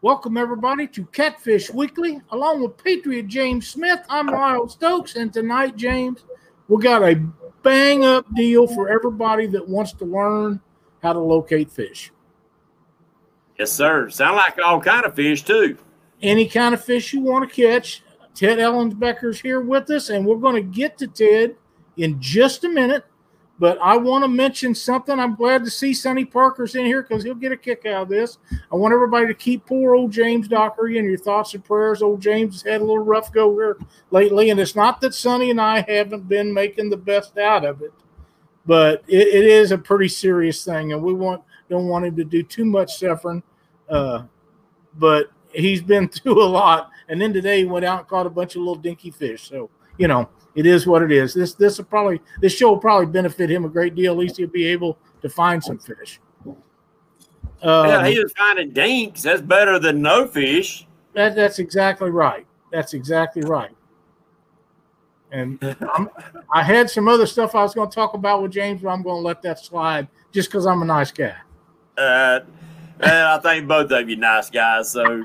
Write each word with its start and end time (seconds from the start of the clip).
Welcome, 0.00 0.36
everybody, 0.36 0.86
to 0.86 1.06
Catfish 1.06 1.72
Weekly. 1.72 2.20
Along 2.30 2.62
with 2.62 2.76
Patriot 2.76 3.26
James 3.26 3.66
Smith, 3.66 3.98
I'm 4.08 4.28
Lyle 4.28 4.68
Stokes. 4.68 5.16
And 5.16 5.32
tonight, 5.32 5.74
James, 5.74 6.22
we 6.68 6.80
got 6.80 7.02
a 7.02 7.16
bang 7.64 8.04
up 8.04 8.24
deal 8.36 8.68
for 8.68 8.88
everybody 8.88 9.48
that 9.48 9.68
wants 9.68 9.92
to 9.94 10.04
learn 10.04 10.60
how 11.02 11.14
to 11.14 11.18
locate 11.18 11.68
fish. 11.72 12.12
Yes, 13.58 13.72
sir. 13.72 14.08
Sound 14.08 14.36
like 14.36 14.56
all 14.64 14.80
kind 14.80 15.04
of 15.04 15.16
fish, 15.16 15.42
too. 15.42 15.76
Any 16.22 16.46
kind 16.46 16.74
of 16.76 16.84
fish 16.84 17.12
you 17.12 17.20
want 17.20 17.50
to 17.50 17.52
catch. 17.52 18.04
Ted 18.36 18.58
Ellensbecker's 18.58 19.40
here 19.40 19.60
with 19.60 19.90
us, 19.90 20.10
and 20.10 20.24
we're 20.24 20.36
going 20.36 20.54
to 20.54 20.62
get 20.62 20.96
to 20.98 21.08
Ted 21.08 21.56
in 21.96 22.20
just 22.20 22.62
a 22.62 22.68
minute. 22.68 23.04
But 23.60 23.78
I 23.80 23.96
want 23.96 24.22
to 24.22 24.28
mention 24.28 24.74
something. 24.74 25.18
I'm 25.18 25.34
glad 25.34 25.64
to 25.64 25.70
see 25.70 25.92
Sonny 25.92 26.24
Parker's 26.24 26.76
in 26.76 26.86
here 26.86 27.02
because 27.02 27.24
he'll 27.24 27.34
get 27.34 27.50
a 27.50 27.56
kick 27.56 27.86
out 27.86 28.02
of 28.02 28.08
this. 28.08 28.38
I 28.70 28.76
want 28.76 28.94
everybody 28.94 29.26
to 29.26 29.34
keep 29.34 29.66
poor 29.66 29.96
old 29.96 30.12
James 30.12 30.46
Dockery 30.46 30.98
in 30.98 31.04
your 31.04 31.18
thoughts 31.18 31.54
and 31.54 31.64
prayers. 31.64 32.00
Old 32.00 32.20
James 32.20 32.54
has 32.54 32.72
had 32.72 32.80
a 32.80 32.84
little 32.84 33.02
rough 33.02 33.32
go 33.32 33.52
here 33.54 33.76
lately, 34.12 34.50
and 34.50 34.60
it's 34.60 34.76
not 34.76 35.00
that 35.00 35.12
Sonny 35.12 35.50
and 35.50 35.60
I 35.60 35.84
haven't 35.88 36.28
been 36.28 36.54
making 36.54 36.90
the 36.90 36.96
best 36.96 37.36
out 37.36 37.64
of 37.64 37.82
it, 37.82 37.92
but 38.64 39.02
it, 39.08 39.26
it 39.26 39.44
is 39.44 39.72
a 39.72 39.78
pretty 39.78 40.08
serious 40.08 40.64
thing, 40.64 40.92
and 40.92 41.02
we 41.02 41.12
want 41.12 41.42
don't 41.68 41.88
want 41.88 42.04
him 42.04 42.16
to 42.16 42.24
do 42.24 42.44
too 42.44 42.64
much 42.64 42.96
suffering. 42.96 43.42
Uh, 43.88 44.22
but 44.98 45.32
he's 45.52 45.82
been 45.82 46.08
through 46.08 46.40
a 46.40 46.46
lot, 46.46 46.90
and 47.08 47.20
then 47.20 47.32
today 47.32 47.58
he 47.58 47.64
went 47.64 47.84
out 47.84 48.00
and 48.00 48.08
caught 48.08 48.26
a 48.26 48.30
bunch 48.30 48.54
of 48.54 48.60
little 48.60 48.76
dinky 48.76 49.10
fish. 49.10 49.48
So 49.48 49.68
you 49.96 50.06
know 50.06 50.28
it 50.54 50.66
is 50.66 50.86
what 50.86 51.02
it 51.02 51.12
is. 51.12 51.34
This 51.34 51.54
this 51.54 51.78
will 51.78 51.84
probably 51.84 52.20
this 52.40 52.54
show 52.54 52.70
will 52.70 52.78
probably 52.78 53.06
benefit 53.06 53.50
him 53.50 53.64
a 53.64 53.68
great 53.68 53.94
deal. 53.94 54.12
At 54.12 54.18
least 54.18 54.36
he'll 54.36 54.48
be 54.48 54.66
able 54.66 54.98
to 55.22 55.28
find 55.28 55.62
some 55.62 55.78
fish. 55.78 56.20
Um, 57.60 57.86
yeah, 57.86 58.06
he 58.06 58.18
was 58.18 58.32
finding 58.36 58.72
dinks. 58.72 59.22
That's 59.22 59.42
better 59.42 59.78
than 59.78 60.00
no 60.00 60.26
fish. 60.26 60.86
That 61.14 61.34
that's 61.34 61.58
exactly 61.58 62.10
right. 62.10 62.46
That's 62.70 62.94
exactly 62.94 63.42
right. 63.42 63.74
And 65.30 65.58
I'm, 65.94 66.08
I 66.52 66.62
had 66.62 66.88
some 66.88 67.08
other 67.08 67.26
stuff 67.26 67.54
I 67.54 67.62
was 67.62 67.74
going 67.74 67.90
to 67.90 67.94
talk 67.94 68.14
about 68.14 68.42
with 68.42 68.52
James, 68.52 68.82
but 68.82 68.90
I'm 68.90 69.02
going 69.02 69.16
to 69.16 69.26
let 69.26 69.42
that 69.42 69.58
slide 69.58 70.08
just 70.32 70.48
because 70.48 70.66
I'm 70.66 70.82
a 70.82 70.84
nice 70.84 71.10
guy. 71.10 71.34
Uh, 71.96 72.40
I 73.00 73.38
think 73.42 73.68
both 73.68 73.90
of 73.90 74.08
you 74.08 74.16
nice 74.16 74.50
guys. 74.50 74.92
So, 74.92 75.02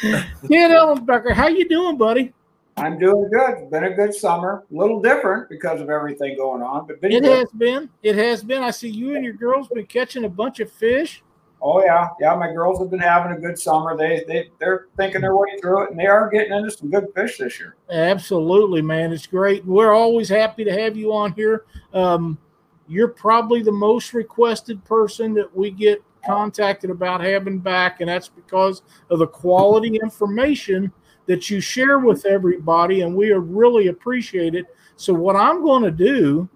Ted 0.00 0.24
Ellensbecker, 0.42 1.32
how 1.32 1.48
you 1.48 1.68
doing, 1.68 1.98
buddy? 1.98 2.32
I'm 2.78 2.98
doing 2.98 3.28
good. 3.32 3.50
It's 3.58 3.70
been 3.70 3.84
a 3.84 3.94
good 3.94 4.14
summer. 4.14 4.64
A 4.70 4.74
little 4.74 5.00
different 5.02 5.48
because 5.48 5.80
of 5.80 5.90
everything 5.90 6.36
going 6.36 6.62
on, 6.62 6.86
but 6.86 6.96
it 7.02 7.22
good. 7.22 7.24
has 7.24 7.50
been. 7.52 7.90
It 8.02 8.16
has 8.16 8.42
been. 8.42 8.62
I 8.62 8.70
see 8.70 8.88
you 8.88 9.16
and 9.16 9.24
your 9.24 9.34
girls 9.34 9.68
been 9.68 9.86
catching 9.86 10.24
a 10.24 10.28
bunch 10.28 10.60
of 10.60 10.70
fish. 10.70 11.22
Oh 11.60 11.82
yeah, 11.82 12.08
yeah. 12.20 12.34
My 12.36 12.52
girls 12.52 12.78
have 12.78 12.90
been 12.90 13.00
having 13.00 13.36
a 13.36 13.40
good 13.40 13.58
summer. 13.58 13.96
They 13.96 14.24
they 14.28 14.50
they're 14.60 14.86
thinking 14.96 15.22
their 15.22 15.36
way 15.36 15.58
through 15.60 15.84
it, 15.84 15.90
and 15.90 15.98
they 15.98 16.06
are 16.06 16.30
getting 16.30 16.52
into 16.52 16.70
some 16.70 16.90
good 16.90 17.06
fish 17.14 17.38
this 17.38 17.58
year. 17.58 17.74
Absolutely, 17.90 18.80
man. 18.80 19.12
It's 19.12 19.26
great. 19.26 19.64
We're 19.64 19.92
always 19.92 20.28
happy 20.28 20.64
to 20.64 20.72
have 20.72 20.96
you 20.96 21.12
on 21.12 21.32
here. 21.32 21.64
Um, 21.92 22.38
you're 22.86 23.08
probably 23.08 23.62
the 23.62 23.72
most 23.72 24.14
requested 24.14 24.84
person 24.84 25.34
that 25.34 25.54
we 25.54 25.70
get 25.70 26.02
contacted 26.24 26.90
about 26.90 27.20
having 27.20 27.58
back, 27.58 28.00
and 28.00 28.08
that's 28.08 28.28
because 28.28 28.82
of 29.10 29.18
the 29.18 29.26
quality 29.26 29.98
information 30.02 30.92
that 31.28 31.50
you 31.50 31.60
share 31.60 31.98
with 31.98 32.24
everybody, 32.24 33.02
and 33.02 33.14
we 33.14 33.30
are 33.30 33.40
really 33.40 33.88
appreciate 33.88 34.54
it. 34.54 34.66
So, 34.96 35.14
what 35.14 35.36
I'm 35.36 35.62
going 35.62 35.84
to 35.84 35.90
do 35.90 36.48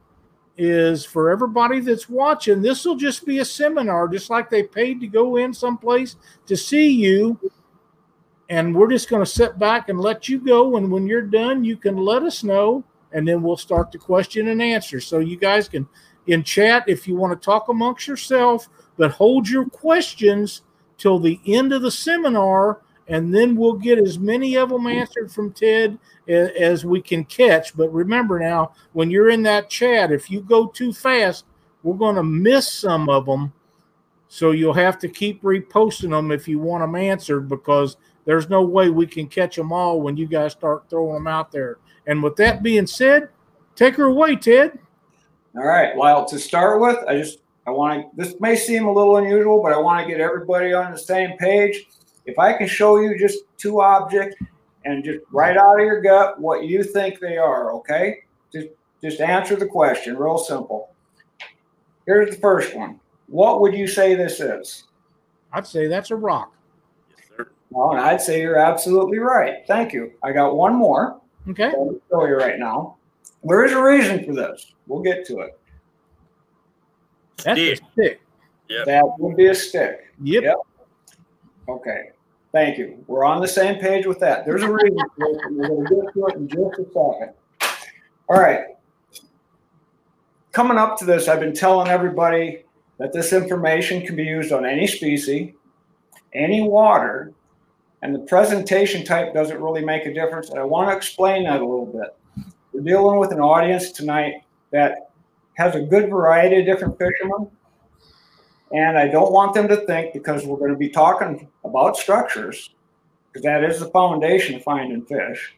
is 0.56 1.04
for 1.04 1.30
everybody 1.30 1.78
that's 1.78 2.08
watching, 2.08 2.60
this 2.62 2.84
will 2.84 2.96
just 2.96 3.24
be 3.24 3.38
a 3.38 3.44
seminar, 3.44 4.08
just 4.08 4.30
like 4.30 4.50
they 4.50 4.62
paid 4.62 5.00
to 5.00 5.06
go 5.06 5.36
in 5.36 5.52
someplace 5.54 6.16
to 6.46 6.56
see 6.56 6.90
you. 6.90 7.38
And 8.48 8.74
we're 8.74 8.90
just 8.90 9.08
going 9.08 9.24
to 9.24 9.30
sit 9.30 9.58
back 9.58 9.88
and 9.88 10.00
let 10.00 10.28
you 10.28 10.38
go. 10.38 10.76
And 10.76 10.90
when 10.90 11.06
you're 11.06 11.22
done, 11.22 11.64
you 11.64 11.76
can 11.76 11.96
let 11.96 12.22
us 12.22 12.42
know, 12.42 12.82
and 13.12 13.28
then 13.28 13.42
we'll 13.42 13.56
start 13.56 13.92
the 13.92 13.98
question 13.98 14.48
and 14.48 14.60
answer. 14.60 15.00
So, 15.00 15.18
you 15.18 15.36
guys 15.36 15.68
can 15.68 15.86
in 16.28 16.42
chat 16.42 16.84
if 16.86 17.06
you 17.06 17.14
want 17.14 17.38
to 17.38 17.44
talk 17.44 17.68
amongst 17.68 18.06
yourself, 18.06 18.68
but 18.96 19.10
hold 19.10 19.48
your 19.48 19.68
questions 19.68 20.62
till 20.96 21.18
the 21.18 21.40
end 21.46 21.74
of 21.74 21.82
the 21.82 21.90
seminar 21.90 22.80
and 23.12 23.32
then 23.32 23.54
we'll 23.54 23.74
get 23.74 23.98
as 23.98 24.18
many 24.18 24.56
of 24.56 24.70
them 24.70 24.86
answered 24.86 25.30
from 25.30 25.52
Ted 25.52 25.98
as 26.26 26.86
we 26.86 27.02
can 27.02 27.24
catch. 27.26 27.76
But 27.76 27.92
remember 27.92 28.38
now, 28.38 28.72
when 28.94 29.10
you're 29.10 29.28
in 29.28 29.42
that 29.42 29.68
chat, 29.68 30.10
if 30.10 30.30
you 30.30 30.40
go 30.40 30.68
too 30.68 30.94
fast, 30.94 31.44
we're 31.82 31.98
going 31.98 32.16
to 32.16 32.22
miss 32.22 32.72
some 32.72 33.10
of 33.10 33.26
them. 33.26 33.52
So 34.28 34.52
you'll 34.52 34.72
have 34.72 34.98
to 35.00 35.10
keep 35.10 35.42
reposting 35.42 36.08
them 36.08 36.30
if 36.30 36.48
you 36.48 36.58
want 36.58 36.82
them 36.82 36.94
answered 36.94 37.50
because 37.50 37.98
there's 38.24 38.48
no 38.48 38.62
way 38.62 38.88
we 38.88 39.06
can 39.06 39.26
catch 39.26 39.56
them 39.56 39.74
all 39.74 40.00
when 40.00 40.16
you 40.16 40.26
guys 40.26 40.52
start 40.52 40.88
throwing 40.88 41.12
them 41.12 41.26
out 41.26 41.52
there. 41.52 41.76
And 42.06 42.22
with 42.22 42.36
that 42.36 42.62
being 42.62 42.86
said, 42.86 43.28
take 43.74 43.96
her 43.96 44.06
away, 44.06 44.36
Ted. 44.36 44.78
All 45.54 45.66
right. 45.66 45.94
Well, 45.94 46.24
to 46.24 46.38
start 46.38 46.80
with, 46.80 46.96
I 47.06 47.18
just 47.18 47.40
I 47.66 47.72
want 47.72 48.16
to. 48.16 48.24
This 48.24 48.40
may 48.40 48.56
seem 48.56 48.86
a 48.86 48.92
little 48.92 49.18
unusual, 49.18 49.62
but 49.62 49.74
I 49.74 49.78
want 49.78 50.02
to 50.02 50.10
get 50.10 50.22
everybody 50.22 50.72
on 50.72 50.92
the 50.92 50.98
same 50.98 51.36
page 51.36 51.88
if 52.26 52.38
I 52.38 52.52
can 52.52 52.66
show 52.66 52.98
you 52.98 53.18
just 53.18 53.44
two 53.56 53.80
objects 53.80 54.36
and 54.84 55.04
just 55.04 55.20
right 55.30 55.56
out 55.56 55.78
of 55.78 55.84
your 55.84 56.00
gut 56.00 56.40
what 56.40 56.64
you 56.64 56.82
think 56.82 57.20
they 57.20 57.36
are, 57.36 57.72
okay? 57.72 58.18
Just 58.52 58.68
just 59.02 59.20
answer 59.20 59.56
the 59.56 59.66
question, 59.66 60.16
real 60.16 60.38
simple. 60.38 60.90
Here's 62.06 62.34
the 62.34 62.40
first 62.40 62.74
one. 62.76 63.00
What 63.26 63.60
would 63.60 63.74
you 63.74 63.86
say 63.86 64.14
this 64.14 64.40
is? 64.40 64.84
I'd 65.52 65.66
say 65.66 65.86
that's 65.86 66.10
a 66.10 66.16
rock. 66.16 66.52
Yes, 67.10 67.26
sir. 67.36 67.50
Well, 67.70 67.92
and 67.92 68.00
I'd 68.00 68.20
say 68.20 68.40
you're 68.40 68.58
absolutely 68.58 69.18
right. 69.18 69.66
Thank 69.66 69.92
you. 69.92 70.12
I 70.22 70.32
got 70.32 70.54
one 70.56 70.74
more. 70.74 71.20
Okay. 71.48 71.66
I'll 71.66 72.00
show 72.10 72.26
you 72.26 72.36
right 72.36 72.58
now. 72.58 72.96
There 73.44 73.64
is 73.64 73.72
a 73.72 73.82
reason 73.82 74.24
for 74.24 74.34
this. 74.34 74.72
We'll 74.86 75.02
get 75.02 75.26
to 75.26 75.40
it. 75.40 75.58
That's 77.44 77.58
stick. 77.58 77.80
a 77.80 77.92
stick. 77.92 78.20
Yep. 78.68 78.86
That 78.86 79.04
would 79.18 79.36
be 79.36 79.46
a 79.46 79.54
stick. 79.54 80.12
Yep. 80.22 80.44
yep. 80.44 80.56
Okay. 81.72 82.10
Thank 82.52 82.76
you. 82.76 83.02
We're 83.06 83.24
on 83.24 83.40
the 83.40 83.48
same 83.48 83.80
page 83.80 84.06
with 84.06 84.18
that. 84.20 84.44
There's 84.44 84.62
a 84.62 84.70
reason 84.70 84.98
for 85.16 85.26
it. 85.30 85.40
We're 85.52 85.68
going 85.68 85.86
to 85.86 85.94
get 85.94 86.12
to 86.12 86.26
it 86.26 86.36
in 86.36 86.48
just 86.48 86.78
a 86.78 86.84
second. 86.84 87.32
All 88.28 88.38
right. 88.38 88.66
Coming 90.52 90.76
up 90.76 90.98
to 90.98 91.06
this, 91.06 91.28
I've 91.28 91.40
been 91.40 91.54
telling 91.54 91.88
everybody 91.88 92.64
that 92.98 93.12
this 93.12 93.32
information 93.32 94.04
can 94.04 94.16
be 94.16 94.24
used 94.24 94.52
on 94.52 94.66
any 94.66 94.86
species, 94.86 95.54
any 96.34 96.60
water, 96.62 97.32
and 98.02 98.14
the 98.14 98.18
presentation 98.18 99.02
type 99.02 99.32
doesn't 99.32 99.58
really 99.60 99.82
make 99.82 100.04
a 100.04 100.12
difference. 100.12 100.50
And 100.50 100.58
I 100.58 100.64
want 100.64 100.90
to 100.90 100.96
explain 100.96 101.44
that 101.44 101.60
a 101.60 101.64
little 101.64 101.86
bit. 101.86 102.14
We're 102.74 102.82
dealing 102.82 103.18
with 103.18 103.32
an 103.32 103.40
audience 103.40 103.92
tonight 103.92 104.42
that 104.72 105.10
has 105.54 105.74
a 105.74 105.80
good 105.80 106.10
variety 106.10 106.60
of 106.60 106.66
different 106.66 106.98
fishermen 106.98 107.50
and 108.72 108.98
I 108.98 109.08
don't 109.08 109.32
want 109.32 109.54
them 109.54 109.68
to 109.68 109.76
think 109.86 110.12
because 110.12 110.46
we're 110.46 110.58
going 110.58 110.72
to 110.72 110.76
be 110.76 110.88
talking 110.88 111.48
about 111.64 111.96
structures, 111.96 112.70
because 113.28 113.42
that 113.44 113.64
is 113.64 113.80
the 113.80 113.90
foundation 113.90 114.54
of 114.54 114.62
finding 114.62 115.04
fish, 115.04 115.56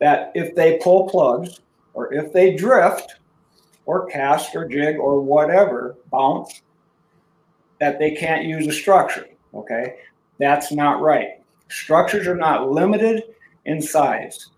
that 0.00 0.32
if 0.34 0.54
they 0.54 0.78
pull 0.78 1.08
plugs 1.08 1.60
or 1.94 2.12
if 2.12 2.32
they 2.32 2.54
drift 2.54 3.16
or 3.86 4.06
cast 4.06 4.54
or 4.56 4.68
jig 4.68 4.98
or 4.98 5.20
whatever, 5.20 5.96
bounce, 6.10 6.62
that 7.78 7.98
they 7.98 8.10
can't 8.10 8.44
use 8.44 8.66
a 8.66 8.72
structure. 8.72 9.26
Okay. 9.54 9.96
That's 10.38 10.72
not 10.72 11.00
right. 11.00 11.40
Structures 11.68 12.26
are 12.26 12.36
not 12.36 12.70
limited 12.70 13.22
in 13.64 13.80
size. 13.80 14.50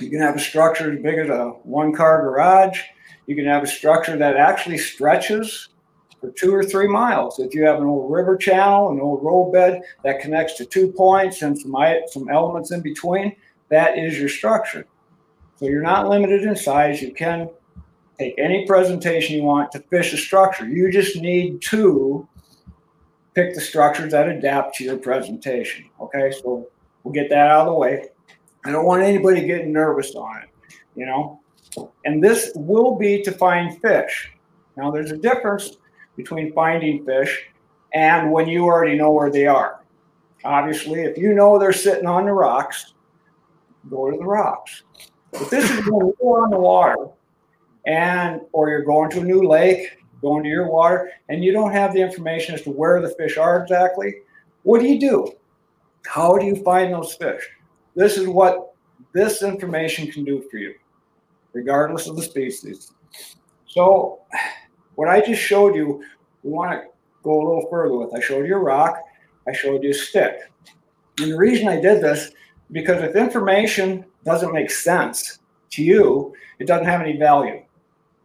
You 0.00 0.10
can 0.10 0.20
have 0.20 0.36
a 0.36 0.40
structure 0.40 0.92
as 0.92 1.00
big 1.00 1.18
as 1.18 1.28
a 1.28 1.50
one 1.62 1.92
car 1.92 2.22
garage. 2.22 2.80
You 3.26 3.36
can 3.36 3.46
have 3.46 3.62
a 3.62 3.68
structure 3.68 4.16
that 4.16 4.36
actually 4.36 4.78
stretches 4.78 5.68
for 6.22 6.30
two 6.30 6.54
or 6.54 6.62
three 6.62 6.86
miles. 6.86 7.40
If 7.40 7.52
you 7.52 7.64
have 7.64 7.80
an 7.80 7.84
old 7.84 8.10
river 8.10 8.36
channel, 8.36 8.90
an 8.90 9.00
old 9.00 9.24
road 9.24 9.50
bed 9.52 9.82
that 10.04 10.20
connects 10.20 10.54
to 10.58 10.64
two 10.64 10.92
points 10.92 11.42
and 11.42 11.58
some, 11.58 11.74
some 12.06 12.28
elements 12.28 12.70
in 12.70 12.80
between, 12.80 13.34
that 13.70 13.98
is 13.98 14.16
your 14.16 14.28
structure. 14.28 14.86
So 15.56 15.66
you're 15.66 15.82
not 15.82 16.08
limited 16.08 16.44
in 16.44 16.54
size. 16.54 17.02
You 17.02 17.12
can 17.12 17.50
take 18.20 18.36
any 18.38 18.64
presentation 18.66 19.36
you 19.36 19.42
want 19.42 19.72
to 19.72 19.80
fish 19.80 20.12
a 20.12 20.16
structure. 20.16 20.64
You 20.64 20.92
just 20.92 21.16
need 21.16 21.60
to 21.62 22.28
pick 23.34 23.54
the 23.54 23.60
structures 23.60 24.12
that 24.12 24.28
adapt 24.28 24.76
to 24.76 24.84
your 24.84 24.98
presentation. 24.98 25.86
Okay, 26.00 26.30
so 26.30 26.68
we'll 27.02 27.14
get 27.14 27.30
that 27.30 27.48
out 27.48 27.66
of 27.66 27.66
the 27.66 27.74
way. 27.74 28.10
I 28.64 28.70
don't 28.70 28.86
want 28.86 29.02
anybody 29.02 29.44
getting 29.44 29.72
nervous 29.72 30.14
on 30.14 30.42
it, 30.42 30.76
you 30.94 31.04
know. 31.04 31.40
And 32.04 32.22
this 32.22 32.52
will 32.54 32.94
be 32.94 33.22
to 33.22 33.32
find 33.32 33.80
fish. 33.80 34.30
Now, 34.76 34.92
there's 34.92 35.10
a 35.10 35.16
difference 35.16 35.78
between 36.16 36.52
finding 36.52 37.04
fish 37.04 37.46
and 37.94 38.30
when 38.30 38.48
you 38.48 38.64
already 38.64 38.96
know 38.96 39.10
where 39.10 39.30
they 39.30 39.46
are. 39.46 39.80
Obviously, 40.44 41.02
if 41.02 41.16
you 41.16 41.34
know 41.34 41.58
they're 41.58 41.72
sitting 41.72 42.06
on 42.06 42.26
the 42.26 42.32
rocks, 42.32 42.94
go 43.88 44.10
to 44.10 44.16
the 44.16 44.24
rocks. 44.24 44.82
But 45.30 45.50
this 45.50 45.70
is 45.70 45.86
when 45.88 46.12
you're 46.20 46.42
on 46.42 46.50
the 46.50 46.58
water 46.58 47.08
and 47.86 48.40
or 48.52 48.68
you're 48.68 48.84
going 48.84 49.10
to 49.10 49.20
a 49.20 49.24
new 49.24 49.46
lake, 49.46 49.98
going 50.20 50.42
to 50.44 50.48
your 50.48 50.68
water, 50.68 51.10
and 51.28 51.44
you 51.44 51.52
don't 51.52 51.72
have 51.72 51.92
the 51.92 52.00
information 52.00 52.54
as 52.54 52.62
to 52.62 52.70
where 52.70 53.00
the 53.00 53.10
fish 53.10 53.36
are 53.36 53.62
exactly, 53.62 54.16
what 54.62 54.80
do 54.80 54.86
you 54.86 55.00
do? 55.00 55.32
How 56.06 56.36
do 56.36 56.46
you 56.46 56.56
find 56.56 56.92
those 56.92 57.14
fish? 57.14 57.48
This 57.94 58.16
is 58.16 58.26
what 58.26 58.74
this 59.12 59.42
information 59.42 60.10
can 60.10 60.24
do 60.24 60.42
for 60.50 60.56
you, 60.58 60.74
regardless 61.52 62.06
of 62.06 62.16
the 62.16 62.22
species. 62.22 62.92
So, 63.66 64.20
what 64.94 65.08
I 65.08 65.20
just 65.20 65.40
showed 65.40 65.74
you, 65.74 66.04
we 66.42 66.50
want 66.50 66.72
to 66.72 66.88
go 67.22 67.40
a 67.40 67.44
little 67.46 67.68
further 67.70 67.96
with. 67.96 68.14
I 68.14 68.20
showed 68.20 68.46
you 68.46 68.56
a 68.56 68.58
rock, 68.58 68.98
I 69.46 69.52
showed 69.52 69.82
you 69.82 69.90
a 69.90 69.94
stick. 69.94 70.38
And 71.18 71.32
the 71.32 71.36
reason 71.36 71.68
I 71.68 71.80
did 71.80 72.02
this, 72.02 72.32
because 72.70 73.02
if 73.02 73.16
information 73.16 74.04
doesn't 74.24 74.52
make 74.52 74.70
sense 74.70 75.38
to 75.70 75.82
you, 75.82 76.34
it 76.58 76.66
doesn't 76.66 76.86
have 76.86 77.00
any 77.00 77.16
value, 77.16 77.62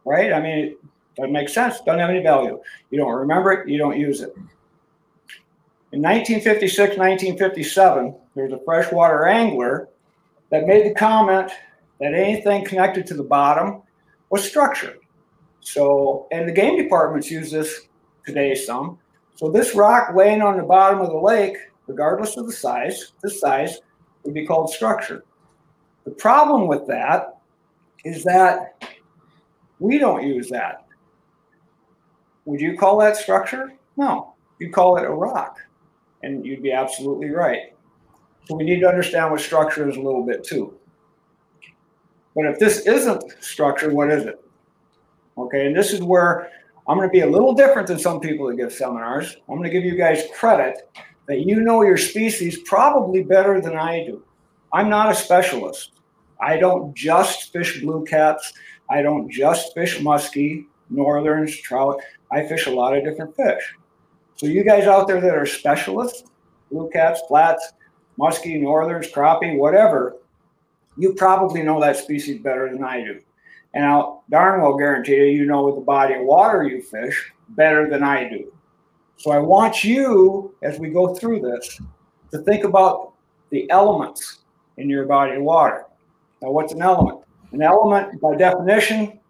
right? 0.04 0.32
I 0.32 0.40
mean, 0.40 0.58
it 0.58 0.78
doesn't 1.16 1.32
make 1.32 1.48
sense, 1.48 1.80
doesn't 1.80 2.00
have 2.00 2.10
any 2.10 2.22
value. 2.22 2.60
You 2.90 2.98
don't 2.98 3.12
remember 3.12 3.52
it, 3.52 3.68
you 3.68 3.78
don't 3.78 3.98
use 3.98 4.20
it. 4.20 4.34
In 5.90 6.02
1956, 6.02 6.98
1957, 6.98 8.14
there 8.34 8.44
was 8.44 8.52
a 8.52 8.64
freshwater 8.64 9.26
angler 9.26 9.88
that 10.50 10.66
made 10.66 10.84
the 10.86 10.94
comment 10.94 11.50
that 12.00 12.14
anything 12.14 12.64
connected 12.64 13.06
to 13.06 13.14
the 13.14 13.22
bottom 13.22 13.82
was 14.30 14.46
structure. 14.46 14.98
So, 15.72 16.26
and 16.32 16.48
the 16.48 16.52
game 16.52 16.78
departments 16.82 17.30
use 17.30 17.50
this 17.50 17.88
today 18.24 18.54
some. 18.54 18.98
So 19.34 19.50
this 19.50 19.74
rock 19.74 20.14
laying 20.14 20.40
on 20.40 20.56
the 20.56 20.62
bottom 20.62 21.00
of 21.00 21.10
the 21.10 21.18
lake, 21.18 21.58
regardless 21.86 22.38
of 22.38 22.46
the 22.46 22.52
size, 22.52 23.12
this 23.22 23.38
size 23.38 23.80
would 24.22 24.32
be 24.32 24.46
called 24.46 24.70
structure. 24.70 25.24
The 26.06 26.12
problem 26.12 26.68
with 26.68 26.86
that 26.86 27.40
is 28.06 28.24
that 28.24 28.82
we 29.78 29.98
don't 29.98 30.26
use 30.26 30.48
that. 30.48 30.86
Would 32.46 32.62
you 32.62 32.78
call 32.78 32.98
that 33.00 33.18
structure? 33.18 33.74
No, 33.98 34.34
you 34.58 34.70
call 34.70 34.96
it 34.96 35.04
a 35.04 35.10
rock 35.10 35.58
and 36.22 36.46
you'd 36.46 36.62
be 36.62 36.72
absolutely 36.72 37.28
right. 37.28 37.74
So 38.46 38.56
we 38.56 38.64
need 38.64 38.80
to 38.80 38.88
understand 38.88 39.30
what 39.30 39.42
structure 39.42 39.86
is 39.86 39.96
a 39.96 40.00
little 40.00 40.24
bit 40.24 40.44
too. 40.44 40.78
But 42.34 42.46
if 42.46 42.58
this 42.58 42.86
isn't 42.86 43.22
structure, 43.40 43.92
what 43.92 44.10
is 44.10 44.24
it? 44.24 44.42
Okay, 45.38 45.66
and 45.66 45.76
this 45.76 45.92
is 45.92 46.02
where 46.02 46.50
I'm 46.88 46.96
going 46.96 47.08
to 47.08 47.12
be 47.12 47.20
a 47.20 47.30
little 47.30 47.54
different 47.54 47.86
than 47.86 47.98
some 47.98 48.18
people 48.18 48.48
that 48.48 48.56
give 48.56 48.72
seminars. 48.72 49.36
I'm 49.48 49.56
going 49.56 49.64
to 49.64 49.70
give 49.70 49.84
you 49.84 49.96
guys 49.96 50.24
credit 50.34 50.90
that 51.26 51.40
you 51.40 51.60
know 51.60 51.82
your 51.82 51.96
species 51.96 52.58
probably 52.64 53.22
better 53.22 53.60
than 53.60 53.76
I 53.76 54.04
do. 54.04 54.24
I'm 54.72 54.88
not 54.88 55.10
a 55.10 55.14
specialist. 55.14 55.92
I 56.40 56.56
don't 56.56 56.94
just 56.94 57.52
fish 57.52 57.80
blue 57.80 58.04
cats. 58.04 58.52
I 58.90 59.02
don't 59.02 59.30
just 59.30 59.74
fish 59.74 59.98
muskie, 59.98 60.66
northerns, 60.90 61.56
trout. 61.60 62.00
I 62.32 62.46
fish 62.46 62.66
a 62.66 62.70
lot 62.70 62.96
of 62.96 63.04
different 63.04 63.36
fish. 63.36 63.74
So 64.36 64.46
you 64.46 64.64
guys 64.64 64.84
out 64.84 65.08
there 65.08 65.20
that 65.20 65.34
are 65.34 65.46
specialists, 65.46 66.24
blue 66.70 66.88
cats, 66.90 67.20
flats, 67.28 67.72
muskie, 68.18 68.60
northerns, 68.60 69.10
crappie, 69.12 69.56
whatever, 69.56 70.16
you 70.96 71.14
probably 71.14 71.62
know 71.62 71.80
that 71.80 71.96
species 71.96 72.40
better 72.40 72.70
than 72.72 72.82
I 72.82 73.02
do. 73.02 73.20
And 73.78 73.86
I'll 73.86 74.24
darn 74.28 74.60
well 74.60 74.76
guarantee 74.76 75.14
you, 75.14 75.26
you 75.26 75.46
know 75.46 75.62
with 75.62 75.76
the 75.76 75.80
body 75.80 76.14
of 76.14 76.22
water 76.22 76.64
you 76.64 76.82
fish 76.82 77.30
better 77.50 77.88
than 77.88 78.02
I 78.02 78.28
do. 78.28 78.52
So 79.18 79.30
I 79.30 79.38
want 79.38 79.84
you, 79.84 80.52
as 80.62 80.80
we 80.80 80.90
go 80.90 81.14
through 81.14 81.42
this, 81.42 81.80
to 82.32 82.38
think 82.38 82.64
about 82.64 83.12
the 83.50 83.70
elements 83.70 84.40
in 84.78 84.90
your 84.90 85.06
body 85.06 85.36
of 85.36 85.42
water. 85.42 85.84
Now, 86.42 86.50
what's 86.50 86.72
an 86.72 86.82
element? 86.82 87.20
An 87.52 87.62
element, 87.62 88.20
by 88.20 88.34
definition, 88.34 89.20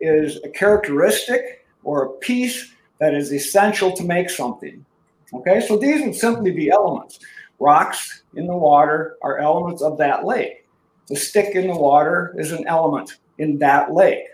is 0.00 0.38
a 0.44 0.50
characteristic 0.50 1.66
or 1.82 2.04
a 2.04 2.10
piece 2.18 2.74
that 3.00 3.12
is 3.12 3.32
essential 3.32 3.90
to 3.96 4.04
make 4.04 4.30
something. 4.30 4.86
Okay, 5.32 5.60
so 5.60 5.76
these 5.76 6.00
would 6.06 6.14
simply 6.14 6.52
be 6.52 6.70
elements. 6.70 7.18
Rocks 7.58 8.22
in 8.36 8.46
the 8.46 8.56
water 8.56 9.16
are 9.22 9.40
elements 9.40 9.82
of 9.82 9.98
that 9.98 10.24
lake. 10.24 10.64
The 11.08 11.16
stick 11.16 11.56
in 11.56 11.66
the 11.66 11.76
water 11.76 12.36
is 12.38 12.52
an 12.52 12.68
element 12.68 13.18
in 13.38 13.58
that 13.58 13.92
lake. 13.92 14.24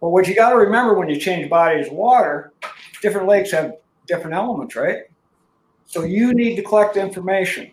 But 0.00 0.10
what 0.10 0.28
you 0.28 0.34
got 0.34 0.50
to 0.50 0.56
remember 0.56 0.94
when 0.94 1.08
you 1.08 1.18
change 1.18 1.48
bodies 1.48 1.86
of 1.86 1.94
water, 1.94 2.52
different 3.00 3.26
lakes 3.26 3.50
have 3.52 3.74
different 4.06 4.34
elements, 4.34 4.76
right? 4.76 5.02
So 5.86 6.04
you 6.04 6.34
need 6.34 6.56
to 6.56 6.62
collect 6.62 6.96
information. 6.96 7.70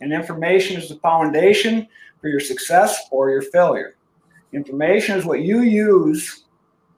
And 0.00 0.12
information 0.12 0.80
is 0.80 0.88
the 0.88 0.96
foundation 0.96 1.86
for 2.20 2.28
your 2.28 2.40
success 2.40 3.06
or 3.10 3.30
your 3.30 3.42
failure. 3.42 3.96
Information 4.52 5.16
is 5.16 5.24
what 5.24 5.42
you 5.42 5.62
use 5.62 6.44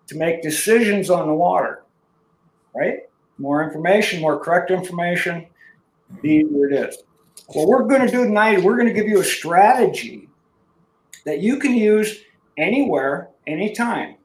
to 0.06 0.16
make 0.16 0.42
decisions 0.42 1.10
on 1.10 1.28
the 1.28 1.34
water 1.34 1.84
right? 2.74 3.00
More 3.38 3.64
information, 3.64 4.20
more 4.20 4.38
correct 4.38 4.70
information, 4.70 5.46
the 6.22 6.28
easier 6.28 6.68
it 6.68 6.88
is. 6.88 6.98
What 7.48 7.68
we're 7.68 7.84
going 7.84 8.02
to 8.02 8.10
do 8.10 8.24
tonight, 8.24 8.62
we're 8.62 8.76
going 8.76 8.88
to 8.88 8.94
give 8.94 9.08
you 9.08 9.20
a 9.20 9.24
strategy 9.24 10.28
that 11.24 11.40
you 11.40 11.58
can 11.58 11.74
use 11.74 12.20
anywhere, 12.56 13.30
anytime, 13.46 14.16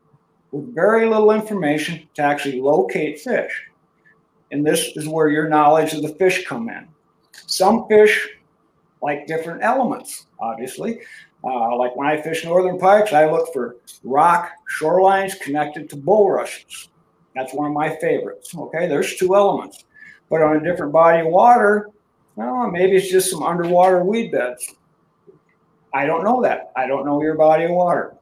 with 0.52 0.74
very 0.74 1.08
little 1.08 1.32
information 1.32 2.08
to 2.16 2.22
actually 2.22 2.62
locate 2.62 3.20
fish. 3.20 3.66
And 4.52 4.66
this 4.66 4.96
is 4.96 5.08
where 5.08 5.30
your 5.30 5.48
knowledge 5.48 5.94
of 5.94 6.02
the 6.02 6.16
fish 6.16 6.46
come 6.46 6.70
in. 6.70 6.88
Some 7.46 7.88
fish 7.88 8.28
like 9.02 9.28
different 9.28 9.64
elements, 9.64 10.28
obviously. 10.40 11.02
Uh, 11.44 11.76
like 11.78 11.96
when 11.96 12.08
I 12.08 12.22
fish 12.22 12.44
northern 12.44 12.78
pikes, 12.78 13.14
I 13.14 13.30
look 13.30 13.54
for 13.54 13.78
rock 14.04 14.52
shorelines 14.80 15.40
connected 15.40 15.90
to 15.90 15.96
bulrushes. 15.96 16.90
That's 17.36 17.54
one 17.54 17.68
of 17.68 17.74
my 17.74 17.96
favorites. 17.98 18.54
Okay, 18.56 18.88
there's 18.88 19.16
two 19.16 19.36
elements. 19.36 19.86
But 20.30 20.42
on 20.42 20.58
a 20.58 20.64
different 20.64 20.92
body 20.92 21.22
of 21.22 21.28
water, 21.28 21.90
well, 22.36 22.70
maybe 22.70 22.98
it's 22.98 23.10
just 23.10 23.32
some 23.32 23.44
underwater 23.44 24.04
weed 24.04 24.32
beds. 24.32 24.76
I 25.94 26.06
don't 26.06 26.24
know 26.24 26.42
that. 26.42 26.72
I 26.76 26.88
don't 26.88 27.06
know 27.06 27.22
your 27.22 27.36
body 27.36 27.66
of 27.66 27.72
water. 27.72 28.16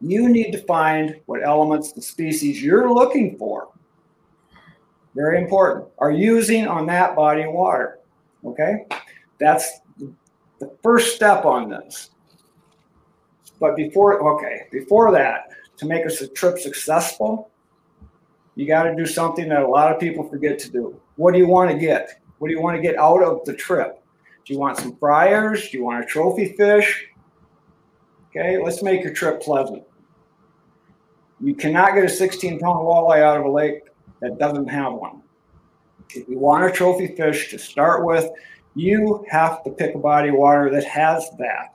You 0.00 0.28
need 0.28 0.52
to 0.52 0.62
find 0.62 1.20
what 1.26 1.42
elements 1.42 1.92
the 1.92 2.00
species 2.00 2.62
you're 2.62 2.92
looking 2.92 3.36
for, 3.36 3.68
very 5.14 5.42
important, 5.42 5.88
are 5.98 6.10
using 6.10 6.66
on 6.66 6.86
that 6.86 7.14
body 7.14 7.42
of 7.42 7.52
water. 7.52 7.98
Okay? 8.44 8.86
That's 9.38 9.80
the 10.58 10.70
first 10.82 11.14
step 11.16 11.44
on 11.44 11.68
this. 11.68 12.10
But 13.58 13.76
before, 13.76 14.36
okay, 14.36 14.62
before 14.72 15.12
that, 15.12 15.50
to 15.76 15.86
make 15.86 16.04
a 16.06 16.26
trip 16.28 16.58
successful, 16.58 17.50
you 18.54 18.66
got 18.66 18.84
to 18.84 18.94
do 18.94 19.06
something 19.06 19.48
that 19.48 19.62
a 19.62 19.68
lot 19.68 19.92
of 19.92 20.00
people 20.00 20.28
forget 20.28 20.58
to 20.60 20.70
do. 20.70 21.00
What 21.16 21.32
do 21.32 21.38
you 21.38 21.46
want 21.46 21.70
to 21.70 21.78
get? 21.78 22.20
What 22.38 22.48
do 22.48 22.54
you 22.54 22.60
want 22.62 22.76
to 22.76 22.82
get 22.82 22.98
out 22.98 23.22
of 23.22 23.44
the 23.44 23.54
trip? 23.54 24.02
Do 24.46 24.54
you 24.54 24.58
want 24.58 24.78
some 24.78 24.96
fryers? 24.96 25.68
Do 25.68 25.78
you 25.78 25.84
want 25.84 26.02
a 26.02 26.06
trophy 26.06 26.54
fish? 26.56 27.06
Okay, 28.30 28.62
let's 28.62 28.82
make 28.82 29.02
your 29.02 29.12
trip 29.12 29.42
pleasant. 29.42 29.82
You 31.40 31.54
cannot 31.54 31.94
get 31.94 32.04
a 32.04 32.08
16 32.08 32.58
pound 32.60 32.78
walleye 32.78 33.22
out 33.22 33.38
of 33.38 33.46
a 33.46 33.50
lake 33.50 33.82
that 34.20 34.38
doesn't 34.38 34.68
have 34.68 34.92
one. 34.92 35.22
If 36.10 36.28
you 36.28 36.38
want 36.38 36.64
a 36.64 36.72
trophy 36.72 37.08
fish 37.08 37.50
to 37.50 37.58
start 37.58 38.04
with, 38.04 38.28
you 38.74 39.24
have 39.30 39.62
to 39.64 39.70
pick 39.70 39.94
a 39.94 39.98
body 39.98 40.28
of 40.28 40.34
water 40.34 40.70
that 40.70 40.84
has 40.84 41.30
that. 41.38 41.74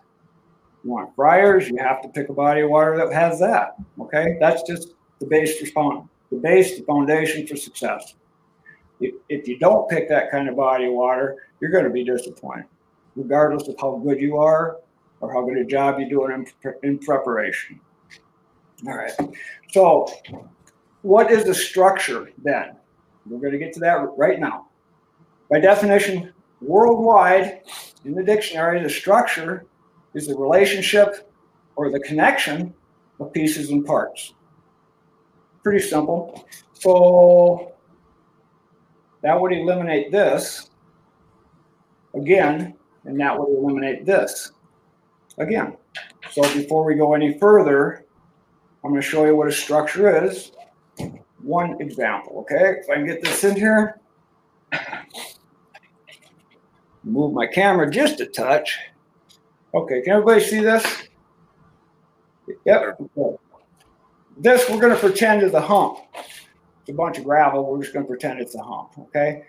You 0.84 0.92
want 0.92 1.16
fryers, 1.16 1.68
you 1.68 1.78
have 1.78 2.02
to 2.04 2.10
pick 2.10 2.30
a 2.30 2.34
body 2.34 2.62
of 2.62 2.70
water 2.70 2.96
that 2.98 3.12
has 3.12 3.40
that. 3.40 3.76
Okay, 4.00 4.38
that's 4.40 4.62
just 4.64 4.90
the 5.20 5.26
base 5.26 5.60
response 5.62 6.08
the 6.32 6.38
base, 6.38 6.78
the 6.78 6.84
foundation 6.86 7.46
for 7.48 7.56
success. 7.56 8.16
If, 9.00 9.16
if 9.30 9.48
you 9.48 9.58
don't 9.60 9.90
pick 9.90 10.10
that 10.10 10.32
kind 10.32 10.50
of 10.50 10.56
body 10.56 10.86
of 10.86 10.94
water, 10.94 11.38
you're 11.60 11.72
going 11.72 11.84
to 11.84 11.90
be 11.90 12.04
disappointed, 12.04 12.66
regardless 13.16 13.68
of 13.68 13.76
how 13.80 13.98
good 13.98 14.20
you 14.20 14.38
are 14.38 14.78
or 15.22 15.34
how 15.34 15.46
good 15.46 15.58
a 15.58 15.66
job 15.66 16.00
you're 16.00 16.10
doing 16.10 16.46
in, 16.64 16.74
in 16.84 17.00
preparation. 17.00 17.80
All 18.88 18.96
right. 18.96 19.14
So, 19.72 20.08
what 21.02 21.32
is 21.32 21.44
the 21.44 21.54
structure 21.54 22.32
then? 22.44 22.76
We're 23.26 23.40
going 23.40 23.54
to 23.54 23.60
get 23.60 23.74
to 23.74 23.80
that 23.82 24.08
right 24.18 24.40
now. 24.40 24.68
By 25.50 25.60
definition, 25.60 26.34
worldwide, 26.62 27.62
in 28.04 28.14
the 28.14 28.24
dictionary, 28.24 28.82
the 28.82 28.90
structure 28.90 29.66
is 30.14 30.28
the 30.28 30.36
relationship 30.36 31.32
or 31.76 31.92
the 31.92 32.00
connection 32.00 32.74
of 33.20 33.34
pieces 33.34 33.70
and 33.72 33.86
parts 33.86 34.34
pretty 35.66 35.84
simple. 35.84 36.48
So 36.74 37.74
that 39.24 39.42
would 39.42 39.52
eliminate 39.52 40.12
this 40.12 40.70
again, 42.14 42.76
and 43.06 43.20
that 43.20 43.38
would 43.38 43.50
eliminate 43.50 44.06
this 44.06 44.52
again. 45.40 45.76
So 46.32 46.44
before 46.54 46.86
we 46.86 46.94
go 46.94 47.16
any 47.16 47.40
further, 47.40 48.05
I'm 48.86 48.92
going 48.92 49.02
to 49.02 49.08
show 49.08 49.26
you 49.26 49.36
what 49.36 49.48
a 49.48 49.52
structure 49.52 50.24
is. 50.24 50.52
One 51.42 51.82
example, 51.82 52.42
okay? 52.42 52.76
If 52.80 52.88
I 52.88 52.96
can 52.96 53.08
get 53.08 53.24
this 53.24 53.44
in 53.44 53.56
here, 53.56 54.00
move 57.04 57.34
my 57.34 57.48
camera 57.48 57.90
just 57.90 58.20
a 58.20 58.28
touch. 58.28 58.78
Okay, 59.74 60.04
can 60.04 60.14
everybody 60.14 60.40
see 60.44 60.60
this? 60.60 60.86
Yep. 62.66 63.00
Okay. 63.18 63.38
This 64.38 64.70
we're 64.70 64.80
going 64.80 64.94
to 64.94 65.00
pretend 65.00 65.42
is 65.42 65.56
a 65.56 65.62
hump. 65.62 65.98
It's 66.82 66.90
a 66.90 66.94
bunch 66.94 67.18
of 67.18 67.24
gravel. 67.24 67.66
We're 67.66 67.82
just 67.82 67.92
going 67.92 68.06
to 68.06 68.08
pretend 68.08 68.40
it's 68.40 68.54
a 68.54 68.62
hump. 68.62 68.92
Okay. 69.00 69.46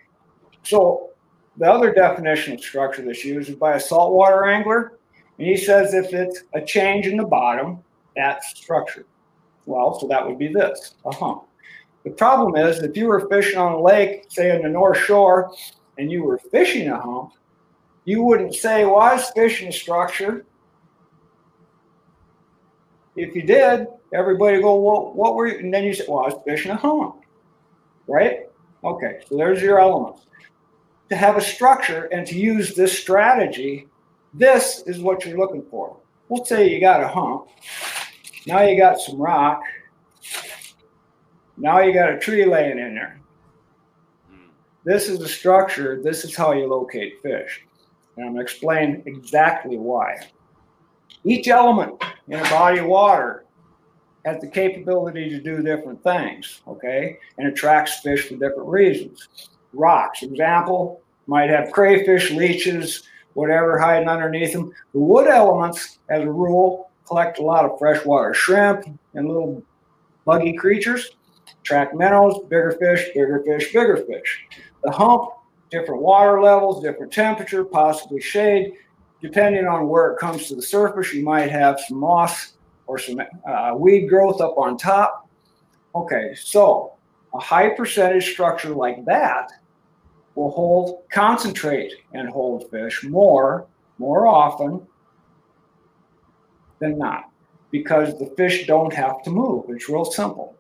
So 0.62 1.10
the 1.58 1.70
other 1.70 1.92
definition 1.92 2.54
of 2.54 2.60
structure 2.60 3.02
that's 3.02 3.22
used 3.22 3.50
is 3.50 3.56
by 3.56 3.74
a 3.74 3.80
saltwater 3.80 4.46
angler. 4.46 4.98
And 5.38 5.46
he 5.46 5.58
says 5.58 5.92
if 5.92 6.14
it's 6.14 6.44
a 6.54 6.62
change 6.62 7.06
in 7.06 7.18
the 7.18 7.26
bottom, 7.26 7.84
that's 8.14 8.58
structure. 8.58 9.04
Well, 9.66 9.98
so 9.98 10.06
that 10.08 10.26
would 10.26 10.38
be 10.38 10.48
this, 10.48 10.94
a 11.04 11.14
hump. 11.14 11.42
The 12.04 12.10
problem 12.10 12.56
is 12.56 12.78
if 12.78 12.96
you 12.96 13.06
were 13.06 13.28
fishing 13.28 13.58
on 13.58 13.72
a 13.72 13.80
lake, 13.80 14.26
say 14.28 14.54
on 14.54 14.62
the 14.62 14.68
North 14.68 14.98
Shore, 14.98 15.52
and 15.98 16.10
you 16.10 16.22
were 16.22 16.38
fishing 16.38 16.88
a 16.88 17.00
hump, 17.00 17.32
you 18.04 18.22
wouldn't 18.22 18.54
say, 18.54 18.84
well, 18.84 18.98
I 18.98 19.14
was 19.14 19.30
fishing 19.30 19.68
a 19.68 19.72
structure. 19.72 20.46
If 23.16 23.34
you 23.34 23.42
did, 23.42 23.88
everybody 24.14 24.60
go, 24.60 24.80
well, 24.80 25.12
what 25.14 25.34
were 25.34 25.48
you? 25.48 25.58
And 25.58 25.74
then 25.74 25.82
you 25.82 25.94
say, 25.94 26.04
well, 26.08 26.20
I 26.20 26.28
was 26.28 26.40
fishing 26.46 26.70
a 26.70 26.76
hump, 26.76 27.16
right? 28.06 28.42
Okay, 28.84 29.20
so 29.28 29.36
there's 29.36 29.60
your 29.60 29.80
elements. 29.80 30.26
To 31.08 31.16
have 31.16 31.36
a 31.36 31.40
structure 31.40 32.04
and 32.12 32.24
to 32.28 32.38
use 32.38 32.74
this 32.74 32.96
strategy, 32.96 33.88
this 34.32 34.84
is 34.86 35.00
what 35.00 35.24
you're 35.24 35.38
looking 35.38 35.64
for. 35.70 35.96
We'll 36.28 36.44
say 36.44 36.68
you 36.68 36.80
got 36.80 37.02
a 37.02 37.08
hump. 37.08 37.48
Now 38.46 38.62
you 38.62 38.78
got 38.78 39.00
some 39.00 39.18
rock. 39.18 39.60
Now 41.56 41.80
you 41.80 41.92
got 41.92 42.12
a 42.12 42.18
tree 42.18 42.44
laying 42.44 42.78
in 42.78 42.94
there. 42.94 43.20
This 44.84 45.08
is 45.08 45.18
the 45.18 45.28
structure. 45.28 46.00
This 46.00 46.24
is 46.24 46.36
how 46.36 46.52
you 46.52 46.68
locate 46.68 47.20
fish. 47.22 47.66
And 48.16 48.24
I'm 48.24 48.32
going 48.34 48.46
to 48.46 48.50
explain 48.50 49.02
exactly 49.06 49.76
why. 49.78 50.16
Each 51.24 51.48
element 51.48 52.00
in 52.28 52.38
a 52.38 52.50
body 52.50 52.78
of 52.78 52.86
water 52.86 53.46
has 54.24 54.40
the 54.40 54.46
capability 54.46 55.28
to 55.28 55.40
do 55.40 55.60
different 55.62 56.02
things, 56.04 56.60
okay, 56.68 57.18
and 57.38 57.48
attracts 57.48 58.00
fish 58.00 58.28
for 58.28 58.34
different 58.34 58.68
reasons. 58.68 59.28
Rocks, 59.72 60.22
example, 60.22 61.00
might 61.26 61.50
have 61.50 61.72
crayfish, 61.72 62.30
leeches, 62.30 63.02
whatever 63.34 63.78
hiding 63.78 64.08
underneath 64.08 64.52
them. 64.52 64.72
The 64.92 65.00
wood 65.00 65.26
elements, 65.26 65.98
as 66.08 66.22
a 66.22 66.30
rule, 66.30 66.85
collect 67.06 67.38
a 67.38 67.42
lot 67.42 67.64
of 67.64 67.78
freshwater 67.78 68.34
shrimp 68.34 68.84
and 69.14 69.28
little 69.28 69.62
buggy 70.24 70.54
creatures, 70.54 71.10
attract 71.60 71.94
minnows, 71.94 72.38
bigger 72.48 72.72
fish, 72.72 73.08
bigger 73.14 73.42
fish, 73.46 73.72
bigger 73.72 73.96
fish. 73.96 74.46
The 74.82 74.90
hump, 74.90 75.30
different 75.70 76.02
water 76.02 76.40
levels, 76.40 76.82
different 76.82 77.12
temperature, 77.12 77.64
possibly 77.64 78.20
shade. 78.20 78.72
Depending 79.22 79.66
on 79.66 79.88
where 79.88 80.12
it 80.12 80.18
comes 80.18 80.48
to 80.48 80.54
the 80.54 80.62
surface, 80.62 81.12
you 81.14 81.24
might 81.24 81.50
have 81.50 81.80
some 81.80 81.98
moss 81.98 82.54
or 82.86 82.98
some 82.98 83.20
uh, 83.48 83.72
weed 83.76 84.06
growth 84.08 84.40
up 84.40 84.56
on 84.58 84.76
top. 84.76 85.28
Okay, 85.94 86.34
so 86.34 86.92
a 87.34 87.38
high 87.38 87.70
percentage 87.70 88.32
structure 88.32 88.74
like 88.74 89.04
that 89.06 89.50
will 90.34 90.50
hold, 90.50 91.08
concentrate 91.10 91.92
and 92.12 92.28
hold 92.28 92.70
fish 92.70 93.02
more, 93.04 93.66
more 93.98 94.26
often 94.26 94.86
than 96.78 96.98
not 96.98 97.30
because 97.70 98.18
the 98.18 98.26
fish 98.36 98.66
don't 98.66 98.92
have 98.92 99.22
to 99.24 99.30
move. 99.30 99.64
It's 99.68 99.88
real 99.88 100.04
simple. 100.04 100.54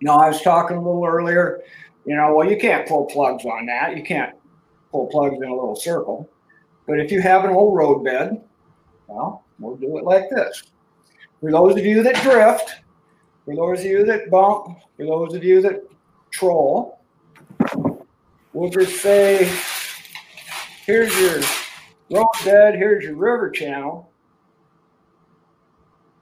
Now, 0.00 0.18
I 0.18 0.28
was 0.28 0.42
talking 0.42 0.76
a 0.76 0.82
little 0.82 1.04
earlier, 1.04 1.62
you 2.04 2.14
know, 2.14 2.34
well, 2.34 2.48
you 2.48 2.56
can't 2.56 2.86
pull 2.86 3.06
plugs 3.06 3.44
on 3.44 3.66
that. 3.66 3.96
You 3.96 4.02
can't 4.02 4.34
pull 4.92 5.06
plugs 5.06 5.36
in 5.36 5.48
a 5.48 5.54
little 5.54 5.76
circle. 5.76 6.28
But 6.86 7.00
if 7.00 7.10
you 7.10 7.20
have 7.20 7.44
an 7.44 7.50
old 7.50 7.76
road 7.76 8.04
bed, 8.04 8.42
well, 9.08 9.44
we'll 9.58 9.76
do 9.76 9.98
it 9.98 10.04
like 10.04 10.30
this. 10.30 10.62
For 11.40 11.50
those 11.50 11.76
of 11.76 11.84
you 11.84 12.02
that 12.02 12.22
drift, 12.22 12.76
for 13.44 13.54
those 13.54 13.80
of 13.80 13.86
you 13.86 14.04
that 14.04 14.30
bump, 14.30 14.78
for 14.96 15.06
those 15.06 15.34
of 15.34 15.42
you 15.42 15.60
that 15.62 15.82
troll, 16.30 17.00
we'll 18.52 18.70
just 18.70 19.02
say, 19.02 19.50
here's 20.84 21.16
your 21.18 21.40
road 22.10 22.28
bed, 22.44 22.74
here's 22.76 23.04
your 23.04 23.16
river 23.16 23.50
channel. 23.50 24.10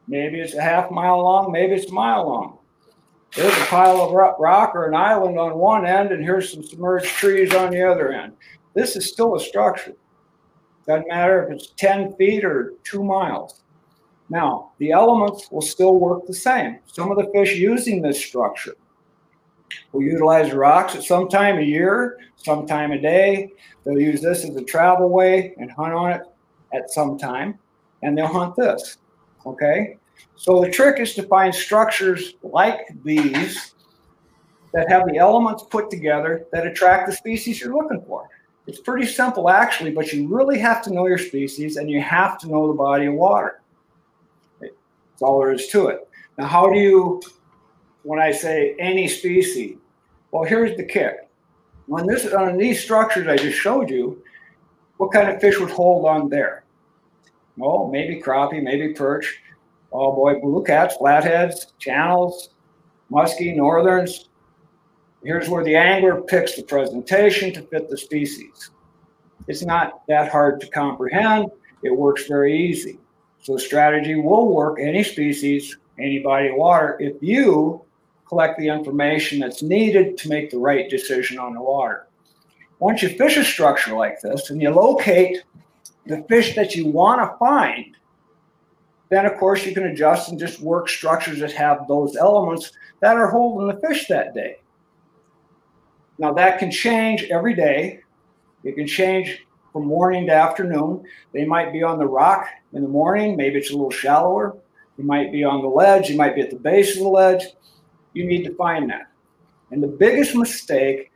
Maybe 0.06 0.40
it's 0.40 0.54
a 0.54 0.62
half 0.62 0.90
mile 0.90 1.22
long, 1.22 1.50
maybe 1.50 1.74
it's 1.74 1.90
a 1.90 1.94
mile 1.94 2.26
long. 2.26 2.58
There's 3.34 3.56
a 3.56 3.66
pile 3.66 4.00
of 4.00 4.12
rock 4.12 4.74
or 4.74 4.86
an 4.86 4.94
island 4.94 5.38
on 5.38 5.58
one 5.58 5.86
end, 5.86 6.12
and 6.12 6.22
here's 6.22 6.52
some 6.52 6.62
submerged 6.62 7.06
trees 7.06 7.52
on 7.54 7.70
the 7.70 7.82
other 7.82 8.12
end. 8.12 8.34
This 8.74 8.94
is 8.94 9.08
still 9.08 9.34
a 9.34 9.40
structure. 9.40 9.94
Doesn't 10.86 11.08
matter 11.08 11.44
if 11.44 11.52
it's 11.52 11.72
10 11.76 12.14
feet 12.14 12.44
or 12.44 12.74
two 12.84 13.02
miles. 13.02 13.62
Now, 14.30 14.72
the 14.78 14.92
elements 14.92 15.50
will 15.50 15.62
still 15.62 15.98
work 15.98 16.26
the 16.26 16.34
same. 16.34 16.78
Some 16.86 17.10
of 17.10 17.18
the 17.18 17.30
fish 17.32 17.56
using 17.56 18.00
this 18.00 18.24
structure 18.24 18.76
will 19.92 20.02
utilize 20.02 20.52
rocks 20.52 20.94
at 20.94 21.02
some 21.02 21.28
time 21.28 21.58
a 21.58 21.62
year, 21.62 22.18
some 22.36 22.66
time 22.66 22.92
a 22.92 23.00
day. 23.00 23.52
They'll 23.84 23.98
use 23.98 24.20
this 24.20 24.44
as 24.44 24.54
a 24.56 24.64
travel 24.64 25.08
way 25.08 25.54
and 25.58 25.70
hunt 25.70 25.92
on 25.92 26.12
it 26.12 26.22
at 26.72 26.90
some 26.90 27.18
time, 27.18 27.58
and 28.02 28.16
they'll 28.16 28.26
hunt 28.26 28.56
this. 28.56 28.98
Okay? 29.46 29.98
So 30.36 30.60
the 30.60 30.70
trick 30.70 31.00
is 31.00 31.14
to 31.14 31.22
find 31.24 31.54
structures 31.54 32.34
like 32.42 32.80
these 33.04 33.74
that 34.72 34.90
have 34.90 35.06
the 35.06 35.18
elements 35.18 35.64
put 35.70 35.90
together 35.90 36.46
that 36.52 36.66
attract 36.66 37.06
the 37.06 37.14
species 37.14 37.60
you're 37.60 37.74
looking 37.74 38.02
for. 38.06 38.28
It's 38.66 38.80
pretty 38.80 39.06
simple, 39.06 39.48
actually, 39.50 39.92
but 39.92 40.12
you 40.12 40.26
really 40.26 40.58
have 40.58 40.82
to 40.84 40.92
know 40.92 41.06
your 41.06 41.18
species 41.18 41.76
and 41.76 41.90
you 41.90 42.00
have 42.00 42.38
to 42.38 42.48
know 42.48 42.66
the 42.66 42.74
body 42.74 43.06
of 43.06 43.14
water. 43.14 43.60
That's 44.60 44.72
all 45.22 45.38
there 45.38 45.52
is 45.52 45.68
to 45.68 45.88
it. 45.88 46.08
Now, 46.38 46.46
how 46.46 46.72
do 46.72 46.78
you, 46.78 47.22
when 48.02 48.18
I 48.18 48.32
say 48.32 48.74
any 48.78 49.06
species, 49.06 49.76
well, 50.32 50.42
here's 50.42 50.76
the 50.76 50.84
kick. 50.84 51.28
When 51.86 52.06
this 52.06 52.26
on 52.32 52.56
these 52.56 52.82
structures 52.82 53.28
I 53.28 53.36
just 53.36 53.58
showed 53.58 53.90
you, 53.90 54.22
what 54.96 55.12
kind 55.12 55.28
of 55.28 55.40
fish 55.40 55.60
would 55.60 55.70
hold 55.70 56.06
on 56.06 56.28
there? 56.28 56.63
Well, 57.56 57.88
maybe 57.92 58.20
crappie, 58.20 58.62
maybe 58.62 58.92
perch. 58.94 59.40
Oh 59.92 60.12
boy, 60.12 60.40
blue 60.40 60.64
cats, 60.64 60.96
flatheads, 60.96 61.72
channels, 61.78 62.50
muskie, 63.10 63.54
northerns, 63.54 64.28
Here's 65.24 65.48
where 65.48 65.64
the 65.64 65.74
angler 65.74 66.20
picks 66.20 66.54
the 66.54 66.62
presentation 66.62 67.50
to 67.54 67.62
fit 67.62 67.88
the 67.88 67.96
species. 67.96 68.70
It's 69.48 69.62
not 69.62 70.06
that 70.06 70.30
hard 70.30 70.60
to 70.60 70.66
comprehend. 70.66 71.46
It 71.82 71.96
works 71.96 72.26
very 72.26 72.54
easy. 72.54 72.98
So 73.40 73.56
strategy 73.56 74.16
will 74.16 74.54
work 74.54 74.78
any 74.78 75.02
species, 75.02 75.78
any 75.98 76.18
body 76.18 76.48
of 76.48 76.56
water, 76.56 76.98
if 77.00 77.16
you 77.22 77.82
collect 78.28 78.58
the 78.58 78.68
information 78.68 79.38
that's 79.38 79.62
needed 79.62 80.18
to 80.18 80.28
make 80.28 80.50
the 80.50 80.58
right 80.58 80.90
decision 80.90 81.38
on 81.38 81.54
the 81.54 81.60
water. 81.60 82.06
Once 82.78 83.02
you 83.02 83.08
fish 83.08 83.38
a 83.38 83.44
structure 83.44 83.94
like 83.94 84.20
this 84.20 84.50
and 84.50 84.60
you 84.60 84.70
locate 84.70 85.42
the 86.06 86.24
fish 86.28 86.54
that 86.54 86.74
you 86.74 86.86
want 86.86 87.20
to 87.20 87.36
find, 87.38 87.96
then 89.10 89.26
of 89.26 89.36
course 89.38 89.64
you 89.64 89.74
can 89.74 89.84
adjust 89.84 90.30
and 90.30 90.38
just 90.38 90.60
work 90.60 90.88
structures 90.88 91.38
that 91.40 91.52
have 91.52 91.86
those 91.88 92.16
elements 92.16 92.72
that 93.00 93.16
are 93.16 93.30
holding 93.30 93.68
the 93.68 93.86
fish 93.86 94.06
that 94.08 94.34
day. 94.34 94.56
Now 96.18 96.32
that 96.34 96.58
can 96.58 96.70
change 96.70 97.24
every 97.24 97.54
day. 97.54 98.00
It 98.62 98.76
can 98.76 98.86
change 98.86 99.44
from 99.72 99.86
morning 99.86 100.26
to 100.26 100.32
afternoon. 100.32 101.04
They 101.32 101.44
might 101.44 101.72
be 101.72 101.82
on 101.82 101.98
the 101.98 102.06
rock 102.06 102.46
in 102.72 102.82
the 102.82 102.88
morning. 102.88 103.36
Maybe 103.36 103.58
it's 103.58 103.70
a 103.70 103.74
little 103.74 103.90
shallower. 103.90 104.56
You 104.96 105.04
might 105.04 105.32
be 105.32 105.44
on 105.44 105.60
the 105.60 105.68
ledge. 105.68 106.08
You 106.08 106.16
might 106.16 106.34
be 106.34 106.40
at 106.40 106.50
the 106.50 106.56
base 106.56 106.96
of 106.96 107.02
the 107.02 107.08
ledge. 107.08 107.44
You 108.12 108.24
need 108.24 108.44
to 108.44 108.54
find 108.54 108.88
that. 108.90 109.10
And 109.70 109.82
the 109.82 109.88
biggest 109.88 110.36
mistake 110.36 111.10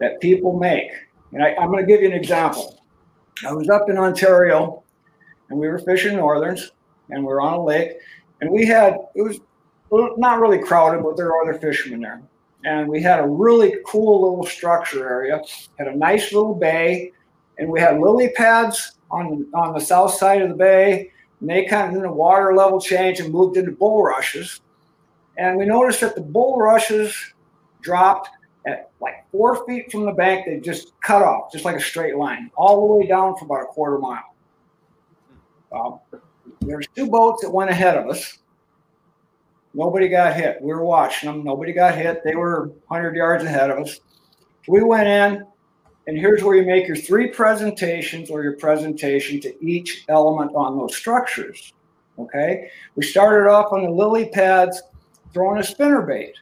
that 0.00 0.20
people 0.20 0.58
make, 0.58 0.90
and 1.32 1.42
I, 1.42 1.50
am 1.50 1.70
going 1.70 1.84
to 1.84 1.86
give 1.86 2.00
you 2.00 2.08
an 2.08 2.14
example. 2.14 2.77
I 3.46 3.52
was 3.52 3.68
up 3.68 3.88
in 3.88 3.98
Ontario 3.98 4.82
and 5.50 5.58
we 5.58 5.68
were 5.68 5.78
fishing 5.78 6.16
northerns 6.16 6.72
and 7.10 7.24
we 7.24 7.32
are 7.32 7.40
on 7.40 7.54
a 7.54 7.64
lake 7.64 7.92
and 8.40 8.50
we 8.50 8.66
had, 8.66 8.94
it 9.14 9.22
was 9.22 9.40
not 9.90 10.40
really 10.40 10.58
crowded, 10.58 11.02
but 11.02 11.16
there 11.16 11.26
were 11.26 11.42
other 11.42 11.58
fishermen 11.58 12.00
there 12.00 12.22
and 12.64 12.88
we 12.88 13.00
had 13.00 13.20
a 13.20 13.26
really 13.26 13.76
cool 13.86 14.22
little 14.22 14.44
structure 14.44 15.08
area. 15.08 15.40
Had 15.78 15.88
a 15.88 15.96
nice 15.96 16.32
little 16.32 16.54
bay, 16.54 17.12
and 17.58 17.68
we 17.68 17.80
had 17.80 18.00
lily 18.00 18.30
pads 18.30 18.92
on 19.10 19.46
on 19.54 19.74
the 19.74 19.80
south 19.80 20.14
side 20.14 20.42
of 20.42 20.50
the 20.50 20.54
bay. 20.54 21.12
And 21.40 21.48
they 21.48 21.66
kind 21.66 21.94
of 21.94 22.02
the 22.02 22.10
water 22.10 22.54
level 22.54 22.80
changed 22.80 23.20
and 23.20 23.32
moved 23.32 23.56
into 23.56 23.70
bulrushes, 23.70 24.60
and 25.36 25.56
we 25.56 25.66
noticed 25.66 26.00
that 26.00 26.16
the 26.16 26.20
bulrushes 26.20 27.14
dropped 27.80 28.28
at 28.68 28.90
like 29.00 29.24
four 29.32 29.66
feet 29.66 29.90
from 29.90 30.04
the 30.04 30.12
bank. 30.12 30.46
They 30.46 30.60
just 30.60 30.98
cut 31.00 31.22
off, 31.22 31.50
just 31.52 31.64
like 31.64 31.76
a 31.76 31.80
straight 31.80 32.16
line, 32.16 32.50
all 32.56 32.86
the 32.86 32.94
way 32.94 33.06
down 33.06 33.36
for 33.36 33.44
about 33.44 33.62
a 33.62 33.66
quarter 33.66 33.98
mile. 33.98 34.34
Um, 35.72 36.00
there's 36.60 36.86
two 36.94 37.08
boats 37.08 37.42
that 37.42 37.50
went 37.50 37.70
ahead 37.70 37.96
of 37.96 38.08
us 38.08 38.38
Nobody 39.74 40.08
got 40.08 40.34
hit. 40.34 40.60
We 40.60 40.72
were 40.72 40.84
watching 40.84 41.30
them. 41.30 41.44
Nobody 41.44 41.72
got 41.72 41.94
hit. 41.94 42.24
They 42.24 42.34
were 42.34 42.72
100 42.88 43.14
yards 43.14 43.44
ahead 43.44 43.70
of 43.70 43.78
us. 43.78 44.00
We 44.66 44.82
went 44.82 45.06
in, 45.06 45.46
and 46.06 46.18
here's 46.18 46.42
where 46.42 46.56
you 46.56 46.66
make 46.66 46.86
your 46.86 46.96
three 46.96 47.28
presentations 47.28 48.30
or 48.30 48.42
your 48.42 48.56
presentation 48.56 49.40
to 49.40 49.64
each 49.64 50.04
element 50.08 50.52
on 50.54 50.76
those 50.76 50.96
structures. 50.96 51.74
Okay. 52.18 52.70
We 52.96 53.04
started 53.04 53.48
off 53.48 53.72
on 53.72 53.84
the 53.84 53.90
lily 53.90 54.28
pads 54.30 54.82
throwing 55.32 55.60
a 55.60 55.64
spinner 55.64 56.02
bait. 56.02 56.34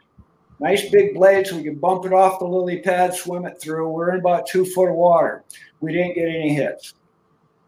Nice 0.58 0.88
big 0.88 1.14
blades, 1.14 1.52
we 1.52 1.62
could 1.62 1.80
bump 1.80 2.06
it 2.06 2.12
off 2.12 2.38
the 2.38 2.46
lily 2.46 2.80
pad, 2.80 3.14
swim 3.14 3.44
it 3.44 3.60
through. 3.60 3.90
We're 3.90 4.14
in 4.14 4.20
about 4.20 4.46
two 4.46 4.64
foot 4.64 4.88
of 4.88 4.94
water. 4.94 5.44
We 5.80 5.92
didn't 5.92 6.14
get 6.14 6.28
any 6.28 6.54
hits. 6.54 6.94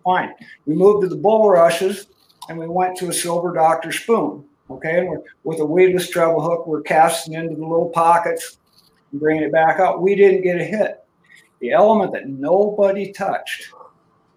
Fine. 0.05 0.35
We 0.65 0.75
moved 0.75 1.03
to 1.03 1.09
the 1.09 1.21
bulrushes 1.21 2.07
and 2.49 2.59
we 2.59 2.67
went 2.67 2.97
to 2.99 3.11
a 3.11 3.13
silver 3.13 3.53
doctor 3.53 3.93
spoon. 3.93 4.45
Okay, 4.71 4.99
and 4.99 5.23
with 5.45 5.61
a 5.61 5.65
weedless 5.65 6.11
treble 6.11 6.43
hook, 6.43 6.67
we're 6.67 6.83
casting 6.83 7.35
into 7.35 7.57
the 7.57 7.63
little 7.63 7.89
pockets 7.89 8.59
and 9.13 9.21
bringing 9.21 9.43
it 9.43 9.53
back 9.53 9.81
out. 9.81 10.03
We 10.03 10.15
didn't 10.15 10.43
get 10.43 10.61
a 10.61 10.65
hit. 10.65 11.05
The 11.61 11.73
element 11.73 12.13
that 12.13 12.29
nobody 12.29 13.13
touched 13.13 13.73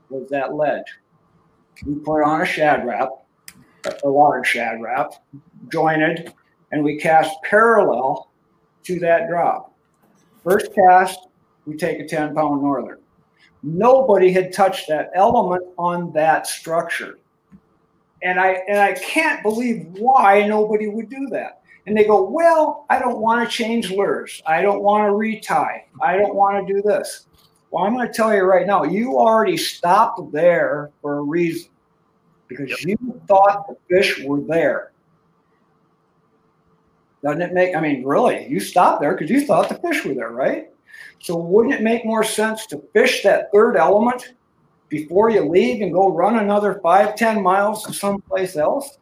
was 0.10 0.30
that 0.30 0.54
ledge. 0.54 0.86
We 1.86 1.96
put 1.96 2.24
on 2.24 2.42
a 2.42 2.46
Shad 2.46 2.86
Rap, 2.86 3.10
a 4.04 4.10
large 4.10 4.48
Shad 4.48 4.82
Rap, 4.82 5.14
jointed, 5.70 6.34
and 6.72 6.84
we 6.84 6.98
cast 6.98 7.36
parallel 7.44 8.31
to 8.84 9.00
that 9.00 9.28
drop. 9.28 9.74
First 10.44 10.74
cast, 10.74 11.28
we 11.66 11.76
take 11.76 12.00
a 12.00 12.08
10 12.08 12.36
pound 12.36 12.62
northern. 12.62 13.00
Nobody 13.64 14.32
had 14.32 14.52
touched 14.52 14.88
that 14.88 15.12
element 15.14 15.64
on 15.78 16.12
that 16.14 16.48
structure. 16.48 17.20
And 18.24 18.40
I 18.40 18.62
and 18.68 18.80
I 18.80 18.94
can't 18.94 19.42
believe 19.42 19.88
why 19.94 20.46
nobody 20.48 20.88
would 20.88 21.10
do 21.10 21.28
that. 21.32 21.62
And 21.88 21.98
they 21.98 22.04
go, 22.04 22.24
Well, 22.24 22.86
I 22.90 23.00
don't 23.00 23.20
want 23.20 23.48
to 23.48 23.56
change 23.56 23.92
lures. 23.92 24.42
I 24.46 24.62
don't 24.62 24.82
want 24.82 25.08
to 25.08 25.16
retie. 25.16 25.86
I 26.02 26.18
don't 26.18 26.36
want 26.36 26.68
to 26.68 26.74
do 26.74 26.82
this. 26.82 27.26
Well, 27.72 27.86
I'm 27.86 27.94
going 27.94 28.08
to 28.08 28.14
tell 28.14 28.34
you 28.34 28.44
right 28.44 28.68
now, 28.68 28.84
you 28.84 29.18
already 29.18 29.58
stopped 29.58 30.32
there 30.32 30.92
for 31.02 31.20
a 31.20 31.22
reason 31.22 31.72
because 32.48 32.70
yep. 32.70 33.00
you 33.02 33.22
thought 33.28 33.68
the 33.68 33.78
fish 33.90 34.22
were 34.24 34.42
there. 34.42 34.91
Doesn't 37.24 37.42
it 37.42 37.54
make, 37.54 37.76
I 37.76 37.82
mean, 37.82 38.04
really, 38.04 38.48
you 38.48 38.60
stopped 38.60 39.02
there 39.02 39.14
because 39.14 39.30
you 39.30 39.46
thought 39.46 39.70
the 39.70 39.76
fish 39.76 40.04
were 40.04 40.16
there, 40.16 40.32
right? 40.32 40.70
So 41.20 41.38
wouldn't 41.38 41.76
it 41.76 41.82
make 41.82 42.04
more 42.04 42.24
sense 42.24 42.66
to 42.68 42.84
fish 42.94 43.22
that 43.24 43.52
third 43.54 43.78
element 43.78 44.34
before 44.90 45.30
you 45.30 45.48
leave 45.48 45.82
and 45.82 45.94
go 45.94 46.12
run 46.12 46.40
another 46.40 46.80
five, 46.82 47.16
ten 47.16 47.44
miles 47.44 47.84
to 47.86 47.94
someplace 47.94 48.58
else? 48.58 48.98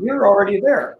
You're 0.00 0.26
already 0.26 0.60
there. 0.60 0.98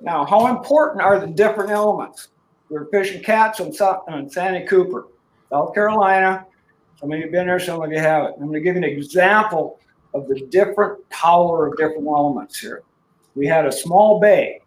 Now, 0.00 0.24
how 0.24 0.46
important 0.46 1.02
are 1.02 1.18
the 1.18 1.26
different 1.26 1.70
elements? 1.70 2.28
We're 2.70 2.86
fishing 2.86 3.22
cats 3.22 3.60
on, 3.60 3.72
on 4.08 4.30
Santee 4.30 4.66
Cooper, 4.66 5.08
South 5.50 5.74
Carolina. 5.74 6.46
Some 6.98 7.12
of 7.12 7.18
you 7.18 7.24
have 7.24 7.32
been 7.32 7.46
there, 7.46 7.60
some 7.60 7.82
of 7.82 7.90
you 7.90 7.98
haven't. 7.98 8.34
I'm 8.34 8.46
going 8.46 8.52
to 8.54 8.60
give 8.60 8.76
you 8.76 8.82
an 8.82 8.88
example 8.88 9.80
of 10.14 10.28
the 10.28 10.46
different 10.46 11.06
power 11.10 11.66
of 11.66 11.76
different 11.76 12.06
elements 12.06 12.58
here. 12.58 12.82
We 13.34 13.46
had 13.46 13.66
a 13.66 13.72
small 13.72 14.20
bay 14.20 14.61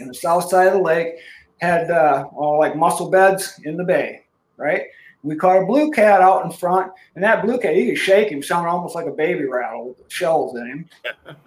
in 0.00 0.08
the 0.08 0.14
south 0.14 0.48
side 0.48 0.68
of 0.68 0.74
the 0.74 0.80
lake, 0.80 1.14
had 1.60 1.90
uh, 1.90 2.28
all 2.34 2.58
like 2.58 2.76
mussel 2.76 3.10
beds 3.10 3.60
in 3.64 3.76
the 3.76 3.84
bay, 3.84 4.24
right? 4.56 4.82
We 5.24 5.34
caught 5.34 5.62
a 5.62 5.66
blue 5.66 5.90
cat 5.90 6.20
out 6.20 6.44
in 6.44 6.52
front, 6.52 6.92
and 7.14 7.24
that 7.24 7.44
blue 7.44 7.58
cat, 7.58 7.74
you 7.74 7.86
could 7.86 7.98
shake 7.98 8.30
him, 8.30 8.42
sounded 8.42 8.70
almost 8.70 8.94
like 8.94 9.06
a 9.06 9.12
baby 9.12 9.46
rattle 9.46 9.88
with 9.88 10.10
shells 10.10 10.56
in 10.56 10.66
him. 10.66 10.88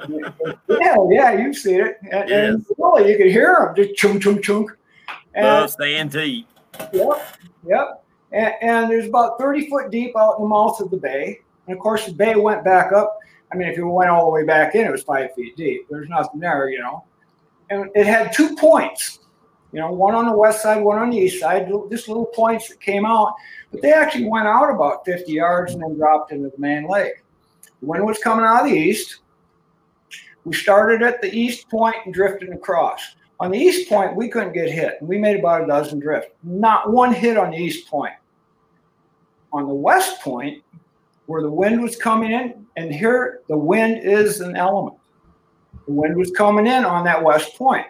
yeah, 0.68 0.96
yeah, 1.10 1.32
you've 1.34 1.56
seen 1.56 1.80
it. 1.80 1.98
And, 2.12 2.30
yes. 2.30 2.54
and 2.54 2.66
really, 2.78 3.10
you 3.10 3.18
could 3.18 3.32
hear 3.32 3.56
him 3.56 3.76
just 3.76 3.96
chunk, 3.96 4.22
chunk, 4.22 4.44
chunk. 4.44 4.72
And, 5.34 5.70
staying 5.70 6.10
deep. 6.10 6.48
Yep, 6.92 7.38
yep. 7.66 8.04
And, 8.34 8.54
and 8.62 8.92
there's 8.92 9.08
about 9.08 9.40
30 9.40 9.70
foot 9.70 9.90
deep 9.90 10.18
out 10.18 10.36
in 10.38 10.44
the 10.44 10.50
mouth 10.50 10.80
of 10.82 10.92
the 10.92 10.98
bay. 10.98 11.40
And 11.68 11.78
of 11.78 11.82
course, 11.82 12.06
the 12.06 12.14
bay 12.14 12.36
went 12.36 12.66
back 12.66 12.92
up. 12.92 13.18
I 13.52 13.56
mean, 13.56 13.70
if 13.70 13.78
you 13.78 13.88
went 13.88 14.10
all 14.10 14.26
the 14.26 14.32
way 14.32 14.44
back 14.44 14.76
in, 14.76 14.86
it 14.86 14.92
was 14.92 15.04
five 15.04 15.34
feet 15.34 15.56
deep. 15.56 15.88
There's 15.90 16.10
nothing 16.10 16.40
there, 16.40 16.70
you 16.70 16.80
know. 16.80 17.04
And 17.72 17.90
it 17.96 18.06
had 18.06 18.32
two 18.32 18.56
points 18.56 19.22
you 19.72 19.80
know, 19.80 19.92
one 19.92 20.16
on 20.16 20.26
the 20.26 20.36
west 20.36 20.62
side, 20.62 20.84
one 20.84 21.00
on 21.00 21.12
the 21.12 21.18
east 21.18 21.40
side, 21.40 21.72
just 21.90 22.08
little 22.08 22.26
points 22.26 22.68
that 22.68 22.82
came 22.82 23.06
out. 23.06 23.36
But 23.72 23.82
they 23.82 23.94
actually 23.94 24.26
went 24.26 24.48
out 24.48 24.70
about 24.70 25.06
50 25.06 25.32
yards 25.32 25.74
and 25.74 25.82
then 25.82 25.96
dropped 25.96 26.32
into 26.32 26.50
the 26.50 26.58
main 26.58 26.90
lake. 26.90 27.24
The 27.80 27.86
wind 27.86 28.06
was 28.06 28.18
coming 28.20 28.44
out 28.44 28.66
of 28.66 28.70
the 28.70 28.76
east. 28.76 29.20
We 30.44 30.54
started 30.54 31.02
at 31.02 31.22
the 31.22 31.34
east 31.34 31.70
point 31.70 31.96
and 32.04 32.14
drifted 32.14 32.50
across. 32.50 33.16
On 33.40 33.52
the 33.52 33.58
east 33.58 33.88
point, 33.88 34.16
we 34.16 34.28
couldn't 34.28 34.54
get 34.54 34.70
hit. 34.70 34.98
We 35.02 35.18
made 35.18 35.40
about 35.40 35.64
a 35.64 35.68
dozen 35.68 36.00
drift. 36.00 36.32
Not 36.44 36.92
one 36.92 37.14
hit 37.14 37.38
on 37.38 37.52
the 37.52 37.58
east 37.58 37.88
point. 37.88 38.14
On 39.54 39.68
the 39.68 39.74
west 39.74 40.22
point, 40.22 40.64
where 41.28 41.42
the 41.42 41.50
wind 41.50 41.82
was 41.82 41.96
coming 41.96 42.32
in, 42.32 42.66
and 42.76 42.94
here 42.94 43.42
the 43.48 43.58
wind 43.58 44.04
is 44.04 44.42
an 44.42 44.56
element. 44.56 44.98
The 45.88 45.94
wind 45.94 46.16
was 46.16 46.32
coming 46.32 46.68
in 46.68 46.86
on 46.86 47.04
that 47.06 47.24
west 47.24 47.56
point. 47.56 47.88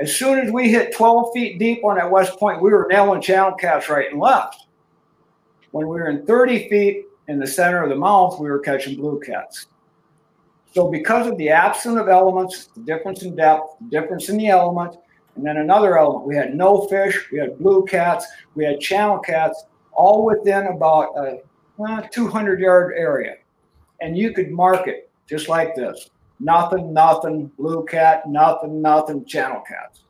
As 0.00 0.14
soon 0.14 0.38
as 0.38 0.52
we 0.52 0.70
hit 0.70 0.94
12 0.94 1.32
feet 1.34 1.58
deep 1.58 1.84
on 1.84 1.96
that 1.96 2.10
west 2.10 2.38
point, 2.38 2.62
we 2.62 2.70
were 2.70 2.86
nailing 2.88 3.20
channel 3.20 3.52
cats 3.52 3.88
right 3.88 4.10
and 4.10 4.20
left. 4.20 4.66
When 5.72 5.88
we 5.88 5.96
were 5.96 6.08
in 6.08 6.24
30 6.24 6.68
feet 6.68 7.04
in 7.26 7.38
the 7.38 7.46
center 7.46 7.82
of 7.82 7.90
the 7.90 7.96
mouth, 7.96 8.38
we 8.38 8.48
were 8.48 8.60
catching 8.60 8.96
blue 8.96 9.20
cats. 9.20 9.66
So, 10.72 10.88
because 10.88 11.26
of 11.26 11.36
the 11.38 11.48
absence 11.48 11.98
of 11.98 12.08
elements, 12.08 12.66
the 12.66 12.80
difference 12.82 13.22
in 13.22 13.34
depth, 13.34 13.78
the 13.80 14.00
difference 14.00 14.28
in 14.28 14.36
the 14.36 14.48
element, 14.48 14.96
and 15.34 15.44
then 15.44 15.56
another 15.56 15.98
element, 15.98 16.26
we 16.26 16.36
had 16.36 16.54
no 16.54 16.86
fish, 16.88 17.26
we 17.32 17.38
had 17.38 17.58
blue 17.58 17.84
cats, 17.86 18.26
we 18.54 18.64
had 18.64 18.80
channel 18.80 19.18
cats, 19.18 19.64
all 19.92 20.24
within 20.24 20.66
about 20.66 21.16
a 21.16 21.40
200 22.12 22.60
yard 22.60 22.94
area. 22.96 23.36
And 24.00 24.16
you 24.16 24.32
could 24.32 24.50
mark 24.50 24.86
it 24.86 25.10
just 25.28 25.48
like 25.48 25.74
this 25.74 26.10
nothing, 26.40 26.92
nothing, 26.92 27.50
blue 27.58 27.84
cat, 27.84 28.28
nothing, 28.28 28.80
nothing, 28.80 29.24
channel 29.24 29.62
cats. 29.66 30.02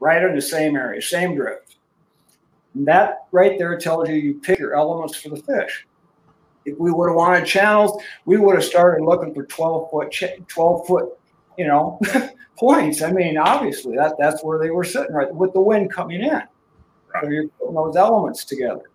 Right 0.00 0.22
in 0.22 0.34
the 0.34 0.42
same 0.42 0.76
area, 0.76 1.00
same 1.00 1.34
drift. 1.34 1.76
And 2.74 2.86
that 2.86 3.26
right 3.32 3.58
there 3.58 3.78
tells 3.78 4.08
you 4.08 4.16
you 4.16 4.40
pick 4.40 4.58
your 4.58 4.74
elements 4.74 5.16
for 5.16 5.30
the 5.30 5.36
fish. 5.36 5.86
If 6.66 6.78
we 6.78 6.90
would 6.90 7.08
have 7.08 7.16
wanted 7.16 7.46
channels, 7.46 8.02
we 8.24 8.38
would 8.38 8.54
have 8.56 8.64
started 8.64 9.04
looking 9.04 9.34
for 9.34 9.44
12 9.44 9.90
foot, 9.90 10.14
12 10.48 10.86
foot, 10.86 11.18
you 11.58 11.66
know, 11.66 12.00
points. 12.58 13.02
I 13.02 13.12
mean, 13.12 13.38
obviously 13.38 13.96
that 13.96 14.14
that's 14.18 14.42
where 14.42 14.58
they 14.58 14.70
were 14.70 14.84
sitting 14.84 15.14
right 15.14 15.32
with 15.32 15.52
the 15.52 15.60
wind 15.60 15.92
coming 15.92 16.22
in. 16.22 16.42
So 17.20 17.28
you're 17.28 17.48
putting 17.48 17.74
those 17.74 17.96
elements 17.96 18.44
together. 18.44 18.90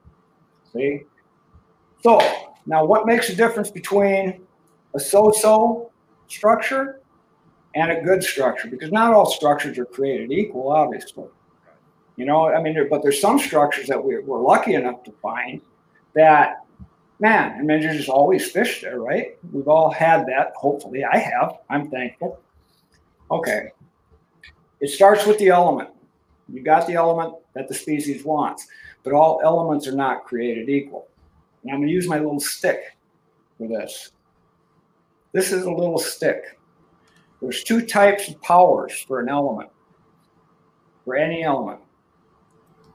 See? 0.73 1.03
So 2.03 2.19
now 2.65 2.85
what 2.85 3.05
makes 3.05 3.29
a 3.29 3.35
difference 3.35 3.71
between 3.71 4.41
a 4.93 4.99
so-so 4.99 5.91
structure 6.29 7.01
and 7.75 7.91
a 7.91 8.01
good 8.01 8.23
structure 8.23 8.67
because 8.67 8.91
not 8.91 9.13
all 9.13 9.29
structures 9.29 9.77
are 9.77 9.85
created 9.85 10.31
equal, 10.31 10.71
obviously. 10.71 11.25
You 12.15 12.25
know, 12.25 12.47
I 12.47 12.61
mean, 12.61 12.75
but 12.89 13.01
there's 13.01 13.21
some 13.21 13.39
structures 13.39 13.87
that 13.87 14.03
we, 14.03 14.17
we're 14.19 14.41
lucky 14.41 14.73
enough 14.73 15.03
to 15.05 15.11
find 15.21 15.61
that, 16.15 16.65
man, 17.19 17.53
I 17.53 17.61
mean, 17.61 17.81
there's 17.81 17.97
just 17.97 18.09
always 18.09 18.51
fish 18.51 18.81
there, 18.81 18.99
right? 18.99 19.37
We've 19.53 19.67
all 19.67 19.89
had 19.89 20.25
that. 20.27 20.53
Hopefully, 20.55 21.03
I 21.05 21.17
have. 21.17 21.59
I'm 21.69 21.89
thankful. 21.89 22.39
Okay. 23.31 23.69
It 24.81 24.89
starts 24.89 25.25
with 25.25 25.37
the 25.37 25.49
element. 25.49 25.89
You 26.51 26.61
got 26.61 26.87
the 26.87 26.95
element 26.95 27.35
that 27.53 27.67
the 27.67 27.73
species 27.73 28.25
wants, 28.25 28.67
but 29.03 29.13
all 29.13 29.39
elements 29.43 29.87
are 29.87 29.95
not 29.95 30.25
created 30.25 30.67
equal. 30.67 31.07
And 31.63 31.71
I'm 31.71 31.77
going 31.77 31.87
to 31.87 31.93
use 31.93 32.07
my 32.07 32.17
little 32.17 32.39
stick 32.39 32.97
for 33.57 33.67
this. 33.67 34.11
This 35.31 35.51
is 35.51 35.63
a 35.63 35.71
little 35.71 35.99
stick. 35.99 36.57
There's 37.41 37.63
two 37.63 37.85
types 37.85 38.27
of 38.27 38.41
powers 38.41 39.05
for 39.07 39.19
an 39.19 39.29
element, 39.29 39.69
for 41.05 41.15
any 41.15 41.43
element. 41.43 41.79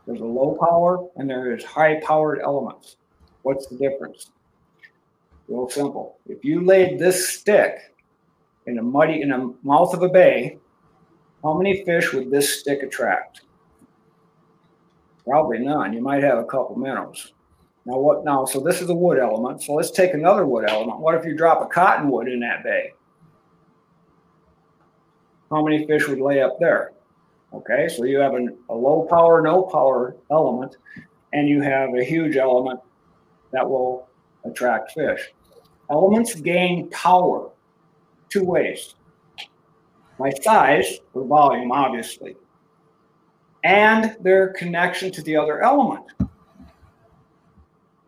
There's 0.07 0.21
a 0.21 0.25
low 0.25 0.59
power 0.61 1.09
and 1.17 1.31
there 1.31 1.55
is 1.55 1.65
high 1.65 2.01
powered 2.01 2.41
elements. 2.41 2.97
What's 3.43 3.67
the 3.67 3.77
difference? 3.77 4.33
Real 5.49 5.69
simple. 5.69 6.19
If 6.27 6.45
you 6.45 6.65
laid 6.65 6.99
this 6.99 7.29
stick 7.29 7.95
in 8.67 8.79
a 8.79 8.83
muddy, 8.83 9.23
in 9.23 9.33
a 9.33 9.53
mouth 9.63 9.95
of 9.95 10.03
a 10.03 10.09
bay, 10.09 10.59
how 11.43 11.55
many 11.55 11.85
fish 11.85 12.13
would 12.13 12.31
this 12.31 12.61
stick 12.61 12.83
attract? 12.83 13.43
Probably 15.25 15.59
none. 15.59 15.93
You 15.93 16.03
might 16.03 16.23
have 16.23 16.39
a 16.39 16.45
couple 16.45 16.77
minnows. 16.77 17.33
Now 17.87 17.99
what 17.99 18.25
now? 18.25 18.45
So 18.45 18.61
this 18.61 18.81
is 18.81 18.89
a 18.89 18.95
wood 18.95 19.19
element. 19.19 19.63
So 19.63 19.75
let's 19.75 19.91
take 19.91 20.15
another 20.15 20.47
wood 20.47 20.69
element. 20.69 21.01
What 21.01 21.15
if 21.15 21.25
you 21.25 21.37
drop 21.37 21.63
a 21.63 21.67
cottonwood 21.67 22.29
in 22.29 22.41
that 22.41 22.65
bay? 22.65 22.93
How 25.51 25.63
many 25.63 25.87
fish 25.87 26.09
would 26.09 26.21
lay 26.21 26.43
up 26.43 26.59
there? 26.59 26.93
Okay, 27.53 27.89
so 27.89 28.05
you 28.05 28.19
have 28.19 28.35
an, 28.35 28.57
a 28.69 28.75
low 28.75 29.07
power, 29.09 29.41
no 29.41 29.63
power 29.63 30.17
element, 30.31 30.77
and 31.33 31.49
you 31.49 31.61
have 31.61 31.95
a 31.95 32.03
huge 32.03 32.37
element 32.37 32.81
that 33.53 33.69
will 33.69 34.09
attract 34.45 34.93
fish. 34.93 35.33
Elements 35.91 36.35
gain 36.35 36.91
power 36.91 37.51
two 38.29 38.45
ways 38.45 38.95
by 40.19 40.31
size 40.43 40.99
or 41.13 41.25
volume, 41.25 41.71
obviously, 41.71 42.35
and 43.63 44.17
their 44.21 44.49
connection 44.55 45.13
to 45.13 45.23
the 45.23 45.37
other 45.37 45.63
element. 45.63 46.05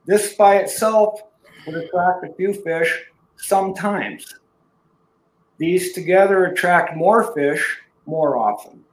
This 0.06 0.34
by 0.34 0.56
itself 0.56 1.20
would 1.66 1.74
attract 1.74 2.24
a 2.24 2.32
few 2.34 2.54
fish 2.54 3.04
sometimes. 3.36 4.34
These 5.58 5.92
together 5.92 6.46
attract 6.46 6.96
more 6.96 7.34
fish 7.34 7.78
more 8.06 8.36
often. 8.36 8.84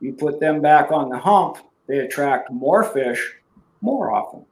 you 0.00 0.12
put 0.12 0.40
them 0.40 0.60
back 0.60 0.90
on 0.90 1.08
the 1.08 1.18
hump, 1.18 1.58
they 1.86 1.98
attract 1.98 2.50
more 2.50 2.82
fish 2.82 3.34
more 3.80 4.10
often. 4.10 4.44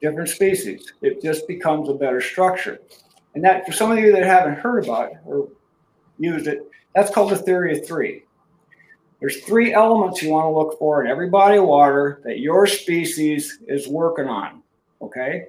Different 0.00 0.30
species. 0.30 0.92
It 1.02 1.22
just 1.22 1.46
becomes 1.46 1.88
a 1.88 1.94
better 1.94 2.20
structure. 2.20 2.80
And 3.34 3.44
that, 3.44 3.66
for 3.66 3.72
some 3.72 3.92
of 3.92 3.98
you 3.98 4.10
that 4.12 4.24
haven't 4.24 4.58
heard 4.58 4.84
about 4.84 5.12
it 5.12 5.18
or 5.24 5.48
used 6.18 6.46
it, 6.46 6.68
that's 6.94 7.12
called 7.12 7.30
the 7.30 7.36
theory 7.36 7.78
of 7.78 7.86
three. 7.86 8.24
There's 9.20 9.42
three 9.42 9.74
elements 9.74 10.22
you 10.22 10.30
want 10.30 10.46
to 10.46 10.58
look 10.58 10.78
for 10.78 11.04
in 11.04 11.10
every 11.10 11.28
body 11.28 11.58
of 11.58 11.64
water 11.64 12.22
that 12.24 12.38
your 12.40 12.66
species 12.66 13.58
is 13.68 13.86
working 13.86 14.26
on. 14.26 14.62
Okay. 15.02 15.46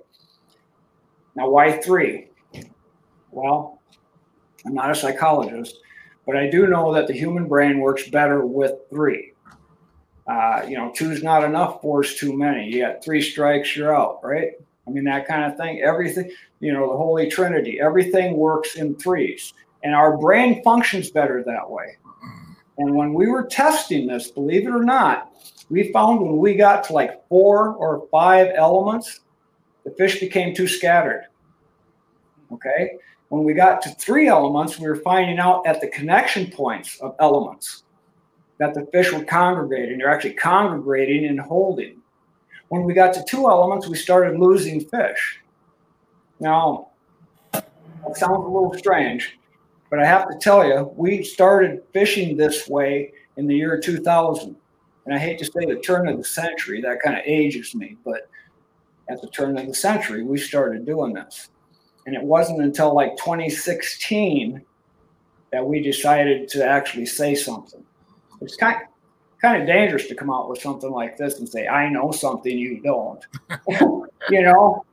Now, 1.36 1.50
why 1.50 1.78
three? 1.78 2.30
Well, 3.32 3.80
I'm 4.66 4.74
not 4.74 4.92
a 4.92 4.96
psychologist, 4.96 5.80
but 6.26 6.36
I 6.36 6.50
do 6.50 6.68
know 6.68 6.94
that 6.94 7.08
the 7.08 7.14
human 7.14 7.48
brain 7.48 7.80
works 7.80 8.10
better 8.10 8.46
with 8.46 8.74
three. 8.90 9.34
Uh, 10.28 10.64
you 10.68 10.78
know, 10.78 10.92
two's 10.96 11.24
not 11.24 11.44
enough, 11.44 11.82
four's 11.82 12.16
too 12.16 12.38
many. 12.38 12.70
You 12.70 12.82
got 12.86 13.04
three 13.04 13.22
strikes, 13.22 13.76
you're 13.76 13.96
out, 13.96 14.20
right? 14.24 14.52
I 14.88 14.92
mean, 14.92 15.04
that 15.06 15.28
kind 15.28 15.50
of 15.50 15.58
thing. 15.58 15.82
Everything, 15.82 16.32
you 16.60 16.74
know, 16.74 16.92
the 16.92 16.98
Holy 16.98 17.30
Trinity, 17.30 17.80
everything 17.80 18.38
works 18.38 18.76
in 18.76 18.96
threes. 18.96 19.54
And 19.84 19.96
our 19.96 20.18
brain 20.18 20.62
functions 20.64 21.10
better 21.10 21.44
that 21.44 21.70
way. 21.70 21.98
And 22.78 22.96
when 22.96 23.14
we 23.14 23.28
were 23.28 23.46
testing 23.46 24.08
this, 24.08 24.32
believe 24.32 24.68
it 24.68 24.72
or 24.72 24.84
not, 24.84 25.32
we 25.70 25.92
found 25.92 26.22
when 26.22 26.38
we 26.38 26.56
got 26.56 26.84
to 26.86 26.94
like 26.94 27.28
four 27.28 27.74
or 27.76 28.08
five 28.12 28.52
elements, 28.56 29.22
the 29.84 29.92
fish 29.92 30.20
became 30.20 30.54
too 30.54 30.68
scattered. 30.68 31.28
Okay. 32.52 32.98
When 33.30 33.44
we 33.44 33.54
got 33.54 33.82
to 33.84 33.90
three 33.92 34.28
elements, 34.28 34.78
we 34.78 34.88
were 34.88 34.98
finding 34.98 35.40
out 35.40 35.66
at 35.66 35.80
the 35.80 35.88
connection 35.88 36.52
points 36.52 37.00
of 37.00 37.16
elements 37.20 37.84
that 38.58 38.74
the 38.74 38.86
fish 38.92 39.12
were 39.12 39.24
congregating. 39.24 39.98
They're 39.98 40.10
actually 40.10 40.34
congregating 40.34 41.28
and 41.28 41.40
holding. 41.40 42.02
When 42.68 42.84
we 42.84 42.94
got 42.94 43.14
to 43.16 43.24
two 43.28 43.50
elements, 43.50 43.88
we 43.88 43.96
started 43.96 44.40
losing 44.40 44.82
fish. 44.82 45.40
Now, 46.40 46.90
that 47.54 48.18
sounds 48.18 48.46
a 48.46 48.50
little 48.50 48.74
strange, 48.78 49.40
but 49.90 50.00
I 50.00 50.06
have 50.06 50.30
to 50.30 50.38
tell 50.38 50.68
you, 50.68 50.92
we 50.96 51.24
started 51.24 51.84
fishing 51.94 52.38
this 52.38 52.68
way 52.68 53.14
in 53.38 53.48
the 53.48 53.56
year 53.56 53.80
2000. 53.80 54.56
And 55.06 55.16
I 55.16 55.18
hate 55.18 55.40
to 55.40 55.46
say 55.46 55.66
the 55.66 55.80
turn 55.80 56.08
of 56.08 56.18
the 56.18 56.24
century, 56.24 56.82
that 56.82 57.02
kind 57.02 57.18
of 57.18 57.24
ages 57.26 57.74
me, 57.74 57.98
but 58.06 58.30
at 59.10 59.22
the 59.22 59.28
turn 59.30 59.58
of 59.58 59.68
the 59.68 59.74
century, 59.74 60.24
we 60.24 60.38
started 60.38 60.86
doing 60.86 61.14
this. 61.14 61.50
And 62.06 62.16
it 62.16 62.24
wasn't 62.24 62.62
until 62.62 62.94
like 62.94 63.16
2016 63.18 64.62
that 65.52 65.66
we 65.66 65.82
decided 65.82 66.48
to 66.50 66.66
actually 66.66 67.06
say 67.06 67.36
something. 67.36 67.84
It's 68.42 68.56
kind 68.56 68.82
of, 68.82 68.88
kind 69.42 69.62
of 69.62 69.68
dangerous 69.68 70.08
to 70.08 70.16
come 70.16 70.32
out 70.32 70.50
with 70.50 70.62
something 70.62 70.90
like 70.90 71.18
this 71.18 71.40
and 71.40 71.48
say, 71.48 71.68
I 71.68 71.90
know 71.90 72.12
something 72.12 72.58
you 72.58 72.82
don't. 72.82 73.24
you 74.30 74.42
know, 74.42 74.86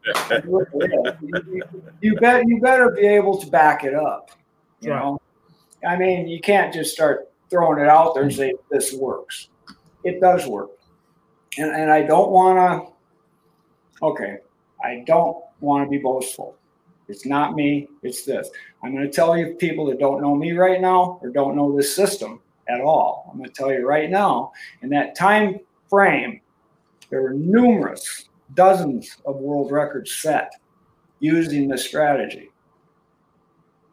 you, 0.45 0.67
you, 2.01 2.17
bet, 2.17 2.47
you 2.47 2.61
better 2.61 2.91
be 2.91 3.07
able 3.07 3.39
to 3.39 3.47
back 3.49 3.85
it 3.85 3.95
up. 3.95 4.31
You 4.81 4.93
right. 4.93 5.01
know, 5.01 5.21
I 5.87 5.97
mean, 5.97 6.29
you 6.29 6.41
can't 6.41 6.73
just 6.73 6.93
start 6.93 7.31
throwing 7.51 7.79
it 7.79 7.89
out 7.89 8.15
there 8.15 8.25
and 8.25 8.35
say, 8.35 8.55
this 8.71 8.93
works. 8.93 9.49
It 10.05 10.21
does 10.21 10.47
work. 10.47 10.71
And, 11.57 11.71
and 11.71 11.91
I 11.91 12.03
don't 12.03 12.31
want 12.31 12.59
to, 12.59 12.93
okay, 14.03 14.39
I 14.83 15.03
don't 15.07 15.37
want 15.61 15.85
to 15.85 15.91
be 15.91 15.99
boastful. 15.99 16.57
It's 17.09 17.25
not 17.25 17.55
me, 17.55 17.89
it's 18.03 18.25
this. 18.25 18.51
I'm 18.83 18.93
going 18.93 19.05
to 19.05 19.11
tell 19.11 19.37
you 19.37 19.55
people 19.55 19.87
that 19.87 19.99
don't 19.99 20.21
know 20.21 20.35
me 20.35 20.53
right 20.53 20.81
now 20.81 21.19
or 21.23 21.31
don't 21.31 21.57
know 21.57 21.75
this 21.75 21.95
system 21.95 22.41
at 22.69 22.81
all. 22.81 23.29
I'm 23.31 23.39
going 23.39 23.49
to 23.49 23.55
tell 23.55 23.73
you 23.73 23.87
right 23.87 24.11
now, 24.11 24.53
in 24.83 24.91
that 24.91 25.15
time 25.15 25.59
frame, 25.89 26.41
there 27.11 27.23
were 27.23 27.33
numerous 27.33 28.29
dozens 28.55 29.17
of 29.25 29.37
world 29.37 29.73
records 29.73 30.15
set 30.15 30.53
using 31.21 31.69
this 31.69 31.85
strategy 31.85 32.51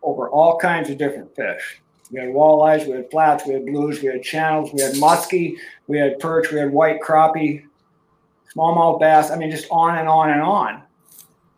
over 0.03 0.29
all 0.29 0.57
kinds 0.59 0.89
of 0.89 0.97
different 0.97 1.33
fish. 1.35 1.81
We 2.11 2.19
had 2.19 2.29
walleyes, 2.29 2.85
we 2.85 2.91
had 2.91 3.09
flats, 3.09 3.47
we 3.47 3.53
had 3.53 3.65
blues, 3.65 4.01
we 4.01 4.09
had 4.09 4.21
channels, 4.21 4.71
we 4.73 4.81
had 4.81 4.93
muskie, 4.95 5.55
we 5.87 5.97
had 5.97 6.19
perch, 6.19 6.51
we 6.51 6.59
had 6.59 6.71
white 6.71 7.01
crappie, 7.01 7.63
smallmouth 8.55 8.99
bass. 8.99 9.31
I 9.31 9.37
mean, 9.37 9.51
just 9.51 9.67
on 9.69 9.97
and 9.97 10.07
on 10.07 10.31
and 10.31 10.41
on. 10.41 10.83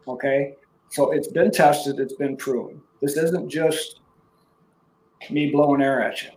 Okay. 0.08 0.56
So 0.90 1.12
it's 1.12 1.28
been 1.28 1.52
tested, 1.52 2.00
it's 2.00 2.14
been 2.14 2.38
proven. 2.38 2.82
This 3.02 3.18
isn't 3.18 3.50
just 3.50 4.00
me 5.30 5.52
blowing 5.52 5.82
air 5.82 6.02
at 6.02 6.24
you. 6.24 6.30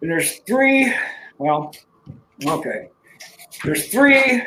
And 0.00 0.10
there's 0.10 0.38
three, 0.40 0.94
well, 1.38 1.74
okay. 2.46 2.88
There's 3.64 3.88
three 3.88 4.42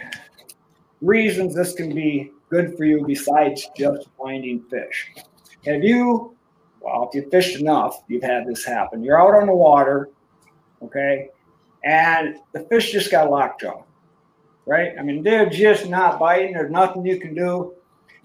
reasons 1.01 1.53
this 1.53 1.73
can 1.73 1.93
be 1.93 2.31
good 2.49 2.75
for 2.77 2.85
you 2.85 3.05
besides 3.05 3.69
just 3.77 4.07
finding 4.17 4.63
fish. 4.69 5.11
Have 5.65 5.83
you, 5.83 6.35
well, 6.79 7.09
if 7.09 7.15
you 7.15 7.29
fished 7.29 7.59
enough, 7.59 8.03
you've 8.07 8.23
had 8.23 8.47
this 8.47 8.65
happen. 8.65 9.03
You're 9.03 9.21
out 9.21 9.39
on 9.39 9.47
the 9.47 9.55
water, 9.55 10.09
okay, 10.81 11.29
and 11.83 12.37
the 12.53 12.61
fish 12.61 12.91
just 12.91 13.11
got 13.11 13.29
lockjaw, 13.29 13.83
right? 14.65 14.93
I 14.97 15.03
mean, 15.03 15.23
they're 15.23 15.49
just 15.49 15.87
not 15.87 16.19
biting. 16.19 16.53
There's 16.53 16.71
nothing 16.71 17.05
you 17.05 17.19
can 17.19 17.35
do 17.35 17.75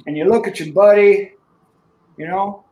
and 0.06 0.16
you 0.16 0.24
look 0.24 0.46
at 0.46 0.60
your 0.60 0.72
buddy, 0.72 1.32
you 2.16 2.26
know, 2.26 2.64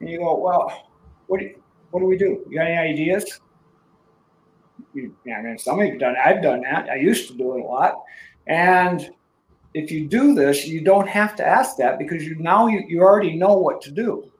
and 0.00 0.08
you 0.08 0.18
go, 0.18 0.38
well, 0.38 0.88
what 1.26 1.40
do 1.40 1.46
you, 1.46 1.62
what 1.90 2.00
do 2.00 2.06
we 2.06 2.16
do? 2.16 2.44
You 2.48 2.58
got 2.58 2.66
any 2.66 2.92
ideas? 2.92 3.40
You, 4.92 5.14
I 5.26 5.42
mean, 5.42 5.58
some 5.58 5.80
of 5.80 5.86
you 5.86 5.98
done. 5.98 6.14
I've 6.24 6.42
done 6.42 6.62
that. 6.62 6.88
I 6.88 6.96
used 6.96 7.28
to 7.28 7.34
do 7.34 7.56
it 7.56 7.62
a 7.62 7.64
lot, 7.64 8.02
and 8.46 9.10
if 9.74 9.90
you 9.90 10.06
do 10.06 10.34
this, 10.34 10.66
you 10.66 10.82
don't 10.82 11.08
have 11.08 11.34
to 11.36 11.46
ask 11.46 11.76
that 11.78 11.98
because 11.98 12.24
you 12.24 12.36
now 12.36 12.68
you, 12.68 12.84
you 12.86 13.00
already 13.00 13.36
know 13.36 13.56
what 13.56 13.80
to 13.82 13.90
do. 13.90 14.30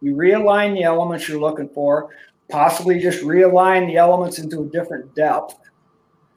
You 0.00 0.14
realign 0.14 0.74
the 0.74 0.84
elements 0.84 1.28
you're 1.28 1.40
looking 1.40 1.68
for, 1.68 2.10
possibly 2.48 3.00
just 3.00 3.22
realign 3.22 3.86
the 3.86 3.96
elements 3.96 4.38
into 4.38 4.62
a 4.62 4.66
different 4.66 5.14
depth 5.14 5.56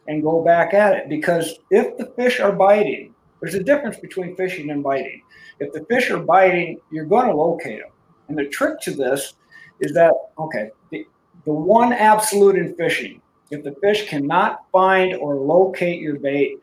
and 0.07 0.23
go 0.23 0.43
back 0.43 0.73
at 0.73 0.93
it. 0.93 1.09
Because 1.09 1.55
if 1.71 1.97
the 1.97 2.07
fish 2.15 2.39
are 2.39 2.51
biting, 2.51 3.13
there's 3.39 3.55
a 3.55 3.63
difference 3.63 3.97
between 3.97 4.35
fishing 4.35 4.69
and 4.69 4.83
biting. 4.83 5.21
If 5.59 5.73
the 5.73 5.85
fish 5.85 6.09
are 6.11 6.19
biting, 6.19 6.79
you're 6.91 7.05
going 7.05 7.27
to 7.27 7.35
locate 7.35 7.79
them. 7.79 7.91
And 8.27 8.37
the 8.37 8.45
trick 8.45 8.79
to 8.81 8.91
this 8.91 9.33
is 9.79 9.93
that, 9.93 10.13
okay, 10.37 10.71
the, 10.91 11.05
the 11.45 11.53
one 11.53 11.93
absolute 11.93 12.55
in 12.55 12.75
fishing, 12.75 13.21
if 13.51 13.63
the 13.63 13.75
fish 13.81 14.07
cannot 14.07 14.61
find 14.71 15.15
or 15.15 15.35
locate 15.35 16.01
your 16.01 16.17
bait, 16.17 16.57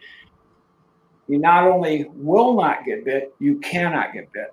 you 1.29 1.38
not 1.38 1.66
only 1.66 2.07
will 2.14 2.57
not 2.57 2.85
get 2.85 3.05
bit, 3.05 3.33
you 3.38 3.59
cannot 3.61 4.12
get 4.12 4.33
bit. 4.33 4.53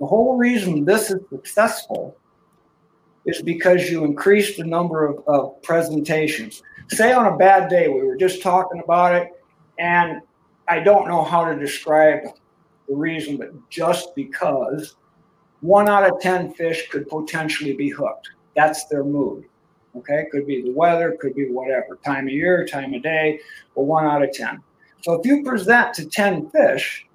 The 0.00 0.06
whole 0.06 0.36
reason 0.36 0.84
this 0.84 1.10
is 1.10 1.20
successful 1.28 2.16
is 3.26 3.42
because 3.42 3.90
you 3.90 4.04
increase 4.04 4.56
the 4.56 4.64
number 4.64 5.06
of, 5.06 5.22
of 5.28 5.62
presentations. 5.62 6.62
Say 6.92 7.12
on 7.12 7.26
a 7.26 7.36
bad 7.36 7.70
day, 7.70 7.88
we 7.88 8.02
were 8.02 8.16
just 8.16 8.42
talking 8.42 8.82
about 8.82 9.14
it, 9.14 9.28
and 9.78 10.20
I 10.68 10.80
don't 10.80 11.06
know 11.08 11.22
how 11.22 11.44
to 11.44 11.56
describe 11.56 12.22
the 12.88 12.94
reason, 12.96 13.36
but 13.36 13.50
just 13.70 14.14
because 14.16 14.96
one 15.60 15.88
out 15.88 16.10
of 16.10 16.20
10 16.20 16.54
fish 16.54 16.88
could 16.90 17.08
potentially 17.08 17.74
be 17.74 17.90
hooked. 17.90 18.30
That's 18.56 18.86
their 18.86 19.04
mood. 19.04 19.44
Okay, 19.96 20.26
could 20.30 20.46
be 20.46 20.62
the 20.62 20.72
weather, 20.72 21.16
could 21.20 21.34
be 21.34 21.46
whatever, 21.50 21.98
time 22.04 22.26
of 22.26 22.32
year, 22.32 22.66
time 22.66 22.94
of 22.94 23.02
day, 23.02 23.40
but 23.74 23.82
one 23.82 24.04
out 24.04 24.22
of 24.22 24.32
10. 24.32 24.60
So 25.02 25.14
if 25.14 25.26
you 25.26 25.44
present 25.44 25.94
to 25.94 26.06
10 26.06 26.50
fish, 26.50 27.06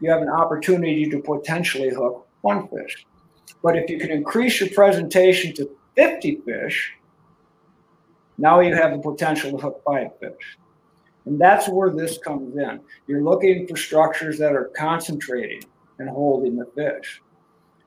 you 0.00 0.10
have 0.10 0.22
an 0.22 0.28
opportunity 0.28 1.08
to 1.08 1.20
potentially 1.20 1.90
hook 1.90 2.26
one 2.40 2.68
fish. 2.68 3.06
But 3.62 3.76
if 3.76 3.90
you 3.90 3.98
can 3.98 4.10
increase 4.10 4.60
your 4.60 4.70
presentation 4.70 5.54
to 5.54 5.70
50 5.96 6.42
fish, 6.44 6.92
now 8.40 8.60
you 8.60 8.74
have 8.74 8.92
the 8.92 8.98
potential 8.98 9.50
to 9.50 9.58
hook 9.58 9.82
five 9.84 10.18
fish. 10.18 10.58
And 11.26 11.38
that's 11.38 11.68
where 11.68 11.90
this 11.90 12.16
comes 12.18 12.56
in. 12.56 12.80
You're 13.06 13.22
looking 13.22 13.66
for 13.66 13.76
structures 13.76 14.38
that 14.38 14.52
are 14.52 14.70
concentrating 14.76 15.62
and 15.98 16.08
holding 16.08 16.56
the 16.56 16.64
fish. 16.74 17.20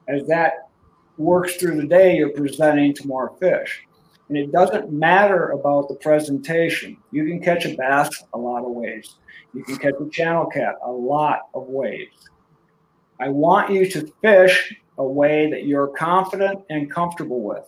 As 0.08 0.28
that 0.28 0.70
works 1.18 1.56
through 1.56 1.82
the 1.82 1.88
day, 1.88 2.18
you're 2.18 2.30
presenting 2.30 2.94
to 2.94 3.08
more 3.08 3.36
fish. 3.40 3.88
And 4.30 4.38
it 4.38 4.52
doesn't 4.52 4.92
matter 4.92 5.50
about 5.50 5.88
the 5.90 5.96
presentation. 5.96 6.98
You 7.12 7.26
can 7.26 7.42
catch 7.42 7.66
a 7.66 7.76
bass 7.76 8.24
a 8.34 8.38
lot 8.38 8.64
of 8.64 8.72
ways. 8.72 9.16
You 9.56 9.64
can 9.64 9.78
catch 9.78 9.96
a 10.00 10.10
channel 10.10 10.46
cat 10.46 10.76
a 10.86 10.92
lot 10.92 11.50
of 11.56 11.64
ways. 11.68 12.10
I 13.20 13.30
want 13.30 13.72
you 13.72 13.90
to 13.90 14.14
fish 14.22 14.76
a 15.00 15.04
way 15.04 15.50
that 15.50 15.66
you're 15.66 15.88
confident 15.88 16.64
and 16.70 16.92
comfortable 16.92 17.42
with. 17.42 17.66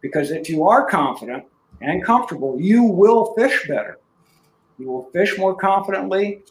Because 0.00 0.30
if 0.30 0.48
you 0.48 0.66
are 0.66 0.88
confident 0.88 1.44
and 1.80 2.04
comfortable, 2.04 2.60
you 2.60 2.82
will 2.82 3.34
fish 3.34 3.66
better. 3.68 3.98
You 4.78 4.88
will 4.88 5.10
fish 5.12 5.38
more 5.38 5.54
confidently. 5.54 6.42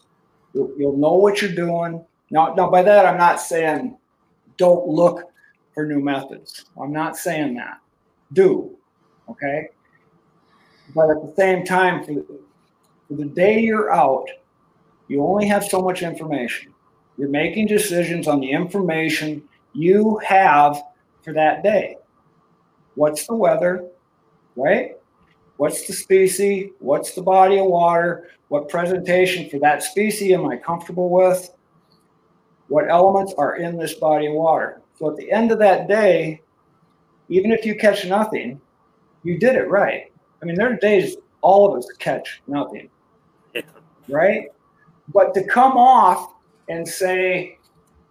You'll, 0.53 0.71
you'll 0.77 0.97
know 0.97 1.13
what 1.13 1.41
you're 1.41 1.51
doing. 1.51 2.03
Now, 2.31 2.53
now, 2.53 2.69
by 2.69 2.83
that, 2.83 3.05
I'm 3.05 3.17
not 3.17 3.41
saying 3.41 3.97
don't 4.57 4.87
look 4.87 5.31
for 5.73 5.85
new 5.85 5.99
methods. 5.99 6.65
I'm 6.79 6.91
not 6.91 7.17
saying 7.17 7.55
that. 7.55 7.79
Do. 8.33 8.75
Okay. 9.29 9.69
But 10.95 11.09
at 11.09 11.21
the 11.21 11.33
same 11.35 11.63
time, 11.63 12.03
for 12.03 12.23
for 13.07 13.15
the 13.15 13.25
day 13.25 13.59
you're 13.59 13.91
out, 13.91 14.29
you 15.07 15.23
only 15.23 15.47
have 15.47 15.63
so 15.63 15.81
much 15.81 16.03
information. 16.03 16.71
You're 17.17 17.29
making 17.29 17.65
decisions 17.65 18.27
on 18.27 18.39
the 18.39 18.51
information 18.51 19.43
you 19.73 20.19
have 20.23 20.81
for 21.23 21.33
that 21.33 21.63
day. 21.63 21.97
What's 22.93 23.25
the 23.25 23.35
weather, 23.35 23.87
right? 24.55 24.98
What's 25.59 25.85
the 25.85 25.91
species? 25.91 26.71
What's 26.79 27.11
the 27.11 27.21
body 27.21 27.59
of 27.59 27.65
water? 27.65 28.29
What 28.47 28.69
presentation 28.69 29.49
for 29.49 29.59
that 29.59 29.83
species 29.83 30.31
am 30.31 30.47
I 30.47 30.55
comfortable 30.55 31.09
with? 31.09 31.49
What 32.69 32.89
elements 32.89 33.33
are 33.37 33.57
in 33.57 33.77
this 33.77 33.95
body 33.95 34.27
of 34.27 34.35
water? 34.35 34.81
So 34.97 35.11
at 35.11 35.17
the 35.17 35.29
end 35.29 35.51
of 35.51 35.59
that 35.59 35.89
day, 35.89 36.41
even 37.27 37.51
if 37.51 37.65
you 37.65 37.75
catch 37.75 38.05
nothing, 38.05 38.61
you 39.23 39.37
did 39.37 39.55
it 39.55 39.69
right. 39.69 40.09
I 40.41 40.45
mean, 40.45 40.55
there 40.55 40.71
are 40.71 40.77
days 40.77 41.17
all 41.41 41.69
of 41.69 41.77
us 41.77 41.91
catch 41.99 42.41
nothing, 42.47 42.89
right? 44.07 44.45
But 45.13 45.33
to 45.33 45.43
come 45.43 45.73
off 45.73 46.35
and 46.69 46.87
say, 46.87 47.57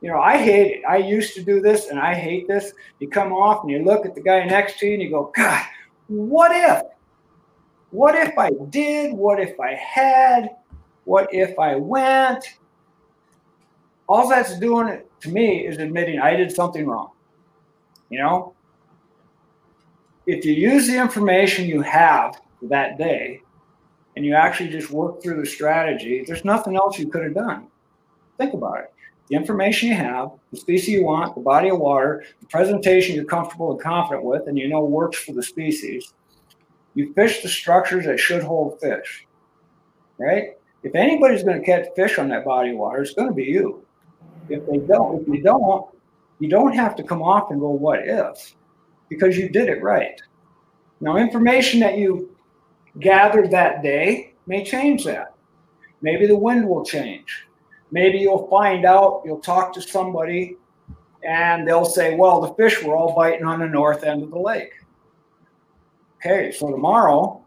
you 0.02 0.11
know, 0.11 0.20
I 0.20 0.37
hate 0.37 0.70
it. 0.70 0.82
I 0.87 0.98
used 0.98 1.32
to 1.37 1.42
do 1.42 1.62
this 1.62 1.87
and 1.87 1.98
I 1.98 2.12
hate 2.12 2.46
this. 2.46 2.74
You 2.98 3.08
come 3.08 3.32
off 3.32 3.62
and 3.62 3.70
you 3.70 3.82
look 3.87 4.04
at 4.04 4.14
the 4.14 4.20
guy 4.20 4.44
next 4.44 4.80
to 4.80 4.87
you 4.87 4.92
and 4.92 5.02
you 5.02 5.08
go, 5.08 5.32
God, 5.34 5.64
what 6.08 6.50
if? 6.54 6.82
What 7.90 8.14
if 8.14 8.37
I 8.38 8.51
did? 8.70 9.14
What 9.14 9.40
if 9.40 9.59
I 9.59 9.74
had? 9.74 10.51
What 11.05 11.33
if 11.33 11.59
I 11.59 11.77
went? 11.77 12.44
All 14.09 14.29
that's 14.29 14.59
doing 14.59 15.03
to 15.20 15.29
me 15.31 15.66
is 15.66 15.79
admitting 15.79 16.18
I 16.20 16.37
did 16.37 16.53
something 16.53 16.87
wrong. 16.87 17.11
You 18.11 18.18
know, 18.18 18.55
if 20.27 20.44
you 20.44 20.53
use 20.53 20.87
the 20.87 20.98
information 20.98 21.66
you 21.66 21.81
have 21.83 22.40
that 22.62 22.98
day 22.98 23.40
and 24.16 24.24
you 24.24 24.35
actually 24.35 24.68
just 24.68 24.90
work 24.90 25.22
through 25.22 25.40
the 25.40 25.46
strategy, 25.46 26.24
there's 26.27 26.44
nothing 26.44 26.77
else 26.77 26.98
you 26.98 27.09
could 27.09 27.22
have 27.22 27.35
done. 27.35 27.68
Think 28.37 28.55
about 28.55 28.81
it. 28.81 28.92
The 29.29 29.37
information 29.37 29.90
you 29.90 29.94
have, 29.94 30.31
the 30.51 30.57
species 30.57 30.88
you 30.88 31.05
want, 31.05 31.35
the 31.35 31.40
body 31.40 31.70
of 31.70 31.79
water, 31.79 32.24
the 32.40 32.46
presentation 32.46 33.14
you're 33.14 33.24
comfortable 33.24 33.72
and 33.72 33.81
confident 33.81 34.24
with, 34.24 34.46
and 34.46 34.59
you 34.59 34.68
know 34.68 34.81
works 34.81 35.18
for 35.18 35.33
the 35.33 35.42
species. 35.42 36.14
You 36.98 37.12
fish 37.12 37.42
the 37.42 37.48
structures 37.48 38.06
that 38.06 38.18
should 38.18 38.42
hold 38.42 38.80
fish, 38.80 39.24
right? 40.18 40.56
If 40.82 40.96
anybody's 40.96 41.44
going 41.44 41.61
to 41.61 41.64
catch 41.64 41.87
fish 41.94 42.18
on 42.18 42.28
that 42.30 42.44
body 42.44 42.70
of 42.70 42.78
water, 42.78 43.00
it's 43.00 43.14
going 43.14 43.28
to 43.28 43.34
be 43.34 43.44
you. 43.44 43.87
If 44.48 44.66
they 44.66 44.78
don't, 44.78 45.22
if 45.22 45.28
you 45.28 45.40
don't, 45.40 45.94
you 46.40 46.48
don't 46.48 46.74
have 46.74 46.96
to 46.96 47.04
come 47.04 47.22
off 47.22 47.52
and 47.52 47.61
go, 47.61 47.70
what 47.70 48.00
if? 48.02 48.52
Because 49.08 49.38
you 49.38 49.48
did 49.48 49.68
it 49.68 49.80
right. 49.80 50.20
Now, 51.00 51.18
information 51.18 51.78
that 51.78 51.98
you 51.98 52.37
gathered 52.98 53.52
that 53.52 53.80
day 53.80 54.34
may 54.48 54.64
change 54.64 55.04
that. 55.04 55.34
Maybe 56.02 56.26
the 56.26 56.37
wind 56.37 56.68
will 56.68 56.84
change. 56.84 57.46
Maybe 57.92 58.18
you'll 58.18 58.48
find 58.48 58.84
out, 58.84 59.22
you'll 59.24 59.38
talk 59.38 59.72
to 59.74 59.80
somebody, 59.80 60.56
and 61.22 61.64
they'll 61.64 61.84
say, 61.84 62.16
well, 62.16 62.40
the 62.40 62.54
fish 62.54 62.82
were 62.82 62.96
all 62.96 63.14
biting 63.14 63.46
on 63.46 63.61
the 63.61 63.68
north 63.68 64.02
end 64.02 64.24
of 64.24 64.32
the 64.32 64.40
lake. 64.40 64.72
Okay, 66.18 66.50
so 66.50 66.70
tomorrow, 66.70 67.44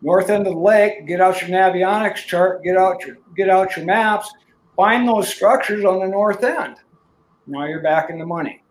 north 0.00 0.30
end 0.30 0.46
of 0.46 0.54
the 0.54 0.58
lake, 0.58 1.06
get 1.06 1.20
out 1.20 1.40
your 1.42 1.50
navionics 1.50 2.26
chart, 2.26 2.62
get 2.64 2.78
out 2.78 3.04
your 3.04 3.18
get 3.36 3.50
out 3.50 3.76
your 3.76 3.84
maps, 3.84 4.32
find 4.74 5.06
those 5.06 5.28
structures 5.28 5.84
on 5.84 6.00
the 6.00 6.06
north 6.06 6.42
end. 6.44 6.76
Now 7.46 7.66
you're 7.66 7.82
back 7.82 8.08
in 8.08 8.18
the 8.18 8.24
money. 8.24 8.62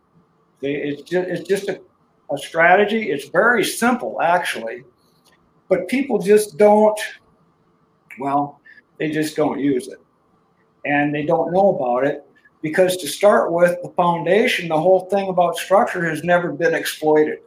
It's 0.62 1.04
just, 1.04 1.28
it's 1.30 1.48
just 1.48 1.70
a, 1.70 1.80
a 2.32 2.38
strategy. 2.38 3.12
It's 3.12 3.28
very 3.28 3.64
simple, 3.64 4.22
actually, 4.22 4.84
but 5.68 5.88
people 5.88 6.18
just 6.18 6.58
don't, 6.58 7.00
well, 8.18 8.62
they 8.98 9.12
just 9.12 9.36
don't 9.36 9.60
use 9.60 9.88
it. 9.90 10.00
And 10.86 11.14
they 11.14 11.26
don't 11.26 11.52
know 11.52 11.76
about 11.76 12.06
it 12.08 12.26
because, 12.62 12.98
to 12.98 13.08
start 13.08 13.52
with, 13.52 13.78
the 13.84 13.90
foundation, 13.90 14.70
the 14.70 14.80
whole 14.80 15.02
thing 15.10 15.28
about 15.28 15.58
structure 15.58 16.10
has 16.10 16.24
never 16.24 16.52
been 16.52 16.74
exploited. 16.74 17.40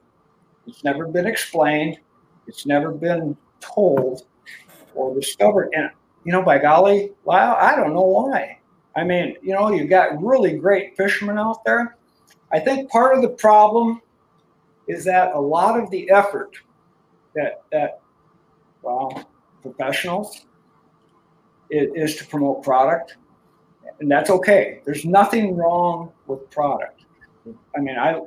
It's 0.66 0.85
never 0.85 1.07
been 1.07 1.26
explained, 1.26 1.98
it's 2.46 2.66
never 2.66 2.90
been 2.90 3.37
told 3.61 4.26
or 4.94 5.14
discovered. 5.14 5.70
And, 5.74 5.90
you 6.24 6.33
know, 6.33 6.42
by 6.42 6.59
golly, 6.59 7.12
wow, 7.24 7.57
I 7.61 7.76
don't 7.76 7.94
know 7.94 8.02
why. 8.02 8.59
I 8.96 9.05
mean, 9.05 9.37
you 9.42 9.52
know, 9.52 9.70
you've 9.70 9.90
got 9.90 10.20
really 10.22 10.57
great 10.57 10.96
fishermen 10.96 11.38
out 11.38 11.64
there. 11.64 11.96
I 12.52 12.59
think 12.61 12.90
part 12.90 13.14
of 13.14 13.22
the 13.22 13.29
problem 13.29 14.00
is 14.88 15.05
that 15.05 15.35
a 15.35 15.40
lot 15.40 15.79
of 15.79 15.90
the 15.90 16.11
effort 16.11 16.57
that 17.35 17.62
that 17.72 18.00
well 18.83 19.29
professionals 19.62 20.46
is, 21.70 21.90
is 21.94 22.16
to 22.16 22.26
promote 22.26 22.62
product, 22.62 23.16
and 24.00 24.11
that's 24.11 24.31
okay. 24.31 24.81
There's 24.85 25.05
nothing 25.05 25.57
wrong 25.57 26.12
with 26.26 26.48
product. 26.50 27.02
I 27.76 27.81
mean, 27.81 27.98
I 27.98 28.20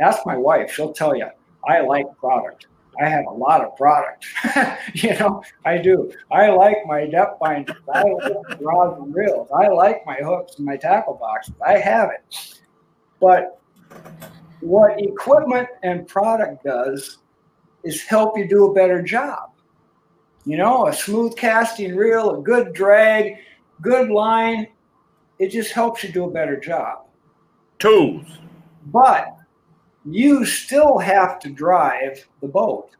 ask 0.00 0.24
my 0.26 0.36
wife; 0.36 0.70
she'll 0.70 0.92
tell 0.92 1.16
you 1.16 1.26
I 1.66 1.80
like 1.80 2.06
product. 2.18 2.66
I 3.00 3.08
have 3.08 3.26
a 3.26 3.32
lot 3.32 3.62
of 3.62 3.76
product. 3.76 4.26
you 4.94 5.12
know, 5.18 5.42
I 5.64 5.78
do. 5.78 6.12
I 6.32 6.48
like 6.48 6.78
my 6.86 7.06
depth 7.06 7.38
finders. 7.38 7.76
I 7.92 8.02
like 8.02 8.60
rods 8.60 8.98
and 9.00 9.14
reels. 9.14 9.48
I 9.54 9.68
like 9.68 10.02
my 10.06 10.16
hooks 10.16 10.56
and 10.56 10.64
my 10.64 10.76
tackle 10.76 11.14
boxes. 11.14 11.54
I 11.64 11.78
have 11.78 12.10
it. 12.10 12.60
But 13.20 13.60
what 14.60 15.00
equipment 15.00 15.68
and 15.82 16.06
product 16.06 16.64
does 16.64 17.18
is 17.84 18.02
help 18.02 18.38
you 18.38 18.48
do 18.48 18.70
a 18.70 18.74
better 18.74 19.02
job. 19.02 19.50
You 20.44 20.56
know, 20.56 20.86
a 20.86 20.92
smooth 20.92 21.36
casting 21.36 21.96
reel, 21.96 22.38
a 22.38 22.42
good 22.42 22.72
drag, 22.72 23.36
good 23.82 24.10
line, 24.10 24.68
it 25.38 25.50
just 25.50 25.72
helps 25.72 26.02
you 26.02 26.10
do 26.10 26.24
a 26.24 26.30
better 26.30 26.58
job. 26.58 27.06
Tools. 27.78 28.26
But 28.86 29.35
you 30.06 30.44
still 30.44 30.98
have 30.98 31.38
to 31.40 31.50
drive 31.50 32.26
the 32.40 32.48
boat. 32.48 32.90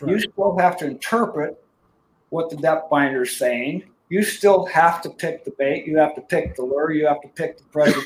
Right. 0.00 0.12
You 0.12 0.20
still 0.20 0.56
have 0.58 0.76
to 0.78 0.86
interpret 0.86 1.62
what 2.30 2.50
the 2.50 2.56
depth 2.56 2.88
finder 2.90 3.22
is 3.22 3.36
saying. 3.36 3.84
You 4.08 4.22
still 4.22 4.66
have 4.66 5.00
to 5.02 5.10
pick 5.10 5.44
the 5.44 5.52
bait. 5.52 5.86
You 5.86 5.96
have 5.98 6.14
to 6.14 6.20
pick 6.20 6.54
the 6.54 6.62
lure. 6.62 6.92
You 6.92 7.06
have 7.06 7.22
to 7.22 7.28
pick 7.28 7.58
the 7.58 7.64
predator. 7.64 8.00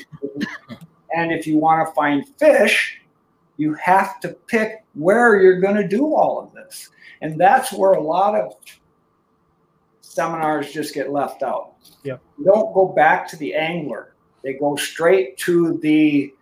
and 1.15 1.31
if 1.31 1.45
you 1.45 1.57
want 1.57 1.87
to 1.87 1.93
find 1.93 2.25
fish, 2.37 3.01
you 3.57 3.73
have 3.73 4.19
to 4.21 4.29
pick 4.47 4.83
where 4.93 5.41
you're 5.41 5.59
going 5.59 5.75
to 5.75 5.87
do 5.87 6.13
all 6.13 6.39
of 6.39 6.53
this. 6.53 6.89
And 7.21 7.39
that's 7.39 7.73
where 7.73 7.93
a 7.93 8.01
lot 8.01 8.35
of 8.35 8.53
seminars 10.01 10.71
just 10.71 10.93
get 10.93 11.11
left 11.11 11.43
out. 11.43 11.73
Yep. 12.03 12.21
Don't 12.43 12.73
go 12.73 12.87
back 12.87 13.27
to 13.29 13.35
the 13.35 13.53
angler. 13.53 14.13
They 14.43 14.53
go 14.53 14.75
straight 14.75 15.37
to 15.39 15.77
the 15.79 16.33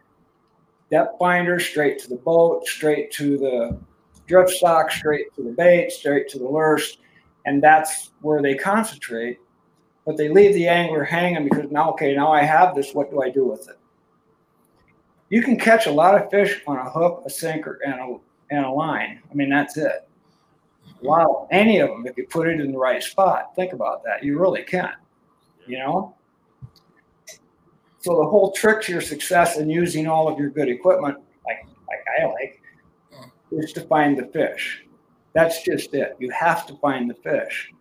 depth 0.90 1.18
finder, 1.20 1.60
straight 1.60 2.00
to 2.00 2.10
the 2.10 2.16
boat, 2.16 2.66
straight 2.68 3.12
to 3.12 3.38
the 3.38 3.78
drift 4.28 4.52
sock, 4.52 4.92
straight 4.92 5.34
to 5.36 5.44
the 5.44 5.52
bait, 5.52 5.92
straight 5.92 6.28
to 6.30 6.40
the 6.40 6.46
lures, 6.46 6.98
and 7.46 7.62
that's 7.62 8.12
where 8.22 8.42
they 8.42 8.56
concentrate. 8.56 9.40
But 10.06 10.18
they 10.18 10.30
leave 10.30 10.54
the 10.54 10.68
angler 10.68 11.04
hanging 11.04 11.48
because 11.48 11.72
now, 11.72 11.90
okay, 11.92 12.16
now 12.16 12.32
I 12.32 12.44
have 12.44 12.76
this. 12.76 12.94
What 12.94 13.10
do 13.10 13.24
I 13.24 13.30
do 13.30 13.46
with 13.46 13.68
it? 13.68 13.80
You 15.30 15.42
can 15.42 15.58
catch 15.58 15.88
a 15.88 15.92
lot 15.92 16.22
of 16.22 16.30
fish 16.30 16.62
on 16.68 16.78
a 16.78 16.90
hook, 16.90 17.24
a 17.26 17.30
sinker, 17.30 17.80
and 17.86 17.96
a 17.96 18.18
and 18.52 18.66
a 18.66 18.70
line. 18.70 19.22
I 19.30 19.34
mean, 19.34 19.50
that's 19.50 19.78
it. 19.78 20.08
Wow, 21.02 21.48
any 21.52 21.80
of 21.80 21.90
them 21.90 22.06
if 22.08 22.18
you 22.18 22.28
put 22.28 22.48
it 22.48 22.60
in 22.62 22.72
the 22.72 22.78
right 22.78 23.02
spot. 23.02 23.56
Think 23.56 23.74
about 23.74 24.04
that. 24.04 24.24
You 24.24 24.40
really 24.40 24.64
can. 24.64 24.94
You 25.68 25.80
know. 25.80 26.15
So 28.06 28.16
the 28.18 28.30
whole 28.30 28.52
trick 28.52 28.84
to 28.84 28.92
your 28.92 29.02
success 29.02 29.58
in 29.58 29.68
using 29.68 30.06
all 30.06 30.28
of 30.28 30.38
your 30.38 30.52
good 30.52 30.70
equipment, 30.70 31.18
like 31.44 31.66
like 31.88 32.06
I 32.22 32.26
like, 32.28 32.62
hmm. 33.12 33.60
is 33.60 33.74
to 33.74 33.82
find 33.82 34.16
the 34.16 34.28
fish. 34.28 34.86
That's 35.34 35.64
just 35.64 35.92
it. 35.96 36.16
You 36.20 36.30
have 36.30 36.68
to 36.68 36.76
find 36.76 37.10
the 37.10 37.16
fish. 37.16 37.72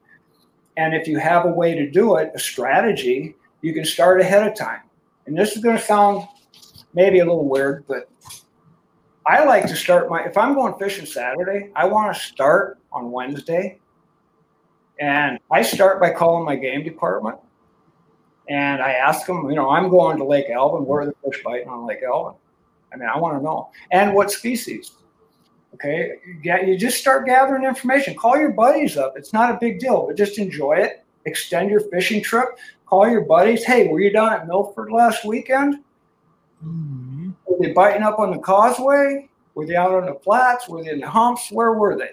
And 0.79 0.95
if 0.95 1.07
you 1.07 1.19
have 1.19 1.45
a 1.45 1.51
way 1.51 1.75
to 1.75 1.91
do 1.91 2.17
it, 2.17 2.33
a 2.35 2.39
strategy, 2.39 3.37
you 3.61 3.75
can 3.75 3.85
start 3.85 4.19
ahead 4.19 4.49
of 4.49 4.57
time. 4.57 4.81
And 5.27 5.37
this 5.37 5.57
is 5.57 5.63
going 5.63 5.77
to 5.77 5.83
sound 5.83 6.27
maybe 6.95 7.19
a 7.19 7.25
little 7.27 7.47
weird, 7.47 7.85
but 7.87 8.09
I 9.27 9.45
like 9.45 9.67
to 9.67 9.77
start 9.77 10.09
my 10.09 10.25
if 10.25 10.39
I'm 10.39 10.55
going 10.55 10.73
fishing 10.79 11.05
Saturday, 11.05 11.71
I 11.77 11.85
want 11.85 12.17
to 12.17 12.19
start 12.19 12.79
on 12.95 13.11
Wednesday. 13.11 13.79
And 14.99 15.39
I 15.51 15.61
start 15.61 16.01
by 16.01 16.15
calling 16.15 16.47
my 16.47 16.57
game 16.57 16.83
department 16.83 17.37
and 18.49 18.83
I 18.83 18.93
ask 18.93 19.27
them, 19.27 19.49
you 19.49 19.57
know, 19.57 19.71
I'm 19.71 19.89
going 19.89 20.19
to 20.19 20.25
Lake 20.25 20.47
Elvin. 20.51 20.85
Where 20.85 21.03
are 21.03 21.07
the 21.07 21.15
fish 21.25 21.43
biting 21.43 21.69
on 21.69 21.87
Lake 21.87 22.03
Elvin? 22.07 22.35
I 22.93 22.97
mean, 22.97 23.09
I 23.09 23.19
want 23.19 23.39
to 23.39 23.43
know. 23.43 23.71
And 23.91 24.15
what 24.15 24.31
species? 24.31 24.93
Okay. 25.75 26.19
Yeah, 26.43 26.61
you 26.61 26.79
just 26.79 26.99
start 26.99 27.27
gathering 27.27 27.65
information. 27.65 28.15
Call 28.15 28.37
your 28.37 28.53
buddies 28.53 28.97
up. 28.97 29.15
It's 29.17 29.33
not 29.33 29.51
a 29.51 29.59
big 29.61 29.81
deal, 29.81 30.07
but 30.07 30.17
just 30.17 30.39
enjoy 30.39 30.75
it. 30.75 31.05
Extend 31.25 31.71
your 31.71 31.81
fishing 31.81 32.23
trip. 32.23 32.51
Call 32.87 33.09
your 33.09 33.23
buddies. 33.23 33.65
Hey, 33.65 33.89
were 33.89 34.01
you 34.01 34.13
down 34.13 34.33
at 34.33 34.47
Milford 34.47 34.93
last 34.93 35.25
weekend? 35.25 35.83
Mm-hmm. 36.65 37.31
Were 37.47 37.59
they 37.59 37.73
biting 37.73 38.03
up 38.03 38.19
on 38.19 38.31
the 38.31 38.39
causeway? 38.39 39.29
Were 39.55 39.67
they 39.67 39.75
out 39.75 39.93
on 39.93 40.07
the 40.07 40.15
flats? 40.21 40.69
Were 40.69 40.85
they 40.85 40.91
in 40.91 41.01
the 41.01 41.09
humps? 41.09 41.51
Where 41.51 41.73
were 41.73 41.97
they? 41.97 42.11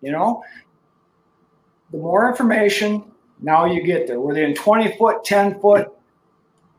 You 0.00 0.12
know, 0.12 0.42
the 1.90 1.98
more 1.98 2.28
information, 2.30 3.04
now 3.40 3.66
you 3.66 3.82
get 3.82 4.06
there. 4.06 4.20
Were 4.20 4.34
they 4.34 4.44
in 4.44 4.54
20 4.54 4.96
foot, 4.96 5.24
10 5.24 5.60
foot, 5.60 5.88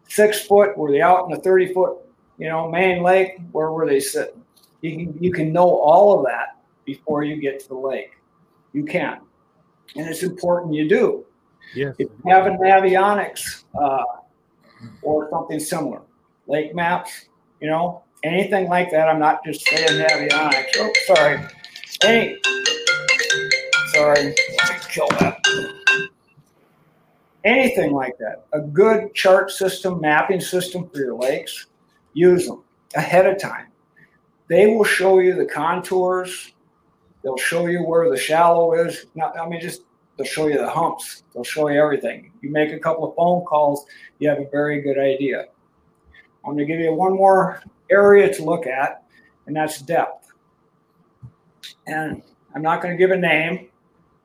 six 0.08 0.46
foot? 0.46 0.78
Were 0.78 0.92
they 0.92 1.02
out 1.02 1.26
in 1.26 1.32
the 1.32 1.42
30 1.42 1.74
foot, 1.74 1.98
you 2.38 2.48
know, 2.48 2.70
main 2.70 3.04
lake? 3.04 3.40
Where 3.52 3.72
were 3.72 3.88
they 3.88 4.00
sitting? 4.00 4.44
You 4.82 4.92
can, 4.92 5.24
you 5.24 5.32
can 5.32 5.54
know 5.54 5.68
all 5.68 6.18
of 6.18 6.26
that 6.26 6.58
before 6.86 7.24
you 7.24 7.38
get 7.38 7.60
to 7.62 7.68
the 7.70 7.76
lake. 7.76 8.12
You 8.74 8.84
can. 8.84 9.20
And 9.96 10.08
it's 10.08 10.24
important 10.24 10.74
you 10.74 10.88
do. 10.88 11.26
Yes. 11.76 11.96
If 12.00 12.10
you 12.26 12.32
have 12.32 12.46
an 12.46 12.58
Navionics 12.58 13.64
uh, 13.80 14.04
or 15.02 15.30
something 15.30 15.60
similar, 15.60 16.02
lake 16.48 16.74
maps, 16.76 17.26
you 17.60 17.70
know, 17.70 18.04
anything 18.24 18.68
like 18.68 18.92
that. 18.92 19.08
I'm 19.08 19.20
not 19.20 19.44
just 19.46 19.68
saying 19.68 19.88
Navionics. 19.88 20.66
Oh, 20.78 20.92
sorry. 21.08 21.46
Any, 22.04 22.38
sorry, 23.94 24.34
kill 24.90 25.08
that. 25.20 25.76
Anything 27.50 27.94
like 27.94 28.16
that. 28.20 28.46
A 28.54 28.62
good 28.62 29.14
chart 29.16 29.50
system, 29.50 30.00
mapping 30.00 30.40
system 30.40 30.88
for 30.88 31.00
your 31.00 31.16
lakes, 31.16 31.66
use 32.14 32.46
them 32.48 32.64
ahead 32.96 33.26
of 33.26 33.40
time. 33.40 33.68
They 34.50 34.68
will 34.68 34.84
show 34.84 35.18
you 35.18 35.34
the 35.34 35.46
contours. 35.46 36.54
They'll 37.24 37.38
show 37.38 37.66
you 37.66 37.84
where 37.84 38.08
the 38.10 38.18
shallow 38.18 38.74
is. 38.74 39.08
Not, 39.16 39.38
I 39.38 39.50
mean, 39.50 39.62
just 39.62 39.82
they'll 40.16 40.28
show 40.28 40.48
you 40.48 40.60
the 40.60 40.70
humps. 40.70 41.24
They'll 41.34 41.44
show 41.44 41.70
you 41.70 41.82
everything. 41.82 42.32
You 42.42 42.52
make 42.52 42.72
a 42.72 42.80
couple 42.80 43.10
of 43.10 43.16
phone 43.16 43.44
calls, 43.46 43.86
you 44.20 44.30
have 44.30 44.40
a 44.40 44.48
very 44.52 44.82
good 44.82 45.00
idea. 45.00 45.46
I'm 46.46 46.54
going 46.54 46.60
to 46.60 46.66
give 46.66 46.80
you 46.80 46.94
one 46.94 47.14
more 47.14 47.64
area 47.90 48.32
to 48.32 48.44
look 48.44 48.68
at, 48.68 49.04
and 49.48 49.56
that's 49.56 49.82
depth. 49.82 50.32
And 51.88 52.22
I'm 52.54 52.62
not 52.62 52.82
going 52.84 52.96
to 52.96 52.98
give 52.98 53.12
a 53.12 53.18
name. 53.18 53.70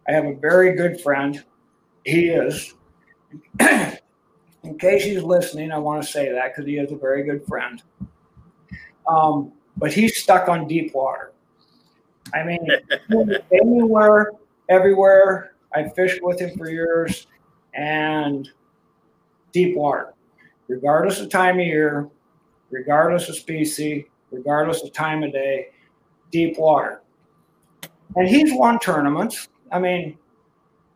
I 0.07 0.13
have 0.13 0.27
a 0.27 0.35
very 0.35 0.75
good 0.75 1.01
friend. 1.01 1.43
He 2.05 2.29
is. 2.29 2.74
In 3.61 4.79
case 4.79 5.05
he's 5.05 5.23
listening, 5.23 5.73
I 5.73 5.79
want 5.79 6.03
to 6.03 6.09
say 6.09 6.33
that 6.33 6.53
because 6.53 6.67
he 6.67 6.79
is 6.79 6.91
a 6.91 6.97
very 6.97 7.23
good 7.23 7.47
friend. 7.47 7.83
Um, 9.07 9.53
but 9.77 9.93
he's 9.93 10.17
stuck 10.23 10.49
on 10.49 10.67
deep 10.67 10.95
water. 10.95 11.33
I 12.33 12.45
mean, 12.45 12.67
anywhere, 13.53 14.33
everywhere. 14.69 15.53
I 15.75 15.89
fished 15.89 16.23
with 16.23 16.41
him 16.41 16.57
for 16.57 16.71
years, 16.71 17.27
and 17.75 18.49
deep 19.53 19.77
water, 19.77 20.15
regardless 20.69 21.21
of 21.21 21.29
time 21.29 21.59
of 21.59 21.67
year, 21.67 22.09
regardless 22.71 23.29
of 23.29 23.37
species, 23.37 24.05
regardless 24.31 24.83
of 24.83 24.93
time 24.93 25.23
of 25.23 25.33
day, 25.33 25.69
deep 26.31 26.59
water. 26.59 27.03
And 28.17 28.29
he's 28.29 28.53
won 28.55 28.79
tournaments. 28.79 29.49
I 29.73 29.79
mean, 29.79 30.17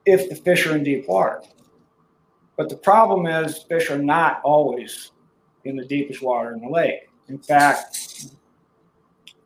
if 0.07 0.29
the 0.29 0.37
fish 0.37 0.67
are 0.67 0.77
in 0.77 0.85
deep 0.85 1.09
water. 1.09 1.43
But 2.59 2.69
the 2.69 2.77
problem 2.77 3.27
is, 3.27 3.63
fish 3.63 3.89
are 3.89 4.03
not 4.03 4.41
always 4.43 5.13
in 5.65 5.77
the 5.77 5.85
deepest 5.85 6.21
water 6.21 6.53
in 6.53 6.61
the 6.61 6.69
lake. 6.69 7.09
In 7.29 7.39
fact, 7.39 8.27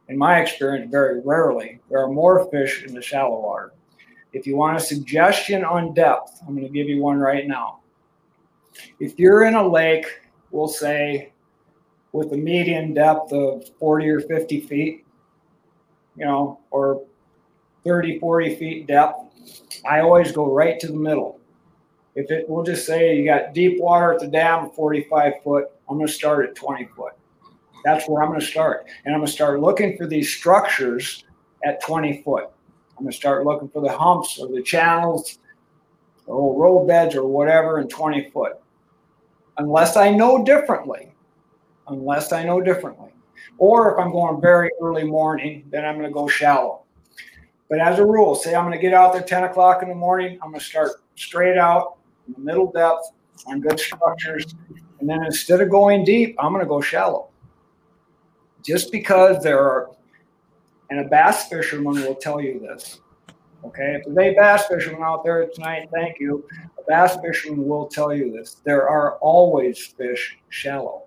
in 0.08 0.16
my 0.16 0.40
experience, 0.40 0.90
very 0.90 1.20
rarely, 1.20 1.78
there 1.90 2.02
are 2.02 2.08
more 2.08 2.50
fish 2.50 2.84
in 2.84 2.94
the 2.94 3.02
shallow 3.02 3.38
water. 3.38 3.74
If 4.32 4.46
you 4.46 4.56
want 4.56 4.78
a 4.78 4.80
suggestion 4.80 5.62
on 5.62 5.92
depth, 5.92 6.40
I'm 6.40 6.54
going 6.54 6.66
to 6.66 6.72
give 6.72 6.88
you 6.88 7.02
one 7.02 7.18
right 7.18 7.46
now. 7.46 7.80
If 8.98 9.18
you're 9.18 9.44
in 9.44 9.56
a 9.56 9.68
lake, 9.68 10.06
we'll 10.50 10.66
say 10.66 11.32
with 12.12 12.32
a 12.32 12.36
median 12.38 12.94
depth 12.94 13.30
of 13.34 13.68
40 13.78 14.08
or 14.08 14.20
50 14.20 14.60
feet, 14.60 15.04
you 16.16 16.24
know, 16.24 16.60
or 16.70 17.04
30, 17.84 18.20
40 18.20 18.56
feet 18.56 18.86
depth, 18.86 19.18
I 19.84 20.00
always 20.00 20.32
go 20.32 20.50
right 20.50 20.80
to 20.80 20.86
the 20.86 20.96
middle. 20.96 21.41
If 22.14 22.30
it, 22.30 22.48
we'll 22.48 22.64
just 22.64 22.86
say 22.86 23.16
you 23.16 23.24
got 23.24 23.54
deep 23.54 23.80
water 23.80 24.12
at 24.12 24.20
the 24.20 24.26
dam, 24.26 24.70
45 24.70 25.42
foot, 25.42 25.70
I'm 25.88 25.96
going 25.96 26.06
to 26.06 26.12
start 26.12 26.48
at 26.48 26.54
20 26.54 26.86
foot. 26.96 27.12
That's 27.84 28.08
where 28.08 28.22
I'm 28.22 28.28
going 28.28 28.40
to 28.40 28.46
start. 28.46 28.86
And 29.04 29.14
I'm 29.14 29.20
going 29.20 29.26
to 29.26 29.32
start 29.32 29.60
looking 29.60 29.96
for 29.96 30.06
these 30.06 30.30
structures 30.30 31.24
at 31.64 31.82
20 31.82 32.22
foot. 32.22 32.50
I'm 32.96 33.04
going 33.04 33.12
to 33.12 33.16
start 33.16 33.44
looking 33.44 33.68
for 33.68 33.82
the 33.82 33.96
humps 33.96 34.38
or 34.38 34.48
the 34.48 34.62
channels 34.62 35.38
or 36.26 36.58
road 36.58 36.86
beds 36.86 37.16
or 37.16 37.26
whatever 37.26 37.80
in 37.80 37.88
20 37.88 38.30
foot. 38.30 38.60
Unless 39.58 39.96
I 39.96 40.10
know 40.10 40.44
differently. 40.44 41.12
Unless 41.88 42.32
I 42.32 42.44
know 42.44 42.60
differently. 42.60 43.10
Or 43.58 43.92
if 43.92 43.98
I'm 43.98 44.12
going 44.12 44.40
very 44.40 44.70
early 44.80 45.04
morning, 45.04 45.64
then 45.70 45.84
I'm 45.84 45.96
going 45.96 46.08
to 46.08 46.14
go 46.14 46.28
shallow. 46.28 46.82
But 47.68 47.80
as 47.80 47.98
a 47.98 48.04
rule, 48.04 48.34
say 48.34 48.54
I'm 48.54 48.64
going 48.64 48.78
to 48.78 48.82
get 48.82 48.94
out 48.94 49.12
there 49.12 49.22
10 49.22 49.44
o'clock 49.44 49.82
in 49.82 49.88
the 49.88 49.94
morning, 49.94 50.38
I'm 50.42 50.50
going 50.50 50.60
to 50.60 50.64
start 50.64 50.90
straight 51.16 51.58
out 51.58 51.98
the 52.28 52.40
middle 52.40 52.70
depth 52.70 53.10
on 53.46 53.60
good 53.60 53.78
structures. 53.78 54.54
And 55.00 55.08
then 55.08 55.24
instead 55.24 55.60
of 55.60 55.70
going 55.70 56.04
deep, 56.04 56.36
I'm 56.38 56.52
going 56.52 56.64
to 56.64 56.68
go 56.68 56.80
shallow. 56.80 57.28
Just 58.62 58.92
because 58.92 59.42
there 59.42 59.58
are, 59.58 59.90
and 60.90 61.00
a 61.00 61.08
bass 61.08 61.48
fisherman 61.48 61.94
will 61.94 62.14
tell 62.14 62.40
you 62.40 62.60
this. 62.60 63.00
Okay, 63.64 63.94
if 63.96 64.14
there's 64.14 64.32
a 64.32 64.36
bass 64.36 64.66
fisherman 64.66 65.02
out 65.02 65.24
there 65.24 65.46
tonight, 65.46 65.88
thank 65.92 66.18
you. 66.18 66.46
A 66.78 66.82
bass 66.88 67.16
fisherman 67.22 67.66
will 67.66 67.86
tell 67.86 68.12
you 68.12 68.32
this. 68.32 68.56
There 68.64 68.88
are 68.88 69.16
always 69.18 69.78
fish 69.84 70.38
shallow. 70.48 71.04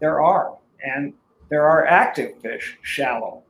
There 0.00 0.20
are, 0.20 0.56
and 0.84 1.14
there 1.48 1.64
are 1.64 1.86
active 1.86 2.40
fish 2.40 2.76
shallow. 2.82 3.42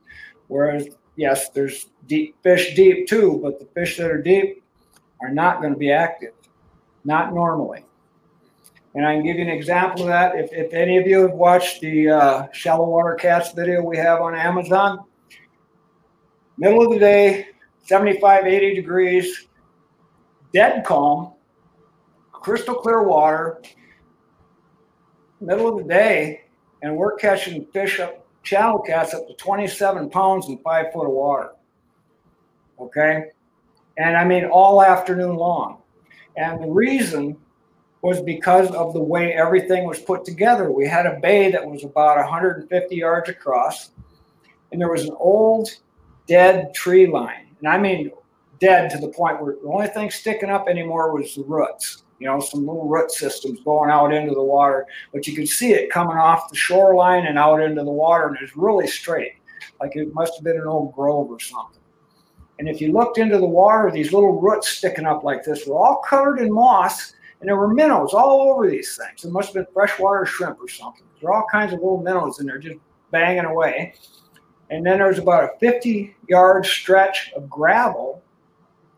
Whereas, 0.47 0.87
yes, 1.15 1.49
there's 1.49 1.87
deep 2.07 2.35
fish 2.43 2.75
deep 2.75 3.07
too, 3.07 3.39
but 3.41 3.59
the 3.59 3.65
fish 3.65 3.97
that 3.97 4.11
are 4.11 4.21
deep 4.21 4.63
are 5.21 5.31
not 5.31 5.61
going 5.61 5.73
to 5.73 5.79
be 5.79 5.91
active, 5.91 6.33
not 7.05 7.33
normally. 7.33 7.85
And 8.95 9.05
I 9.05 9.15
can 9.15 9.23
give 9.23 9.37
you 9.37 9.43
an 9.43 9.49
example 9.49 10.03
of 10.03 10.07
that. 10.07 10.35
If, 10.35 10.51
if 10.53 10.73
any 10.73 10.97
of 10.97 11.05
you 11.05 11.21
have 11.21 11.33
watched 11.33 11.81
the 11.81 12.09
uh, 12.09 12.47
shallow 12.51 12.89
water 12.89 13.15
cats 13.15 13.51
video 13.51 13.81
we 13.83 13.97
have 13.97 14.21
on 14.21 14.33
Amazon, 14.35 15.03
middle 16.57 16.85
of 16.85 16.91
the 16.91 16.99
day, 16.99 17.47
75, 17.83 18.45
80 18.45 18.75
degrees, 18.75 19.47
dead 20.53 20.85
calm, 20.85 21.33
crystal 22.31 22.75
clear 22.75 23.03
water, 23.03 23.61
middle 25.41 25.67
of 25.67 25.77
the 25.77 25.93
day, 25.93 26.45
and 26.81 26.95
we're 26.95 27.15
catching 27.15 27.65
fish 27.67 27.99
up, 27.99 28.25
channel 28.43 28.79
cats 28.79 29.13
up 29.13 29.27
to 29.27 29.33
27 29.35 30.09
pounds 30.09 30.47
in 30.47 30.57
five 30.59 30.93
foot 30.93 31.05
of 31.05 31.11
water. 31.11 31.51
Okay. 32.79 33.25
And 33.97 34.15
I 34.15 34.23
mean, 34.23 34.45
all 34.45 34.81
afternoon 34.81 35.35
long. 35.35 35.81
And 36.37 36.61
the 36.61 36.67
reason 36.67 37.37
was 38.01 38.21
because 38.21 38.69
of 38.71 38.93
the 38.93 39.01
way 39.01 39.33
everything 39.33 39.85
was 39.85 39.99
put 39.99 40.25
together. 40.25 40.71
We 40.71 40.87
had 40.87 41.05
a 41.05 41.19
bay 41.19 41.49
that 41.51 41.65
was 41.65 41.83
about 41.83 42.17
150 42.17 42.95
yards 42.95 43.29
across, 43.29 43.91
and 44.71 44.79
there 44.79 44.91
was 44.91 45.05
an 45.05 45.15
old 45.17 45.69
dead 46.27 46.73
tree 46.73 47.07
line. 47.07 47.47
And 47.59 47.67
I 47.67 47.77
mean, 47.77 48.11
dead 48.59 48.89
to 48.91 48.97
the 48.97 49.07
point 49.09 49.41
where 49.41 49.55
the 49.61 49.67
only 49.67 49.87
thing 49.87 50.11
sticking 50.11 50.49
up 50.49 50.67
anymore 50.67 51.13
was 51.13 51.35
the 51.35 51.43
roots, 51.43 52.03
you 52.19 52.27
know, 52.27 52.39
some 52.39 52.61
little 52.61 52.87
root 52.87 53.11
systems 53.11 53.59
going 53.61 53.89
out 53.89 54.13
into 54.13 54.33
the 54.33 54.43
water. 54.43 54.85
But 55.13 55.25
you 55.25 55.35
could 55.35 55.49
see 55.49 55.73
it 55.73 55.89
coming 55.89 56.17
off 56.17 56.49
the 56.49 56.55
shoreline 56.55 57.25
and 57.25 57.39
out 57.39 57.61
into 57.61 57.83
the 57.83 57.91
water, 57.91 58.27
and 58.27 58.35
it 58.35 58.41
was 58.41 58.55
really 58.55 58.87
straight, 58.87 59.33
like 59.81 59.95
it 59.95 60.13
must 60.13 60.35
have 60.35 60.43
been 60.43 60.57
an 60.57 60.67
old 60.67 60.93
grove 60.93 61.29
or 61.29 61.39
something. 61.39 61.81
And 62.59 62.69
if 62.69 62.79
you 62.79 62.91
looked 62.91 63.17
into 63.17 63.37
the 63.37 63.45
water, 63.45 63.91
these 63.91 64.13
little 64.13 64.39
roots 64.39 64.69
sticking 64.69 65.05
up 65.05 65.23
like 65.23 65.43
this 65.43 65.67
were 65.67 65.77
all 65.77 66.01
covered 66.07 66.39
in 66.39 66.51
moss 66.51 67.13
and 67.41 67.49
there 67.49 67.57
were 67.57 67.73
minnows 67.73 68.13
all 68.13 68.49
over 68.49 68.69
these 68.69 68.97
things. 68.97 69.25
It 69.25 69.31
must 69.31 69.53
have 69.53 69.65
been 69.65 69.73
freshwater 69.73 70.25
shrimp 70.25 70.59
or 70.61 70.67
something. 70.67 71.03
There 71.19 71.29
are 71.29 71.41
all 71.41 71.47
kinds 71.51 71.73
of 71.73 71.79
little 71.79 72.01
minnows 72.01 72.39
in 72.39 72.45
there 72.45 72.57
just 72.57 72.77
banging 73.11 73.45
away. 73.45 73.93
And 74.69 74.85
then 74.85 74.97
there 74.97 75.07
was 75.07 75.19
about 75.19 75.43
a 75.43 75.59
50 75.59 76.15
yard 76.27 76.65
stretch 76.65 77.31
of 77.35 77.49
gravel 77.49 78.23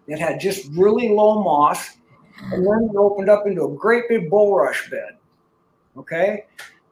that 0.07 0.19
had 0.19 0.39
just 0.39 0.69
really 0.71 1.09
low 1.09 1.43
moss. 1.43 1.97
And 2.51 2.65
then 2.65 2.89
it 2.89 2.95
opened 2.95 3.29
up 3.29 3.47
into 3.47 3.65
a 3.65 3.75
great 3.75 4.07
big 4.07 4.29
bulrush 4.29 4.89
bed. 4.89 5.17
Okay. 5.97 6.45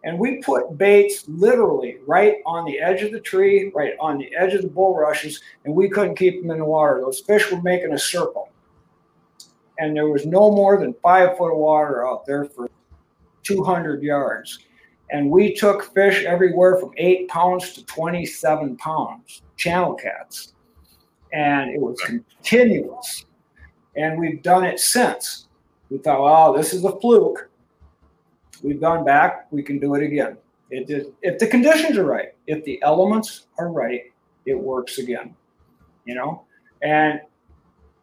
And 0.05 0.17
we 0.17 0.41
put 0.41 0.77
baits 0.77 1.27
literally 1.27 1.97
right 2.07 2.37
on 2.45 2.63
the 2.63 2.79
edge 2.79 3.01
of 3.01 3.11
the 3.11 3.19
tree, 3.19 3.71
right 3.75 3.93
on 3.99 4.17
the 4.17 4.33
edge 4.35 4.53
of 4.53 4.61
the 4.61 4.69
bulrushes, 4.69 5.41
and 5.65 5.75
we 5.75 5.89
couldn't 5.89 6.15
keep 6.15 6.41
them 6.41 6.51
in 6.51 6.59
the 6.59 6.65
water. 6.65 7.01
Those 7.01 7.19
fish 7.19 7.51
were 7.51 7.61
making 7.61 7.91
a 7.91 7.99
circle 7.99 8.49
and 9.79 9.95
there 9.95 10.07
was 10.07 10.25
no 10.25 10.51
more 10.51 10.79
than 10.79 10.95
five 11.01 11.37
foot 11.37 11.51
of 11.51 11.57
water 11.57 12.07
out 12.07 12.25
there 12.25 12.45
for 12.45 12.69
200 13.43 14.01
yards. 14.01 14.59
And 15.11 15.29
we 15.29 15.53
took 15.53 15.93
fish 15.93 16.23
everywhere 16.25 16.77
from 16.79 16.91
eight 16.97 17.27
pounds 17.27 17.73
to 17.73 17.85
27 17.85 18.77
pounds, 18.77 19.43
channel 19.57 19.93
cats. 19.93 20.53
And 21.31 21.69
it 21.69 21.79
was 21.79 21.99
continuous. 22.01 23.25
And 23.95 24.19
we've 24.19 24.41
done 24.41 24.63
it 24.63 24.79
since. 24.79 25.47
We 25.89 25.99
thought, 25.99 26.19
oh, 26.19 26.57
this 26.57 26.73
is 26.73 26.83
a 26.85 26.99
fluke. 26.99 27.49
We've 28.65 28.81
gone 28.81 29.05
back, 29.05 29.45
we 29.51 29.61
can 29.61 29.77
do 29.77 29.93
it 29.93 30.01
again. 30.01 30.37
If 30.71 31.37
the 31.37 31.45
conditions 31.45 31.99
are 31.99 32.03
right, 32.03 32.29
if 32.47 32.65
the 32.65 32.81
elements 32.81 33.45
are 33.59 33.69
right, 33.69 34.11
it 34.47 34.55
works 34.59 34.97
again. 34.97 35.35
You 36.05 36.15
know, 36.15 36.45
and 36.81 37.21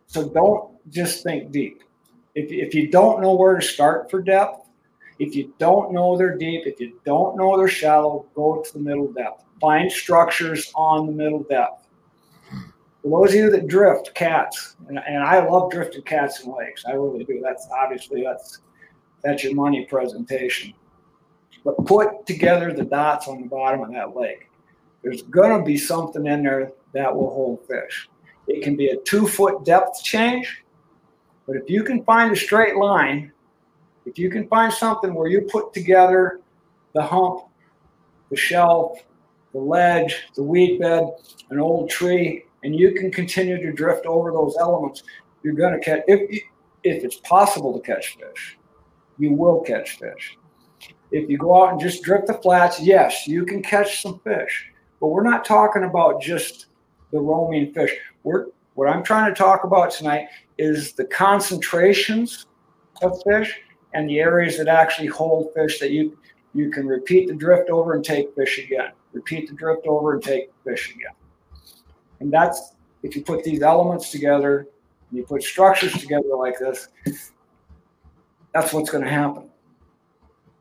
so 0.07 0.29
don't 0.29 0.71
just 0.91 1.25
think 1.25 1.51
deep. 1.51 1.83
If, 2.37 2.53
if 2.53 2.75
you 2.75 2.89
don't 2.89 3.21
know 3.21 3.35
where 3.35 3.57
to 3.57 3.63
start 3.63 4.09
for 4.09 4.23
depth, 4.23 4.69
if 5.19 5.35
you 5.35 5.53
don't 5.59 5.93
know 5.93 6.17
they're 6.17 6.39
deep, 6.39 6.63
if 6.67 6.79
you 6.79 7.01
don't 7.05 7.37
know 7.37 7.57
they're 7.57 7.67
shallow, 7.67 8.27
go 8.35 8.63
to 8.63 8.73
the 8.73 8.79
middle 8.79 9.13
depth. 9.13 9.43
Find 9.61 9.91
structures 9.91 10.73
on 10.77 11.07
the 11.07 11.13
middle 11.13 11.43
depth. 11.43 11.89
Those 13.05 13.31
of 13.31 13.35
you 13.35 13.51
that 13.51 13.67
drift 13.67 14.15
cats, 14.15 14.77
and, 14.89 15.01
and 15.09 15.25
I 15.25 15.45
love 15.45 15.73
drifting 15.73 16.03
cats 16.03 16.45
in 16.45 16.55
lakes, 16.55 16.85
I 16.87 16.93
really 16.93 17.25
do. 17.25 17.41
That's 17.43 17.67
obviously 17.83 18.23
that's 18.23 18.61
that's 19.23 19.45
your 19.45 19.55
money 19.55 19.85
presentation. 19.85 20.75
But 21.64 21.85
put 21.87 22.27
together 22.27 22.73
the 22.73 22.85
dots 22.85 23.29
on 23.29 23.41
the 23.41 23.49
bottom 23.49 23.83
of 23.83 23.93
that 23.93 24.16
lake. 24.16 24.49
There's 25.03 25.23
gonna 25.23 25.62
be 25.62 25.77
something 25.77 26.27
in 26.27 26.43
there 26.43 26.73
that 26.93 27.14
will 27.14 27.31
hold 27.31 27.66
fish. 27.66 28.09
It 28.49 28.62
can 28.62 28.77
be 28.77 28.89
a 28.89 28.97
two 28.97 29.27
foot 29.27 29.64
depth 29.64 30.03
change, 30.03 30.64
but 31.47 31.57
if 31.57 31.68
you 31.68 31.83
can 31.83 32.05
find 32.05 32.33
a 32.33 32.37
straight 32.37 32.77
line, 32.77 33.33
if 34.07 34.18
you 34.18 34.31
can 34.31 34.49
find 34.49 34.73
something 34.73 35.14
where 35.14 35.29
you 35.29 35.43
put 35.43 35.73
together 35.73 36.41
the 36.95 37.03
hump, 37.03 37.45
the 38.31 38.37
shelf, 38.37 38.99
the 39.53 39.59
ledge, 39.59 40.29
the 40.35 40.43
weed 40.43 40.81
bed, 40.81 41.05
an 41.51 41.61
old 41.61 41.91
tree, 41.91 42.45
and 42.64 42.79
you 42.79 42.93
can 42.93 43.11
continue 43.11 43.61
to 43.61 43.73
drift 43.73 44.07
over 44.07 44.33
those 44.33 44.57
elements, 44.59 45.03
you're 45.43 45.55
going 45.55 45.73
to 45.73 45.81
catch, 45.81 46.03
if, 46.07 46.43
if 46.85 47.05
it's 47.05 47.16
possible 47.16 47.79
to 47.79 47.85
catch 47.85 48.16
fish, 48.16 48.59
you 49.23 49.33
will 49.33 49.61
catch 49.61 49.99
fish. 49.99 50.37
If 51.12 51.31
you 51.31 51.39
go 51.39 51.62
out 51.62 51.70
and 51.70 51.81
just 51.81 52.03
drift 52.03 52.27
the 52.27 52.35
flats, 52.35 52.81
yes, 52.81 53.29
you 53.29 53.45
can 53.45 53.62
catch 53.62 54.03
some 54.03 54.18
fish. 54.20 54.73
But 55.01 55.09
we're 55.09 55.23
not 55.23 55.45
talking 55.45 55.85
about 55.85 56.20
just 56.20 56.66
the 57.12 57.20
roaming 57.20 57.73
fish. 57.73 57.93
We're, 58.25 58.47
what 58.75 58.89
I'm 58.89 59.05
trying 59.05 59.33
to 59.33 59.39
talk 59.39 59.62
about 59.62 59.93
tonight 59.93 60.27
is 60.59 60.93
the 60.95 61.05
concentrations 61.05 62.47
of 63.01 63.23
fish 63.23 63.61
and 63.95 64.11
the 64.11 64.18
areas 64.18 64.59
that 64.59 64.66
actually 64.66 65.09
hold 65.09 65.55
fish 65.55 65.79
that 65.79 65.93
you 65.93 66.18
you 66.55 66.70
can 66.70 66.87
repeat 66.87 67.29
the 67.29 67.35
drift 67.35 67.70
over 67.70 67.95
and 67.95 68.05
take 68.05 68.35
fish 68.35 68.59
again. 68.59 68.91
Repeat 69.12 69.49
the 69.49 69.55
drift 69.55 69.87
over 69.87 70.14
and 70.14 70.23
take 70.23 70.53
fish 70.64 70.95
again. 70.95 71.14
And 72.20 72.31
that's 72.31 72.75
if 73.03 73.16
you 73.16 73.23
put 73.23 73.43
these 73.43 73.62
elements 73.62 74.11
together, 74.11 74.66
and 75.09 75.18
you 75.18 75.25
put 75.25 75.43
structures 75.43 75.93
together 75.95 76.37
like 76.37 76.59
this, 76.59 76.89
that's 78.53 78.72
what's 78.72 78.90
going 78.90 79.05
to 79.05 79.11
happen. 79.11 79.48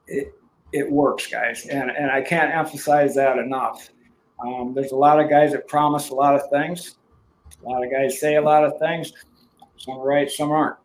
It 0.08 0.34
it 0.74 0.90
works, 0.90 1.28
guys, 1.28 1.66
and 1.68 1.92
and 1.92 2.10
I 2.12 2.22
can't 2.22 2.54
emphasize 2.54 3.16
that 3.16 3.38
enough. 3.38 3.90
Um, 4.40 4.74
there's 4.74 4.92
a 4.92 4.96
lot 4.96 5.20
of 5.20 5.30
guys 5.30 5.52
that 5.52 5.68
promise 5.68 6.10
a 6.10 6.16
lot 6.16 6.36
of 6.36 6.50
things. 6.50 6.96
A 7.64 7.70
lot 7.70 7.84
of 7.84 7.92
guys 7.92 8.20
say 8.20 8.36
a 8.36 8.42
lot 8.42 8.64
of 8.64 8.80
things. 8.80 9.14
Some 9.78 9.96
are 9.96 10.06
right, 10.06 10.30
some 10.30 10.52
aren't. 10.52 10.78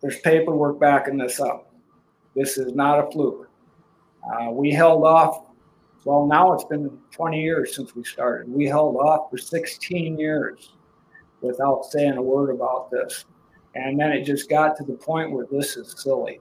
There's 0.00 0.18
paperwork 0.20 0.78
backing 0.78 1.16
this 1.16 1.40
up. 1.40 1.72
This 2.34 2.58
is 2.58 2.74
not 2.74 2.98
a 2.98 3.10
fluke. 3.10 3.48
Uh, 4.30 4.50
we 4.50 4.70
held 4.70 5.04
off. 5.04 5.44
Well, 6.04 6.26
now 6.26 6.52
it's 6.52 6.64
been 6.64 6.98
20 7.12 7.42
years 7.42 7.74
since 7.74 7.94
we 7.94 8.04
started. 8.04 8.48
We 8.48 8.66
held 8.66 8.96
off 8.96 9.30
for 9.30 9.38
16 9.38 10.18
years 10.18 10.72
without 11.40 11.84
saying 11.86 12.16
a 12.16 12.22
word 12.22 12.50
about 12.50 12.90
this. 12.90 13.24
And 13.76 14.00
then 14.00 14.10
it 14.12 14.24
just 14.24 14.48
got 14.48 14.76
to 14.78 14.84
the 14.84 14.94
point 14.94 15.30
where 15.32 15.46
this 15.50 15.76
is 15.76 15.94
silly. 15.98 16.40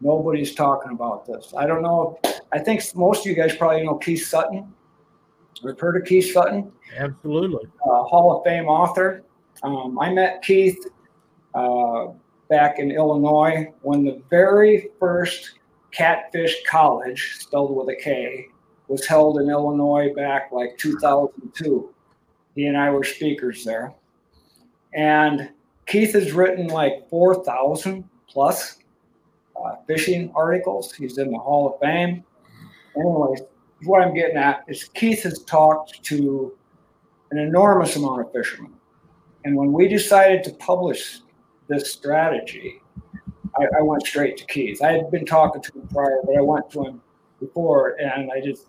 Nobody's 0.00 0.54
talking 0.54 0.90
about 0.92 1.24
this. 1.24 1.54
I 1.56 1.66
don't 1.66 1.82
know. 1.82 2.18
I 2.52 2.58
think 2.58 2.82
most 2.96 3.20
of 3.20 3.26
you 3.26 3.34
guys 3.34 3.54
probably 3.56 3.84
know 3.84 3.94
Keith 3.94 4.26
Sutton. 4.26 4.72
We've 5.62 5.78
heard 5.78 5.96
of 5.96 6.04
Keith 6.04 6.32
Sutton. 6.32 6.72
Absolutely. 6.96 7.66
Uh, 7.86 8.02
Hall 8.02 8.36
of 8.36 8.44
Fame 8.44 8.66
author. 8.66 9.22
Um, 9.62 9.96
I 10.00 10.12
met 10.12 10.42
Keith 10.42 10.78
uh, 11.54 12.06
back 12.50 12.80
in 12.80 12.90
Illinois 12.90 13.72
when 13.82 14.04
the 14.04 14.20
very 14.28 14.88
first 14.98 15.60
Catfish 15.92 16.56
College, 16.66 17.36
spelled 17.38 17.76
with 17.76 17.88
a 17.88 18.02
K, 18.02 18.48
was 18.88 19.06
held 19.06 19.38
in 19.38 19.48
Illinois 19.48 20.12
back 20.16 20.50
like 20.50 20.76
2002. 20.78 21.94
He 22.56 22.66
and 22.66 22.76
I 22.76 22.90
were 22.90 23.04
speakers 23.04 23.64
there. 23.64 23.94
And 24.94 25.50
Keith 25.86 26.12
has 26.12 26.32
written 26.32 26.68
like 26.68 27.08
4,000 27.08 28.08
plus 28.28 28.78
uh, 29.62 29.76
fishing 29.86 30.32
articles. 30.34 30.92
He's 30.92 31.18
in 31.18 31.30
the 31.30 31.38
Hall 31.38 31.72
of 31.72 31.80
Fame. 31.80 32.24
Anyways, 32.96 33.40
what 33.84 34.02
I'm 34.02 34.14
getting 34.14 34.36
at 34.36 34.64
is 34.68 34.84
Keith 34.84 35.22
has 35.22 35.42
talked 35.44 36.02
to 36.04 36.56
an 37.30 37.38
enormous 37.38 37.96
amount 37.96 38.20
of 38.20 38.32
fishermen. 38.32 38.72
And 39.44 39.56
when 39.56 39.72
we 39.72 39.88
decided 39.88 40.44
to 40.44 40.50
publish 40.52 41.20
this 41.68 41.92
strategy, 41.92 42.80
I, 43.58 43.64
I, 43.78 43.82
went 43.82 44.06
straight 44.06 44.36
to 44.38 44.46
Keith. 44.46 44.82
I 44.82 44.92
had 44.92 45.10
been 45.10 45.26
talking 45.26 45.60
to 45.62 45.72
him 45.72 45.88
prior, 45.88 46.20
but 46.24 46.36
I 46.36 46.40
went 46.40 46.70
to 46.72 46.84
him 46.84 47.02
before 47.40 47.96
and 48.00 48.30
I 48.30 48.40
just, 48.40 48.66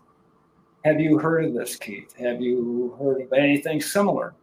have 0.83 0.99
you 0.99 1.17
heard 1.17 1.45
of 1.45 1.53
this, 1.53 1.75
Keith? 1.75 2.13
Have 2.17 2.41
you 2.41 2.95
heard 2.99 3.21
of 3.21 3.33
anything 3.33 3.81
similar? 3.81 4.33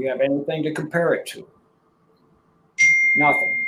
You 0.00 0.08
have 0.08 0.22
anything 0.22 0.62
to 0.62 0.72
compare 0.72 1.12
it 1.12 1.26
to? 1.26 1.46
Nothing. 3.16 3.66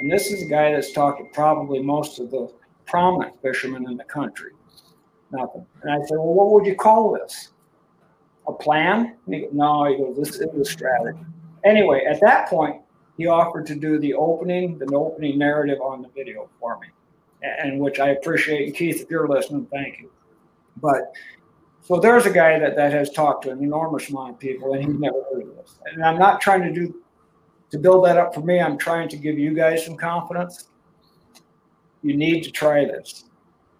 And 0.00 0.12
this 0.12 0.30
is 0.30 0.42
a 0.42 0.44
guy 0.44 0.72
that's 0.72 0.92
talked 0.92 1.20
to 1.20 1.24
probably 1.32 1.80
most 1.80 2.18
of 2.18 2.30
the 2.30 2.52
prominent 2.84 3.40
fishermen 3.40 3.88
in 3.88 3.96
the 3.96 4.04
country. 4.04 4.52
Nothing. 5.32 5.64
And 5.82 5.90
I 5.90 6.06
said, 6.06 6.18
Well, 6.18 6.34
what 6.34 6.50
would 6.50 6.66
you 6.66 6.74
call 6.74 7.12
this? 7.12 7.48
A 8.46 8.52
plan? 8.52 9.16
He 9.26 9.40
goes, 9.40 9.50
no, 9.54 9.86
he 9.86 9.96
goes, 9.96 10.18
This 10.18 10.40
is 10.40 10.54
a 10.54 10.64
strategy. 10.66 11.18
Anyway, 11.64 12.04
at 12.04 12.20
that 12.20 12.48
point, 12.48 12.82
he 13.16 13.26
offered 13.26 13.64
to 13.66 13.74
do 13.74 13.98
the 13.98 14.12
opening, 14.12 14.78
the 14.78 14.94
opening 14.94 15.38
narrative 15.38 15.80
on 15.80 16.02
the 16.02 16.08
video 16.08 16.50
for 16.60 16.78
me, 16.80 16.88
and 17.42 17.80
which 17.80 18.00
I 18.00 18.10
appreciate. 18.10 18.74
Keith, 18.74 19.00
if 19.00 19.10
you're 19.10 19.28
listening, 19.28 19.66
thank 19.72 19.98
you. 20.00 20.10
But 20.76 21.14
so 21.82 21.98
there's 21.98 22.26
a 22.26 22.30
guy 22.30 22.58
that, 22.58 22.76
that 22.76 22.92
has 22.92 23.10
talked 23.10 23.44
to 23.44 23.50
an 23.50 23.62
enormous 23.62 24.08
amount 24.10 24.30
of 24.30 24.38
people, 24.38 24.74
and 24.74 24.84
he's 24.84 24.98
never 24.98 25.22
heard 25.32 25.42
of 25.42 25.56
this. 25.56 25.78
And 25.86 26.04
I'm 26.04 26.18
not 26.18 26.40
trying 26.40 26.62
to 26.62 26.72
do 26.72 26.94
to 27.70 27.78
build 27.78 28.04
that 28.04 28.16
up 28.16 28.34
for 28.34 28.40
me. 28.40 28.60
I'm 28.60 28.78
trying 28.78 29.08
to 29.08 29.16
give 29.16 29.38
you 29.38 29.54
guys 29.54 29.84
some 29.84 29.96
confidence. 29.96 30.68
You 32.02 32.16
need 32.16 32.42
to 32.42 32.50
try 32.50 32.84
this. 32.84 33.24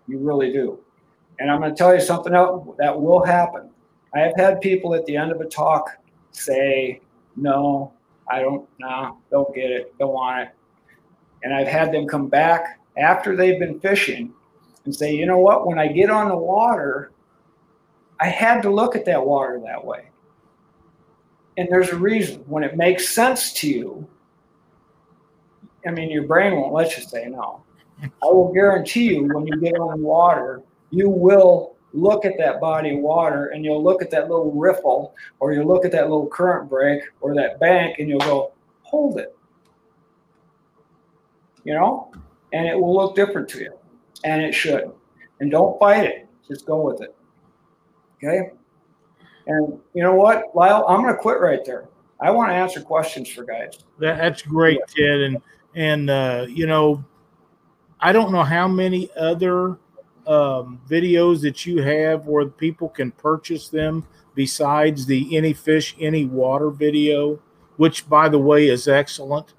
You 0.06 0.18
really 0.18 0.52
do. 0.52 0.78
And 1.38 1.50
I'm 1.50 1.60
going 1.60 1.74
to 1.74 1.76
tell 1.76 1.94
you 1.94 2.00
something 2.00 2.34
else 2.34 2.68
that 2.78 3.00
will 3.00 3.24
happen. 3.24 3.70
I 4.14 4.20
have 4.20 4.36
had 4.36 4.60
people 4.60 4.94
at 4.94 5.06
the 5.06 5.16
end 5.16 5.32
of 5.32 5.40
a 5.40 5.46
talk 5.46 5.96
say, 6.32 7.00
no, 7.36 7.92
I 8.30 8.40
don't, 8.40 8.68
nah, 8.78 9.14
don't 9.30 9.54
get 9.54 9.70
it, 9.70 9.94
don't 9.98 10.12
want 10.12 10.48
it. 10.48 10.48
And 11.42 11.54
I've 11.54 11.66
had 11.66 11.92
them 11.92 12.06
come 12.06 12.28
back 12.28 12.78
after 12.98 13.34
they've 13.34 13.58
been 13.58 13.80
fishing 13.80 14.32
and 14.84 14.94
say, 14.94 15.14
you 15.14 15.26
know 15.26 15.38
what, 15.38 15.66
when 15.66 15.78
I 15.78 15.88
get 15.88 16.10
on 16.10 16.28
the 16.28 16.36
water, 16.36 17.12
I 18.20 18.26
had 18.26 18.60
to 18.62 18.70
look 18.70 18.94
at 18.94 19.04
that 19.06 19.24
water 19.24 19.60
that 19.64 19.84
way. 19.84 20.10
And 21.56 21.68
there's 21.70 21.88
a 21.88 21.96
reason. 21.96 22.44
When 22.46 22.62
it 22.62 22.76
makes 22.76 23.08
sense 23.08 23.52
to 23.54 23.68
you, 23.68 24.08
I 25.86 25.90
mean, 25.90 26.10
your 26.10 26.24
brain 26.24 26.56
won't 26.56 26.74
let 26.74 26.96
you 26.96 27.02
say 27.02 27.26
no. 27.26 27.62
I 28.02 28.26
will 28.26 28.52
guarantee 28.52 29.14
you 29.14 29.24
when 29.24 29.46
you 29.46 29.58
get 29.60 29.74
on 29.74 30.02
water, 30.02 30.62
you 30.90 31.08
will 31.08 31.76
look 31.92 32.24
at 32.24 32.38
that 32.38 32.60
body 32.60 32.94
of 32.96 33.00
water 33.00 33.48
and 33.48 33.64
you'll 33.64 33.82
look 33.82 34.02
at 34.02 34.10
that 34.10 34.30
little 34.30 34.52
riffle 34.52 35.14
or 35.38 35.52
you'll 35.52 35.66
look 35.66 35.84
at 35.84 35.92
that 35.92 36.08
little 36.08 36.26
current 36.26 36.68
break 36.68 37.02
or 37.20 37.34
that 37.34 37.58
bank 37.58 37.98
and 37.98 38.08
you'll 38.08 38.20
go, 38.20 38.52
hold 38.82 39.18
it. 39.18 39.36
You 41.64 41.74
know? 41.74 42.12
And 42.52 42.66
it 42.66 42.78
will 42.78 42.94
look 42.94 43.14
different 43.14 43.48
to 43.50 43.60
you. 43.60 43.72
And 44.24 44.42
it 44.42 44.52
should. 44.52 44.90
And 45.40 45.50
don't 45.50 45.78
fight 45.78 46.04
it. 46.04 46.28
Just 46.46 46.66
go 46.66 46.80
with 46.80 47.00
it. 47.00 47.14
Okay? 48.22 48.50
And 49.46 49.78
you 49.94 50.02
know 50.02 50.14
what, 50.14 50.44
Lyle? 50.54 50.84
I'm 50.88 51.02
going 51.02 51.14
to 51.14 51.20
quit 51.20 51.40
right 51.40 51.64
there. 51.64 51.88
I 52.20 52.30
want 52.30 52.50
to 52.50 52.54
answer 52.54 52.80
questions 52.80 53.30
for 53.30 53.44
guys. 53.44 53.78
That, 53.98 54.18
that's 54.18 54.42
great, 54.42 54.80
Ted. 54.88 55.20
And 55.20 55.42
and 55.74 56.10
uh, 56.10 56.46
you 56.48 56.66
know, 56.66 57.04
I 58.00 58.12
don't 58.12 58.32
know 58.32 58.42
how 58.42 58.68
many 58.68 59.10
other 59.16 59.78
um, 60.26 60.80
videos 60.88 61.40
that 61.42 61.66
you 61.66 61.82
have 61.82 62.26
where 62.26 62.46
people 62.46 62.88
can 62.88 63.10
purchase 63.12 63.68
them 63.68 64.06
besides 64.34 65.06
the 65.06 65.36
any 65.36 65.52
fish 65.52 65.96
any 65.98 66.24
water 66.24 66.70
video 66.70 67.40
which 67.78 68.08
by 68.08 68.28
the 68.28 68.38
way 68.38 68.68
is 68.68 68.86
excellent 68.86 69.54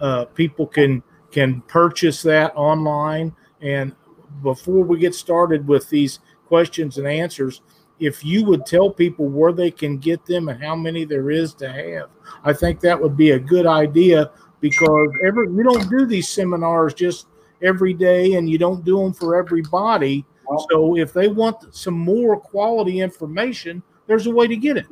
uh, 0.00 0.24
people 0.26 0.66
can 0.66 1.02
can 1.30 1.62
purchase 1.62 2.22
that 2.22 2.52
online 2.54 3.34
and 3.62 3.94
before 4.42 4.84
we 4.84 4.98
get 4.98 5.14
started 5.14 5.66
with 5.66 5.88
these 5.88 6.18
questions 6.46 6.98
and 6.98 7.06
answers 7.06 7.62
if 8.00 8.24
you 8.24 8.44
would 8.44 8.66
tell 8.66 8.90
people 8.90 9.28
where 9.28 9.52
they 9.52 9.70
can 9.70 9.98
get 9.98 10.24
them 10.26 10.48
and 10.48 10.62
how 10.62 10.74
many 10.74 11.04
there 11.04 11.30
is 11.30 11.54
to 11.54 11.70
have 11.70 12.08
i 12.44 12.52
think 12.52 12.80
that 12.80 13.00
would 13.00 13.16
be 13.16 13.32
a 13.32 13.38
good 13.38 13.66
idea 13.66 14.30
because 14.60 15.08
every 15.24 15.48
we 15.48 15.62
don't 15.62 15.88
do 15.90 16.06
these 16.06 16.28
seminars 16.28 16.94
just 16.94 17.26
every 17.62 17.94
day 17.94 18.34
and 18.34 18.48
you 18.48 18.58
don't 18.58 18.84
do 18.84 18.98
them 18.98 19.12
for 19.12 19.36
everybody. 19.36 20.24
So 20.70 20.96
if 20.96 21.12
they 21.12 21.28
want 21.28 21.74
some 21.74 21.94
more 21.94 22.38
quality 22.38 23.00
information, 23.00 23.82
there's 24.06 24.26
a 24.26 24.30
way 24.30 24.48
to 24.48 24.56
get 24.56 24.76
it. 24.76 24.86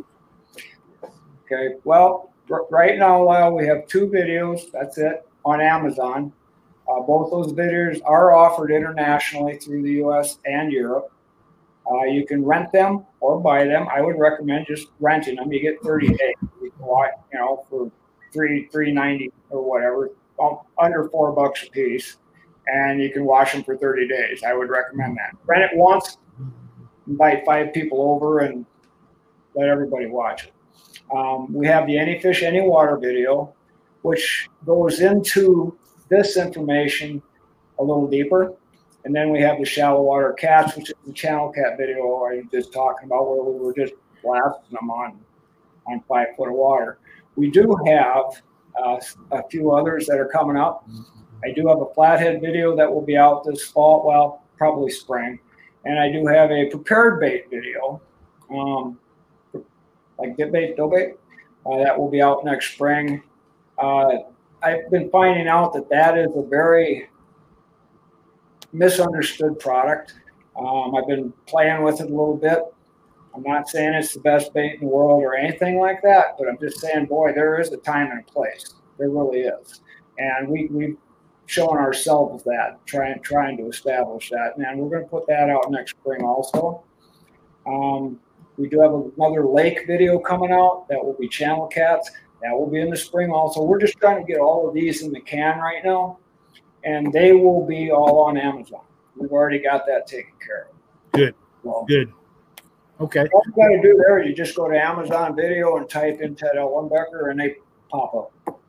Okay. 1.44 1.74
Well, 1.84 2.32
right 2.70 2.98
now, 2.98 3.24
Lyle, 3.24 3.54
we 3.54 3.66
have 3.66 3.86
two 3.86 4.06
videos. 4.06 4.70
That's 4.72 4.98
it 4.98 5.26
on 5.44 5.60
Amazon. 5.60 6.32
Uh, 6.88 7.00
both 7.00 7.30
those 7.30 7.52
videos 7.52 8.00
are 8.04 8.32
offered 8.32 8.70
internationally 8.70 9.58
through 9.58 9.82
the 9.82 9.92
U.S. 9.94 10.38
and 10.46 10.72
Europe. 10.72 11.12
Uh, 11.90 12.04
you 12.04 12.26
can 12.26 12.44
rent 12.44 12.70
them 12.72 13.06
or 13.20 13.40
buy 13.40 13.64
them. 13.64 13.86
I 13.94 14.02
would 14.02 14.18
recommend 14.18 14.66
just 14.66 14.88
renting 15.00 15.36
them. 15.36 15.50
You 15.50 15.60
get 15.60 15.82
30 15.82 16.08
days. 16.08 16.34
You 16.62 16.70
can 16.70 16.86
watch, 16.86 17.10
you 17.32 17.38
know, 17.38 17.64
for 17.70 17.90
three 18.32 18.68
three 18.70 18.92
ninety 18.92 19.32
or 19.50 19.62
whatever, 19.62 20.10
um, 20.40 20.58
under 20.78 21.08
four 21.08 21.32
bucks 21.32 21.64
a 21.66 21.70
piece, 21.70 22.18
and 22.66 23.00
you 23.02 23.10
can 23.10 23.24
watch 23.24 23.52
them 23.52 23.64
for 23.64 23.76
30 23.76 24.08
days. 24.08 24.42
I 24.42 24.54
would 24.54 24.68
recommend 24.68 25.16
that. 25.16 25.36
Rent 25.46 25.70
it 25.70 25.76
once, 25.76 26.18
invite 27.06 27.44
five 27.46 27.72
people 27.72 28.02
over, 28.02 28.40
and 28.40 28.66
let 29.54 29.68
everybody 29.68 30.06
watch 30.06 30.44
it. 30.44 30.52
Um, 31.14 31.52
we 31.52 31.66
have 31.66 31.86
the 31.86 31.98
Any 31.98 32.20
Fish 32.20 32.42
Any 32.42 32.60
Water 32.60 32.96
video, 32.98 33.54
which 34.02 34.48
goes 34.66 35.00
into 35.00 35.76
this 36.08 36.36
information 36.36 37.22
a 37.78 37.82
little 37.82 38.08
deeper. 38.08 38.52
And 39.08 39.16
then 39.16 39.30
we 39.30 39.40
have 39.40 39.58
the 39.58 39.64
shallow 39.64 40.02
water 40.02 40.34
cats, 40.34 40.76
which 40.76 40.90
is 40.90 40.94
the 41.06 41.14
channel 41.14 41.50
cat 41.50 41.78
video 41.78 42.02
I 42.24 42.36
was 42.36 42.44
just 42.52 42.74
talking 42.74 43.06
about, 43.06 43.26
where 43.26 43.42
we 43.42 43.58
were 43.58 43.72
just 43.72 43.94
blasting 44.22 44.76
them 44.78 44.90
on 44.90 45.18
on 45.86 46.02
five 46.06 46.26
foot 46.36 46.50
of 46.50 46.54
water. 46.54 46.98
We 47.34 47.50
do 47.50 47.74
have 47.86 48.42
uh, 48.78 49.00
a 49.30 49.48
few 49.48 49.70
others 49.70 50.04
that 50.08 50.18
are 50.20 50.28
coming 50.28 50.58
up. 50.58 50.86
I 51.42 51.52
do 51.52 51.66
have 51.68 51.80
a 51.80 51.86
flathead 51.94 52.42
video 52.42 52.76
that 52.76 52.92
will 52.92 53.00
be 53.00 53.16
out 53.16 53.44
this 53.44 53.64
fall, 53.64 54.06
well, 54.06 54.42
probably 54.58 54.90
spring, 54.90 55.40
and 55.86 55.98
I 55.98 56.12
do 56.12 56.26
have 56.26 56.50
a 56.50 56.66
prepared 56.66 57.18
bait 57.18 57.46
video, 57.48 58.02
um, 58.50 58.98
like 60.18 60.36
dip 60.36 60.52
bait, 60.52 60.76
dough 60.76 60.90
bait, 60.90 61.14
uh, 61.64 61.78
that 61.78 61.98
will 61.98 62.10
be 62.10 62.20
out 62.20 62.44
next 62.44 62.74
spring. 62.74 63.22
Uh, 63.78 64.18
I've 64.62 64.90
been 64.90 65.08
finding 65.08 65.48
out 65.48 65.72
that 65.72 65.88
that 65.88 66.18
is 66.18 66.28
a 66.36 66.42
very 66.42 67.08
misunderstood 68.72 69.58
product. 69.58 70.14
Um, 70.56 70.94
I've 70.96 71.06
been 71.06 71.32
playing 71.46 71.82
with 71.82 72.00
it 72.00 72.06
a 72.06 72.10
little 72.10 72.36
bit. 72.36 72.60
I'm 73.34 73.42
not 73.42 73.68
saying 73.68 73.94
it's 73.94 74.14
the 74.14 74.20
best 74.20 74.52
bait 74.52 74.74
in 74.74 74.80
the 74.80 74.86
world 74.86 75.22
or 75.22 75.34
anything 75.36 75.78
like 75.78 76.02
that, 76.02 76.36
but 76.38 76.48
I'm 76.48 76.58
just 76.58 76.80
saying, 76.80 77.06
boy, 77.06 77.32
there 77.32 77.60
is 77.60 77.70
a 77.72 77.76
time 77.76 78.10
and 78.10 78.20
a 78.20 78.32
place. 78.32 78.74
There 78.98 79.10
really 79.10 79.40
is, 79.42 79.80
and 80.18 80.48
we 80.48 80.66
we've 80.72 80.96
shown 81.46 81.78
ourselves 81.78 82.42
that, 82.44 82.84
trying 82.86 83.20
trying 83.22 83.56
to 83.58 83.68
establish 83.68 84.30
that, 84.30 84.56
and 84.56 84.80
we're 84.80 84.90
going 84.90 85.04
to 85.04 85.08
put 85.08 85.26
that 85.28 85.48
out 85.48 85.70
next 85.70 85.92
spring 85.92 86.22
also. 86.24 86.82
Um, 87.66 88.18
we 88.56 88.68
do 88.68 88.80
have 88.80 88.92
another 88.92 89.46
lake 89.46 89.86
video 89.86 90.18
coming 90.18 90.50
out 90.50 90.86
that 90.88 91.02
will 91.02 91.16
be 91.18 91.28
channel 91.28 91.68
cats. 91.68 92.10
That 92.42 92.52
will 92.52 92.68
be 92.68 92.80
in 92.80 92.90
the 92.90 92.96
spring 92.96 93.30
also. 93.30 93.62
We're 93.62 93.80
just 93.80 93.98
trying 93.98 94.24
to 94.24 94.30
get 94.30 94.40
all 94.40 94.68
of 94.68 94.74
these 94.74 95.02
in 95.02 95.12
the 95.12 95.20
can 95.20 95.58
right 95.58 95.84
now, 95.84 96.18
and 96.88 97.12
they 97.12 97.32
will 97.32 97.66
be 97.66 97.90
all 97.90 98.20
on 98.20 98.38
Amazon. 98.38 98.80
We've 99.14 99.30
already 99.30 99.58
got 99.58 99.84
that 99.86 100.06
taken 100.06 100.32
care 100.44 100.68
of. 100.70 101.12
Good. 101.12 101.34
Well, 101.62 101.84
Good. 101.86 102.12
Okay. 103.00 103.26
All 103.32 103.42
you 103.46 103.52
got 103.52 103.68
to 103.68 103.80
do 103.82 104.02
there 104.06 104.20
is 104.20 104.28
you 104.28 104.34
just 104.34 104.56
go 104.56 104.68
to 104.68 104.76
Amazon 104.76 105.36
Video 105.36 105.76
and 105.76 105.88
type 105.88 106.20
in 106.20 106.34
Ted 106.34 106.56
Ellenbecker, 106.56 107.30
and 107.30 107.38
they 107.38 107.56
pop 107.90 108.32
up. 108.46 108.60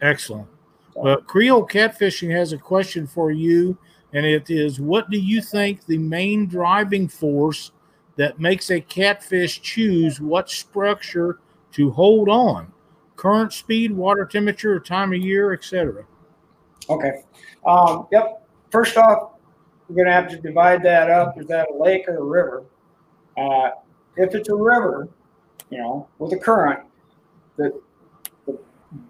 Excellent. 0.00 0.46
Well, 0.94 1.16
Creole 1.22 1.66
Catfishing 1.66 2.30
has 2.30 2.52
a 2.52 2.58
question 2.58 3.06
for 3.06 3.32
you, 3.32 3.76
and 4.12 4.24
it 4.24 4.50
is: 4.50 4.78
What 4.78 5.10
do 5.10 5.18
you 5.18 5.40
think 5.40 5.84
the 5.86 5.98
main 5.98 6.46
driving 6.46 7.08
force 7.08 7.72
that 8.16 8.38
makes 8.38 8.70
a 8.70 8.80
catfish 8.80 9.62
choose 9.62 10.20
what 10.20 10.48
structure 10.48 11.40
to 11.72 11.90
hold 11.90 12.28
on? 12.28 12.72
Current 13.16 13.52
speed, 13.52 13.92
water 13.92 14.26
temperature, 14.26 14.78
time 14.78 15.12
of 15.12 15.18
year, 15.18 15.52
etc. 15.52 16.04
Okay. 16.88 17.22
Um, 17.66 18.06
yep. 18.10 18.46
First 18.70 18.96
off, 18.96 19.32
we're 19.88 19.96
going 19.96 20.06
to 20.06 20.12
have 20.12 20.28
to 20.30 20.40
divide 20.40 20.82
that 20.84 21.10
up. 21.10 21.38
Is 21.40 21.46
that 21.48 21.68
a 21.70 21.82
lake 21.82 22.08
or 22.08 22.18
a 22.18 22.24
river? 22.24 22.64
Uh, 23.36 23.70
if 24.16 24.34
it's 24.34 24.48
a 24.48 24.54
river, 24.54 25.08
you 25.70 25.78
know, 25.78 26.08
with 26.18 26.32
a 26.32 26.38
current, 26.38 26.80
the, 27.56 27.80
the 28.46 28.58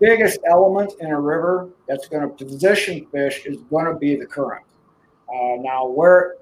biggest 0.01 0.41
element 0.49 0.93
in 1.01 1.11
a 1.11 1.21
river 1.21 1.71
that's 1.89 2.09
going 2.09 2.23
to 2.23 2.45
position 2.45 3.07
fish 3.13 3.43
is 3.47 3.59
going 3.71 3.87
to 3.87 3.95
be 3.95 4.17
the 4.17 4.27
current. 4.27 4.65
Uh, 5.29 5.57
now, 5.61 5.87
where 5.87 6.37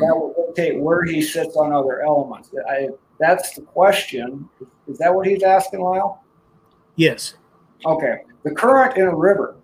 that 0.00 0.14
will 0.14 0.34
dictate 0.46 0.80
where 0.80 1.04
he 1.04 1.22
sits 1.22 1.56
on 1.56 1.72
other 1.72 2.02
elements. 2.02 2.50
I, 2.68 2.88
that's 3.18 3.54
the 3.54 3.62
question. 3.62 4.48
Is 4.86 4.98
that 4.98 5.14
what 5.14 5.26
he's 5.26 5.42
asking, 5.42 5.80
Lyle? 5.80 6.22
Yes. 6.96 7.34
Okay. 7.86 8.18
The 8.44 8.50
current 8.52 8.96
in 8.96 9.06
a 9.06 9.14
river 9.14 9.56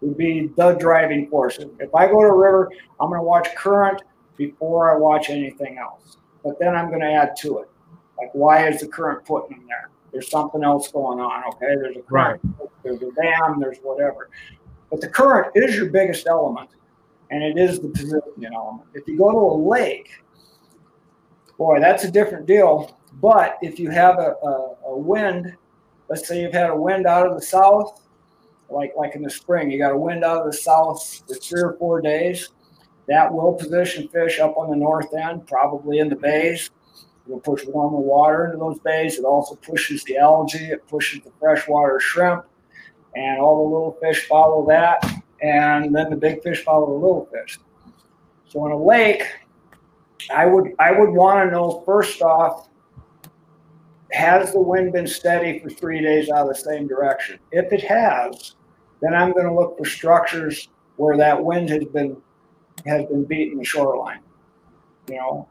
would 0.00 0.16
be 0.16 0.50
the 0.56 0.72
driving 0.74 1.28
force. 1.28 1.58
If 1.78 1.94
I 1.94 2.06
go 2.06 2.22
to 2.22 2.28
a 2.28 2.36
river, 2.36 2.70
I'm 3.00 3.08
going 3.08 3.20
to 3.20 3.24
watch 3.24 3.48
current 3.56 4.02
before 4.36 4.94
I 4.94 4.98
watch 4.98 5.30
anything 5.30 5.78
else. 5.78 6.16
But 6.44 6.58
then 6.60 6.74
I'm 6.76 6.88
going 6.88 7.00
to 7.00 7.12
add 7.12 7.36
to 7.40 7.58
it. 7.58 7.70
Like, 8.16 8.30
why 8.32 8.68
is 8.68 8.80
the 8.80 8.88
current 8.88 9.24
putting 9.24 9.58
them 9.58 9.66
there? 9.68 9.90
There's 10.12 10.30
something 10.30 10.64
else 10.64 10.90
going 10.90 11.20
on. 11.20 11.44
Okay. 11.54 11.74
There's 11.76 11.96
a 11.96 12.02
current, 12.02 12.40
right. 12.44 12.68
there's 12.82 13.02
a 13.02 13.10
dam, 13.20 13.60
there's 13.60 13.78
whatever. 13.82 14.30
But 14.90 15.00
the 15.00 15.08
current 15.08 15.52
is 15.54 15.76
your 15.76 15.90
biggest 15.90 16.26
element 16.26 16.70
and 17.30 17.42
it 17.42 17.58
is 17.58 17.80
the 17.80 17.88
position 17.88 18.22
element. 18.54 18.88
If 18.94 19.06
you 19.06 19.18
go 19.18 19.30
to 19.30 19.36
a 19.36 19.56
lake, 19.68 20.22
boy, 21.58 21.80
that's 21.80 22.04
a 22.04 22.10
different 22.10 22.46
deal. 22.46 22.98
But 23.20 23.58
if 23.62 23.78
you 23.78 23.90
have 23.90 24.18
a, 24.18 24.34
a, 24.42 24.76
a, 24.86 24.98
wind, 24.98 25.54
let's 26.08 26.26
say 26.26 26.40
you've 26.40 26.52
had 26.52 26.70
a 26.70 26.76
wind 26.76 27.06
out 27.06 27.26
of 27.26 27.34
the 27.34 27.42
south, 27.42 28.02
like 28.70 28.92
like 28.96 29.14
in 29.14 29.22
the 29.22 29.30
spring, 29.30 29.70
you 29.70 29.78
got 29.78 29.92
a 29.92 29.96
wind 29.96 30.24
out 30.24 30.38
of 30.38 30.52
the 30.52 30.56
south 30.56 31.22
for 31.26 31.34
three 31.34 31.62
or 31.62 31.74
four 31.74 32.00
days, 32.00 32.50
that 33.06 33.32
will 33.32 33.54
position 33.54 34.08
fish 34.08 34.38
up 34.38 34.56
on 34.56 34.70
the 34.70 34.76
north 34.76 35.14
end, 35.14 35.46
probably 35.46 35.98
in 35.98 36.08
the 36.08 36.16
bays. 36.16 36.70
It'll 37.26 37.40
push 37.40 37.64
warmer 37.66 37.98
water 37.98 38.46
into 38.46 38.58
those 38.58 38.78
bays. 38.80 39.18
It 39.18 39.24
also 39.24 39.54
pushes 39.56 40.02
the 40.04 40.16
algae, 40.16 40.70
it 40.70 40.86
pushes 40.88 41.22
the 41.22 41.30
freshwater 41.38 42.00
shrimp, 42.00 42.44
and 43.14 43.40
all 43.40 43.64
the 43.64 43.74
little 43.74 43.98
fish 44.00 44.26
follow 44.26 44.66
that 44.68 45.04
and 45.42 45.94
then 45.94 46.10
the 46.10 46.16
big 46.16 46.42
fish 46.42 46.64
follow 46.64 46.86
the 46.86 47.06
little 47.06 47.28
fish. 47.32 47.58
So 48.46 48.64
in 48.66 48.72
a 48.72 48.82
lake, 48.82 49.24
I 50.34 50.46
would 50.46 50.72
I 50.78 50.92
would 50.92 51.10
want 51.10 51.46
to 51.46 51.52
know 51.52 51.82
first 51.84 52.22
off, 52.22 52.68
has 54.12 54.52
the 54.52 54.60
wind 54.60 54.92
been 54.92 55.06
steady 55.06 55.58
for 55.60 55.70
three 55.70 56.00
days 56.00 56.30
out 56.30 56.48
of 56.48 56.48
the 56.48 56.60
same 56.60 56.88
direction? 56.88 57.38
If 57.52 57.72
it 57.72 57.82
has, 57.82 58.56
then 59.00 59.14
I'm 59.14 59.32
going 59.32 59.46
to 59.46 59.54
look 59.54 59.78
for 59.78 59.84
structures 59.84 60.68
where 60.96 61.16
that 61.16 61.42
wind 61.42 61.70
has 61.70 61.84
been 61.84 62.16
has 62.86 63.06
been 63.06 63.24
beating 63.24 63.58
the 63.58 63.64
shoreline. 63.64 64.20
You 65.08 65.16
know, 65.16 65.48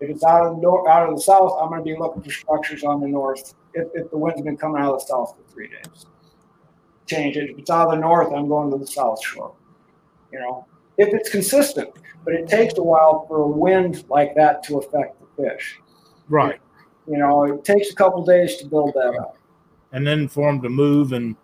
if 0.00 0.10
it's 0.10 0.24
out 0.24 0.46
of 0.46 0.56
the 0.56 0.62
north, 0.62 0.88
out 0.88 1.08
of 1.08 1.16
the 1.16 1.22
south, 1.22 1.58
I'm 1.60 1.68
going 1.68 1.80
to 1.80 1.84
be 1.84 1.96
looking 1.98 2.22
for 2.22 2.30
structures 2.30 2.84
on 2.84 3.00
the 3.00 3.08
north. 3.08 3.54
If, 3.74 3.88
if 3.94 4.10
the 4.10 4.18
wind's 4.18 4.42
been 4.42 4.56
coming 4.56 4.82
out 4.82 4.94
of 4.94 5.00
the 5.00 5.06
south 5.06 5.34
for 5.36 5.52
three 5.52 5.68
days 5.68 6.06
change 7.06 7.36
it. 7.36 7.50
If 7.50 7.58
it's 7.58 7.70
out 7.70 7.88
of 7.88 7.92
the 7.92 8.00
north, 8.00 8.32
I'm 8.32 8.48
going 8.48 8.70
to 8.70 8.78
the 8.78 8.86
south 8.86 9.22
shore. 9.22 9.54
You 10.32 10.40
know, 10.40 10.66
if 10.98 11.12
it's 11.12 11.30
consistent, 11.30 11.90
but 12.24 12.34
it 12.34 12.48
takes 12.48 12.78
a 12.78 12.82
while 12.82 13.26
for 13.26 13.42
a 13.42 13.48
wind 13.48 14.04
like 14.08 14.34
that 14.36 14.62
to 14.64 14.78
affect 14.78 15.20
the 15.20 15.42
fish. 15.42 15.78
Right. 16.28 16.60
You 17.06 17.18
know, 17.18 17.44
it 17.44 17.64
takes 17.64 17.90
a 17.90 17.94
couple 17.94 18.24
days 18.24 18.56
to 18.58 18.66
build 18.66 18.92
that 18.94 19.16
up. 19.20 19.36
And 19.92 20.06
then 20.06 20.28
for 20.28 20.50
them 20.50 20.62
to 20.62 20.68
move 20.68 21.12
and 21.12 21.36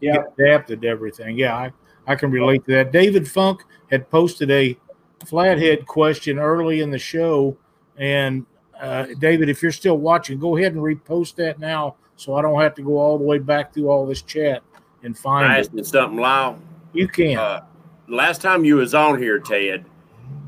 yep. 0.00 0.34
adapted 0.38 0.82
to 0.82 0.88
everything. 0.88 1.38
Yeah, 1.38 1.56
I, 1.56 1.72
I 2.06 2.14
can 2.14 2.30
relate 2.30 2.64
to 2.66 2.72
that. 2.72 2.92
David 2.92 3.28
Funk 3.28 3.62
had 3.90 4.08
posted 4.10 4.50
a 4.50 4.76
flathead 5.24 5.86
question 5.86 6.38
early 6.38 6.80
in 6.80 6.90
the 6.90 6.98
show. 6.98 7.56
And 7.96 8.46
uh, 8.80 9.06
David, 9.18 9.48
if 9.48 9.62
you're 9.62 9.72
still 9.72 9.98
watching, 9.98 10.38
go 10.38 10.56
ahead 10.56 10.72
and 10.74 10.82
repost 10.82 11.36
that 11.36 11.58
now 11.58 11.96
so 12.16 12.34
I 12.34 12.42
don't 12.42 12.60
have 12.60 12.74
to 12.76 12.82
go 12.82 12.98
all 12.98 13.18
the 13.18 13.24
way 13.24 13.38
back 13.38 13.74
through 13.74 13.88
all 13.90 14.06
this 14.06 14.22
chat 14.22 14.62
and 15.02 15.16
find 15.16 15.46
I 15.46 15.58
asked 15.58 15.84
something, 15.84 16.18
Lyle. 16.18 16.58
You 16.92 17.08
can. 17.08 17.38
Uh, 17.38 17.64
last 18.08 18.40
time 18.40 18.64
you 18.64 18.76
was 18.76 18.94
on 18.94 19.20
here, 19.20 19.38
Ted, 19.38 19.84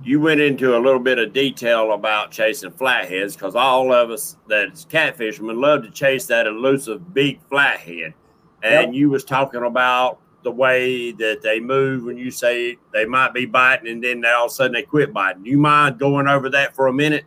you 0.02 0.20
went 0.20 0.40
into 0.40 0.76
a 0.76 0.80
little 0.80 1.00
bit 1.00 1.18
of 1.18 1.32
detail 1.32 1.92
about 1.92 2.30
chasing 2.30 2.70
flatheads 2.70 3.34
because 3.36 3.54
all 3.54 3.92
of 3.92 4.10
us 4.10 4.36
that's 4.46 4.86
catfishermen 4.86 5.60
love 5.60 5.82
to 5.82 5.90
chase 5.90 6.26
that 6.26 6.46
elusive 6.46 7.12
big 7.12 7.40
flathead. 7.48 8.14
And 8.62 8.92
yep. 8.92 8.98
you 8.98 9.10
was 9.10 9.24
talking 9.24 9.62
about 9.62 10.18
the 10.42 10.50
way 10.50 11.12
that 11.12 11.42
they 11.42 11.60
move 11.60 12.04
when 12.04 12.16
you 12.16 12.30
say 12.30 12.78
they 12.92 13.04
might 13.04 13.34
be 13.34 13.44
biting 13.46 13.88
and 13.88 14.02
then 14.02 14.20
they, 14.20 14.30
all 14.30 14.46
of 14.46 14.50
a 14.50 14.54
sudden 14.54 14.72
they 14.72 14.82
quit 14.82 15.12
biting. 15.12 15.44
You 15.44 15.58
mind 15.58 15.98
going 15.98 16.28
over 16.28 16.48
that 16.50 16.74
for 16.74 16.86
a 16.86 16.92
minute? 16.92 17.24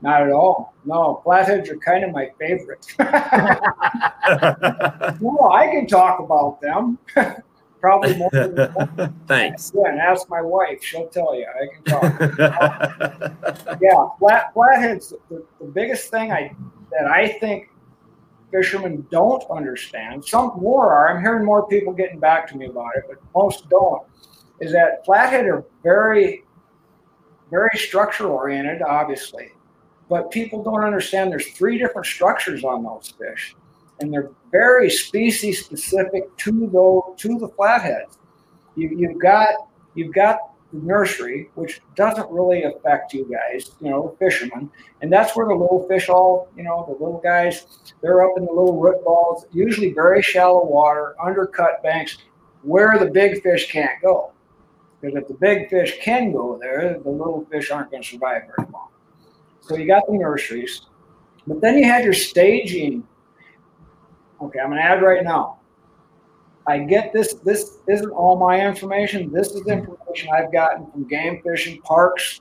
Not 0.00 0.22
at 0.22 0.30
all. 0.30 0.74
No, 0.84 1.20
flatheads 1.24 1.68
are 1.70 1.76
kind 1.76 2.04
of 2.04 2.12
my 2.12 2.30
favorite. 2.38 2.86
no, 2.98 3.10
I 5.52 5.68
can 5.72 5.86
talk 5.88 6.20
about 6.20 6.60
them. 6.60 6.98
probably 7.80 8.16
more. 8.16 8.30
Than 8.32 9.14
Thanks. 9.26 9.72
yeah, 9.74 9.90
and 9.90 9.98
ask 9.98 10.28
my 10.28 10.40
wife; 10.40 10.82
she'll 10.82 11.08
tell 11.08 11.34
you. 11.34 11.46
I 11.48 11.66
can 11.74 11.82
talk. 11.84 13.78
yeah, 13.80 14.08
flat 14.20 14.52
flatheads. 14.54 15.14
The, 15.30 15.44
the 15.60 15.66
biggest 15.66 16.10
thing 16.10 16.30
I 16.30 16.54
that 16.92 17.06
I 17.06 17.38
think 17.40 17.70
fishermen 18.50 19.06
don't 19.10 19.44
understand. 19.50 20.24
Some 20.24 20.52
more 20.60 20.92
are. 20.92 21.14
I'm 21.14 21.22
hearing 21.22 21.44
more 21.44 21.66
people 21.66 21.92
getting 21.92 22.18
back 22.18 22.48
to 22.48 22.56
me 22.56 22.66
about 22.66 22.96
it, 22.96 23.04
but 23.08 23.18
most 23.34 23.68
don't. 23.68 24.02
Is 24.60 24.72
that 24.72 25.04
flathead 25.04 25.46
are 25.46 25.64
very, 25.82 26.44
very 27.50 27.76
structure 27.78 28.26
oriented, 28.26 28.82
obviously, 28.82 29.52
but 30.08 30.30
people 30.30 30.62
don't 30.62 30.82
understand. 30.82 31.30
There's 31.30 31.52
three 31.52 31.78
different 31.78 32.06
structures 32.06 32.64
on 32.64 32.82
those 32.82 33.14
fish, 33.18 33.54
and 34.00 34.12
they're 34.12 34.30
very 34.50 34.90
species 34.90 35.64
specific 35.64 36.36
to 36.38 36.68
those 36.72 37.02
to 37.18 37.38
the 37.38 37.48
flatheads. 37.48 38.18
You, 38.74 38.88
you've 38.96 39.20
got 39.20 39.54
you've 39.94 40.14
got 40.14 40.38
nursery, 40.72 41.50
which 41.54 41.80
doesn't 41.94 42.30
really 42.30 42.64
affect 42.64 43.14
you 43.14 43.24
guys, 43.30 43.72
you 43.80 43.90
know, 43.90 44.14
fishermen. 44.18 44.70
And 45.00 45.12
that's 45.12 45.34
where 45.36 45.46
the 45.46 45.54
little 45.54 45.86
fish 45.88 46.08
all, 46.08 46.48
you 46.56 46.62
know, 46.62 46.84
the 46.86 46.92
little 46.92 47.20
guys, 47.22 47.66
they're 48.02 48.22
up 48.22 48.36
in 48.36 48.44
the 48.44 48.52
little 48.52 48.78
root 48.78 49.02
balls, 49.04 49.46
usually 49.52 49.92
very 49.92 50.22
shallow 50.22 50.64
water, 50.64 51.14
undercut 51.22 51.82
banks, 51.82 52.18
where 52.62 52.98
the 52.98 53.10
big 53.10 53.42
fish 53.42 53.70
can't 53.70 54.00
go. 54.02 54.32
Because 55.00 55.16
if 55.16 55.28
the 55.28 55.34
big 55.34 55.70
fish 55.70 55.98
can 56.02 56.32
go 56.32 56.58
there, 56.60 56.98
the 57.02 57.10
little 57.10 57.46
fish 57.50 57.70
aren't 57.70 57.90
going 57.90 58.02
to 58.02 58.08
survive 58.08 58.42
very 58.56 58.68
long. 58.72 58.88
So 59.60 59.76
you 59.76 59.86
got 59.86 60.06
the 60.06 60.14
nurseries, 60.14 60.86
but 61.46 61.60
then 61.60 61.78
you 61.78 61.84
had 61.84 62.04
your 62.04 62.14
staging. 62.14 63.06
Okay, 64.40 64.58
I'm 64.60 64.68
going 64.68 64.78
to 64.78 64.84
add 64.84 65.02
right 65.02 65.22
now. 65.22 65.58
I 66.66 66.78
get 66.80 67.12
this. 67.12 67.34
This 67.34 67.78
isn't 67.88 68.10
all 68.10 68.38
my 68.38 68.60
information. 68.60 69.32
This 69.32 69.52
is 69.52 69.62
information 70.08 70.30
I've 70.32 70.52
gotten 70.52 70.90
from 70.90 71.08
game 71.08 71.40
fishing 71.42 71.80
parks, 71.82 72.40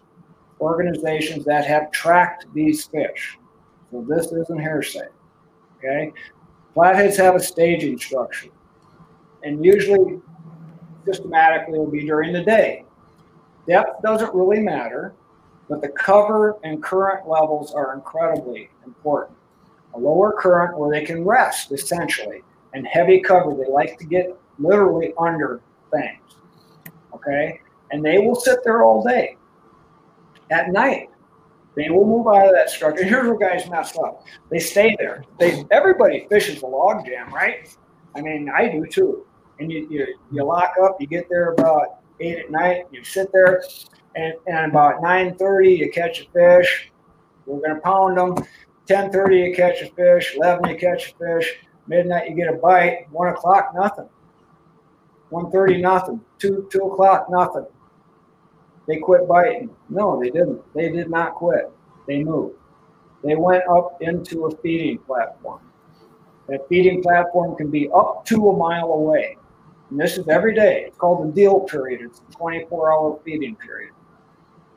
organizations 0.60 1.46
that 1.46 1.66
have 1.66 1.92
tracked 1.92 2.46
these 2.54 2.86
fish. 2.86 3.38
So 3.92 4.06
this 4.08 4.32
isn't 4.32 4.60
hearsay. 4.60 5.08
Okay, 5.78 6.12
flatheads 6.74 7.18
have 7.18 7.36
a 7.36 7.40
staging 7.40 7.98
structure, 8.00 8.50
and 9.44 9.64
usually, 9.64 10.20
systematically, 11.06 11.78
will 11.78 11.92
be 11.92 12.06
during 12.06 12.34
the 12.34 12.44
day. 12.44 12.84
Depth 13.68 14.02
doesn't 14.02 14.34
really 14.34 14.60
matter, 14.60 15.14
but 15.70 15.82
the 15.82 15.90
cover 15.90 16.56
and 16.64 16.82
current 16.82 17.28
levels 17.28 17.74
are 17.74 17.94
incredibly 17.94 18.70
important. 18.86 19.38
A 19.94 20.00
lower 20.00 20.34
current 20.34 20.78
where 20.78 20.92
they 20.92 21.06
can 21.06 21.24
rest, 21.24 21.72
essentially 21.72 22.42
and 22.74 22.86
heavy 22.88 23.20
cover. 23.20 23.56
They 23.56 23.70
like 23.70 23.98
to 24.00 24.06
get 24.06 24.38
literally 24.60 25.14
under 25.18 25.62
things. 25.92 26.37
Okay? 27.28 27.60
And 27.92 28.04
they 28.04 28.20
will 28.20 28.36
sit 28.36 28.60
there 28.64 28.84
all 28.84 29.04
day. 29.04 29.38
At 30.50 30.70
night, 30.70 31.10
they 31.76 31.90
will 31.90 32.06
move 32.06 32.28
out 32.28 32.48
of 32.48 32.54
that 32.54 32.70
structure. 32.70 33.04
Here's 33.04 33.28
where 33.28 33.38
guys 33.38 33.70
mess 33.70 33.98
up. 33.98 34.24
They 34.50 34.60
stay 34.60 34.96
there. 34.98 35.24
They 35.40 35.66
everybody 35.72 36.26
fishes 36.30 36.62
a 36.64 36.66
log 36.66 37.06
jam, 37.06 37.34
right? 37.34 37.70
I 38.16 38.22
mean, 38.22 38.50
I 38.50 38.70
do 38.70 38.86
too. 38.86 39.26
And 39.60 39.72
you, 39.72 39.88
you, 39.90 40.08
you 40.32 40.44
lock 40.44 40.74
up, 40.84 40.98
you 41.00 41.08
get 41.08 41.28
there 41.30 41.52
about 41.52 42.00
eight 42.20 42.40
at 42.40 42.52
night, 42.52 42.86
you 42.92 43.04
sit 43.04 43.32
there, 43.32 43.64
and, 44.16 44.34
and 44.48 44.72
about 44.72 45.02
9.30 45.02 45.78
you 45.78 45.92
catch 45.92 46.22
a 46.22 46.30
fish. 46.32 46.92
We're 47.46 47.62
gonna 47.62 47.82
pound 47.82 48.18
them. 48.18 48.36
10.30 48.88 49.50
you 49.50 49.56
catch 49.56 49.82
a 49.82 49.92
fish, 49.94 50.36
11 50.36 50.70
you 50.70 50.78
catch 50.78 51.12
a 51.12 51.16
fish, 51.16 51.58
Midnight, 51.88 52.30
you 52.30 52.36
get 52.36 52.54
a 52.54 52.58
bite. 52.58 53.08
One 53.12 53.30
o'clock, 53.30 53.72
nothing. 53.74 54.10
1.30, 55.32 55.82
nothing. 55.82 56.22
Two 56.40 56.68
two 56.72 56.80
o'clock, 56.80 57.28
nothing. 57.30 57.66
They 58.88 58.98
quit 58.98 59.28
biting. 59.28 59.70
No, 59.90 60.20
they 60.20 60.30
didn't. 60.30 60.62
They 60.74 60.90
did 60.90 61.10
not 61.10 61.36
quit. 61.36 61.70
They 62.08 62.24
moved. 62.24 62.56
They 63.24 63.36
went 63.36 63.64
up 63.70 63.98
into 64.02 64.46
a 64.46 64.58
feeding 64.58 65.00
platform. 65.00 65.60
That 66.48 66.68
feeding 66.70 67.02
platform 67.02 67.58
can 67.58 67.70
be 67.70 67.90
up 67.94 68.26
to 68.28 68.50
a 68.50 68.58
mile 68.58 68.94
away. 68.94 69.38
And 69.90 70.00
this 70.00 70.18
is 70.18 70.28
every 70.30 70.54
day. 70.54 70.86
It's 70.88 70.98
called 70.98 71.28
the 71.28 71.32
diel 71.34 71.62
period. 71.62 72.02
It's 72.02 72.22
a 72.30 72.34
24 72.34 72.94
hour 72.94 73.20
feeding 73.26 73.56
period. 73.58 73.92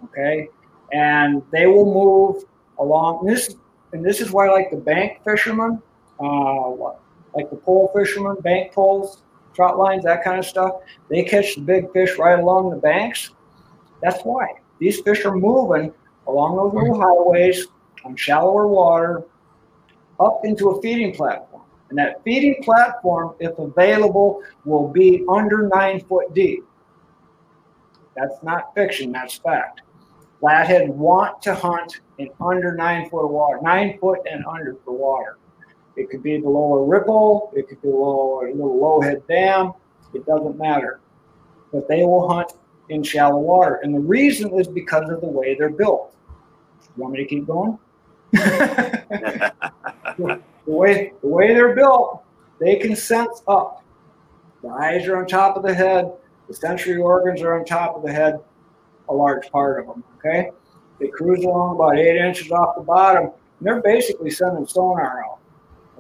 Okay? 0.04 0.48
And 0.92 1.42
they 1.52 1.66
will 1.66 1.84
move 1.84 2.44
along 2.78 3.24
this 3.26 3.54
and 3.92 4.04
this 4.04 4.20
is 4.20 4.30
why 4.30 4.48
like 4.48 4.70
the 4.70 4.76
bank 4.76 5.20
fishermen 5.22 5.82
uh, 6.20 6.70
like 7.34 7.50
the 7.50 7.56
pole 7.56 7.90
fishermen, 7.94 8.36
bank 8.42 8.72
poles, 8.72 9.22
trot 9.60 9.78
lines, 9.78 10.04
that 10.04 10.24
kind 10.24 10.38
of 10.38 10.46
stuff. 10.46 10.76
They 11.10 11.22
catch 11.22 11.54
the 11.54 11.60
big 11.60 11.92
fish 11.92 12.16
right 12.16 12.38
along 12.38 12.70
the 12.70 12.76
banks. 12.76 13.32
That's 14.00 14.22
why 14.22 14.54
these 14.78 15.02
fish 15.02 15.26
are 15.26 15.36
moving 15.36 15.92
along 16.26 16.56
those 16.56 16.72
little 16.72 16.98
highways 16.98 17.66
on 18.02 18.16
shallower 18.16 18.66
water 18.66 19.24
up 20.18 20.40
into 20.44 20.70
a 20.70 20.80
feeding 20.80 21.14
platform. 21.14 21.62
And 21.90 21.98
that 21.98 22.24
feeding 22.24 22.62
platform, 22.62 23.34
if 23.38 23.58
available, 23.58 24.42
will 24.64 24.88
be 24.88 25.26
under 25.28 25.68
nine 25.68 26.00
foot 26.06 26.32
deep. 26.32 26.64
That's 28.16 28.42
not 28.42 28.74
fiction, 28.74 29.12
that's 29.12 29.36
fact. 29.36 29.82
Flathead 30.40 30.88
want 30.88 31.42
to 31.42 31.54
hunt 31.54 32.00
in 32.16 32.30
under 32.40 32.74
nine 32.74 33.10
foot 33.10 33.26
of 33.26 33.30
water, 33.30 33.58
nine 33.62 33.98
foot 33.98 34.20
and 34.30 34.42
under 34.46 34.76
for 34.86 34.96
water. 34.96 35.36
It 36.00 36.08
could 36.08 36.22
be 36.22 36.38
below 36.38 36.78
a 36.78 36.84
ripple. 36.86 37.52
It 37.54 37.68
could 37.68 37.82
be 37.82 37.88
below 37.88 38.40
a 38.40 38.48
little 38.54 38.80
low 38.80 39.02
head 39.02 39.22
dam. 39.28 39.72
It 40.14 40.24
doesn't 40.24 40.56
matter. 40.56 41.00
But 41.74 41.88
they 41.88 42.04
will 42.04 42.26
hunt 42.26 42.52
in 42.88 43.02
shallow 43.02 43.38
water. 43.38 43.80
And 43.82 43.94
the 43.94 44.00
reason 44.00 44.58
is 44.58 44.66
because 44.66 45.10
of 45.10 45.20
the 45.20 45.28
way 45.28 45.56
they're 45.56 45.68
built. 45.68 46.16
You 46.96 47.02
want 47.02 47.12
me 47.12 47.22
to 47.22 47.28
keep 47.28 47.46
going? 47.46 47.78
the, 48.32 49.52
way, 50.64 51.12
the 51.20 51.28
way 51.28 51.52
they're 51.52 51.74
built, 51.74 52.22
they 52.58 52.76
can 52.76 52.96
sense 52.96 53.42
up. 53.46 53.84
The 54.62 54.70
eyes 54.70 55.06
are 55.06 55.18
on 55.18 55.26
top 55.26 55.58
of 55.58 55.62
the 55.62 55.74
head. 55.74 56.10
The 56.48 56.54
sensory 56.54 56.96
organs 56.96 57.42
are 57.42 57.58
on 57.58 57.66
top 57.66 57.94
of 57.94 58.02
the 58.02 58.12
head, 58.12 58.40
a 59.10 59.12
large 59.12 59.50
part 59.50 59.80
of 59.80 59.86
them. 59.86 60.02
Okay? 60.16 60.50
They 60.98 61.08
cruise 61.08 61.44
along 61.44 61.74
about 61.74 61.98
eight 61.98 62.16
inches 62.16 62.50
off 62.50 62.76
the 62.76 62.82
bottom. 62.82 63.24
And 63.24 63.32
they're 63.60 63.82
basically 63.82 64.30
sending 64.30 64.66
sonar 64.66 65.22
out. 65.22 65.39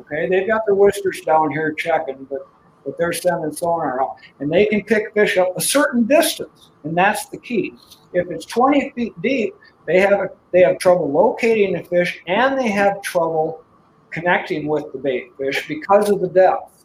Okay, 0.00 0.28
they've 0.28 0.46
got 0.46 0.66
their 0.66 0.74
whiskers 0.74 1.20
down 1.22 1.50
here 1.50 1.72
checking, 1.72 2.24
but 2.24 2.46
but 2.84 2.96
they're 2.98 3.12
sending 3.12 3.52
sonar 3.52 4.02
out, 4.02 4.16
and 4.38 4.50
they 4.50 4.66
can 4.66 4.82
pick 4.82 5.12
fish 5.12 5.36
up 5.36 5.56
a 5.56 5.60
certain 5.60 6.06
distance, 6.06 6.70
and 6.84 6.96
that's 6.96 7.28
the 7.28 7.38
key. 7.38 7.74
If 8.12 8.30
it's 8.30 8.46
20 8.46 8.90
feet 8.90 9.20
deep, 9.22 9.54
they 9.86 10.00
have 10.00 10.12
a, 10.12 10.30
they 10.52 10.62
have 10.62 10.78
trouble 10.78 11.10
locating 11.10 11.74
the 11.74 11.82
fish, 11.84 12.20
and 12.26 12.58
they 12.58 12.68
have 12.68 13.02
trouble 13.02 13.62
connecting 14.10 14.66
with 14.66 14.92
the 14.92 14.98
bait 14.98 15.30
fish 15.38 15.66
because 15.68 16.10
of 16.10 16.20
the 16.20 16.28
depth. 16.28 16.84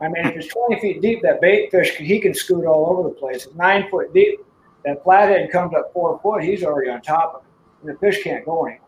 I 0.00 0.08
mean, 0.08 0.26
if 0.26 0.36
it's 0.36 0.48
20 0.48 0.80
feet 0.80 1.00
deep, 1.00 1.22
that 1.22 1.40
bait 1.40 1.70
fish 1.70 1.96
he 1.96 2.18
can 2.18 2.34
scoot 2.34 2.64
all 2.64 2.90
over 2.90 3.08
the 3.08 3.14
place. 3.14 3.46
At 3.46 3.54
nine 3.56 3.88
foot 3.90 4.12
deep, 4.12 4.40
that 4.84 5.02
flathead 5.04 5.50
comes 5.52 5.74
up 5.74 5.92
four 5.92 6.18
foot, 6.22 6.42
he's 6.42 6.64
already 6.64 6.90
on 6.90 7.00
top 7.00 7.34
of 7.36 7.42
it, 7.42 7.48
and 7.86 7.94
the 7.94 7.98
fish 8.00 8.22
can't 8.24 8.44
go 8.44 8.64
anywhere. 8.66 8.80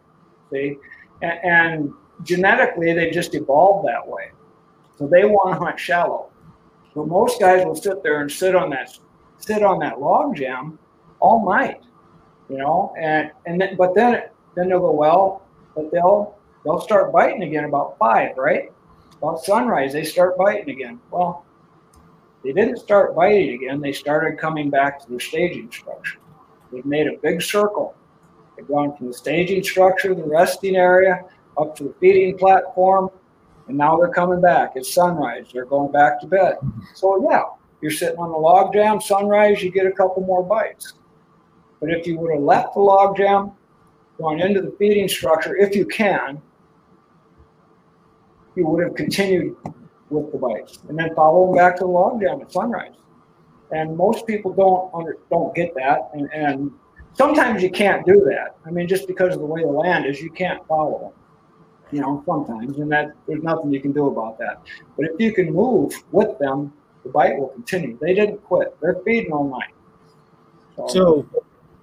See, 0.50 0.76
and, 1.22 1.38
and 1.44 1.92
genetically 2.22 2.92
they 2.92 3.10
just 3.10 3.34
evolved 3.34 3.86
that 3.88 4.06
way. 4.06 4.30
So 4.96 5.06
they 5.06 5.24
want 5.24 5.54
to 5.54 5.64
hunt 5.64 5.78
shallow. 5.78 6.30
But 6.94 7.08
most 7.08 7.40
guys 7.40 7.64
will 7.64 7.74
sit 7.74 8.02
there 8.02 8.20
and 8.20 8.30
sit 8.30 8.54
on 8.54 8.70
that 8.70 8.96
sit 9.38 9.62
on 9.62 9.78
that 9.80 10.00
log 10.00 10.36
jam 10.36 10.78
all 11.20 11.44
night, 11.44 11.82
you 12.48 12.56
know, 12.56 12.94
and 12.98 13.30
and 13.46 13.60
then, 13.60 13.76
but 13.76 13.94
then 13.94 14.24
then 14.54 14.68
they'll 14.68 14.80
go 14.80 14.92
well, 14.92 15.42
but 15.74 15.90
they'll 15.90 16.38
they'll 16.64 16.80
start 16.80 17.12
biting 17.12 17.42
again 17.42 17.64
about 17.64 17.98
five, 17.98 18.36
right? 18.36 18.72
About 19.18 19.44
sunrise 19.44 19.92
they 19.92 20.04
start 20.04 20.36
biting 20.38 20.70
again. 20.70 21.00
Well, 21.10 21.44
they 22.44 22.52
didn't 22.52 22.76
start 22.76 23.16
biting 23.16 23.54
again. 23.54 23.80
They 23.80 23.92
started 23.92 24.38
coming 24.38 24.70
back 24.70 25.00
to 25.04 25.10
the 25.10 25.18
staging 25.18 25.70
structure. 25.72 26.18
They've 26.70 26.84
made 26.84 27.06
a 27.06 27.16
big 27.22 27.42
circle. 27.42 27.94
They've 28.56 28.68
gone 28.68 28.96
from 28.96 29.08
the 29.08 29.14
staging 29.14 29.64
structure, 29.64 30.14
the 30.14 30.24
resting 30.24 30.76
area, 30.76 31.24
up 31.58 31.76
to 31.76 31.84
the 31.84 31.94
feeding 32.00 32.36
platform, 32.36 33.10
and 33.68 33.76
now 33.78 33.96
they're 33.96 34.08
coming 34.08 34.40
back. 34.40 34.72
It's 34.74 34.92
sunrise. 34.92 35.46
They're 35.52 35.64
going 35.64 35.92
back 35.92 36.20
to 36.20 36.26
bed. 36.26 36.56
Mm-hmm. 36.56 36.80
So 36.94 37.28
yeah, 37.30 37.42
you're 37.80 37.90
sitting 37.90 38.18
on 38.18 38.30
the 38.30 38.38
log 38.38 38.72
jam. 38.72 39.00
Sunrise, 39.00 39.62
you 39.62 39.70
get 39.70 39.86
a 39.86 39.92
couple 39.92 40.22
more 40.22 40.42
bites. 40.42 40.94
But 41.80 41.90
if 41.90 42.06
you 42.06 42.18
would 42.18 42.32
have 42.32 42.42
left 42.42 42.74
the 42.74 42.80
log 42.80 43.16
jam, 43.16 43.52
gone 44.18 44.40
into 44.40 44.60
the 44.60 44.74
feeding 44.78 45.08
structure, 45.08 45.56
if 45.56 45.74
you 45.74 45.86
can, 45.86 46.40
you 48.54 48.66
would 48.66 48.84
have 48.84 48.94
continued 48.94 49.56
with 50.10 50.30
the 50.30 50.38
bites, 50.38 50.78
and 50.88 50.98
then 50.98 51.14
follow 51.14 51.46
them 51.46 51.56
back 51.56 51.76
to 51.76 51.84
the 51.84 51.90
log 51.90 52.20
jam 52.20 52.40
at 52.40 52.52
sunrise. 52.52 52.94
And 53.72 53.96
most 53.96 54.26
people 54.26 54.52
don't 54.52 54.94
under, 54.94 55.18
don't 55.30 55.54
get 55.54 55.74
that, 55.74 56.10
and, 56.12 56.30
and 56.32 56.70
sometimes 57.14 57.62
you 57.62 57.70
can't 57.70 58.06
do 58.06 58.24
that. 58.26 58.56
I 58.64 58.70
mean, 58.70 58.86
just 58.86 59.08
because 59.08 59.34
of 59.34 59.40
the 59.40 59.46
way 59.46 59.62
the 59.62 59.68
land 59.68 60.06
is, 60.06 60.20
you 60.20 60.30
can't 60.30 60.64
follow 60.68 60.98
them 61.00 61.23
you 61.94 62.00
know, 62.00 62.22
sometimes, 62.26 62.78
and 62.78 62.90
that 62.92 63.12
there's 63.26 63.42
nothing 63.42 63.72
you 63.72 63.80
can 63.80 63.92
do 63.92 64.08
about 64.08 64.38
that. 64.38 64.62
But 64.96 65.06
if 65.06 65.20
you 65.20 65.32
can 65.32 65.52
move 65.52 65.92
with 66.10 66.38
them 66.38 66.72
the 67.04 67.10
bite 67.10 67.38
will 67.38 67.48
continue. 67.48 67.96
They 68.00 68.14
didn't 68.14 68.42
quit. 68.44 68.76
They're 68.80 68.96
feeding 69.04 69.32
all 69.32 69.48
night. 69.48 69.72
So, 70.88 71.24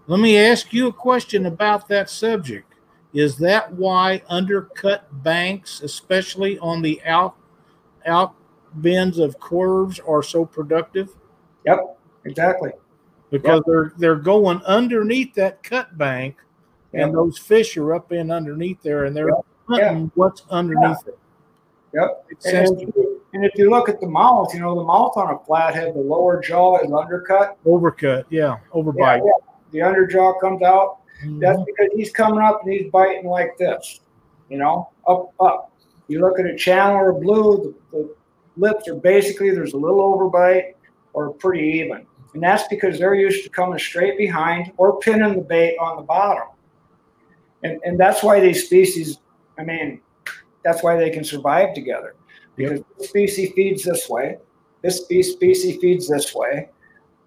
let 0.07 0.20
me 0.20 0.38
ask 0.38 0.74
you 0.74 0.88
a 0.88 0.93
question 0.93 1.45
about 1.45 1.88
that 1.88 2.09
subject. 2.09 2.74
Is 3.14 3.38
that 3.38 3.72
why 3.74 4.22
undercut 4.28 5.07
banks, 5.24 5.82
especially 5.82 6.59
on 6.59 6.82
the 6.82 7.01
out 7.03 7.36
out 8.05 8.34
bends 8.76 9.20
of 9.20 9.39
curves, 9.39 9.99
are 9.99 10.24
so 10.24 10.45
productive? 10.45 11.09
Yep, 11.66 11.97
exactly. 12.26 12.72
Because 13.30 13.59
Yep. 13.59 13.64
they're 13.68 13.93
they're 13.97 14.16
going 14.16 14.62
underneath 14.64 15.36
that 15.36 15.64
cut 15.64 15.97
bank, 15.97 16.38
and 16.93 17.14
those 17.14 17.38
fish 17.38 17.78
are 17.78 17.93
up 17.93 18.12
in 18.12 18.32
underneath 18.32 18.82
there, 18.82 19.05
and 19.05 19.16
they're 19.16 19.30
Yep. 19.30 19.45
Hunting 19.72 20.11
what's 20.15 20.43
underneath 20.49 21.07
it. 21.07 21.17
Yep. 21.93 22.26
And, 22.45 22.82
if 22.82 22.95
you- 22.95 23.22
and 23.34 23.45
if 23.45 23.51
you 23.55 23.69
look 23.69 23.89
at 23.89 23.99
the 23.99 24.07
mouth, 24.07 24.53
you 24.53 24.59
know, 24.59 24.76
the 24.76 24.84
mouth 24.84 25.13
on 25.17 25.34
a 25.34 25.39
flathead, 25.39 25.93
the 25.93 25.99
lower 25.99 26.41
jaw 26.41 26.78
is 26.80 26.91
undercut. 26.91 27.57
Overcut, 27.65 28.26
yeah, 28.30 28.39
Yeah, 28.39 28.57
overbite. 28.74 29.22
yeah. 29.26 29.32
The 29.72 29.80
underjaw 29.80 30.39
comes 30.39 30.61
out. 30.61 30.97
That's 31.39 31.59
Mhm. 31.59 31.65
because 31.65 31.89
he's 31.95 32.11
coming 32.11 32.39
up 32.39 32.63
and 32.63 32.74
he's 32.74 32.89
biting 32.91 33.26
like 33.30 33.55
this, 33.57 34.01
you 34.49 34.57
know, 34.57 34.89
up, 35.07 35.32
up. 35.39 35.72
You 36.07 36.19
look 36.19 36.39
at 36.39 36.45
a 36.45 36.55
channel 36.55 36.95
or 36.97 37.09
a 37.09 37.13
blue, 37.13 37.76
the, 37.91 37.97
the 37.97 38.15
lips 38.57 38.88
are 38.89 38.95
basically, 38.95 39.51
there's 39.51 39.74
a 39.74 39.78
little 39.78 39.99
overbite 40.17 40.74
or 41.13 41.30
pretty 41.34 41.63
even. 41.80 42.05
And 42.34 42.41
that's 42.41 42.67
because 42.69 42.97
they're 42.97 43.13
used 43.15 43.43
to 43.43 43.49
coming 43.49 43.78
straight 43.78 44.17
behind 44.17 44.72
or 44.78 44.99
pinning 44.99 45.36
the 45.36 45.41
bait 45.41 45.78
on 45.78 45.97
the 45.97 46.03
bottom. 46.03 46.47
And, 47.63 47.80
and 47.86 47.99
that's 47.99 48.24
why 48.24 48.39
these 48.39 48.65
species, 48.65 49.19
I 49.58 49.64
mean, 49.64 50.02
that's 50.64 50.84
why 50.84 50.95
they 50.97 51.10
can 51.10 51.24
survive 51.24 51.74
together. 51.74 52.16
Because 52.56 52.82
this 52.97 53.10
species 53.10 53.52
feeds 53.56 53.84
this 53.84 54.10
way, 54.10 54.38
this 54.82 55.06
species 55.06 55.78
feeds 55.78 56.08
this 56.08 56.36
way, 56.36 56.70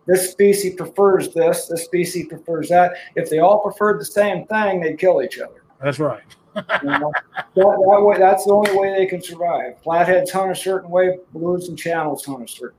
this 0.07 0.33
species 0.33 0.75
prefers 0.75 1.33
this, 1.33 1.67
this 1.67 1.85
species 1.85 2.27
prefers 2.29 2.69
that. 2.69 2.95
If 3.17 3.31
they 3.31 3.39
all 3.39 3.61
preferred 3.61 4.01
the 4.01 4.05
same 4.05 4.47
thing, 4.47 4.81
they'd 4.81 4.99
kill 4.99 5.23
each 5.23 5.39
other. 5.39 5.63
That's 5.83 5.99
right. 5.99 6.23
You 6.55 6.63
know? 6.91 7.13
that, 7.35 7.49
that 7.55 8.03
way, 8.03 8.19
that's 8.19 8.45
the 8.45 8.53
only 8.53 8.77
way 8.77 8.95
they 8.95 9.07
can 9.07 9.23
survive. 9.23 9.81
Flatheads 9.83 10.31
hunt 10.31 10.53
a 10.53 10.55
certain 10.55 10.91
way, 10.91 11.19
blues 11.33 11.69
and 11.69 11.79
channels 11.79 12.25
hunt 12.25 12.49
a 12.49 12.53
certain 12.53 12.79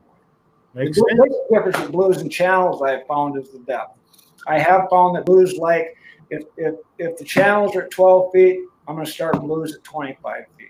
way. 0.76 0.86
Makes 0.86 0.98
The 0.98 1.06
sense. 1.10 1.20
biggest 1.22 1.42
difference 1.52 1.80
with 1.80 1.92
blues 1.92 2.22
and 2.22 2.32
channels 2.32 2.82
I 2.82 2.92
have 2.92 3.08
found 3.08 3.38
is 3.38 3.50
the 3.50 3.60
depth. 3.60 3.98
I 4.48 4.60
have 4.60 4.88
found 4.90 5.16
that 5.16 5.26
blues 5.26 5.58
like 5.58 5.98
if 6.30 6.44
if 6.58 6.76
if 7.00 7.18
the 7.18 7.26
channels 7.26 7.76
are 7.76 7.84
at 7.84 7.92
12 7.92 8.32
feet, 8.32 8.60
I'm 8.88 8.96
going 8.96 9.06
to 9.06 9.12
start 9.12 9.40
blues 9.42 9.76
at 9.76 9.84
25 9.84 10.46
feet. 10.58 10.68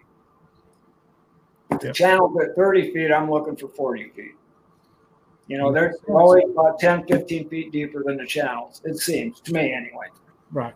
If 1.72 1.80
the 1.80 1.88
Yep. 1.88 1.96
channels 1.96 2.38
at 2.42 2.56
30 2.56 2.94
feet, 2.94 3.12
I'm 3.12 3.30
looking 3.30 3.56
for 3.56 3.68
40 3.68 4.10
feet. 4.10 4.36
You 5.48 5.58
know, 5.58 5.66
mm-hmm. 5.66 5.76
they're 5.76 5.96
always 6.08 6.44
about 6.50 6.80
10, 6.80 7.06
15 7.08 7.50
feet 7.50 7.72
deeper 7.72 8.04
than 8.04 8.18
the 8.18 8.26
channels. 8.26 8.82
It 8.86 8.98
seems 8.98 9.40
to 9.42 9.54
me, 9.54 9.74
anyway. 9.74 10.08
Right. 10.52 10.74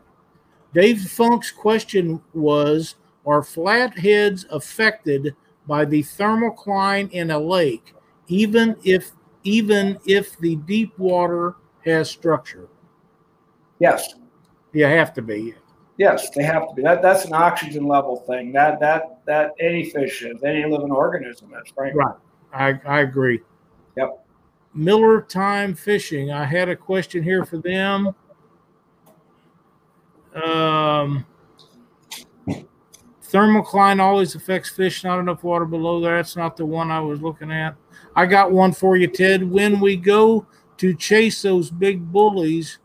Dave 0.73 1.01
Funk's 1.01 1.51
question 1.51 2.21
was 2.33 2.95
Are 3.25 3.41
flatheads 3.41 4.45
affected 4.51 5.35
by 5.67 5.85
the 5.85 6.03
thermocline 6.03 7.09
in 7.11 7.31
a 7.31 7.39
lake, 7.39 7.93
even 8.27 8.75
if 8.83 9.11
even 9.43 9.97
if 10.05 10.37
the 10.39 10.57
deep 10.57 10.97
water 10.99 11.55
has 11.85 12.09
structure? 12.09 12.67
Yes, 13.79 14.15
You 14.73 14.85
have 14.85 15.13
to 15.13 15.21
be. 15.21 15.55
Yes, 15.99 16.31
they 16.31 16.41
have 16.41 16.67
to 16.67 16.73
be. 16.73 16.81
That 16.81 17.03
that's 17.03 17.25
an 17.25 17.33
oxygen 17.33 17.85
level 17.85 18.15
thing. 18.21 18.51
That 18.53 18.79
that 18.79 19.19
that 19.25 19.53
any 19.59 19.91
fish 19.91 20.23
is, 20.23 20.41
any 20.43 20.65
living 20.65 20.91
organism 20.91 21.53
is, 21.53 21.71
right? 21.77 21.93
Right. 21.93 22.15
I, 22.51 22.81
I 22.87 23.01
agree. 23.01 23.41
Yep. 23.95 24.25
Miller 24.73 25.21
Time 25.21 25.75
Fishing. 25.75 26.31
I 26.31 26.45
had 26.45 26.69
a 26.69 26.75
question 26.75 27.21
here 27.21 27.45
for 27.45 27.57
them. 27.57 28.15
Um, 30.33 31.25
thermocline 33.23 33.99
always 33.99 34.35
affects 34.35 34.69
fish, 34.69 35.03
not 35.03 35.19
enough 35.19 35.43
water 35.43 35.65
below 35.65 35.99
there. 35.99 36.15
That's 36.15 36.35
not 36.35 36.55
the 36.55 36.65
one 36.65 36.91
I 36.91 36.99
was 36.99 37.21
looking 37.21 37.51
at. 37.51 37.75
I 38.15 38.25
got 38.25 38.51
one 38.51 38.71
for 38.71 38.95
you, 38.95 39.07
Ted. 39.07 39.43
When 39.47 39.79
we 39.79 39.95
go 39.95 40.47
to 40.77 40.95
chase 40.95 41.41
those 41.41 41.69
big 41.69 42.11
bullies, 42.11 42.79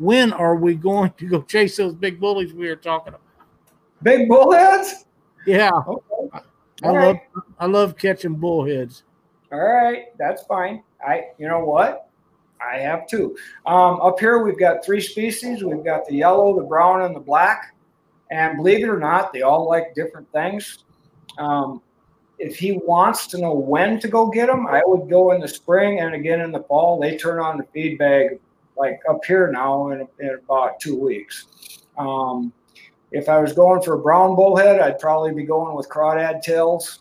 when 0.00 0.32
are 0.32 0.56
we 0.56 0.74
going 0.74 1.12
to 1.18 1.26
go 1.26 1.42
chase 1.42 1.76
those 1.76 1.94
big 1.94 2.18
bullies 2.18 2.54
we 2.54 2.68
were 2.68 2.76
talking 2.76 3.08
about? 3.08 3.20
Big 4.02 4.28
bullheads. 4.28 5.04
Yeah, 5.46 5.70
Okay. 5.86 6.42
I 6.82 6.88
All 6.88 6.94
love 6.94 7.16
right. 7.34 7.44
I 7.58 7.66
love 7.66 7.98
catching 7.98 8.34
bullheads. 8.36 9.02
All 9.52 9.60
right, 9.60 10.04
that's 10.18 10.44
fine. 10.44 10.82
I, 11.06 11.24
you 11.38 11.46
know 11.48 11.64
what? 11.64 12.08
I 12.66 12.78
have 12.78 13.06
two. 13.06 13.36
Um, 13.66 14.00
up 14.00 14.18
here, 14.18 14.42
we've 14.42 14.58
got 14.58 14.84
three 14.84 15.00
species. 15.00 15.62
We've 15.62 15.84
got 15.84 16.06
the 16.06 16.14
yellow, 16.14 16.56
the 16.58 16.64
brown, 16.66 17.02
and 17.02 17.14
the 17.14 17.20
black. 17.20 17.74
And 18.30 18.56
believe 18.56 18.82
it 18.84 18.88
or 18.88 18.98
not, 18.98 19.32
they 19.32 19.42
all 19.42 19.68
like 19.68 19.94
different 19.94 20.30
things. 20.32 20.84
Um, 21.36 21.82
if 22.38 22.56
he 22.56 22.80
wants 22.84 23.26
to 23.28 23.38
know 23.38 23.52
when 23.52 24.00
to 24.00 24.08
go 24.08 24.30
get 24.30 24.46
them, 24.46 24.66
I 24.66 24.82
would 24.86 25.10
go 25.10 25.32
in 25.32 25.40
the 25.40 25.48
spring 25.48 26.00
and 26.00 26.14
again 26.14 26.40
in 26.40 26.52
the 26.52 26.62
fall. 26.62 26.98
They 26.98 27.18
turn 27.18 27.40
on 27.40 27.58
the 27.58 27.64
feed 27.74 27.98
bag 27.98 28.38
like 28.80 29.00
up 29.08 29.22
here 29.24 29.52
now 29.52 29.90
in, 29.90 30.08
in 30.18 30.38
about 30.42 30.80
two 30.80 30.98
weeks. 30.98 31.46
Um, 31.98 32.52
if 33.12 33.28
I 33.28 33.38
was 33.38 33.52
going 33.52 33.82
for 33.82 33.94
a 33.94 33.98
brown 33.98 34.34
bullhead, 34.34 34.80
I'd 34.80 34.98
probably 34.98 35.34
be 35.34 35.44
going 35.44 35.76
with 35.76 35.88
crawdad 35.88 36.42
tails 36.42 37.00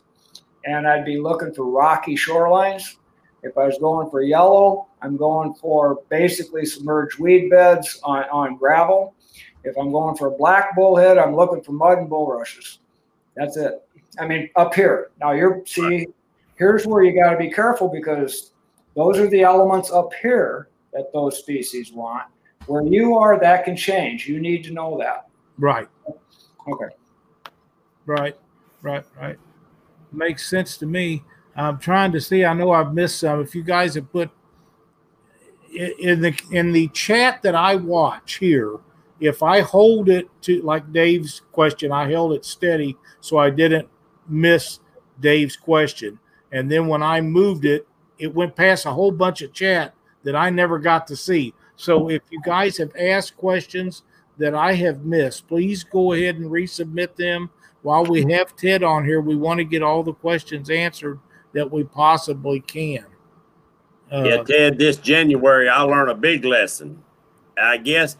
and 0.65 0.87
I'd 0.87 1.05
be 1.05 1.17
looking 1.17 1.53
for 1.53 1.65
rocky 1.65 2.15
shorelines. 2.15 2.95
If 3.43 3.57
I 3.57 3.65
was 3.65 3.77
going 3.77 4.09
for 4.09 4.21
yellow, 4.21 4.87
I'm 5.01 5.15
going 5.15 5.53
for 5.53 5.99
basically 6.09 6.65
submerged 6.65 7.19
weed 7.19 7.49
beds 7.49 7.99
on, 8.03 8.23
on 8.23 8.57
gravel. 8.57 9.15
If 9.63 9.77
I'm 9.77 9.91
going 9.91 10.17
for 10.17 10.27
a 10.27 10.31
black 10.31 10.75
bullhead, 10.75 11.17
I'm 11.17 11.33
looking 11.33 11.61
for 11.61 11.71
mud 11.71 11.99
and 11.99 12.09
bulrushes. 12.09 12.79
That's 13.37 13.55
it. 13.55 13.81
I 14.19 14.27
mean, 14.27 14.49
up 14.57 14.73
here. 14.73 15.11
Now 15.21 15.31
you're 15.31 15.63
see, 15.65 16.07
here's 16.55 16.85
where 16.85 17.03
you 17.03 17.17
got 17.17 17.31
to 17.31 17.37
be 17.37 17.49
careful 17.49 17.87
because 17.87 18.51
those 18.95 19.17
are 19.17 19.27
the 19.27 19.43
elements 19.43 19.91
up 19.91 20.11
here 20.21 20.68
that 20.93 21.11
those 21.13 21.37
species 21.37 21.91
want. 21.91 22.23
Where 22.65 22.83
you 22.83 23.17
are, 23.17 23.39
that 23.39 23.65
can 23.65 23.75
change. 23.75 24.27
You 24.27 24.39
need 24.39 24.63
to 24.65 24.71
know 24.71 24.97
that. 24.99 25.27
Right. 25.57 25.87
Okay. 26.67 26.95
Right, 28.05 28.35
right, 28.81 29.03
right. 29.19 29.37
Makes 30.11 30.49
sense 30.49 30.77
to 30.77 30.85
me. 30.85 31.23
I'm 31.55 31.77
trying 31.77 32.11
to 32.13 32.21
see. 32.21 32.45
I 32.45 32.53
know 32.53 32.71
I've 32.71 32.93
missed 32.93 33.19
some. 33.19 33.41
If 33.41 33.53
you 33.53 33.63
guys 33.63 33.95
have 33.95 34.11
put 34.11 34.29
in 35.73 36.21
the 36.21 36.39
in 36.51 36.71
the 36.71 36.87
chat 36.89 37.41
that 37.43 37.55
I 37.55 37.75
watch 37.75 38.35
here, 38.35 38.77
if 39.19 39.43
I 39.43 39.61
hold 39.61 40.09
it 40.09 40.29
to 40.43 40.61
like 40.61 40.91
Dave's 40.93 41.41
question, 41.51 41.91
I 41.91 42.09
held 42.09 42.33
it 42.33 42.45
steady 42.45 42.95
so 43.19 43.37
I 43.37 43.49
didn't 43.49 43.87
miss 44.27 44.79
Dave's 45.19 45.57
question. 45.57 46.19
And 46.51 46.71
then 46.71 46.87
when 46.87 47.03
I 47.03 47.21
moved 47.21 47.65
it, 47.65 47.87
it 48.17 48.33
went 48.33 48.55
past 48.55 48.85
a 48.85 48.91
whole 48.91 49.11
bunch 49.11 49.41
of 49.41 49.53
chat 49.53 49.93
that 50.23 50.35
I 50.35 50.49
never 50.49 50.79
got 50.79 51.07
to 51.07 51.15
see. 51.15 51.53
So 51.75 52.09
if 52.09 52.21
you 52.29 52.41
guys 52.43 52.77
have 52.77 52.91
asked 52.97 53.37
questions 53.37 54.03
that 54.37 54.53
I 54.53 54.73
have 54.73 55.05
missed, 55.05 55.47
please 55.47 55.83
go 55.83 56.13
ahead 56.13 56.35
and 56.35 56.51
resubmit 56.51 57.15
them. 57.15 57.49
While 57.81 58.05
we 58.05 58.29
have 58.33 58.55
Ted 58.55 58.83
on 58.83 59.05
here, 59.05 59.21
we 59.21 59.35
want 59.35 59.59
to 59.59 59.63
get 59.63 59.81
all 59.81 60.03
the 60.03 60.13
questions 60.13 60.69
answered 60.69 61.19
that 61.53 61.71
we 61.71 61.83
possibly 61.83 62.59
can. 62.59 63.05
Uh, 64.11 64.23
yeah, 64.23 64.43
Ted, 64.43 64.77
this 64.77 64.97
January 64.97 65.69
I 65.69 65.81
learned 65.81 66.09
a 66.09 66.15
big 66.15 66.43
lesson. 66.43 67.01
I 67.57 67.77
guess 67.77 68.17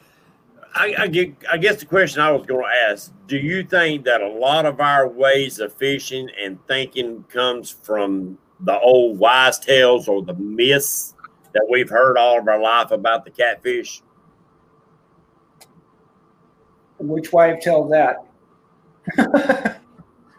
I, 0.76 0.95
I 1.00 1.08
get 1.08 1.34
I 1.52 1.58
guess 1.58 1.78
the 1.78 1.86
question 1.86 2.22
I 2.22 2.32
was 2.32 2.45
going 2.45 2.64
to 2.64 2.91
ask, 2.91 3.12
do 3.28 3.38
you 3.38 3.64
think 3.64 4.06
that 4.06 4.22
a 4.22 4.28
lot 4.28 4.66
of 4.66 4.80
our 4.80 5.08
ways 5.08 5.60
of 5.60 5.74
fishing 5.74 6.30
and 6.41 6.60
thinking 6.68 7.24
comes 7.24 7.72
from 7.72 8.38
the 8.62 8.80
old 8.80 9.18
wise 9.18 9.58
tales 9.58 10.08
or 10.08 10.22
the 10.22 10.36
myths 10.36 11.16
that 11.54 11.68
we've 11.70 11.89
heard 11.89 12.18
all 12.18 12.39
of 12.39 12.47
our 12.47 12.60
life 12.60 12.91
about 12.91 13.26
the 13.26 13.32
catfish? 13.32 14.02
Which 17.00 17.32
wife 17.32 17.62
tells 17.62 17.91
that? 17.91 18.26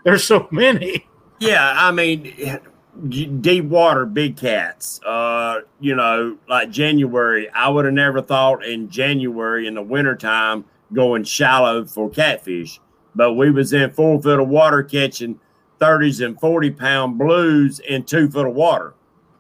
There's 0.05 0.25
so 0.25 0.49
many. 0.51 1.07
Yeah, 1.39 1.73
I 1.75 1.91
mean, 1.91 2.61
deep 3.09 3.65
water, 3.65 4.05
big 4.07 4.37
cats. 4.37 5.01
Uh, 5.03 5.61
you 5.81 5.95
know, 5.95 6.37
like 6.49 6.71
January, 6.71 7.49
I 7.51 7.69
would 7.69 7.87
have 7.87 7.95
never 7.95 8.21
thought 8.21 8.65
in 8.65 8.91
January 8.91 9.67
in 9.67 9.75
the 9.75 9.83
wintertime 9.83 10.65
going 10.93 11.25
shallow 11.25 11.85
for 11.85 12.11
catfish. 12.11 12.81
But 13.15 13.35
we 13.35 13.51
was 13.51 13.73
in 13.73 13.91
four 13.91 14.21
foot 14.21 14.41
of 14.41 14.49
water 14.49 14.83
catching 14.83 15.41
30s 15.81 16.25
and 16.25 16.39
40 16.39 16.71
pound 16.73 17.19
blues 17.19 17.81
in 17.81 18.05
two 18.05 18.31
foot 18.31 18.47
of 18.47 18.55
water 18.55 18.95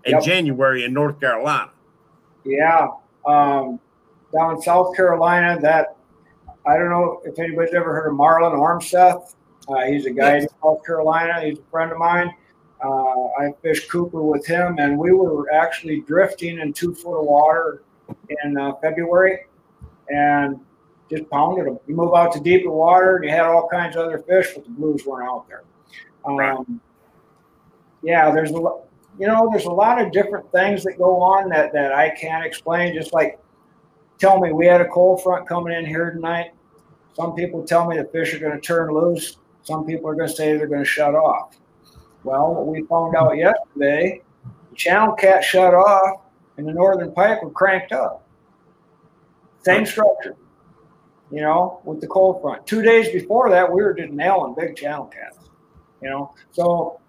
in 0.04 0.12
Yep. 0.12 0.22
January 0.22 0.84
in 0.84 0.92
North 0.92 1.20
Carolina. 1.20 1.70
Yeah, 2.44 2.88
um, 3.26 3.78
down 4.32 4.54
in 4.56 4.62
South 4.62 4.94
Carolina, 4.96 5.58
that 5.60 5.96
I 6.66 6.76
don't 6.76 6.90
know 6.90 7.20
if 7.24 7.38
anybody's 7.38 7.74
ever 7.74 7.92
heard 7.94 8.08
of 8.10 8.16
Marlon 8.16 8.52
Armseth. 8.54 9.34
Uh, 9.68 9.80
he's 9.86 10.06
a 10.06 10.10
guy 10.10 10.36
in 10.38 10.48
South 10.62 10.84
Carolina. 10.84 11.40
He's 11.42 11.58
a 11.58 11.62
friend 11.70 11.92
of 11.92 11.98
mine. 11.98 12.32
Uh, 12.82 13.26
I 13.38 13.52
fished 13.62 13.90
Cooper 13.90 14.22
with 14.22 14.46
him, 14.46 14.78
and 14.78 14.98
we 14.98 15.12
were 15.12 15.52
actually 15.52 16.00
drifting 16.00 16.58
in 16.58 16.72
two 16.72 16.94
foot 16.94 17.18
of 17.20 17.26
water 17.26 17.82
in 18.42 18.56
uh, 18.56 18.74
February, 18.76 19.40
and 20.08 20.58
just 21.10 21.28
pounded 21.28 21.66
them. 21.66 21.78
You 21.86 21.94
move 21.94 22.14
out 22.14 22.32
to 22.32 22.40
deeper 22.40 22.70
water, 22.70 23.16
and 23.16 23.24
you 23.24 23.30
had 23.30 23.42
all 23.44 23.68
kinds 23.68 23.96
of 23.96 24.06
other 24.06 24.18
fish, 24.20 24.52
but 24.54 24.64
the 24.64 24.70
blues 24.70 25.04
weren't 25.04 25.28
out 25.28 25.46
there. 25.48 25.62
Um, 26.24 26.36
Right. 26.36 26.58
Yeah, 28.02 28.30
there's 28.30 28.50
a 28.50 28.56
lo- 28.56 28.84
you 29.20 29.26
know 29.26 29.48
there's 29.52 29.66
a 29.66 29.70
lot 29.70 30.00
of 30.00 30.10
different 30.12 30.50
things 30.50 30.82
that 30.84 30.96
go 30.96 31.20
on 31.20 31.50
that 31.50 31.74
that 31.74 31.92
I 31.92 32.08
can't 32.10 32.44
explain. 32.44 32.94
Just 32.94 33.12
like 33.12 33.38
tell 34.18 34.40
me 34.40 34.50
we 34.52 34.66
had 34.66 34.80
a 34.80 34.88
cold 34.88 35.22
front 35.22 35.46
coming 35.46 35.74
in 35.74 35.84
here 35.84 36.10
tonight. 36.10 36.52
Some 37.12 37.34
people 37.34 37.62
tell 37.62 37.86
me 37.86 37.98
the 37.98 38.06
fish 38.06 38.32
are 38.32 38.38
going 38.38 38.58
to 38.58 38.60
turn 38.60 38.92
loose. 38.94 39.36
Some 39.62 39.84
people 39.84 40.08
are 40.08 40.14
going 40.14 40.28
to 40.28 40.34
say 40.34 40.56
they're 40.56 40.66
going 40.66 40.80
to 40.80 40.86
shut 40.86 41.14
off. 41.14 41.58
Well, 42.24 42.54
what 42.54 42.66
we 42.66 42.82
found 42.84 43.14
out 43.14 43.36
yesterday, 43.36 44.22
the 44.70 44.76
channel 44.76 45.12
cat 45.12 45.44
shut 45.44 45.74
off 45.74 46.22
and 46.56 46.66
the 46.66 46.72
northern 46.72 47.12
pike 47.12 47.42
were 47.42 47.50
cranked 47.50 47.92
up. 47.92 48.26
Same 49.62 49.84
structure, 49.84 50.36
you 51.30 51.42
know, 51.42 51.80
with 51.84 52.00
the 52.00 52.06
cold 52.06 52.40
front. 52.40 52.66
Two 52.66 52.80
days 52.80 53.12
before 53.12 53.50
that, 53.50 53.70
we 53.70 53.82
were 53.82 53.92
just 53.92 54.12
nailing 54.12 54.54
big 54.58 54.76
channel 54.76 55.06
cats, 55.06 55.50
you 56.02 56.08
know. 56.08 56.32
So, 56.52 56.99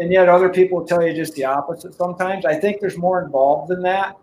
and 0.00 0.12
yet 0.12 0.28
other 0.28 0.48
people 0.48 0.78
will 0.78 0.86
tell 0.86 1.06
you 1.06 1.14
just 1.14 1.34
the 1.34 1.44
opposite 1.44 1.94
sometimes. 1.94 2.44
I 2.44 2.54
think 2.54 2.80
there's 2.80 2.98
more 2.98 3.22
involved 3.22 3.70
than 3.70 3.82
that. 3.82 4.16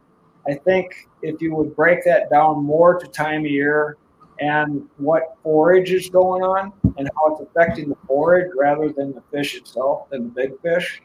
I 0.47 0.55
think 0.55 1.07
if 1.21 1.41
you 1.41 1.55
would 1.55 1.75
break 1.75 2.03
that 2.05 2.29
down 2.29 2.63
more 2.63 2.99
to 2.99 3.07
time 3.07 3.45
of 3.45 3.51
year 3.51 3.97
and 4.39 4.87
what 4.97 5.37
forage 5.43 5.91
is 5.91 6.09
going 6.09 6.41
on 6.41 6.73
and 6.97 7.09
how 7.15 7.33
it's 7.35 7.41
affecting 7.41 7.89
the 7.89 7.97
forage 8.07 8.51
rather 8.55 8.91
than 8.91 9.13
the 9.13 9.21
fish 9.31 9.55
itself, 9.55 10.09
than 10.09 10.23
the 10.23 10.29
big 10.29 10.59
fish. 10.61 11.01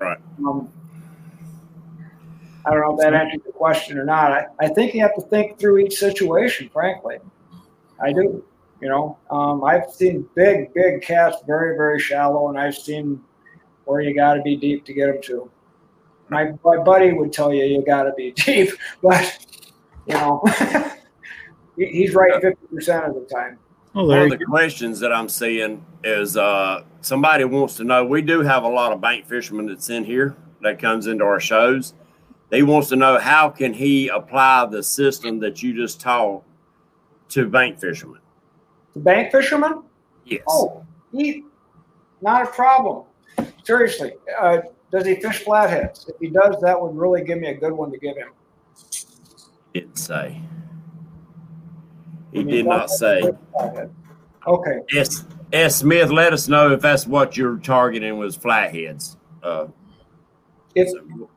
Right. 0.00 0.18
Um, 0.38 0.68
I 2.66 2.70
don't 2.70 2.80
know 2.80 2.94
if 2.94 3.00
that 3.00 3.14
answers 3.14 3.42
the 3.46 3.52
question 3.52 3.98
or 3.98 4.04
not. 4.04 4.32
I, 4.32 4.46
I 4.58 4.68
think 4.68 4.94
you 4.94 5.02
have 5.02 5.14
to 5.14 5.22
think 5.22 5.58
through 5.58 5.78
each 5.78 5.94
situation, 5.94 6.68
frankly. 6.72 7.18
I 8.02 8.12
do. 8.12 8.44
You 8.80 8.88
know, 8.88 9.18
um, 9.30 9.64
I've 9.64 9.90
seen 9.90 10.28
big, 10.34 10.74
big 10.74 11.00
cats 11.00 11.36
very, 11.46 11.76
very 11.76 11.98
shallow, 12.00 12.48
and 12.48 12.58
I've 12.58 12.74
seen 12.74 13.20
where 13.84 14.00
you 14.00 14.14
got 14.14 14.34
to 14.34 14.42
be 14.42 14.56
deep 14.56 14.84
to 14.86 14.92
get 14.92 15.06
them 15.06 15.22
to. 15.22 15.50
My, 16.28 16.52
my 16.64 16.78
buddy 16.82 17.12
would 17.12 17.32
tell 17.32 17.52
you 17.52 17.64
you 17.64 17.84
got 17.84 18.04
to 18.04 18.12
be 18.16 18.32
deep, 18.36 18.70
but 19.02 19.38
you 20.06 20.14
know, 20.14 20.42
he's 21.76 22.14
right 22.14 22.40
fifty 22.40 22.66
percent 22.66 23.04
of 23.06 23.14
the 23.14 23.26
time. 23.32 23.58
Oh, 23.94 24.00
One 24.00 24.08
there 24.08 24.24
of 24.24 24.30
the 24.30 24.38
go. 24.38 24.46
questions 24.46 24.98
that 25.00 25.12
I'm 25.12 25.28
seeing 25.28 25.84
is 26.02 26.36
uh, 26.36 26.82
somebody 27.00 27.44
wants 27.44 27.76
to 27.76 27.84
know. 27.84 28.04
We 28.04 28.22
do 28.22 28.40
have 28.40 28.64
a 28.64 28.68
lot 28.68 28.92
of 28.92 29.00
bank 29.00 29.26
fishermen 29.26 29.66
that's 29.66 29.88
in 29.88 30.04
here 30.04 30.36
that 30.62 30.80
comes 30.80 31.06
into 31.06 31.24
our 31.24 31.38
shows. 31.38 31.94
He 32.50 32.62
wants 32.62 32.88
to 32.88 32.96
know 32.96 33.18
how 33.18 33.50
can 33.50 33.72
he 33.72 34.08
apply 34.08 34.66
the 34.66 34.82
system 34.82 35.40
that 35.40 35.62
you 35.62 35.74
just 35.74 36.00
taught 36.00 36.42
to 37.30 37.48
bank 37.48 37.80
fishermen. 37.80 38.20
The 38.94 39.00
bank 39.00 39.32
fishermen? 39.32 39.82
Yes. 40.24 40.42
Oh, 40.48 40.84
he, 41.12 41.44
not 42.20 42.42
a 42.42 42.46
problem. 42.46 43.04
Seriously, 43.64 44.12
uh, 44.38 44.58
does 44.92 45.06
he 45.06 45.16
fish 45.16 45.42
flatheads? 45.42 46.06
If 46.08 46.16
he 46.20 46.28
does, 46.28 46.56
that 46.60 46.80
would 46.80 46.94
really 46.94 47.24
give 47.24 47.38
me 47.38 47.48
a 47.48 47.54
good 47.54 47.72
one 47.72 47.90
to 47.90 47.98
give 47.98 48.16
him. 48.16 48.28
Didn't 49.72 49.98
say. 49.98 50.40
He 52.32 52.44
mean, 52.44 52.48
did 52.48 52.66
not 52.66 52.90
say. 52.90 53.22
Okay, 54.46 54.78
S. 54.94 55.24
S. 55.52 55.76
Smith, 55.76 56.10
let 56.10 56.32
us 56.32 56.48
know 56.48 56.72
if 56.72 56.80
that's 56.80 57.06
what 57.06 57.36
you're 57.36 57.56
targeting 57.56 58.18
was 58.18 58.36
flatheads. 58.36 59.16
Uh, 59.42 59.68
if 60.74 60.90
so- 60.90 61.30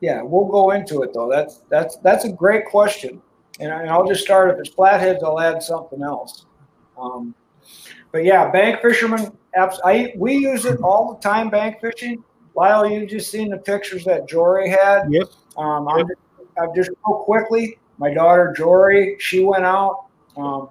yeah, 0.00 0.20
we'll 0.22 0.46
go 0.46 0.72
into 0.72 1.02
it 1.02 1.14
though. 1.14 1.30
That's 1.30 1.62
that's 1.70 1.96
that's 1.98 2.26
a 2.26 2.32
great 2.32 2.66
question, 2.66 3.22
and, 3.60 3.72
I, 3.72 3.80
and 3.82 3.90
I'll 3.90 4.06
just 4.06 4.22
start 4.22 4.50
if 4.50 4.58
it's 4.58 4.68
flatheads, 4.68 5.22
I'll 5.22 5.40
add 5.40 5.62
something 5.62 6.02
else. 6.02 6.44
Um, 6.98 7.34
but 8.12 8.24
yeah, 8.24 8.50
bank 8.50 8.80
fishermen. 8.82 9.32
I 9.56 10.12
we 10.16 10.36
use 10.36 10.64
it 10.64 10.80
all 10.80 11.14
the 11.14 11.20
time. 11.20 11.50
Bank 11.50 11.80
fishing. 11.80 12.22
Lyle, 12.54 12.88
you 12.88 13.06
just 13.06 13.30
seen 13.30 13.50
the 13.50 13.58
pictures 13.58 14.04
that 14.04 14.26
Jory 14.28 14.70
had. 14.70 15.04
Yep. 15.10 15.28
Um, 15.58 15.88
I'm, 15.88 16.06
I'm 16.58 16.74
just 16.74 16.90
real 17.06 17.18
quickly. 17.18 17.78
My 17.98 18.12
daughter 18.12 18.54
Jory, 18.56 19.16
she 19.18 19.44
went 19.44 19.64
out. 19.64 20.06
Um, 20.36 20.70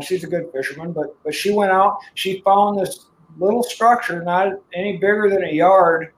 she's 0.00 0.24
a 0.24 0.26
good 0.26 0.50
fisherman, 0.52 0.92
but 0.92 1.16
but 1.24 1.34
she 1.34 1.52
went 1.52 1.72
out. 1.72 1.98
She 2.14 2.40
found 2.42 2.78
this 2.78 3.06
little 3.38 3.62
structure, 3.62 4.22
not 4.22 4.60
any 4.72 4.94
bigger 4.94 5.28
than 5.28 5.44
a 5.44 5.52
yard, 5.52 6.12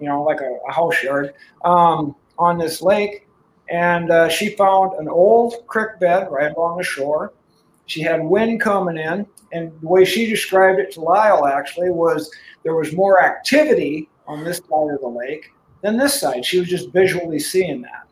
you 0.00 0.08
know, 0.08 0.22
like 0.22 0.40
a, 0.40 0.58
a 0.68 0.72
house 0.72 1.02
yard, 1.02 1.34
um, 1.64 2.14
on 2.38 2.58
this 2.58 2.82
lake. 2.82 3.26
And 3.70 4.10
uh, 4.10 4.28
she 4.28 4.50
found 4.50 4.92
an 4.98 5.08
old 5.08 5.66
creek 5.66 5.98
bed 6.00 6.28
right 6.30 6.54
along 6.54 6.78
the 6.78 6.84
shore. 6.84 7.32
She 7.86 8.00
had 8.00 8.22
wind 8.24 8.60
coming 8.60 8.96
in, 8.96 9.26
and 9.52 9.72
the 9.80 9.88
way 9.88 10.04
she 10.04 10.26
described 10.26 10.80
it 10.80 10.92
to 10.92 11.00
Lyle 11.00 11.46
actually 11.46 11.90
was 11.90 12.30
there 12.62 12.74
was 12.74 12.94
more 12.94 13.22
activity 13.22 14.08
on 14.26 14.42
this 14.42 14.58
side 14.58 14.94
of 14.94 15.00
the 15.00 15.08
lake 15.08 15.52
than 15.82 15.98
this 15.98 16.18
side. 16.18 16.44
She 16.44 16.58
was 16.58 16.68
just 16.68 16.90
visually 16.90 17.38
seeing 17.38 17.82
that. 17.82 18.08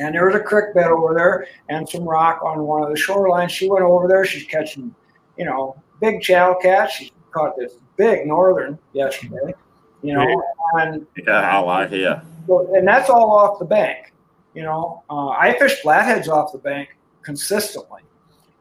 And 0.00 0.14
there 0.14 0.26
was 0.26 0.34
a 0.34 0.40
creek 0.40 0.74
bed 0.74 0.88
over 0.88 1.14
there 1.14 1.46
and 1.68 1.88
some 1.88 2.04
rock 2.04 2.42
on 2.42 2.62
one 2.64 2.82
of 2.82 2.90
the 2.90 2.96
shorelines. 2.96 3.50
She 3.50 3.70
went 3.70 3.84
over 3.84 4.06
there. 4.06 4.24
She's 4.24 4.44
catching, 4.44 4.94
you 5.36 5.44
know, 5.44 5.80
big 6.00 6.20
channel 6.20 6.56
cats. 6.60 6.94
She 6.94 7.12
caught 7.30 7.56
this 7.56 7.74
big 7.96 8.26
northern 8.26 8.78
yesterday, 8.92 9.54
you 10.02 10.14
know, 10.14 10.42
and 10.74 11.06
yeah, 11.16 11.60
like 11.60 11.90
yeah. 11.90 12.22
so, 12.46 12.74
and 12.74 12.86
that's 12.86 13.08
all 13.08 13.30
off 13.30 13.58
the 13.58 13.64
bank. 13.64 14.12
You 14.54 14.62
know, 14.62 15.02
uh, 15.08 15.28
I 15.28 15.56
fish 15.58 15.80
flatheads 15.82 16.28
off 16.28 16.52
the 16.52 16.58
bank 16.58 16.96
consistently, 17.22 18.02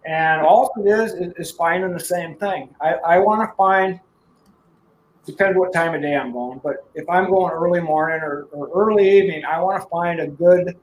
and 0.07 0.41
all 0.41 0.71
it 0.77 0.89
is 0.89 1.13
is, 1.13 1.33
is 1.37 1.51
finding 1.51 1.91
the 1.91 1.99
same 1.99 2.35
thing. 2.37 2.73
I, 2.81 2.93
I 2.93 3.19
want 3.19 3.47
to 3.47 3.55
find. 3.55 3.99
Depends 5.25 5.57
what 5.57 5.73
time 5.73 5.93
of 5.93 6.01
day 6.01 6.15
I'm 6.15 6.31
going, 6.31 6.61
but 6.63 6.89
if 6.95 7.07
I'm 7.09 7.29
going 7.29 7.51
early 7.51 7.81
morning 7.81 8.21
or, 8.21 8.43
or 8.53 8.69
early 8.73 9.17
evening, 9.17 9.43
I 9.43 9.59
want 9.59 9.83
to 9.83 9.89
find 9.89 10.21
a 10.21 10.27
good 10.27 10.77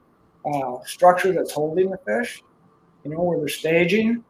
uh, 0.45 0.77
structure 0.85 1.33
that's 1.33 1.51
holding 1.51 1.89
the 1.89 1.97
fish. 2.05 2.43
You 3.03 3.11
know, 3.11 3.21
where 3.23 3.39
they're 3.39 3.47
staging, 3.47 4.23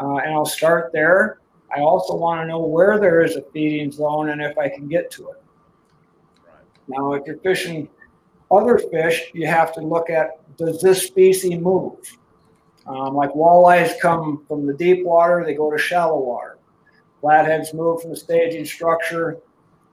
uh, 0.00 0.16
and 0.16 0.34
I'll 0.34 0.44
start 0.44 0.90
there. 0.92 1.38
I 1.74 1.80
also 1.80 2.16
want 2.16 2.40
to 2.40 2.46
know 2.46 2.58
where 2.58 2.98
there 2.98 3.22
is 3.22 3.36
a 3.36 3.42
feeding 3.52 3.92
zone 3.92 4.30
and 4.30 4.42
if 4.42 4.58
I 4.58 4.68
can 4.68 4.88
get 4.88 5.10
to 5.12 5.28
it. 5.28 5.42
Now, 6.88 7.12
if 7.12 7.24
you're 7.26 7.38
fishing 7.38 7.88
other 8.50 8.78
fish, 8.78 9.30
you 9.32 9.46
have 9.46 9.72
to 9.74 9.80
look 9.80 10.10
at 10.10 10.40
does 10.56 10.80
this 10.82 11.06
species 11.06 11.58
move? 11.58 11.98
Um, 12.86 13.14
like 13.14 13.30
walleyes 13.30 13.98
come 14.00 14.44
from 14.48 14.66
the 14.66 14.74
deep 14.74 15.04
water, 15.04 15.44
they 15.44 15.54
go 15.54 15.70
to 15.70 15.78
shallow 15.78 16.18
water. 16.18 16.58
Flatheads 17.20 17.72
move 17.72 18.02
from 18.02 18.10
the 18.10 18.16
staging 18.16 18.64
structure 18.64 19.38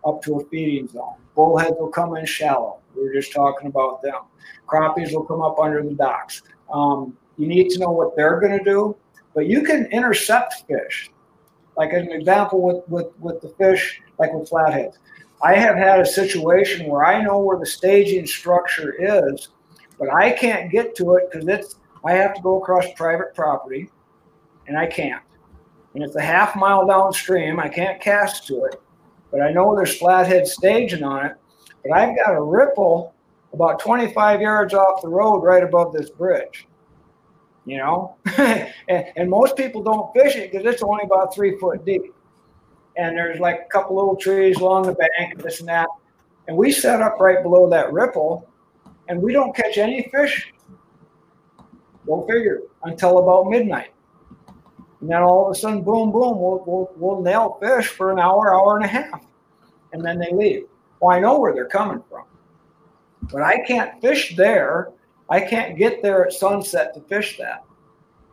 up 0.06 0.22
to 0.24 0.40
a 0.40 0.46
feeding 0.46 0.88
zone. 0.88 1.16
Bullheads 1.36 1.76
will 1.80 1.90
come 1.90 2.16
in 2.18 2.26
shallow. 2.26 2.80
We 2.96 3.04
were 3.04 3.14
just 3.14 3.32
talking 3.32 3.68
about 3.68 4.02
them. 4.02 4.22
Crappies 4.68 5.14
will 5.14 5.26
come 5.26 5.42
up 5.42 5.60
under 5.60 5.84
the 5.84 5.94
docks. 5.94 6.42
Um, 6.74 7.16
you 7.38 7.48
need 7.48 7.70
to 7.70 7.80
know 7.80 7.92
what 7.92 8.16
they're 8.16 8.40
going 8.40 8.58
to 8.58 8.64
do, 8.64 8.96
but 9.34 9.48
you 9.48 9.62
can 9.62 9.86
intercept 9.92 10.66
fish. 10.68 11.12
Like 11.78 11.94
an 11.94 12.12
example 12.12 12.62
with, 12.62 12.88
with, 12.90 13.08
with 13.20 13.42
the 13.42 13.50
fish, 13.50 14.02
like 14.18 14.34
with 14.34 14.50
flatheads. 14.50 14.98
I 15.42 15.56
have 15.56 15.76
had 15.76 16.02
a 16.02 16.06
situation 16.06 16.88
where 16.88 17.06
I 17.06 17.24
know 17.24 17.40
where 17.40 17.58
the 17.58 17.66
staging 17.66 18.26
structure 18.26 18.96
is, 19.00 19.50
but 19.98 20.14
I 20.14 20.32
can't 20.32 20.72
get 20.72 20.96
to 20.96 21.16
it 21.16 21.30
because 21.32 21.48
it's 21.48 21.76
I 22.06 22.14
have 22.14 22.34
to 22.36 22.42
go 22.42 22.62
across 22.62 22.86
private 22.96 23.34
property, 23.36 23.90
and 24.68 24.78
I 24.78 24.88
can't. 24.88 25.24
And 25.94 26.04
it's 26.04 26.16
a 26.16 26.22
half 26.22 26.56
mile 26.56 26.88
downstream. 26.88 27.60
I 27.60 27.68
can't 27.68 28.02
cast 28.02 28.48
to 28.48 28.66
it, 28.66 28.82
but 29.32 29.42
I 29.42 29.52
know 29.52 29.76
there's 29.76 29.98
flathead 29.98 30.48
staging 30.48 31.04
on 31.04 31.26
it. 31.26 31.36
But 31.84 31.94
I've 31.94 32.16
got 32.16 32.36
a 32.36 32.42
ripple 32.42 33.14
about 33.54 33.80
25 33.80 34.42
yards 34.42 34.74
off 34.74 35.02
the 35.02 35.08
road 35.08 35.40
right 35.40 35.64
above 35.64 35.94
this 35.94 36.10
bridge. 36.10 36.68
You 37.66 37.78
know, 37.78 38.16
and, 38.38 39.06
and 39.16 39.30
most 39.30 39.56
people 39.56 39.84
don't 39.84 40.12
fish 40.14 40.36
it 40.36 40.52
because 40.52 40.66
it's 40.66 40.82
only 40.82 41.04
about 41.04 41.34
three 41.34 41.58
foot 41.58 41.86
deep 41.86 42.14
and 43.00 43.16
there's 43.16 43.40
like 43.40 43.62
a 43.66 43.70
couple 43.70 43.96
little 43.96 44.16
trees 44.16 44.58
along 44.58 44.84
the 44.84 44.94
bank 44.94 45.34
and 45.34 45.40
this 45.42 45.60
and 45.62 45.70
that. 45.70 45.88
And 46.48 46.58
we 46.58 46.72
set 46.72 47.02
up 47.02 47.20
right 47.20 47.42
below 47.42 47.70
that 47.70 47.94
ripple, 47.94 48.48
and 49.08 49.22
we 49.22 49.32
don't 49.34 49.56
catch 49.56 49.78
any 49.78 50.10
fish. 50.12 50.52
Go 52.10 52.26
figure 52.28 52.62
until 52.84 53.20
about 53.20 53.52
midnight. 53.52 53.94
And 55.00 55.10
then 55.10 55.22
all 55.22 55.46
of 55.46 55.56
a 55.56 55.60
sudden, 55.60 55.84
boom, 55.84 56.12
boom, 56.12 56.42
we'll, 56.42 56.64
we'll, 56.66 56.92
we'll 56.96 57.22
nail 57.22 57.60
fish 57.62 57.88
for 57.88 58.12
an 58.12 58.20
hour, 58.20 58.54
hour 58.54 58.78
and 58.78 58.84
a 58.84 58.88
half. 58.88 59.24
And 59.94 60.04
then 60.04 60.18
they 60.18 60.34
leave. 60.34 60.64
Well, 61.00 61.16
I 61.16 61.20
know 61.20 61.40
where 61.40 61.54
they're 61.54 61.68
coming 61.68 62.04
from, 62.10 62.26
but 63.32 63.44
I 63.44 63.64
can't 63.66 64.02
fish 64.02 64.36
there. 64.36 64.90
I 65.30 65.40
can't 65.40 65.78
get 65.78 66.02
there 66.02 66.26
at 66.26 66.34
sunset 66.34 66.96
to 66.96 67.02
fish 67.02 67.38
that. 67.38 67.64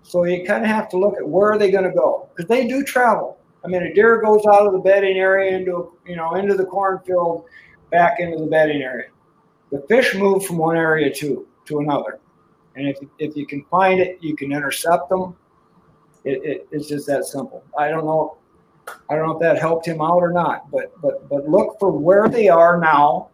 So 0.02 0.24
you 0.24 0.46
kind 0.46 0.64
of 0.64 0.70
have 0.70 0.88
to 0.90 0.98
look 0.98 1.18
at 1.18 1.28
where 1.28 1.52
are 1.52 1.58
they 1.58 1.70
going 1.70 1.84
to 1.84 1.94
go 1.94 2.30
because 2.34 2.48
they 2.48 2.66
do 2.66 2.82
travel. 2.82 3.38
I 3.62 3.68
mean, 3.68 3.82
a 3.82 3.92
deer 3.92 4.22
goes 4.22 4.42
out 4.46 4.66
of 4.66 4.72
the 4.72 4.78
bedding 4.78 5.18
area 5.18 5.56
into 5.56 5.92
you 6.06 6.16
know 6.16 6.36
into 6.36 6.54
the 6.54 6.64
cornfield, 6.64 7.44
back 7.90 8.20
into 8.20 8.38
the 8.38 8.46
bedding 8.46 8.82
area. 8.82 9.08
The 9.70 9.84
fish 9.88 10.14
move 10.14 10.46
from 10.46 10.58
one 10.58 10.76
area 10.76 11.12
to 11.14 11.46
to 11.66 11.80
another, 11.80 12.20
and 12.76 12.88
if 12.88 12.98
if 13.18 13.36
you 13.36 13.46
can 13.46 13.64
find 13.64 14.00
it, 14.00 14.18
you 14.20 14.36
can 14.36 14.52
intercept 14.52 15.08
them. 15.08 15.34
It, 16.24 16.44
it, 16.44 16.68
it's 16.70 16.88
just 16.88 17.06
that 17.06 17.24
simple. 17.24 17.64
I 17.78 17.88
don't 17.88 18.04
know. 18.04 18.36
I 19.10 19.16
don't 19.16 19.26
know 19.26 19.34
if 19.34 19.40
that 19.40 19.58
helped 19.58 19.86
him 19.86 20.00
out 20.00 20.18
or 20.18 20.30
not, 20.30 20.70
but 20.70 20.92
but 21.00 21.28
but 21.28 21.48
look 21.48 21.78
for 21.80 21.90
where 21.90 22.28
they 22.28 22.48
are 22.48 22.78
now, 22.78 23.30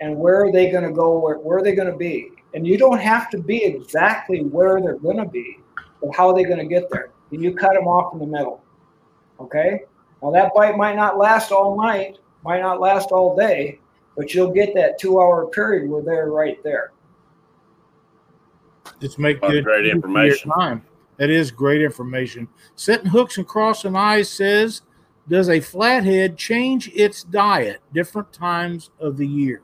and 0.00 0.16
where 0.16 0.44
are 0.44 0.52
they 0.52 0.70
going 0.70 0.84
to 0.84 0.92
go? 0.92 1.18
Where 1.18 1.38
where 1.38 1.58
are 1.58 1.62
they 1.62 1.74
going 1.74 1.90
to 1.90 1.96
be? 1.96 2.30
And 2.54 2.66
you 2.66 2.76
don't 2.76 2.98
have 2.98 3.30
to 3.30 3.38
be 3.38 3.64
exactly 3.64 4.40
where 4.42 4.80
they're 4.80 4.98
going 4.98 5.16
to 5.16 5.28
be, 5.28 5.58
but 6.02 6.14
how 6.14 6.28
are 6.28 6.34
they 6.34 6.44
going 6.44 6.58
to 6.58 6.66
get 6.66 6.90
there? 6.90 7.10
And 7.30 7.42
you 7.42 7.54
cut 7.54 7.74
them 7.74 7.88
off 7.88 8.12
in 8.12 8.18
the 8.18 8.26
middle. 8.26 8.62
Okay. 9.40 9.82
Now 10.22 10.30
that 10.30 10.52
bite 10.54 10.76
might 10.76 10.96
not 10.96 11.18
last 11.18 11.50
all 11.50 11.76
night, 11.76 12.18
might 12.44 12.60
not 12.60 12.80
last 12.80 13.10
all 13.10 13.34
day, 13.36 13.80
but 14.16 14.34
you'll 14.34 14.52
get 14.52 14.74
that 14.74 14.98
two-hour 14.98 15.46
period 15.48 15.90
where 15.90 16.02
they're 16.02 16.30
right 16.30 16.62
there. 16.62 16.92
Just 19.02 19.18
make 19.18 19.40
That's 19.40 19.52
good 19.52 19.64
great 19.64 19.84
use 19.84 19.94
of 19.94 19.96
your 19.96 19.96
information. 19.96 20.50
Time. 20.52 20.84
That 21.16 21.28
is 21.28 21.50
great 21.50 21.82
information. 21.82 22.46
Setting 22.76 23.08
hooks 23.08 23.36
and 23.36 23.46
crossing 23.46 23.96
eyes 23.96 24.30
says, 24.30 24.82
does 25.28 25.48
a 25.48 25.58
flathead 25.58 26.36
change 26.36 26.88
its 26.94 27.24
diet 27.24 27.80
different 27.92 28.32
times 28.32 28.90
of 29.00 29.16
the 29.16 29.26
year? 29.26 29.62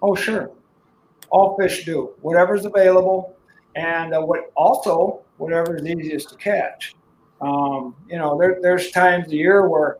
Oh, 0.00 0.14
sure. 0.14 0.50
All 1.28 1.58
fish 1.58 1.84
do. 1.84 2.14
Whatever's 2.22 2.64
available, 2.64 3.36
and 3.76 4.14
uh, 4.14 4.20
what 4.20 4.50
also 4.54 5.22
whatever 5.36 5.76
is 5.76 5.84
easiest 5.84 6.30
to 6.30 6.36
catch. 6.36 6.94
Um, 7.42 7.94
you 8.08 8.16
know, 8.16 8.38
there, 8.38 8.58
there's 8.62 8.90
times 8.92 9.24
of 9.24 9.30
the 9.30 9.36
year 9.36 9.68
where 9.68 9.98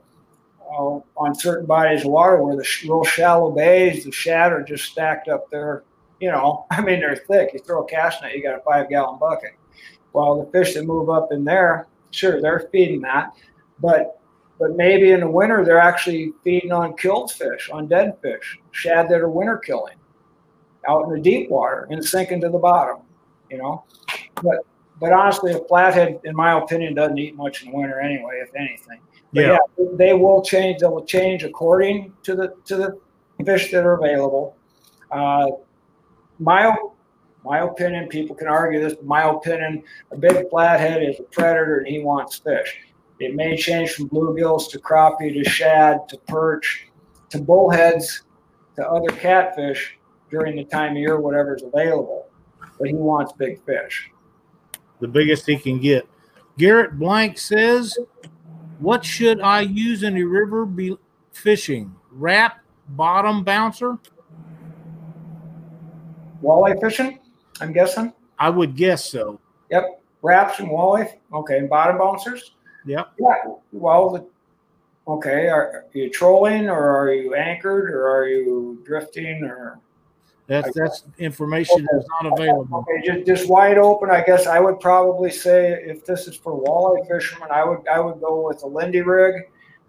uh, 0.70 1.00
on 1.18 1.34
certain 1.34 1.66
bodies 1.66 2.02
of 2.02 2.10
water 2.10 2.42
where 2.42 2.56
the 2.56 2.64
sh- 2.64 2.84
real 2.84 3.04
shallow 3.04 3.50
bays, 3.50 4.04
the 4.04 4.12
shad 4.12 4.52
are 4.52 4.62
just 4.62 4.84
stacked 4.84 5.28
up 5.28 5.50
there. 5.50 5.84
You 6.22 6.30
know, 6.30 6.66
I 6.70 6.80
mean, 6.80 7.00
they're 7.00 7.16
thick. 7.16 7.50
You 7.52 7.58
throw 7.58 7.82
a 7.82 7.86
cast 7.86 8.22
net, 8.22 8.34
you 8.34 8.42
got 8.42 8.56
a 8.58 8.62
five 8.62 8.88
gallon 8.88 9.18
bucket. 9.18 9.50
Well, 10.12 10.42
the 10.42 10.50
fish 10.52 10.74
that 10.74 10.84
move 10.84 11.10
up 11.10 11.32
in 11.32 11.44
there, 11.44 11.88
sure, 12.12 12.40
they're 12.40 12.68
feeding 12.72 13.00
that, 13.02 13.34
but 13.80 14.20
but 14.58 14.76
maybe 14.76 15.10
in 15.10 15.20
the 15.20 15.28
winter 15.30 15.64
they're 15.64 15.80
actually 15.80 16.32
feeding 16.44 16.70
on 16.70 16.96
killed 16.96 17.32
fish, 17.32 17.68
on 17.72 17.88
dead 17.88 18.16
fish, 18.22 18.60
shad 18.70 19.08
that 19.08 19.20
are 19.20 19.28
winter 19.28 19.58
killing, 19.58 19.96
out 20.88 21.04
in 21.04 21.10
the 21.10 21.20
deep 21.20 21.50
water 21.50 21.88
and 21.90 22.04
sinking 22.04 22.40
to 22.42 22.48
the 22.48 22.58
bottom. 22.58 22.98
You 23.50 23.58
know, 23.58 23.84
but 24.42 24.58
but 25.00 25.12
honestly, 25.12 25.52
a 25.52 25.58
flathead, 25.64 26.20
in 26.22 26.36
my 26.36 26.56
opinion, 26.56 26.94
doesn't 26.94 27.18
eat 27.18 27.34
much 27.34 27.64
in 27.64 27.72
the 27.72 27.76
winter 27.76 27.98
anyway, 27.98 28.40
if 28.46 28.54
anything. 28.54 29.00
But 29.32 29.40
Yeah. 29.40 29.58
yeah, 29.76 29.86
they 29.94 30.12
will 30.12 30.42
change. 30.42 30.82
They 30.82 30.86
will 30.86 31.04
change 31.04 31.42
according 31.42 32.12
to 32.22 32.36
the 32.36 32.54
to 32.66 32.76
the 32.76 32.98
fish 33.44 33.72
that 33.72 33.84
are 33.84 33.94
available. 33.94 34.54
Uh, 35.10 35.46
my 36.42 36.74
my 37.44 37.60
opinion, 37.60 38.08
people 38.08 38.36
can 38.36 38.48
argue 38.48 38.80
this. 38.80 38.94
But 38.94 39.06
my 39.06 39.22
opinion, 39.24 39.82
a 40.10 40.16
big 40.16 40.48
flathead 40.50 41.02
is 41.02 41.18
a 41.18 41.24
predator 41.24 41.78
and 41.78 41.86
he 41.86 42.00
wants 42.00 42.38
fish. 42.38 42.78
It 43.18 43.34
may 43.34 43.56
change 43.56 43.92
from 43.92 44.08
bluegills 44.08 44.70
to 44.70 44.78
crappie 44.78 45.32
to 45.32 45.48
shad 45.48 46.08
to 46.08 46.18
perch 46.28 46.88
to 47.30 47.40
bullheads 47.40 48.22
to 48.76 48.86
other 48.86 49.08
catfish 49.16 49.98
during 50.30 50.56
the 50.56 50.64
time 50.64 50.92
of 50.92 50.98
year, 50.98 51.20
whatever's 51.20 51.62
available. 51.62 52.26
But 52.78 52.88
he 52.88 52.94
wants 52.94 53.32
big 53.32 53.64
fish. 53.64 54.10
The 55.00 55.08
biggest 55.08 55.46
he 55.46 55.56
can 55.56 55.80
get. 55.80 56.08
Garrett 56.58 56.98
Blank 56.98 57.38
says, 57.38 57.96
what 58.78 59.04
should 59.04 59.40
I 59.40 59.60
use 59.60 60.02
in 60.02 60.14
the 60.14 60.24
river 60.24 60.64
be 60.66 60.96
fishing? 61.32 61.94
Rap, 62.10 62.58
bottom 62.88 63.44
bouncer? 63.44 63.98
Walleye 66.42 66.80
fishing, 66.80 67.18
I'm 67.60 67.72
guessing. 67.72 68.12
I 68.38 68.50
would 68.50 68.74
guess 68.76 69.08
so. 69.08 69.40
Yep. 69.70 70.02
Raps 70.22 70.58
and 70.58 70.68
walleye. 70.68 71.18
Okay. 71.32 71.58
And 71.58 71.70
bottom 71.70 71.98
bouncers. 71.98 72.52
Yep. 72.86 73.12
Yeah. 73.20 73.34
Well, 73.72 74.10
the, 74.10 74.26
okay. 75.10 75.48
Are, 75.48 75.62
are 75.62 75.86
you 75.92 76.10
trolling 76.10 76.68
or 76.68 76.90
are 76.90 77.12
you 77.12 77.34
anchored 77.34 77.90
or 77.90 78.08
are 78.08 78.28
you 78.28 78.82
drifting 78.84 79.44
or? 79.44 79.78
That's 80.48 80.74
that's 80.74 81.04
information 81.18 81.86
that's 81.90 82.04
not 82.20 82.32
available. 82.32 82.84
Okay, 82.90 83.06
just, 83.06 83.26
just 83.26 83.48
wide 83.48 83.78
open. 83.78 84.10
I 84.10 84.22
guess 84.22 84.46
I 84.48 84.58
would 84.58 84.80
probably 84.80 85.30
say 85.30 85.70
if 85.70 86.04
this 86.04 86.26
is 86.26 86.36
for 86.36 86.52
walleye 86.52 87.06
fishermen, 87.08 87.48
I 87.50 87.64
would 87.64 87.86
I 87.88 88.00
would 88.00 88.20
go 88.20 88.48
with 88.48 88.62
a 88.64 88.66
Lindy 88.66 89.02
rig 89.02 89.44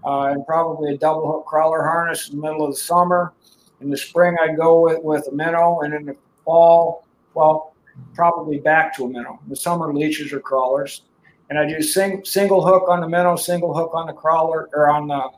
uh, 0.05 0.25
and 0.25 0.45
probably 0.45 0.93
a 0.93 0.97
double 0.97 1.29
hook 1.29 1.45
crawler 1.47 1.81
harness 1.81 2.29
in 2.29 2.37
the 2.37 2.41
middle 2.43 2.65
of 2.65 2.71
the 2.71 2.77
summer. 2.77 3.33
In 3.81 3.89
the 3.89 3.97
spring, 3.97 4.37
I'd 4.39 4.55
go 4.55 4.79
with 4.79 5.03
with 5.03 5.27
a 5.27 5.31
minnow, 5.31 5.81
and 5.81 5.93
in 5.93 6.05
the 6.05 6.15
fall, 6.45 7.07
well, 7.33 7.75
probably 8.13 8.59
back 8.59 8.95
to 8.97 9.05
a 9.05 9.09
minnow. 9.09 9.39
The 9.47 9.55
summer, 9.55 9.93
leeches 9.93 10.33
or 10.33 10.39
crawlers, 10.39 11.03
and 11.49 11.59
I 11.59 11.67
do 11.67 11.81
sing, 11.81 12.23
single 12.25 12.65
hook 12.65 12.85
on 12.87 13.01
the 13.01 13.09
minnow, 13.09 13.35
single 13.35 13.73
hook 13.73 13.91
on 13.93 14.07
the 14.07 14.13
crawler 14.13 14.69
or 14.73 14.89
on 14.89 15.07
the 15.07 15.29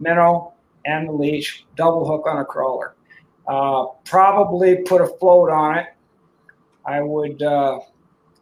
minnow 0.00 0.54
and 0.84 1.08
the 1.08 1.12
leech, 1.12 1.66
double 1.76 2.06
hook 2.06 2.26
on 2.26 2.38
a 2.38 2.44
crawler. 2.44 2.94
Uh, 3.46 3.86
probably 4.04 4.76
put 4.76 5.00
a 5.00 5.06
float 5.18 5.50
on 5.50 5.78
it. 5.78 5.86
I 6.86 7.00
would 7.02 7.42
uh, 7.42 7.80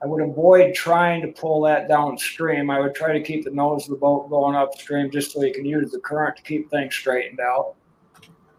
I 0.03 0.07
would 0.07 0.23
avoid 0.23 0.75
trying 0.75 1.23
to 1.23 1.29
pull 1.29 1.63
that 1.63 1.89
downstream. 1.89 2.71
I 2.71 2.79
would 2.81 2.95
try 2.95 3.13
to 3.13 3.23
keep 3.23 3.45
the 3.45 3.51
nose 3.51 3.85
of 3.85 3.91
the 3.91 3.97
boat 3.97 4.31
going 4.31 4.55
upstream 4.55 5.11
just 5.11 5.33
so 5.33 5.43
you 5.43 5.53
can 5.53 5.65
use 5.65 5.91
the 5.91 5.99
current 5.99 6.37
to 6.37 6.43
keep 6.43 6.71
things 6.71 6.95
straightened 6.95 7.41
out. 7.41 7.75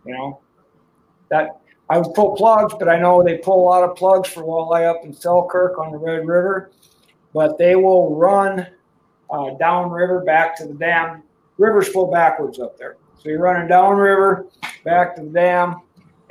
You 0.05 0.13
know, 0.13 0.41
that 1.29 1.61
I 1.89 1.97
would 1.97 2.13
pull 2.13 2.35
plugs, 2.35 2.73
but 2.77 2.87
I 2.87 2.99
know 2.99 3.23
they 3.23 3.37
pull 3.37 3.63
a 3.63 3.65
lot 3.65 3.83
of 3.83 3.95
plugs 3.95 4.29
for 4.29 4.43
walleye 4.43 4.87
up 4.87 5.03
in 5.03 5.11
Selkirk 5.11 5.79
on 5.79 5.91
the 5.91 5.97
Red 5.97 6.27
River, 6.27 6.71
but 7.33 7.57
they 7.57 7.75
will 7.75 8.15
run 8.15 8.67
uh, 9.31 9.51
downriver 9.55 10.21
back 10.21 10.55
to 10.57 10.67
the 10.67 10.73
dam. 10.75 11.23
Rivers 11.57 11.89
flow 11.89 12.05
backwards 12.05 12.59
up 12.59 12.77
there, 12.77 12.97
so 13.17 13.29
you're 13.29 13.39
running 13.39 13.67
downriver 13.67 14.45
back 14.85 15.15
to 15.15 15.23
the 15.23 15.29
dam 15.29 15.81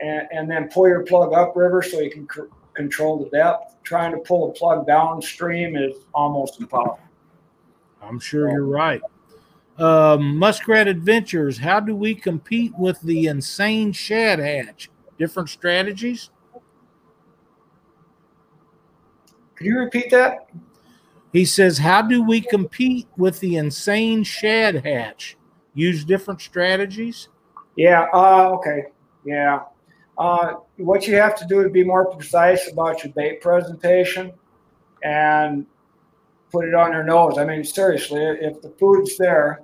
and, 0.01 0.29
and 0.31 0.51
then 0.51 0.69
pull 0.69 0.89
your 0.89 1.03
plug 1.03 1.33
upriver 1.33 1.83
so 1.83 2.01
you 2.01 2.11
can 2.11 2.29
c- 2.33 2.49
control 2.75 3.19
the 3.19 3.29
depth. 3.31 3.77
Trying 3.83 4.13
to 4.13 4.19
pull 4.19 4.51
a 4.51 4.53
plug 4.53 4.87
downstream 4.87 5.77
is 5.77 5.97
almost 6.15 6.61
impossible. 6.61 7.01
I'm 8.01 8.21
sure 8.21 8.51
you're 8.51 8.65
right. 8.65 9.03
Um, 9.77 10.37
Muskrat 10.37 10.89
Adventures. 10.89 11.59
How 11.59 11.81
do 11.81 11.95
we 11.95 12.15
compete 12.15 12.73
with 12.79 13.01
the 13.01 13.27
insane 13.27 13.93
shad 13.93 14.39
hatch? 14.39 14.89
Different 15.19 15.49
strategies. 15.49 16.31
Could 19.57 19.67
you 19.67 19.79
repeat 19.79 20.11
that? 20.11 20.49
He 21.33 21.45
says, 21.45 21.79
How 21.79 22.03
do 22.03 22.23
we 22.23 22.41
compete 22.41 23.09
with 23.17 23.41
the 23.41 23.57
insane 23.57 24.23
shad 24.23 24.87
hatch? 24.87 25.37
Use 25.75 26.05
different 26.05 26.41
strategies. 26.41 27.29
Yeah. 27.77 28.07
Uh, 28.13 28.51
okay. 28.55 28.85
Yeah. 29.25 29.61
Uh, 30.17 30.55
what 30.77 31.07
you 31.07 31.15
have 31.17 31.37
to 31.37 31.47
do 31.47 31.61
is 31.61 31.71
be 31.71 31.85
more 31.85 32.07
precise 32.07 32.71
about 32.73 33.05
your 33.05 33.13
bait 33.13 33.41
presentation 33.41 34.33
and 35.05 35.67
put 36.51 36.65
it 36.65 36.75
on 36.75 36.93
your 36.93 37.05
nose. 37.05 37.39
I 37.39 37.45
mean, 37.45 37.63
seriously, 37.63 38.21
if 38.21 38.61
the 38.61 38.71
food's 38.71 39.17
there, 39.17 39.63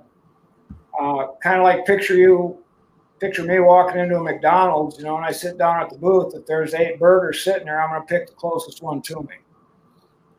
uh, 0.99 1.27
kind 1.41 1.57
of 1.57 1.63
like 1.63 1.85
picture 1.85 2.15
you, 2.15 2.63
picture 3.19 3.43
me 3.43 3.59
walking 3.59 3.99
into 3.99 4.17
a 4.17 4.23
McDonald's, 4.23 4.97
you 4.97 5.05
know, 5.05 5.15
and 5.15 5.25
I 5.25 5.31
sit 5.31 5.57
down 5.57 5.81
at 5.81 5.89
the 5.89 5.97
booth. 5.97 6.33
If 6.35 6.45
there's 6.45 6.73
eight 6.73 6.99
burgers 6.99 7.43
sitting 7.43 7.65
there, 7.65 7.81
I'm 7.81 7.89
going 7.89 8.01
to 8.01 8.07
pick 8.07 8.27
the 8.27 8.33
closest 8.33 8.83
one 8.83 9.01
to 9.03 9.21
me. 9.21 9.35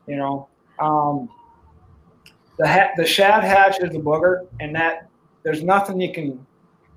You 0.07 0.17
know, 0.17 0.49
um, 0.79 1.29
the 2.59 2.69
ha- 2.69 2.93
the 2.97 3.05
shad 3.05 3.43
hatch 3.45 3.79
is 3.81 3.95
a 3.95 3.99
booger, 3.99 4.47
and 4.61 4.75
that 4.77 5.09
there's 5.43 5.63
nothing 5.63 6.01
you 6.01 6.13
can 6.13 6.47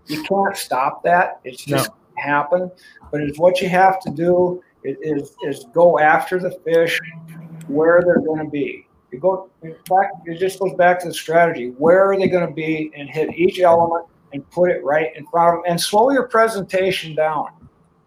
you 0.07 0.23
can't 0.23 0.55
stop 0.55 1.03
that. 1.03 1.39
It's 1.43 1.63
just 1.63 1.91
happen. 2.17 2.71
But 3.11 3.21
it's 3.21 3.39
what 3.39 3.61
you 3.61 3.69
have 3.69 3.99
to 4.01 4.11
do 4.11 4.61
is, 4.83 4.97
is, 5.01 5.35
is 5.43 5.65
go 5.73 5.99
after 5.99 6.39
the 6.39 6.51
fish 6.63 6.99
where 7.67 8.01
they're 8.03 8.21
going 8.21 8.43
to 8.43 8.49
be. 8.49 8.87
You 9.11 9.19
go 9.19 9.49
in 9.63 9.75
fact, 9.87 10.15
it 10.25 10.37
just 10.39 10.59
goes 10.59 10.75
back 10.75 10.99
to 10.99 11.07
the 11.07 11.13
strategy. 11.13 11.69
Where 11.77 12.09
are 12.09 12.17
they 12.17 12.27
going 12.27 12.47
to 12.47 12.53
be 12.53 12.91
and 12.95 13.09
hit 13.09 13.35
each 13.35 13.59
element 13.59 14.05
and 14.33 14.49
put 14.51 14.69
it 14.71 14.83
right 14.83 15.15
in 15.15 15.25
front 15.27 15.49
of 15.57 15.63
them 15.63 15.71
and 15.71 15.79
slow 15.79 16.11
your 16.11 16.27
presentation 16.27 17.15
down 17.15 17.47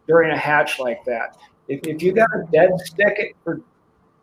during 0.07 0.31
a 0.31 0.37
hatch 0.37 0.79
like 0.79 1.05
that. 1.05 1.37
If, 1.69 1.81
if 1.87 2.03
you 2.03 2.13
got 2.13 2.29
to 2.33 2.45
dead 2.53 2.71
stick 2.85 3.15
it 3.19 3.37
for 3.45 3.61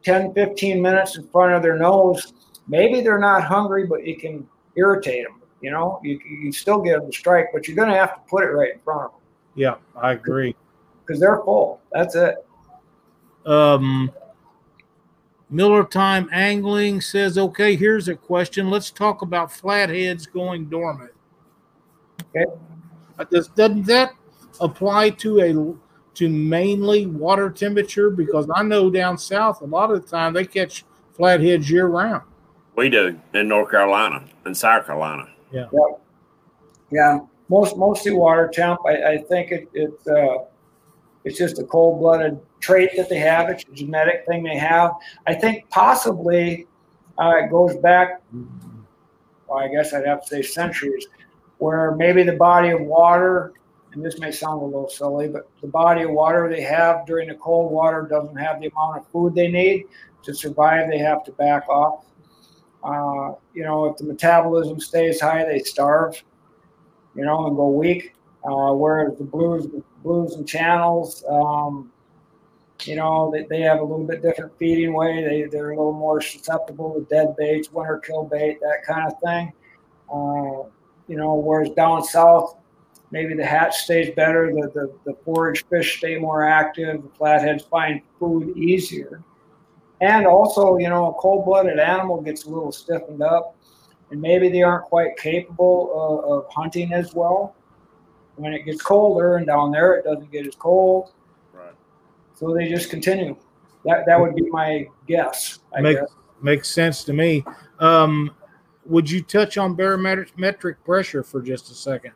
10, 0.03 0.33
15 0.33 0.81
minutes 0.81 1.17
in 1.17 1.27
front 1.27 1.53
of 1.53 1.61
their 1.61 1.77
nose, 1.77 2.33
maybe 2.67 3.01
they're 3.01 3.19
not 3.19 3.43
hungry, 3.43 3.85
but 3.85 4.05
you 4.05 4.17
can 4.17 4.47
irritate 4.75 5.25
them. 5.25 5.41
You 5.61 5.71
know, 5.71 5.99
you, 6.03 6.19
you 6.25 6.51
still 6.51 6.79
get 6.81 6.99
them 7.01 7.11
to 7.11 7.17
strike, 7.17 7.47
but 7.53 7.67
you're 7.67 7.75
going 7.75 7.89
to 7.89 7.95
have 7.95 8.15
to 8.15 8.21
put 8.29 8.43
it 8.43 8.47
right 8.47 8.73
in 8.73 8.79
front 8.79 9.05
of 9.05 9.11
them 9.11 9.19
Yeah, 9.55 9.75
I 10.01 10.13
agree. 10.13 10.55
because 11.05 11.19
they're 11.19 11.41
full. 11.43 11.81
That's 11.91 12.15
it. 12.15 12.35
Um, 13.45 14.11
Miller 15.49 15.83
Time 15.83 16.29
Angling 16.31 17.01
says, 17.01 17.37
okay, 17.37 17.75
here's 17.75 18.07
a 18.07 18.15
question. 18.15 18.69
Let's 18.69 18.91
talk 18.91 19.21
about 19.21 19.51
flatheads 19.51 20.27
going 20.27 20.65
dormant. 20.69 21.11
Okay. 22.35 22.45
Does, 23.31 23.47
doesn't 23.49 23.83
that 23.87 24.13
apply 24.61 25.09
to 25.11 25.41
a 25.41 26.15
to 26.15 26.29
mainly 26.29 27.05
water 27.05 27.49
temperature? 27.49 28.09
Because 28.09 28.49
I 28.53 28.63
know 28.63 28.89
down 28.89 29.17
south, 29.17 29.61
a 29.61 29.65
lot 29.65 29.91
of 29.91 30.01
the 30.03 30.07
time 30.07 30.33
they 30.33 30.45
catch 30.45 30.85
flatheads 31.13 31.69
year 31.69 31.87
round. 31.87 32.23
We 32.75 32.89
do 32.89 33.19
in 33.33 33.47
North 33.49 33.71
Carolina 33.71 34.23
and 34.45 34.55
South 34.55 34.85
Carolina. 34.85 35.27
Yeah, 35.51 35.65
Yeah. 36.91 37.19
most 37.49 37.75
mostly 37.77 38.13
water 38.13 38.49
temp. 38.53 38.79
I, 38.87 39.13
I 39.13 39.17
think 39.17 39.51
it, 39.51 39.69
it 39.73 39.91
uh, 40.07 40.45
it's 41.25 41.37
just 41.37 41.59
a 41.59 41.63
cold 41.65 41.99
blooded 41.99 42.39
trait 42.61 42.91
that 42.95 43.09
they 43.09 43.17
have. 43.19 43.49
It's 43.49 43.63
a 43.63 43.71
genetic 43.73 44.25
thing 44.27 44.43
they 44.43 44.57
have. 44.57 44.91
I 45.27 45.33
think 45.33 45.69
possibly 45.69 46.67
uh, 47.17 47.33
it 47.43 47.49
goes 47.49 47.75
back. 47.77 48.21
Well, 49.47 49.59
I 49.59 49.67
guess 49.67 49.93
I'd 49.93 50.05
have 50.05 50.21
to 50.21 50.27
say 50.27 50.41
centuries, 50.41 51.07
where 51.59 51.95
maybe 51.95 52.23
the 52.23 52.35
body 52.35 52.69
of 52.69 52.81
water, 52.81 53.53
and 53.93 54.03
this 54.03 54.19
may 54.19 54.31
sound 54.31 54.61
a 54.61 54.65
little 54.65 54.89
silly, 54.89 55.27
but 55.27 55.49
the 55.61 55.67
body 55.67 56.03
of 56.03 56.11
water 56.11 56.49
they 56.49 56.61
have 56.61 57.05
during 57.05 57.29
the 57.29 57.35
cold 57.35 57.71
water 57.71 58.07
doesn't 58.09 58.35
have 58.35 58.59
the 58.59 58.67
amount 58.67 58.97
of 58.97 59.07
food 59.07 59.33
they 59.35 59.47
need 59.47 59.85
to 60.23 60.33
survive. 60.33 60.89
They 60.89 60.99
have 60.99 61.23
to 61.25 61.31
back 61.33 61.69
off. 61.69 62.05
Uh, 62.83 63.35
you 63.53 63.63
know, 63.63 63.85
if 63.85 63.97
the 63.97 64.05
metabolism 64.05 64.79
stays 64.79 65.21
high, 65.21 65.45
they 65.45 65.59
starve 65.59 66.21
you 67.15 67.25
know, 67.25 67.47
and 67.47 67.55
go 67.55 67.67
weak. 67.69 68.13
Uh, 68.43 68.73
whereas 68.73 69.17
the 69.17 69.23
blues, 69.23 69.67
blues 70.03 70.35
and 70.35 70.47
channels, 70.47 71.25
um, 71.29 71.91
you 72.83 72.95
know, 72.95 73.29
they, 73.29 73.43
they 73.49 73.61
have 73.61 73.79
a 73.79 73.83
little 73.83 74.05
bit 74.05 74.21
different 74.21 74.57
feeding 74.57 74.93
way. 74.93 75.21
They 75.21 75.43
they're 75.43 75.71
a 75.71 75.75
little 75.75 75.91
more 75.91 76.21
susceptible 76.21 76.93
to 76.93 77.01
dead 77.13 77.35
baits, 77.37 77.71
winter 77.73 77.97
kill 77.97 78.23
bait, 78.23 78.59
that 78.61 78.85
kind 78.87 79.11
of 79.11 79.19
thing. 79.19 79.51
Uh, 80.09 80.69
you 81.09 81.17
know, 81.17 81.33
whereas 81.33 81.71
down 81.71 82.03
south, 82.03 82.55
maybe 83.11 83.33
the 83.33 83.45
hatch 83.45 83.75
stays 83.79 84.13
better, 84.15 84.53
the, 84.53 84.69
the, 84.73 84.93
the 85.05 85.17
forage 85.25 85.65
fish 85.65 85.97
stay 85.97 86.17
more 86.17 86.45
active, 86.45 87.01
the 87.01 87.09
flatheads 87.17 87.63
find 87.63 88.01
food 88.19 88.55
easier. 88.55 89.21
And 90.01 90.25
also, 90.25 90.77
you 90.77 90.87
know, 90.87 91.07
a 91.09 91.13
cold 91.15 91.45
blooded 91.45 91.79
animal 91.79 92.21
gets 92.21 92.45
a 92.45 92.49
little 92.49 92.71
stiffened 92.71 93.21
up 93.21 93.57
and 94.11 94.21
maybe 94.21 94.49
they 94.49 94.61
aren't 94.61 94.85
quite 94.85 95.17
capable 95.17 95.91
of, 95.93 96.31
of, 96.31 96.53
hunting 96.53 96.93
as 96.93 97.13
well. 97.13 97.55
When 98.35 98.53
it 98.53 98.63
gets 98.63 98.81
colder 98.81 99.35
and 99.35 99.45
down 99.45 99.71
there 99.71 99.95
it 99.95 100.05
doesn't 100.05 100.31
get 100.31 100.47
as 100.47 100.55
cold, 100.55 101.11
Right. 101.51 101.73
so 102.35 102.53
they 102.53 102.69
just 102.69 102.89
continue. 102.89 103.35
That 103.83 104.05
that 104.05 104.19
would 104.19 104.35
be 104.35 104.49
my 104.49 104.87
guess. 105.07 105.59
I 105.75 105.81
Make- 105.81 105.97
guess. 105.99 106.09
Makes 106.41 106.69
sense 106.69 107.03
to 107.03 107.11
me. 107.11 107.43
Um, 107.79 108.31
would 108.89 109.09
you 109.09 109.21
touch 109.21 109.57
on 109.57 109.75
barometric 109.75 110.83
pressure 110.83 111.23
for 111.23 111.41
just 111.41 111.71
a 111.71 111.73
second? 111.73 112.11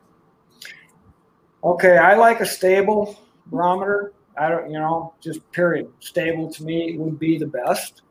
Okay, 1.62 1.96
I 1.96 2.14
like 2.14 2.40
a 2.40 2.46
stable 2.46 3.18
barometer. 3.46 4.12
I 4.36 4.48
don't, 4.48 4.70
you 4.70 4.78
know, 4.78 5.14
just 5.20 5.50
period. 5.52 5.90
Stable 6.00 6.52
to 6.52 6.64
me 6.64 6.98
would 6.98 7.18
be 7.18 7.38
the 7.38 7.46
best. 7.46 8.02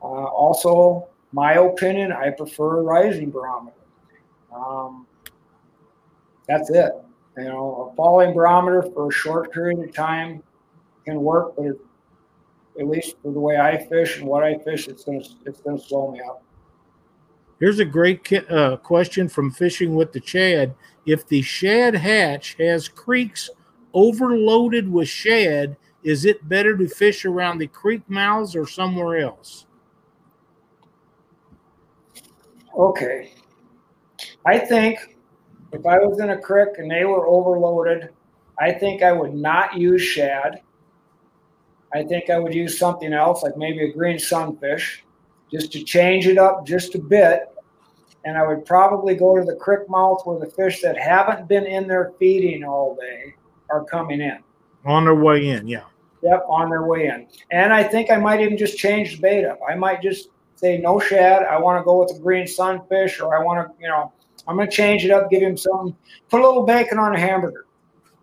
Uh, 0.00 0.04
also, 0.04 1.08
my 1.32 1.54
opinion, 1.54 2.12
I 2.12 2.30
prefer 2.30 2.78
a 2.78 2.82
rising 2.82 3.30
barometer. 3.30 3.76
Um, 4.54 5.06
that's 6.46 6.70
it. 6.70 6.92
You 7.36 7.44
know, 7.44 7.90
a 7.92 7.96
falling 7.96 8.32
barometer 8.32 8.82
for 8.82 9.08
a 9.08 9.12
short 9.12 9.52
period 9.52 9.80
of 9.80 9.94
time 9.94 10.42
can 11.04 11.20
work, 11.20 11.56
but 11.56 11.66
at 12.80 12.88
least 12.88 13.16
for 13.22 13.32
the 13.32 13.40
way 13.40 13.58
I 13.58 13.84
fish 13.86 14.18
and 14.18 14.26
what 14.26 14.44
I 14.44 14.56
fish, 14.58 14.88
it's 14.88 15.04
gonna 15.04 15.20
it's 15.44 15.60
gonna 15.60 15.78
slow 15.78 16.12
me 16.12 16.20
up. 16.20 16.42
Here's 17.60 17.80
a 17.80 17.84
great 17.84 18.32
uh, 18.50 18.76
question 18.76 19.28
from 19.28 19.50
Fishing 19.50 19.94
with 19.94 20.12
the 20.12 20.20
Chad. 20.20 20.74
If 21.06 21.26
the 21.26 21.42
shad 21.42 21.94
hatch 21.94 22.54
has 22.58 22.88
creeks 22.88 23.50
overloaded 23.92 24.90
with 24.90 25.08
shad, 25.08 25.76
is 26.04 26.24
it 26.24 26.48
better 26.48 26.76
to 26.76 26.88
fish 26.88 27.24
around 27.24 27.58
the 27.58 27.66
creek 27.66 28.02
mouths 28.08 28.54
or 28.54 28.66
somewhere 28.66 29.18
else? 29.18 29.66
Okay. 32.76 33.32
I 34.46 34.58
think 34.58 35.16
if 35.72 35.84
I 35.84 35.98
was 35.98 36.20
in 36.20 36.30
a 36.30 36.38
creek 36.38 36.68
and 36.78 36.90
they 36.90 37.04
were 37.04 37.26
overloaded, 37.26 38.10
I 38.60 38.72
think 38.72 39.02
I 39.02 39.12
would 39.12 39.34
not 39.34 39.76
use 39.76 40.02
shad. 40.02 40.60
I 41.92 42.04
think 42.04 42.30
I 42.30 42.38
would 42.38 42.54
use 42.54 42.78
something 42.78 43.12
else, 43.12 43.42
like 43.42 43.56
maybe 43.56 43.84
a 43.84 43.92
green 43.92 44.18
sunfish, 44.18 45.04
just 45.50 45.72
to 45.72 45.82
change 45.82 46.26
it 46.26 46.38
up 46.38 46.66
just 46.66 46.94
a 46.94 46.98
bit. 46.98 47.48
And 48.24 48.36
I 48.36 48.46
would 48.46 48.64
probably 48.66 49.14
go 49.14 49.36
to 49.36 49.44
the 49.44 49.56
creek 49.56 49.88
mouth 49.88 50.22
where 50.24 50.38
the 50.38 50.50
fish 50.50 50.82
that 50.82 50.98
haven't 50.98 51.48
been 51.48 51.64
in 51.64 51.86
there 51.86 52.12
feeding 52.18 52.64
all 52.64 52.96
day 52.96 53.34
are 53.70 53.84
coming 53.84 54.20
in. 54.20 54.38
On 54.84 55.04
their 55.04 55.14
way 55.14 55.48
in, 55.48 55.66
yeah. 55.66 55.84
Yep, 56.22 56.46
on 56.48 56.68
their 56.68 56.84
way 56.84 57.06
in. 57.06 57.28
And 57.50 57.72
I 57.72 57.84
think 57.84 58.10
I 58.10 58.16
might 58.16 58.40
even 58.40 58.58
just 58.58 58.76
change 58.76 59.16
the 59.16 59.22
bait 59.22 59.44
up. 59.44 59.58
I 59.68 59.76
might 59.76 60.02
just 60.02 60.30
say 60.56 60.78
no 60.78 60.98
shad. 60.98 61.44
I 61.44 61.58
want 61.58 61.80
to 61.80 61.84
go 61.84 62.00
with 62.00 62.16
a 62.16 62.18
green 62.18 62.46
sunfish, 62.46 63.20
or 63.20 63.36
I 63.38 63.42
want 63.42 63.68
to, 63.68 63.74
you 63.80 63.88
know, 63.88 64.12
I'm 64.46 64.56
going 64.56 64.68
to 64.68 64.74
change 64.74 65.04
it 65.04 65.10
up, 65.10 65.30
give 65.30 65.42
him 65.42 65.56
some, 65.56 65.96
put 66.28 66.40
a 66.40 66.46
little 66.46 66.64
bacon 66.64 66.98
on 66.98 67.14
a 67.14 67.18
hamburger, 67.18 67.66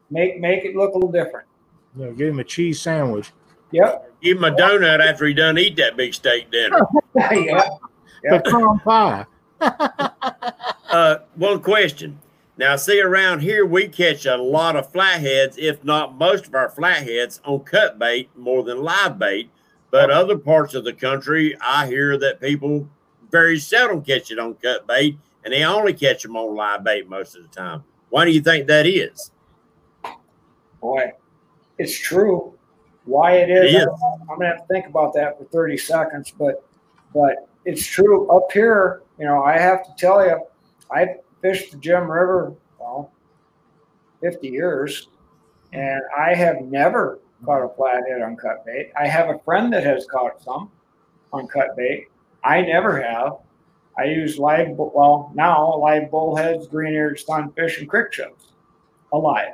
make 0.10 0.40
make 0.40 0.66
it 0.66 0.76
look 0.76 0.92
a 0.94 0.98
little 0.98 1.12
different. 1.12 1.48
Yeah, 1.96 2.10
give 2.10 2.30
him 2.30 2.40
a 2.40 2.44
cheese 2.44 2.82
sandwich. 2.82 3.32
Yep. 3.72 4.12
Give 4.26 4.38
him 4.38 4.44
a 4.44 4.50
donut 4.50 5.08
after 5.08 5.28
he 5.28 5.36
done 5.36 5.60
eat 5.60 5.76
that 5.76 5.96
big 5.96 6.12
steak 6.16 6.50
dinner. 6.50 6.80
yeah. 7.16 7.70
Yeah. 8.24 8.42
Pecan 8.42 8.80
pie. 8.80 9.26
Uh, 10.88 11.18
one 11.36 11.62
question. 11.62 12.18
Now, 12.58 12.78
see, 12.78 13.02
around 13.02 13.42
here 13.42 13.66
we 13.66 13.90
catch 13.90 14.26
a 14.26 14.38
lot 14.38 14.78
of 14.78 14.90
flatheads, 14.94 15.58
if 15.58 15.84
not 15.84 16.18
most 16.18 16.48
of 16.48 16.56
our 16.56 16.70
flatheads, 16.70 17.42
on 17.44 17.60
cut 17.62 18.00
bait 18.00 18.30
more 18.38 18.64
than 18.64 18.82
live 18.82 19.20
bait. 19.20 19.50
But 19.92 20.10
other 20.10 20.38
parts 20.38 20.74
of 20.74 20.86
the 20.86 20.94
country, 20.94 21.58
I 21.60 21.88
hear 21.88 22.18
that 22.20 22.40
people 22.40 22.88
very 23.30 23.60
seldom 23.60 24.04
catch 24.04 24.32
it 24.32 24.40
on 24.40 24.54
cut 24.54 24.88
bait, 24.88 25.18
and 25.44 25.54
they 25.54 25.66
only 25.66 25.92
catch 25.92 26.24
them 26.24 26.38
on 26.38 26.56
live 26.56 26.86
bait 26.86 27.10
most 27.10 27.36
of 27.36 27.42
the 27.44 27.50
time. 27.50 27.84
Why 28.10 28.24
do 28.24 28.32
you 28.32 28.42
think 28.42 28.68
that 28.68 28.86
is? 28.86 29.32
Boy, 30.80 31.12
it's 31.78 32.00
true. 32.00 32.55
Why 33.06 33.34
it 33.34 33.50
is, 33.50 33.74
It 33.74 33.78
is. 33.78 33.88
I'm 34.22 34.28
gonna 34.28 34.48
have 34.48 34.62
to 34.62 34.68
think 34.68 34.88
about 34.88 35.14
that 35.14 35.38
for 35.38 35.46
30 35.46 35.78
seconds, 35.78 36.34
but 36.38 36.64
but 37.14 37.48
it's 37.66 37.86
true. 37.86 38.30
Up 38.30 38.52
here, 38.52 39.04
you 39.18 39.26
know, 39.26 39.44
I 39.44 39.58
have 39.58 39.86
to 39.86 39.94
tell 39.98 40.26
you, 40.26 40.40
I 40.92 41.16
fished 41.42 41.72
the 41.72 41.78
Jim 41.78 42.10
River, 42.10 42.54
well, 42.80 43.12
50 44.22 44.48
years, 44.48 45.08
and 45.72 46.02
I 46.18 46.34
have 46.34 46.62
never 46.62 47.20
caught 47.44 47.64
a 47.64 47.70
flathead 47.70 48.22
on 48.22 48.36
cut 48.36 48.66
bait. 48.66 48.92
I 48.98 49.08
have 49.08 49.30
a 49.30 49.40
friend 49.40 49.72
that 49.74 49.84
has 49.84 50.06
caught 50.08 50.42
some 50.42 50.72
on 51.32 51.48
cut 51.48 51.76
bait. 51.78 52.08
I 52.44 52.62
never 52.62 53.02
have. 53.02 53.38
I 53.98 54.06
use 54.06 54.38
live, 54.38 54.70
well, 54.72 55.32
now 55.34 55.78
live 55.78 56.12
bullheads, 56.12 56.68
green-eared 56.68 57.18
sunfish, 57.18 57.80
and 57.80 57.88
crick 57.88 58.12
chubs, 58.12 58.52
alive 59.14 59.54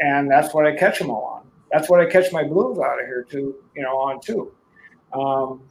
and 0.00 0.30
that's 0.30 0.52
what 0.54 0.66
I 0.66 0.74
catch 0.74 0.98
them 0.98 1.10
all 1.10 1.24
on. 1.24 1.49
That's 1.72 1.88
what 1.88 2.00
I 2.00 2.06
catch 2.06 2.32
my 2.32 2.44
blues 2.44 2.78
out 2.78 3.00
of 3.00 3.06
here 3.06 3.26
too, 3.28 3.54
you 3.74 3.82
know, 3.82 3.96
on 3.96 4.20
too. 4.20 4.52
Um, 5.12 5.62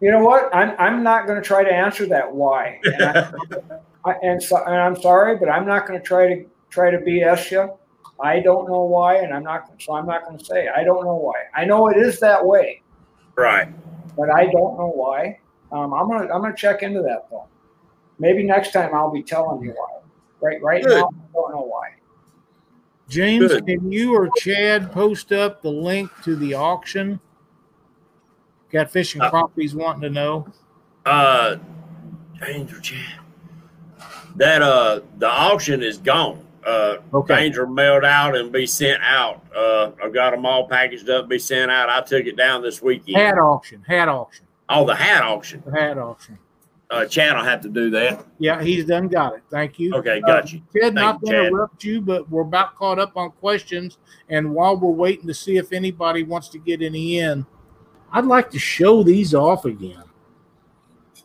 you 0.00 0.10
know 0.10 0.22
what? 0.22 0.54
I'm 0.54 0.74
I'm 0.78 1.02
not 1.02 1.26
going 1.26 1.40
to 1.40 1.46
try 1.46 1.64
to 1.64 1.72
answer 1.72 2.06
that 2.06 2.32
why, 2.32 2.80
and, 2.84 3.02
I, 3.04 3.30
I, 4.04 4.14
and, 4.22 4.42
so, 4.42 4.62
and 4.64 4.76
I'm 4.76 5.00
sorry, 5.00 5.36
but 5.36 5.48
I'm 5.48 5.66
not 5.66 5.86
going 5.86 5.98
to 5.98 6.04
try 6.04 6.28
to 6.28 6.44
try 6.70 6.90
to 6.90 6.98
BS 6.98 7.50
you. 7.50 7.72
I 8.20 8.40
don't 8.40 8.68
know 8.68 8.84
why, 8.84 9.16
and 9.16 9.32
I'm 9.32 9.42
not. 9.42 9.70
So 9.80 9.94
I'm 9.94 10.06
not 10.06 10.24
going 10.24 10.38
to 10.38 10.44
say 10.44 10.68
I 10.68 10.84
don't 10.84 11.04
know 11.04 11.16
why. 11.16 11.34
I 11.54 11.64
know 11.64 11.88
it 11.88 11.96
is 11.96 12.18
that 12.20 12.44
way, 12.44 12.82
Right. 13.36 13.68
but 14.16 14.30
I 14.30 14.44
don't 14.44 14.76
know 14.78 14.92
why. 14.94 15.38
Um, 15.72 15.92
I'm 15.92 16.08
gonna 16.08 16.32
I'm 16.32 16.42
gonna 16.42 16.54
check 16.54 16.82
into 16.82 17.02
that 17.02 17.28
though. 17.30 17.48
Maybe 18.18 18.42
next 18.42 18.72
time 18.72 18.94
I'll 18.94 19.10
be 19.10 19.22
telling 19.22 19.62
you 19.62 19.70
why. 19.72 20.00
Right 20.40 20.62
right 20.62 20.82
Good. 20.82 20.96
now 20.96 21.08
I 21.08 21.32
don't 21.34 21.52
know 21.52 21.62
why. 21.62 21.88
James, 23.08 23.48
Good. 23.52 23.66
can 23.66 23.92
you 23.92 24.14
or 24.14 24.28
Chad 24.36 24.90
post 24.92 25.32
up 25.32 25.62
the 25.62 25.70
link 25.70 26.10
to 26.24 26.34
the 26.34 26.54
auction? 26.54 27.20
Got 28.72 28.90
fishing 28.90 29.20
Uh, 29.22 29.30
wanting 29.74 30.02
to 30.02 30.10
know. 30.10 30.48
Uh, 31.04 31.56
Danger 32.44 32.80
Chat. 32.80 33.20
That 34.34 34.60
uh, 34.60 35.00
the 35.18 35.28
auction 35.28 35.82
is 35.82 35.98
gone. 35.98 36.42
Uh, 36.66 36.96
Okay. 37.14 37.48
are 37.56 37.66
mailed 37.66 38.04
out 38.04 38.36
and 38.36 38.50
be 38.50 38.66
sent 38.66 39.00
out. 39.02 39.40
Uh, 39.56 39.92
I've 40.02 40.12
got 40.12 40.32
them 40.32 40.44
all 40.44 40.66
packaged 40.68 41.08
up, 41.08 41.28
be 41.28 41.38
sent 41.38 41.70
out. 41.70 41.88
I 41.88 42.00
took 42.00 42.26
it 42.26 42.36
down 42.36 42.60
this 42.60 42.82
weekend. 42.82 43.16
Hat 43.16 43.38
auction. 43.38 43.84
Hat 43.86 44.08
auction. 44.08 44.46
Oh, 44.68 44.84
the 44.84 44.96
hat 44.96 45.22
auction. 45.22 45.62
The 45.64 45.72
hat 45.72 45.96
auction. 45.96 46.38
Uh, 46.88 47.04
Chad 47.04 47.36
will 47.36 47.42
have 47.42 47.60
to 47.62 47.68
do 47.68 47.90
that. 47.90 48.24
Yeah, 48.38 48.62
he's 48.62 48.84
done 48.84 49.08
got 49.08 49.34
it. 49.34 49.42
Thank 49.50 49.78
you. 49.78 49.92
Okay, 49.94 50.20
got 50.20 50.52
you. 50.52 50.62
Ted, 50.72 50.94
not 50.94 51.18
you, 51.22 51.32
to 51.32 51.46
interrupt 51.46 51.82
you, 51.82 52.00
but 52.00 52.30
we're 52.30 52.42
about 52.42 52.76
caught 52.76 53.00
up 53.00 53.16
on 53.16 53.32
questions. 53.32 53.98
And 54.28 54.54
while 54.54 54.76
we're 54.76 54.90
waiting 54.90 55.26
to 55.26 55.34
see 55.34 55.56
if 55.56 55.72
anybody 55.72 56.22
wants 56.22 56.48
to 56.50 56.58
get 56.58 56.82
any 56.82 57.18
in, 57.18 57.44
I'd 58.12 58.24
like 58.24 58.50
to 58.50 58.58
show 58.58 59.02
these 59.02 59.34
off 59.34 59.64
again. 59.64 60.04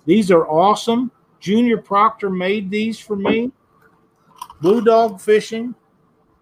These 0.06 0.32
are 0.32 0.48
awesome. 0.48 1.12
Junior 1.40 1.78
Proctor 1.78 2.30
made 2.30 2.72
these 2.72 3.00
for 3.00 3.16
me. 3.16 3.52
Blue 4.62 4.82
Dog 4.82 5.22
Fishing. 5.22 5.76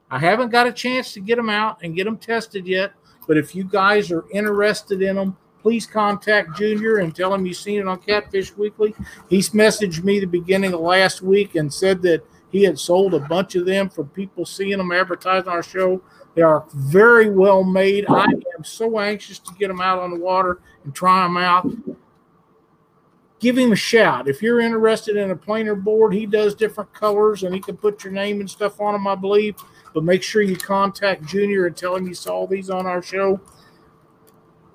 I 0.10 0.18
haven't 0.18 0.50
got 0.50 0.66
a 0.66 0.72
chance 0.72 1.14
to 1.14 1.20
get 1.20 1.36
them 1.36 1.50
out 1.50 1.80
and 1.84 1.96
get 1.96 2.06
them 2.06 2.18
tested 2.18 2.66
yet, 2.66 2.94
but 3.28 3.38
if 3.38 3.54
you 3.54 3.64
guys 3.64 4.12
are 4.12 4.26
interested 4.32 5.02
in 5.02 5.16
them, 5.18 5.38
please 5.62 5.86
contact 5.86 6.58
Junior 6.58 6.98
and 6.98 7.16
tell 7.16 7.34
him 7.34 7.46
you've 7.46 7.58
seen 7.58 7.80
it 7.80 7.88
on 7.88 8.00
Catfish 8.00 8.56
Weekly. 8.56 8.96
He's 9.30 9.52
messaged 9.52 10.04
me 10.04 10.20
the 10.20 10.26
beginning 10.26 10.74
of 10.74 10.80
last 10.80 11.22
week 11.22 11.56
and 11.56 11.74
said 11.74 12.02
that 12.04 12.24
he 12.52 12.64
had 12.64 12.80
sold 12.80 13.14
a 13.14 13.20
bunch 13.20 13.56
of 13.56 13.66
them 13.66 13.90
for 13.90 14.04
people 14.04 14.46
seeing 14.46 14.78
them 14.78 14.92
advertised 14.92 15.48
on 15.48 15.54
our 15.54 15.64
show. 15.64 16.02
They 16.36 16.42
are 16.42 16.66
very 16.74 17.30
well 17.30 17.64
made. 17.64 18.06
I 18.10 18.26
am 18.58 18.64
so 18.64 19.00
anxious 19.00 19.40
to 19.40 19.54
get 19.56 19.68
them 19.68 19.82
out 19.82 20.00
on 20.00 20.12
the 20.12 20.20
water 20.20 20.62
and 20.84 20.94
try 20.94 21.24
them 21.24 21.38
out. 21.38 21.70
Give 23.40 23.58
him 23.58 23.72
a 23.72 23.76
shout. 23.76 24.28
If 24.28 24.42
you're 24.42 24.60
interested 24.60 25.16
in 25.16 25.32
a 25.32 25.36
planer 25.36 25.76
board, 25.76 26.14
he 26.14 26.26
does 26.26 26.56
different 26.56 26.94
colors 26.94 27.44
and 27.44 27.54
he 27.54 27.62
can 27.62 27.78
put 27.78 28.04
your 28.04 28.12
name 28.12 28.42
and 28.42 28.50
stuff 28.50 28.82
on 28.82 28.94
them, 28.94 29.08
I 29.08 29.16
believe. 29.16 29.56
But 29.94 30.04
make 30.04 30.24
sure 30.24 30.42
you 30.42 30.58
contact 30.58 31.26
Junior 31.26 31.66
and 31.66 31.76
tell 31.76 31.96
him 31.96 32.06
you 32.06 32.14
saw 32.14 32.46
these 32.46 32.70
on 32.70 32.86
our 32.86 33.02
show. 33.02 33.40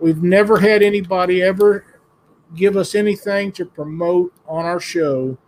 We've 0.05 0.22
never 0.22 0.59
had 0.59 0.82
anybody 0.82 1.43
ever 1.43 1.86
give 2.55 2.76
us 2.76 2.94
anything 2.94 3.52
to 3.52 3.64
promote 3.64 4.35
on 4.47 4.66
our 4.66 4.78
show 4.78 5.39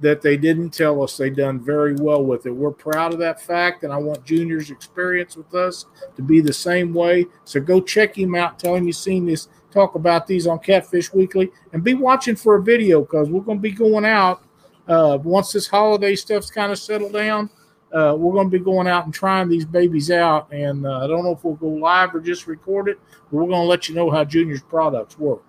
that 0.00 0.22
they 0.22 0.36
didn't 0.36 0.70
tell 0.70 1.02
us 1.02 1.16
they 1.16 1.30
done 1.30 1.58
very 1.58 1.96
well 1.96 2.24
with 2.24 2.46
it. 2.46 2.52
We're 2.52 2.70
proud 2.70 3.12
of 3.12 3.18
that 3.18 3.42
fact, 3.42 3.82
and 3.82 3.92
I 3.92 3.96
want 3.96 4.24
Junior's 4.24 4.70
experience 4.70 5.36
with 5.36 5.52
us 5.52 5.86
to 6.14 6.22
be 6.22 6.40
the 6.40 6.52
same 6.52 6.94
way. 6.94 7.26
So 7.42 7.58
go 7.58 7.80
check 7.80 8.16
him 8.16 8.36
out. 8.36 8.60
Tell 8.60 8.76
him 8.76 8.86
you've 8.86 8.94
seen 8.94 9.26
this. 9.26 9.48
Talk 9.72 9.96
about 9.96 10.28
these 10.28 10.46
on 10.46 10.60
Catfish 10.60 11.12
Weekly, 11.12 11.50
and 11.72 11.82
be 11.82 11.94
watching 11.94 12.36
for 12.36 12.54
a 12.54 12.62
video 12.62 13.00
because 13.00 13.28
we're 13.28 13.40
going 13.40 13.58
to 13.58 13.62
be 13.62 13.72
going 13.72 14.04
out 14.04 14.44
uh, 14.86 15.18
once 15.20 15.50
this 15.50 15.66
holiday 15.66 16.14
stuff's 16.14 16.52
kind 16.52 16.70
of 16.70 16.78
settled 16.78 17.14
down. 17.14 17.50
Uh, 17.92 18.14
we're 18.18 18.34
going 18.34 18.50
to 18.50 18.58
be 18.58 18.62
going 18.62 18.86
out 18.86 19.06
and 19.06 19.14
trying 19.14 19.48
these 19.48 19.64
babies 19.64 20.10
out, 20.10 20.52
and 20.52 20.86
uh, 20.86 21.04
I 21.04 21.06
don't 21.06 21.24
know 21.24 21.32
if 21.32 21.42
we'll 21.42 21.54
go 21.54 21.68
live 21.68 22.14
or 22.14 22.20
just 22.20 22.46
record 22.46 22.88
it, 22.88 22.98
but 23.24 23.32
we're 23.32 23.48
going 23.48 23.62
to 23.62 23.68
let 23.68 23.88
you 23.88 23.94
know 23.94 24.10
how 24.10 24.24
Junior's 24.24 24.62
products 24.62 25.18
work. 25.18 25.42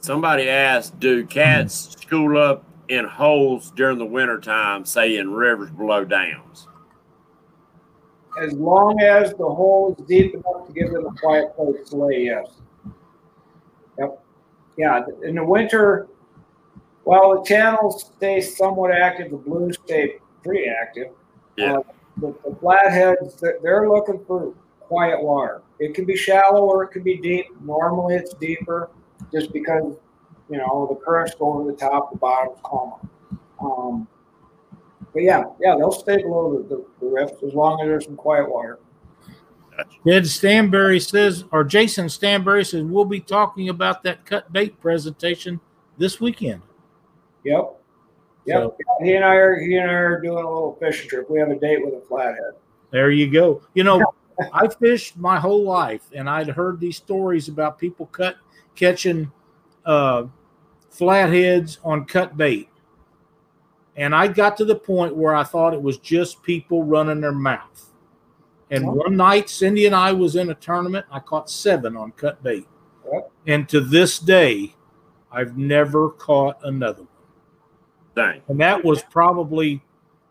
Somebody 0.00 0.48
asked, 0.48 1.00
do 1.00 1.26
cats 1.26 1.96
school 2.00 2.38
up 2.38 2.64
in 2.88 3.04
holes 3.04 3.72
during 3.72 3.98
the 3.98 4.06
wintertime, 4.06 4.84
say 4.84 5.16
in 5.16 5.32
rivers 5.32 5.70
below 5.70 6.04
dams? 6.04 6.68
As 8.40 8.52
long 8.52 9.00
as 9.00 9.32
the 9.32 9.44
hole 9.44 9.96
is 9.98 10.06
deep 10.06 10.34
enough 10.34 10.68
to 10.68 10.72
give 10.72 10.92
them 10.92 11.06
a 11.06 11.14
quiet 11.14 11.56
place 11.56 11.88
to 11.90 11.96
lay, 11.96 12.22
yes. 12.22 12.46
Yep. 13.98 14.24
Yeah, 14.76 15.00
in 15.24 15.34
the 15.34 15.44
winter, 15.44 16.06
while 17.02 17.36
the 17.36 17.44
channels 17.44 18.12
stay 18.16 18.40
somewhat 18.40 18.92
active, 18.92 19.32
the 19.32 19.38
blues 19.38 19.76
stay 19.84 20.18
pretty 20.44 20.68
active. 20.68 21.08
Yeah. 21.58 21.78
Uh, 21.78 21.82
the, 22.18 22.34
the 22.44 22.56
flatheads, 22.56 23.34
they're, 23.40 23.58
they're 23.62 23.88
looking 23.88 24.24
for 24.26 24.54
quiet 24.80 25.22
water. 25.22 25.62
It 25.78 25.94
can 25.94 26.04
be 26.04 26.16
shallow 26.16 26.64
or 26.64 26.84
it 26.84 26.88
can 26.88 27.02
be 27.02 27.18
deep. 27.18 27.46
Normally 27.60 28.14
it's 28.14 28.34
deeper 28.34 28.90
just 29.32 29.52
because, 29.52 29.96
you 30.50 30.58
know, 30.58 30.86
the 30.88 31.04
currents 31.04 31.34
go 31.38 31.54
over 31.54 31.70
the 31.70 31.76
top, 31.76 32.10
the 32.12 32.18
bottom's 32.18 32.58
calmer. 32.62 32.96
Um, 33.60 34.08
but 35.12 35.22
yeah, 35.22 35.44
yeah, 35.60 35.74
they'll 35.76 35.92
stay 35.92 36.16
below 36.18 36.56
the, 36.56 36.68
the, 36.68 36.84
the 37.00 37.06
rift 37.06 37.42
as 37.42 37.54
long 37.54 37.80
as 37.80 37.88
there's 37.88 38.04
some 38.04 38.16
quiet 38.16 38.50
water. 38.50 38.78
Ed 40.06 40.24
Stanberry 40.24 41.00
says, 41.04 41.44
or 41.52 41.62
Jason 41.64 42.06
Stanberry 42.06 42.66
says, 42.66 42.82
we'll 42.82 43.04
be 43.04 43.20
talking 43.20 43.68
about 43.68 44.02
that 44.02 44.24
cut 44.24 44.52
bait 44.52 44.80
presentation 44.80 45.60
this 45.98 46.20
weekend. 46.20 46.62
Yep. 47.44 47.77
Yep. 48.48 48.62
So- 48.62 48.76
he 49.04 49.14
and 49.14 49.24
I 49.24 49.34
are 49.34 49.58
he 49.60 49.76
and 49.76 49.90
I 49.90 49.94
are 49.94 50.20
doing 50.20 50.44
a 50.44 50.48
little 50.48 50.76
fishing 50.80 51.08
trip. 51.08 51.30
We 51.30 51.38
have 51.38 51.50
a 51.50 51.58
date 51.58 51.84
with 51.84 51.94
a 51.94 52.00
flathead. 52.00 52.52
There 52.90 53.10
you 53.10 53.30
go. 53.30 53.62
You 53.74 53.84
know, 53.84 54.02
I 54.52 54.66
fished 54.68 55.16
my 55.16 55.38
whole 55.38 55.62
life, 55.64 56.02
and 56.12 56.28
I'd 56.28 56.48
heard 56.48 56.80
these 56.80 56.96
stories 56.96 57.48
about 57.48 57.78
people 57.78 58.06
cut 58.06 58.36
catching 58.74 59.30
uh, 59.84 60.24
flatheads 60.90 61.78
on 61.84 62.04
cut 62.06 62.36
bait, 62.36 62.68
and 63.96 64.14
I 64.14 64.28
got 64.28 64.56
to 64.58 64.64
the 64.64 64.74
point 64.76 65.14
where 65.16 65.34
I 65.34 65.44
thought 65.44 65.74
it 65.74 65.82
was 65.82 65.98
just 65.98 66.42
people 66.42 66.82
running 66.84 67.20
their 67.20 67.32
mouth. 67.32 67.84
And 68.70 68.84
Yep. 68.84 68.94
one 68.94 69.16
night, 69.16 69.48
Cindy 69.48 69.86
and 69.86 69.94
I 69.94 70.12
was 70.12 70.36
in 70.36 70.50
a 70.50 70.54
tournament. 70.54 71.06
I 71.10 71.20
caught 71.20 71.48
seven 71.50 71.96
on 71.96 72.12
cut 72.12 72.42
bait, 72.42 72.66
Yep. 73.12 73.30
and 73.46 73.68
to 73.68 73.80
this 73.80 74.18
day, 74.18 74.74
I've 75.30 75.56
never 75.58 76.10
caught 76.10 76.58
another 76.64 77.02
one. 77.02 77.08
Dang. 78.18 78.42
And 78.48 78.58
that 78.60 78.84
was 78.84 79.02
probably, 79.04 79.80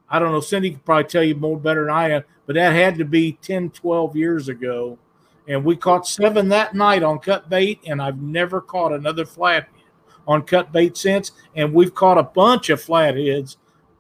I 0.10 0.20
don't 0.20 0.34
know, 0.34 0.42
Cindy 0.42 0.72
could 0.72 0.84
probably 0.84 1.06
tell 1.06 1.24
you 1.24 1.36
more 1.36 1.58
better 1.58 1.86
than 1.86 1.94
I 1.94 2.12
am, 2.12 2.24
but 2.46 2.56
that 2.56 2.74
had 2.74 2.98
to 2.98 3.06
be 3.06 3.40
10, 3.42 3.70
12 3.70 4.16
years 4.16 4.50
ago. 4.50 5.00
And 5.48 5.64
we 5.64 5.78
caught 5.78 6.06
seven 6.06 6.50
that 6.50 6.76
night 6.76 7.02
on 7.02 7.20
cut 7.20 7.50
bait, 7.50 7.80
and 7.88 8.02
I've 8.02 8.22
never 8.22 8.60
caught 8.60 8.92
another 8.92 9.26
flathead 9.26 9.68
on 10.28 10.42
cut 10.42 10.74
bait 10.74 10.98
since. 10.98 11.32
And 11.56 11.74
we've 11.74 11.96
caught 11.96 12.18
a 12.18 12.24
bunch 12.24 12.70
of 12.70 12.82
flatheads 12.82 13.56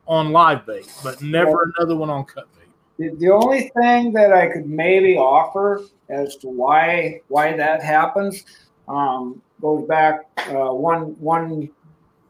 on 0.05 0.33
live 0.33 0.65
bait, 0.65 0.91
but 1.01 1.21
never 1.21 1.71
another 1.77 1.95
one 1.95 2.09
on 2.09 2.25
cut 2.25 2.47
bait. 2.55 2.67
The, 2.97 3.15
the 3.15 3.31
only 3.31 3.71
thing 3.81 4.11
that 4.11 4.33
I 4.33 4.47
could 4.47 4.67
maybe 4.67 5.15
offer 5.15 5.83
as 6.09 6.35
to 6.37 6.49
why 6.49 7.21
why 7.29 7.55
that 7.55 7.81
happens 7.81 8.43
um, 8.89 9.41
goes 9.61 9.87
back 9.87 10.27
uh, 10.49 10.73
one 10.73 11.17
one 11.21 11.69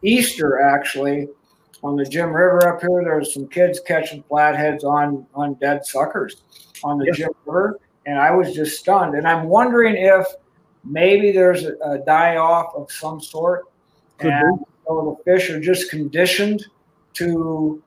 Easter 0.03 0.61
actually 0.61 1.27
on 1.83 1.95
the 1.95 2.05
Jim 2.05 2.31
River 2.33 2.67
up 2.67 2.81
here. 2.81 3.03
There's 3.03 3.33
some 3.33 3.47
kids 3.47 3.79
catching 3.79 4.23
flatheads 4.23 4.83
on 4.83 5.25
on 5.33 5.55
dead 5.55 5.85
suckers 5.85 6.43
on 6.83 6.97
the. 6.97 7.11
Jim 7.11 7.29
River, 7.45 7.79
and 8.05 8.19
I 8.19 8.31
was 8.31 8.53
just 8.53 8.79
stunned. 8.79 9.15
And 9.15 9.27
I'm 9.27 9.45
wondering 9.47 9.95
if 9.95 10.25
maybe 10.83 11.31
there's 11.31 11.65
a, 11.65 11.75
a 11.83 11.99
die 11.99 12.37
off 12.37 12.73
of 12.75 12.91
some 12.91 13.21
sort, 13.21 13.65
Could 14.17 14.31
and 14.31 14.59
so 14.87 15.17
the 15.25 15.31
fish 15.31 15.49
are 15.49 15.59
just 15.59 15.89
conditioned 15.89 16.65
to 17.15 17.81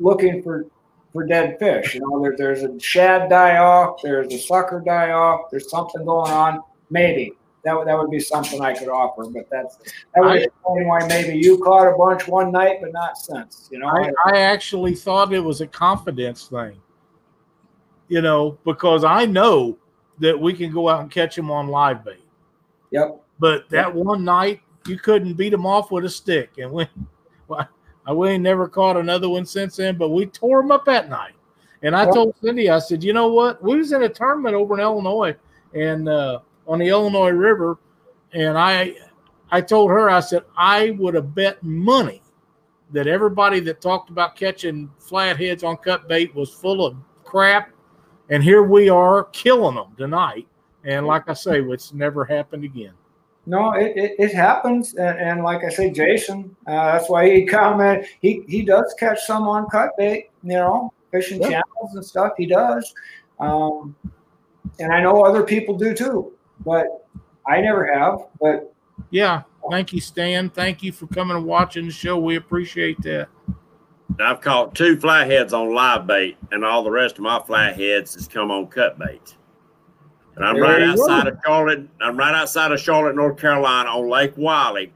looking 0.00 0.42
for 0.42 0.66
for 1.12 1.26
dead 1.26 1.58
fish. 1.58 1.94
You 1.94 2.00
know, 2.00 2.22
there, 2.22 2.36
there's 2.36 2.62
a 2.62 2.78
shad 2.78 3.30
die 3.30 3.58
off, 3.58 4.02
there's 4.02 4.32
a 4.32 4.38
sucker 4.38 4.82
die 4.84 5.10
off, 5.12 5.50
there's 5.50 5.70
something 5.70 6.04
going 6.04 6.30
on. 6.30 6.60
Maybe 6.90 7.32
that 7.64 7.76
would 7.76 7.88
that 7.88 7.98
would 7.98 8.10
be 8.10 8.20
something 8.20 8.60
I 8.60 8.74
could 8.74 8.88
offer, 8.88 9.24
but 9.24 9.48
that's 9.50 9.76
that 9.76 10.20
would 10.20 10.30
I- 10.30 10.36
explain 10.36 10.86
why 10.86 11.06
maybe 11.08 11.38
you 11.38 11.58
caught 11.58 11.92
a 11.92 11.96
bunch 11.96 12.28
one 12.28 12.52
night, 12.52 12.78
but 12.80 12.92
not 12.92 13.18
since. 13.18 13.68
You 13.72 13.80
know, 13.80 13.88
I, 13.88 14.12
I 14.26 14.38
actually 14.38 14.94
thought 14.94 15.32
it 15.32 15.40
was 15.40 15.60
a 15.60 15.66
confidence 15.66 16.46
thing, 16.46 16.80
you 18.08 18.22
know, 18.22 18.58
because 18.64 19.04
I 19.04 19.26
know 19.26 19.76
that 20.18 20.38
we 20.38 20.52
can 20.52 20.72
go 20.72 20.88
out 20.88 21.00
and 21.00 21.10
catch 21.10 21.36
them 21.36 21.50
on 21.50 21.68
live 21.68 22.04
bait. 22.04 22.24
yep. 22.90 23.22
But 23.38 23.68
that 23.70 23.94
one 23.94 24.24
night, 24.24 24.60
you 24.86 24.98
couldn't 24.98 25.34
beat 25.34 25.50
them 25.50 25.66
off 25.66 25.90
with 25.90 26.04
a 26.04 26.08
stick, 26.08 26.50
and 26.58 26.72
we, 26.72 26.86
well, 27.48 27.68
I 28.06 28.12
we 28.12 28.30
ain't 28.30 28.42
never 28.42 28.68
caught 28.68 28.96
another 28.96 29.28
one 29.28 29.46
since 29.46 29.76
then. 29.76 29.96
But 29.96 30.10
we 30.10 30.26
tore 30.26 30.62
them 30.62 30.72
up 30.72 30.84
that 30.86 31.08
night, 31.08 31.34
and 31.82 31.94
I 31.94 32.04
told 32.10 32.34
Cindy, 32.42 32.70
I 32.70 32.78
said, 32.78 33.04
you 33.04 33.12
know 33.12 33.28
what? 33.28 33.62
We 33.62 33.76
was 33.76 33.92
in 33.92 34.02
a 34.02 34.08
tournament 34.08 34.54
over 34.54 34.74
in 34.74 34.80
Illinois, 34.80 35.36
and 35.74 36.08
uh, 36.08 36.40
on 36.68 36.78
the 36.78 36.88
Illinois 36.88 37.30
River, 37.30 37.78
and 38.32 38.56
I, 38.56 38.94
I 39.50 39.60
told 39.60 39.90
her, 39.90 40.08
I 40.10 40.20
said, 40.20 40.42
I 40.56 40.90
would 40.92 41.14
have 41.14 41.34
bet 41.34 41.62
money 41.62 42.22
that 42.92 43.06
everybody 43.06 43.60
that 43.60 43.80
talked 43.80 44.10
about 44.10 44.36
catching 44.36 44.90
flatheads 44.98 45.64
on 45.64 45.78
cut 45.78 46.08
bait 46.08 46.34
was 46.34 46.50
full 46.52 46.86
of 46.86 46.94
crap, 47.24 47.70
and 48.30 48.42
here 48.42 48.62
we 48.62 48.88
are 48.88 49.24
killing 49.24 49.74
them 49.74 49.94
tonight. 49.96 50.46
And 50.84 51.06
like 51.06 51.28
I 51.28 51.34
say, 51.34 51.60
it's 51.60 51.92
never 51.92 52.24
happened 52.24 52.64
again. 52.64 52.92
No, 53.46 53.72
it, 53.72 53.96
it, 53.96 54.12
it 54.18 54.34
happens, 54.34 54.94
and, 54.94 55.18
and 55.18 55.42
like 55.42 55.64
I 55.64 55.70
say, 55.70 55.90
Jason, 55.90 56.54
uh, 56.66 56.92
that's 56.92 57.08
why 57.08 57.30
he 57.30 57.46
commented. 57.46 58.06
He 58.20 58.42
he 58.46 58.62
does 58.62 58.94
catch 58.98 59.20
some 59.26 59.48
on 59.48 59.66
cut 59.70 59.90
bait, 59.96 60.30
you 60.42 60.50
know, 60.50 60.92
fishing 61.10 61.40
Yeah. 61.40 61.48
channels 61.48 61.94
and 61.94 62.04
stuff. 62.04 62.32
He 62.36 62.44
does, 62.44 62.92
um, 63.40 63.96
and 64.78 64.92
I 64.92 65.02
know 65.02 65.22
other 65.24 65.42
people 65.42 65.76
do 65.78 65.94
too, 65.94 66.32
but 66.64 66.86
I 67.46 67.60
never 67.60 67.86
have. 67.92 68.18
But 68.40 68.72
Yeah. 69.10 69.42
Thank 69.70 69.92
you, 69.92 70.00
Stan. 70.00 70.48
Thank 70.50 70.82
you 70.82 70.92
for 70.92 71.06
coming 71.08 71.36
and 71.36 71.44
watching 71.46 71.84
the 71.86 71.92
show. 71.92 72.18
We 72.18 72.36
appreciate 72.36 73.00
that. 73.02 73.28
I've 74.18 74.40
caught 74.40 74.74
two 74.74 74.98
flatheads 74.98 75.52
on 75.52 75.74
live 75.74 76.06
bait, 76.06 76.38
and 76.50 76.64
all 76.64 76.82
the 76.82 76.90
rest 76.90 77.16
of 77.18 77.20
my 77.22 77.40
flatheads 77.40 78.14
has 78.14 78.26
come 78.26 78.50
on 78.50 78.66
cut 78.68 78.98
bait. 78.98 79.36
And 80.36 80.44
I'm 80.44 80.54
There 80.54 80.62
right 80.64 80.82
outside 80.82 81.24
go. 81.24 81.30
of 81.30 81.38
Charlotte. 81.44 81.88
I'm 82.00 82.16
right 82.16 82.34
outside 82.34 82.72
of 82.72 82.80
Charlotte, 82.80 83.16
North 83.16 83.36
Carolina, 83.38 83.90
on 83.90 84.08
Lake 84.08 84.32
Wylie. 84.36 84.92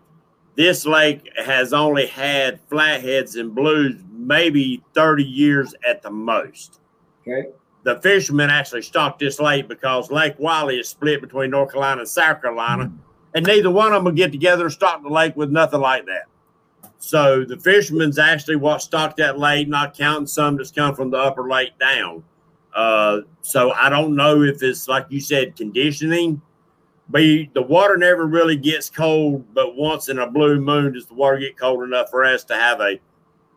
This 0.56 0.86
lake 0.86 1.28
has 1.36 1.72
only 1.72 2.06
had 2.06 2.60
flatheads 2.70 3.36
and 3.36 3.54
blues 3.54 3.96
maybe 4.10 4.82
30 4.94 5.24
years 5.24 5.74
at 5.86 6.00
the 6.02 6.10
most. 6.10 6.80
okay, 7.26 7.48
The 7.84 8.00
fishermen 8.00 8.50
actually 8.50 8.82
stocked 8.82 9.18
this 9.18 9.40
lake 9.40 9.68
because 9.68 10.10
Lake 10.10 10.34
Wylie 10.38 10.78
is 10.78 10.88
split 10.88 11.20
between 11.20 11.50
North 11.50 11.72
Carolina 11.72 12.00
and 12.00 12.08
South 12.08 12.40
Carolina. 12.40 12.92
and 13.34 13.46
neither 13.46 13.70
one 13.70 13.88
of 13.88 13.94
them 13.94 14.04
will 14.04 14.12
get 14.12 14.30
together 14.30 14.64
and 14.64 14.72
stock 14.72 15.02
the 15.02 15.08
lake 15.08 15.36
with 15.36 15.50
nothing 15.50 15.80
like 15.80 16.06
that. 16.06 16.24
So 16.98 17.44
the 17.44 17.58
fishermen's 17.58 18.18
actually 18.18 18.56
what 18.56 18.82
stocked 18.82 19.16
that 19.16 19.38
lake, 19.38 19.68
not 19.68 19.96
counting 19.96 20.26
some 20.26 20.56
that's 20.56 20.70
come 20.70 20.94
from 20.94 21.10
the 21.10 21.16
upper 21.16 21.48
lake 21.48 21.76
down. 21.78 22.22
Uh, 22.74 23.20
so 23.40 23.72
I 23.72 23.88
don't 23.88 24.14
know 24.14 24.42
if 24.42 24.62
it's 24.62 24.86
like 24.86 25.06
you 25.08 25.20
said, 25.20 25.56
conditioning. 25.56 26.40
But 27.08 27.22
the 27.52 27.62
water 27.62 27.96
never 27.96 28.26
really 28.26 28.56
gets 28.56 28.88
cold, 28.88 29.44
but 29.52 29.76
once 29.76 30.08
in 30.08 30.18
a 30.18 30.30
blue 30.30 30.60
moon 30.60 30.92
does 30.92 31.06
the 31.06 31.14
water 31.14 31.38
get 31.38 31.58
cold 31.58 31.82
enough 31.82 32.08
for 32.10 32.24
us 32.24 32.44
to 32.44 32.54
have 32.54 32.80
a 32.80 33.00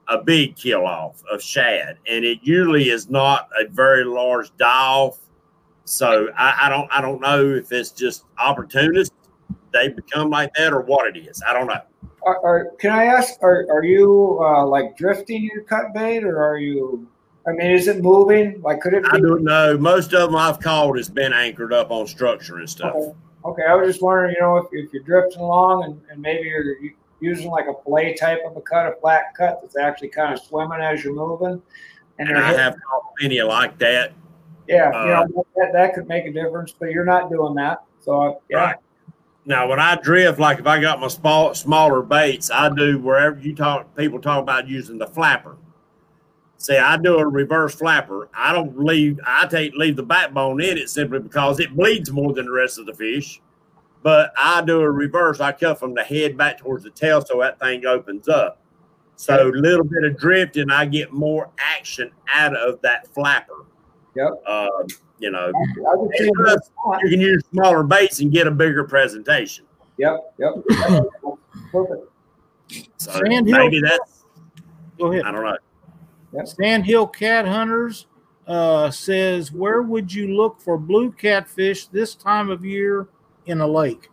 a 0.08 0.22
big 0.22 0.56
kill 0.56 0.86
off 0.86 1.24
of 1.32 1.42
shad, 1.42 1.98
and 2.08 2.24
it 2.24 2.40
usually 2.42 2.90
is 2.90 3.10
not 3.10 3.50
a 3.60 3.68
very 3.70 4.04
large 4.04 4.56
die 4.58 4.88
off. 4.88 5.20
So 5.86 6.30
I, 6.38 6.66
I 6.66 6.70
don't 6.70 6.90
I 6.92 7.02
don't 7.02 7.22
know 7.22 7.54
if 7.54 7.72
it's 7.72 7.92
just 7.92 8.26
opportunists 8.38 9.16
they 9.76 9.90
become 9.90 10.30
like 10.30 10.54
that 10.56 10.74
or 10.74 10.82
what 10.82 11.16
it 11.16 11.20
is. 11.20 11.44
I 11.48 11.54
don't 11.54 11.68
know. 11.68 11.82
Are, 12.26 12.44
are, 12.44 12.72
can 12.80 12.92
I 12.92 13.06
ask? 13.06 13.34
Are, 13.42 13.68
are 13.70 13.84
you 13.84 14.40
uh, 14.42 14.66
like 14.66 14.98
drifting 14.98 15.44
your 15.44 15.64
cut 15.64 15.94
bait, 15.94 16.24
or 16.24 16.42
are 16.42 16.58
you? 16.58 17.08
I 17.48 17.52
mean, 17.52 17.72
is 17.72 17.88
it 17.88 18.02
moving? 18.02 18.62
Like, 18.62 18.82
could 18.82 18.96
it? 18.96 19.04
Be- 19.04 19.10
I 19.12 19.20
don't 19.20 19.44
know. 19.44 19.78
Most 19.78 20.14
of 20.14 20.32
them 20.32 20.36
I've 20.36 20.60
caught 20.60 20.98
has 20.98 21.10
been 21.10 21.34
anchored 21.34 21.74
up 21.74 21.92
on 21.92 22.08
structure 22.08 22.58
and 22.58 22.70
stuff. 22.70 22.96
Okay. 22.96 23.18
okay. 23.46 23.64
I 23.70 23.76
was 23.76 23.90
just 23.90 24.02
wondering, 24.02 24.34
you 24.36 24.42
know, 24.42 24.58
if, 24.58 24.68
if 24.72 24.92
you're 24.94 25.04
drifting 25.04 25.42
along 25.42 25.84
and, 25.84 26.02
and 26.10 26.22
maybe 26.22 26.48
you're 26.48 26.76
using 27.26 27.50
like 27.50 27.66
a 27.68 27.74
play 27.74 28.14
type 28.14 28.40
of 28.46 28.56
a 28.56 28.62
cut, 28.62 28.86
a 28.86 28.96
flat 29.02 29.34
cut 29.36 29.60
that's 29.62 29.78
actually 29.78 30.10
kind 30.10 30.34
of 30.34 30.40
swimming 30.40 30.80
as 30.80 31.04
you're 31.04 31.14
moving. 31.14 31.62
And, 32.20 32.30
and 32.30 32.38
I 32.38 32.48
hitting. 32.48 32.60
have 32.60 32.78
plenty 33.20 33.42
like 33.42 33.78
that. 33.80 34.14
Yeah, 34.68 34.90
uh, 34.90 35.04
you 35.04 35.12
know, 35.36 35.46
that, 35.56 35.74
that 35.74 35.94
could 35.94 36.08
make 36.08 36.26
a 36.26 36.32
difference, 36.32 36.74
but 36.80 36.92
you're 36.92 37.06
not 37.06 37.30
doing 37.30 37.56
that. 37.56 37.84
So, 38.00 38.42
yeah. 38.50 38.58
Right. 38.58 38.76
Now, 39.46 39.68
when 39.68 39.80
I 39.80 39.96
drift, 39.96 40.40
like 40.40 40.60
if 40.60 40.66
I 40.66 40.82
got 40.82 41.00
my 41.00 41.08
small, 41.08 41.54
smaller 41.54 42.02
baits, 42.02 42.50
I 42.50 42.70
do 42.74 43.00
wherever 43.00 43.40
you 43.40 43.56
talk, 43.56 43.96
people 43.96 44.20
talk 44.20 44.42
about 44.42 44.68
using 44.68 44.98
the 44.98 45.08
flapper. 45.08 45.58
See, 46.58 46.78
I 46.78 46.98
do 46.98 47.18
a 47.18 47.28
reverse 47.28 47.76
flapper. 47.76 48.30
I 48.34 48.54
don't 48.54 48.80
leave. 48.80 49.20
I 49.26 49.46
take 49.46 49.74
leave 49.76 49.98
the 49.98 50.04
backbone 50.04 50.62
in 50.62 50.78
it 50.78 50.90
simply 50.90 51.20
because 51.20 51.60
it 51.60 51.76
bleeds 51.76 52.12
more 52.12 52.34
than 52.34 52.46
the 52.46 52.52
rest 52.52 52.80
of 52.80 52.88
the 52.88 52.94
fish. 52.94 53.40
But 54.06 54.34
I 54.38 54.62
do 54.62 54.82
a 54.82 54.92
reverse. 54.92 55.40
I 55.40 55.52
cut 55.52 55.80
from 55.80 55.96
the 55.96 56.04
head 56.04 56.38
back 56.38 56.60
towards 56.60 56.84
the 56.84 56.92
tail 56.92 57.26
so 57.26 57.40
that 57.40 57.60
thing 57.60 57.88
opens 57.88 58.28
up. 58.28 58.62
So 59.16 59.48
a 59.48 59.50
little 59.50 59.84
bit 59.84 60.04
of 60.04 60.16
drifting, 60.16 60.70
I 60.70 60.86
get 60.86 61.12
more 61.12 61.50
action 61.58 62.12
out 62.32 62.56
of 62.56 62.80
that 62.84 63.12
flapper. 63.16 63.66
Yep. 64.16 64.30
Uh, 64.46 64.68
you 65.18 65.32
know, 65.32 65.52
you 65.76 67.10
can 67.10 67.20
use 67.20 67.42
smaller 67.52 67.82
baits 67.82 68.20
and 68.20 68.32
get 68.32 68.46
a 68.46 68.52
bigger 68.52 68.84
presentation. 68.84 69.66
Yep. 69.98 70.36
Yep. 70.38 70.54
Perfect. 71.72 72.04
So 72.98 73.12
Sand 73.12 73.48
maybe 73.48 73.78
Hill, 73.78 73.90
that's. 73.90 74.26
Go 75.00 75.12
ahead. 75.12 75.26
I 75.26 75.32
don't 75.32 75.44
know. 75.44 75.58
Yep. 76.34 76.48
Sandhill 76.48 77.08
Cat 77.08 77.48
Hunters 77.48 78.06
uh, 78.46 78.92
says, 78.92 79.52
"Where 79.52 79.82
would 79.82 80.14
you 80.14 80.28
look 80.28 80.62
for 80.62 80.78
blue 80.78 81.12
catfish 81.12 81.88
this 81.88 82.14
time 82.14 82.52
of 82.52 82.64
year 82.64 83.08
in 83.46 83.62
a 83.62 83.68
lake?" 83.68 84.10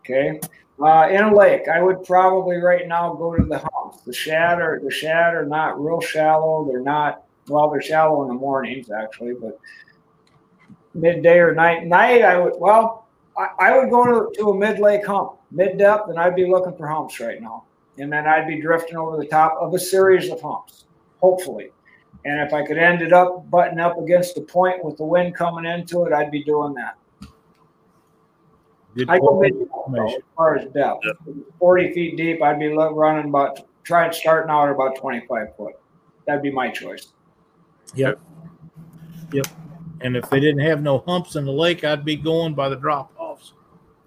Okay, 0.00 0.40
uh, 0.80 1.08
in 1.10 1.24
a 1.24 1.34
lake, 1.34 1.68
I 1.68 1.82
would 1.82 2.04
probably 2.04 2.58
right 2.58 2.86
now 2.86 3.14
go 3.14 3.34
to 3.34 3.44
the 3.44 3.58
humps. 3.58 4.02
The 4.02 4.12
shad 4.12 4.60
are 4.60 4.80
the 4.82 4.90
shad 4.90 5.34
are 5.34 5.46
not 5.46 5.80
real 5.82 6.00
shallow. 6.00 6.64
They're 6.64 6.80
not 6.80 7.24
well. 7.48 7.70
They're 7.70 7.82
shallow 7.82 8.22
in 8.22 8.28
the 8.28 8.34
mornings 8.34 8.90
actually, 8.90 9.34
but 9.34 9.58
midday 10.94 11.38
or 11.38 11.54
night. 11.54 11.86
Night, 11.86 12.22
I 12.22 12.38
would 12.38 12.54
well, 12.58 13.06
I, 13.36 13.48
I 13.58 13.78
would 13.78 13.90
go 13.90 14.04
to, 14.04 14.38
to 14.38 14.50
a 14.50 14.56
mid 14.56 14.78
lake 14.78 15.06
hump, 15.06 15.32
mid 15.50 15.78
depth, 15.78 16.08
and 16.08 16.18
I'd 16.18 16.36
be 16.36 16.46
looking 16.46 16.76
for 16.76 16.86
humps 16.86 17.20
right 17.20 17.40
now 17.40 17.64
and 17.98 18.12
then 18.12 18.26
I'd 18.26 18.46
be 18.46 18.60
drifting 18.60 18.96
over 18.96 19.16
the 19.16 19.26
top 19.26 19.56
of 19.60 19.74
a 19.74 19.78
series 19.78 20.30
of 20.30 20.40
humps, 20.40 20.84
hopefully. 21.20 21.70
And 22.24 22.40
if 22.40 22.52
I 22.52 22.66
could 22.66 22.78
end 22.78 23.02
it 23.02 23.12
up 23.12 23.48
button 23.50 23.78
up 23.78 23.98
against 23.98 24.34
the 24.34 24.40
point 24.40 24.84
with 24.84 24.96
the 24.96 25.04
wind 25.04 25.34
coming 25.34 25.64
into 25.64 26.04
it, 26.04 26.12
I'd 26.12 26.30
be 26.30 26.42
doing 26.42 26.74
that. 26.74 26.96
Good 28.96 29.10
I 29.10 29.18
go 29.18 29.38
mid 29.40 29.52
as 29.52 30.22
far 30.34 30.56
as 30.56 30.64
depth. 30.72 31.04
Yep. 31.04 31.36
40 31.58 31.92
feet 31.92 32.16
deep, 32.16 32.42
I'd 32.42 32.58
be 32.58 32.68
running 32.68 33.28
about, 33.28 33.60
trying 33.84 34.12
starting 34.12 34.50
out 34.50 34.68
at 34.68 34.74
about 34.74 34.96
25 34.96 35.54
foot. 35.56 35.74
That'd 36.26 36.42
be 36.42 36.50
my 36.50 36.70
choice. 36.70 37.08
Yep. 37.94 38.18
Yep. 39.32 39.46
And 40.00 40.16
if 40.16 40.28
they 40.30 40.40
didn't 40.40 40.60
have 40.60 40.82
no 40.82 40.98
humps 41.06 41.36
in 41.36 41.44
the 41.44 41.52
lake, 41.52 41.84
I'd 41.84 42.04
be 42.04 42.16
going 42.16 42.54
by 42.54 42.68
the 42.68 42.76
drop 42.76 43.12
offs. 43.18 43.52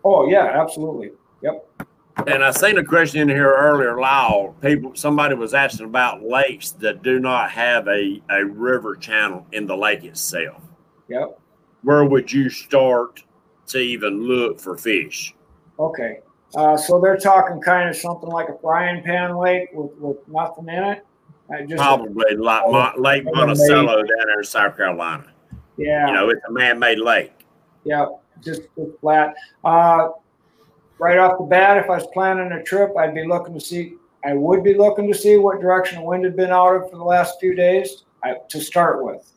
Oh, 0.04 0.28
yeah, 0.28 0.60
absolutely. 0.62 1.12
Yep. 1.42 1.68
And 2.28 2.44
I 2.44 2.52
seen 2.52 2.78
a 2.78 2.84
question 2.84 3.22
in 3.22 3.30
here 3.30 3.54
earlier, 3.54 4.00
Lyle. 4.00 4.56
People, 4.62 4.96
somebody 4.96 5.36
was 5.36 5.54
asking 5.54 5.86
about 5.86 6.22
lakes 6.24 6.72
that 6.72 7.02
do 7.04 7.20
not 7.20 7.52
have 7.52 7.88
a, 7.88 8.22
a 8.30 8.46
river 8.46 8.96
channel 8.96 9.46
in 9.52 9.66
the 9.68 9.76
lake 9.76 10.04
itself. 10.04 10.62
Yep. 11.08 11.40
Where 11.84 12.06
would 12.06 12.32
you 12.32 12.50
start 12.50 13.24
to 13.68 13.80
even 13.80 14.24
look 14.24 14.60
for 14.60 14.78
fish? 14.78 15.34
Okay. 15.80 16.20
Uh, 16.56 16.76
so 16.76 17.00
they're 17.00 17.18
talking 17.18 17.62
kind 17.62 17.90
of 17.90 17.96
something 17.96 18.30
like 18.30 18.50
a 18.50 18.58
frying 18.60 19.04
pan 19.04 19.38
lake 19.38 19.70
with, 19.74 19.92
with 19.98 20.18
nothing 20.28 20.68
in 20.68 20.84
it. 20.84 21.06
just 21.68 21.78
Probably 21.82 22.36
like 22.36 22.64
Mo- 22.72 22.94
Lake 22.98 23.24
Monticello 23.26 23.98
down 23.98 24.28
there 24.28 24.40
in 24.40 24.44
South 24.44 24.76
Carolina. 24.76 25.32
Yeah. 25.78 26.08
You 26.08 26.14
know, 26.14 26.30
it's 26.30 26.42
a 26.48 26.52
man 26.52 26.80
made 26.80 27.00
lake. 27.00 27.34
Yeah, 27.86 28.08
just, 28.44 28.64
just 28.76 28.92
flat. 29.00 29.34
Right 31.00 31.18
off 31.18 31.38
the 31.38 31.46
bat, 31.46 31.78
if 31.78 31.86
I 31.86 31.96
was 31.96 32.08
planning 32.14 32.52
a 32.52 32.62
trip, 32.62 32.92
I'd 32.98 33.16
be 33.16 33.26
looking 33.26 33.54
to 33.54 33.62
see, 33.62 33.94
I 34.26 34.34
would 34.34 34.66
be 34.66 34.74
looking 34.74 35.08
to 35.08 35.18
see 35.18 35.38
what 35.38 35.62
direction 35.62 36.00
the 36.00 36.06
wind 36.06 36.26
had 36.26 36.36
been 36.36 36.52
out 36.52 36.76
of 36.76 36.92
for 36.92 36.98
the 36.98 37.04
last 37.04 37.40
few 37.40 37.56
days 37.56 38.04
I, 38.22 38.36
to 38.50 38.60
start 38.60 39.06
with. 39.06 39.32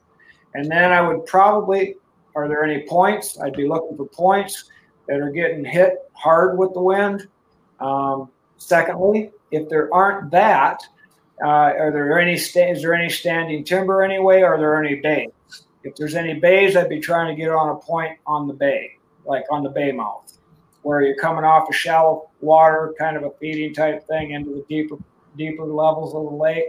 And 0.55 0.69
then 0.69 0.91
I 0.91 1.01
would 1.01 1.25
probably, 1.25 1.95
are 2.35 2.49
there 2.49 2.65
any 2.65 2.85
points? 2.89 3.39
I'd 3.41 3.55
be 3.55 3.69
looking 3.69 3.97
for 3.97 4.07
points 4.07 4.71
that 5.07 5.21
are 5.21 5.31
getting 5.31 5.65
hit 5.65 5.99
hard 6.15 6.59
with 6.59 6.75
the 6.75 6.83
wind. 6.83 7.29
Um, 7.79 8.29
secondly, 8.59 9.31
if 9.53 9.69
there 9.69 9.89
aren't 9.95 10.33
that, 10.33 10.83
uh, 11.45 11.47
are 11.47 11.93
there 11.93 12.19
any 12.19 12.37
sta- 12.37 12.73
is 12.73 12.83
there 12.83 12.95
any 12.95 13.09
standing 13.09 13.63
timber 13.63 14.03
anyway? 14.03 14.43
Are 14.43 14.59
there 14.59 14.83
any 14.83 14.97
bays? 14.97 15.31
If 15.85 15.95
there's 15.95 16.17
any 16.17 16.35
bays, 16.35 16.77
I'd 16.77 16.89
be 16.89 16.99
trying 16.99 17.29
to 17.29 17.41
get 17.41 17.51
on 17.51 17.69
a 17.69 17.77
point 17.77 18.19
on 18.27 18.49
the 18.49 18.55
bay, 18.55 18.99
like 19.25 19.45
on 19.49 19.63
the 19.63 19.71
bay 19.71 19.93
mouth 19.93 20.39
where 20.83 21.03
you're 21.03 21.17
coming 21.17 21.45
off 21.45 21.69
a 21.71 21.73
shallow 21.73 22.31
water, 22.41 22.95
kind 22.99 23.17
of 23.17 23.25
a 23.25 23.31
feeding 23.41 23.73
type 23.75 24.07
thing 24.07 24.33
into 24.33 24.51
the 24.51 24.65
deeper 24.69 24.97
deeper 25.37 25.65
levels 25.65 26.15
of 26.15 26.25
the 26.25 26.37
lake. 26.37 26.65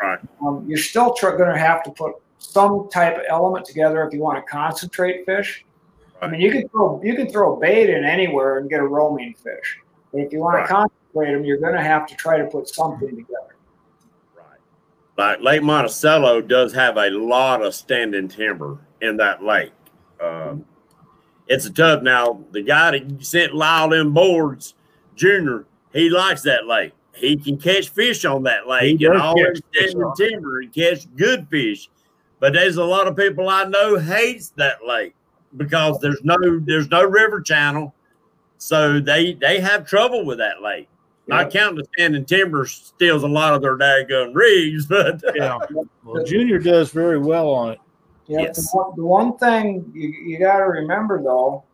Right. 0.00 0.18
Um, 0.44 0.64
you're 0.66 0.78
still 0.78 1.12
tr- 1.14 1.30
going 1.30 1.52
to 1.52 1.58
have 1.58 1.82
to 1.84 1.90
put 1.90 2.14
some 2.38 2.88
type 2.90 3.16
of 3.16 3.22
element 3.28 3.66
together 3.66 4.02
if 4.06 4.14
you 4.14 4.20
want 4.20 4.44
to 4.44 4.50
concentrate 4.50 5.26
fish. 5.26 5.64
Right. 6.20 6.28
I 6.28 6.30
mean, 6.30 6.40
you 6.40 6.50
can 6.50 6.68
throw 6.68 7.00
you 7.02 7.14
can 7.14 7.30
throw 7.30 7.56
bait 7.56 7.90
in 7.90 8.04
anywhere 8.04 8.58
and 8.58 8.68
get 8.68 8.80
a 8.80 8.86
roaming 8.86 9.34
fish, 9.34 9.78
but 10.12 10.22
if 10.22 10.32
you 10.32 10.40
want 10.40 10.56
right. 10.56 10.62
to 10.62 10.68
concentrate 10.68 11.32
them, 11.32 11.44
you're 11.44 11.58
going 11.58 11.74
to 11.74 11.82
have 11.82 12.06
to 12.06 12.14
try 12.16 12.38
to 12.38 12.46
put 12.46 12.68
something 12.68 13.10
together. 13.10 13.56
Right. 14.36 14.58
Like 15.18 15.40
Lake 15.40 15.62
Monticello 15.62 16.40
does 16.40 16.72
have 16.72 16.96
a 16.96 17.10
lot 17.10 17.62
of 17.62 17.74
standing 17.74 18.28
timber 18.28 18.78
in 19.02 19.18
that 19.18 19.42
lake. 19.42 19.72
Um, 20.22 20.64
it's 21.50 21.66
a 21.66 21.72
tough. 21.72 22.02
Now 22.02 22.40
the 22.52 22.62
guy 22.62 22.92
that 22.92 23.24
sent 23.24 23.54
Lyle 23.54 23.92
in 23.92 24.12
boards, 24.12 24.74
Junior, 25.16 25.66
he 25.92 26.08
likes 26.08 26.42
that 26.42 26.66
lake. 26.66 26.92
He 27.14 27.36
can 27.36 27.58
catch 27.58 27.90
fish 27.90 28.24
on 28.24 28.44
that 28.44 28.66
lake 28.68 29.02
and 29.02 29.20
always 29.20 29.60
stand 29.74 30.00
in 30.00 30.12
timber 30.16 30.60
and 30.60 30.72
catch 30.72 31.04
good 31.16 31.48
fish. 31.50 31.90
But 32.38 32.54
there's 32.54 32.76
a 32.76 32.84
lot 32.84 33.08
of 33.08 33.16
people 33.16 33.48
I 33.48 33.64
know 33.64 33.98
hates 33.98 34.50
that 34.56 34.78
lake 34.86 35.14
because 35.56 35.98
there's 35.98 36.22
no 36.22 36.36
there's 36.60 36.88
no 36.88 37.04
river 37.04 37.42
channel, 37.42 37.92
so 38.56 39.00
they 39.00 39.34
they 39.34 39.60
have 39.60 39.86
trouble 39.86 40.24
with 40.24 40.38
that 40.38 40.62
lake. 40.62 40.88
Not 41.26 41.50
counting 41.50 41.78
the 41.78 41.86
standing 41.96 42.24
timber 42.24 42.66
steals 42.66 43.22
a 43.22 43.28
lot 43.28 43.54
of 43.54 43.62
their 43.62 43.76
daggone 43.76 44.34
rigs, 44.34 44.86
but 44.88 45.20
yeah. 45.34 45.58
Well, 46.04 46.24
Junior 46.24 46.60
does 46.60 46.92
very 46.92 47.18
well 47.18 47.50
on 47.50 47.72
it. 47.72 47.80
Yeah, 48.30 48.42
yes. 48.42 48.70
the, 48.70 48.78
one, 48.78 48.92
the 48.94 49.04
one 49.04 49.36
thing 49.38 49.90
you, 49.92 50.08
you 50.08 50.38
got 50.38 50.58
to 50.58 50.64
remember 50.66 51.20
though, 51.20 51.64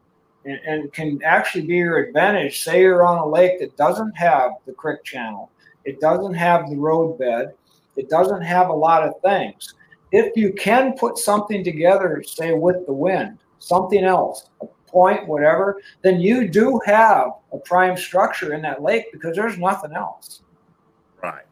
and, 0.46 0.58
and 0.66 0.92
can 0.94 1.20
actually 1.22 1.66
be 1.66 1.74
your 1.74 1.98
advantage. 1.98 2.62
Say 2.62 2.80
you're 2.80 3.04
on 3.04 3.18
a 3.18 3.26
lake 3.26 3.58
that 3.60 3.76
doesn't 3.76 4.16
have 4.16 4.52
the 4.64 4.72
creek 4.72 5.04
channel, 5.04 5.50
it 5.84 6.00
doesn't 6.00 6.32
have 6.32 6.70
the 6.70 6.76
road 6.76 7.18
bed, 7.18 7.52
it 7.96 8.08
doesn't 8.08 8.40
have 8.40 8.70
a 8.70 8.72
lot 8.72 9.06
of 9.06 9.20
things. 9.20 9.74
If 10.12 10.34
you 10.34 10.54
can 10.54 10.94
put 10.94 11.18
something 11.18 11.62
together, 11.62 12.22
say 12.26 12.54
with 12.54 12.86
the 12.86 12.92
wind, 12.94 13.36
something 13.58 14.02
else, 14.02 14.48
a 14.62 14.66
point, 14.86 15.28
whatever, 15.28 15.82
then 16.00 16.20
you 16.20 16.48
do 16.48 16.80
have 16.86 17.32
a 17.52 17.58
prime 17.58 17.98
structure 17.98 18.54
in 18.54 18.62
that 18.62 18.80
lake 18.80 19.12
because 19.12 19.36
there's 19.36 19.58
nothing 19.58 19.92
else. 19.92 20.40
Right. 21.22 21.44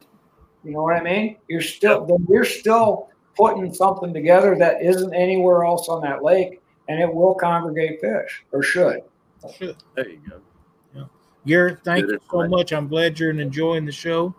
You 0.65 0.71
know 0.71 0.83
what 0.83 0.97
I 0.97 1.03
mean? 1.03 1.37
You're 1.47 1.61
still 1.61 2.07
yep. 2.09 2.21
you're 2.27 2.47
still 2.47 3.11
putting 3.37 3.73
something 3.73 4.13
together 4.13 4.57
that 4.59 4.83
isn't 4.83 5.15
anywhere 5.15 5.65
else 5.65 5.89
on 5.89 6.03
that 6.03 6.23
lake 6.23 6.61
and 6.89 7.01
it 7.01 7.13
will 7.13 7.35
congregate 7.35 8.01
fish 8.01 8.45
or 8.53 8.63
should. 8.63 9.01
Should. 9.57 9.77
There 9.95 10.09
you 10.09 10.21
go. 10.29 10.41
Yeah. 10.95 11.05
Garrett, 11.47 11.85
thank 11.85 12.07
you 12.07 12.19
so 12.31 12.49
much. 12.49 12.73
I'm 12.73 12.89
glad 12.89 13.19
you're 13.19 13.31
enjoying 13.31 13.85
the 13.85 13.93
show. 13.93 14.35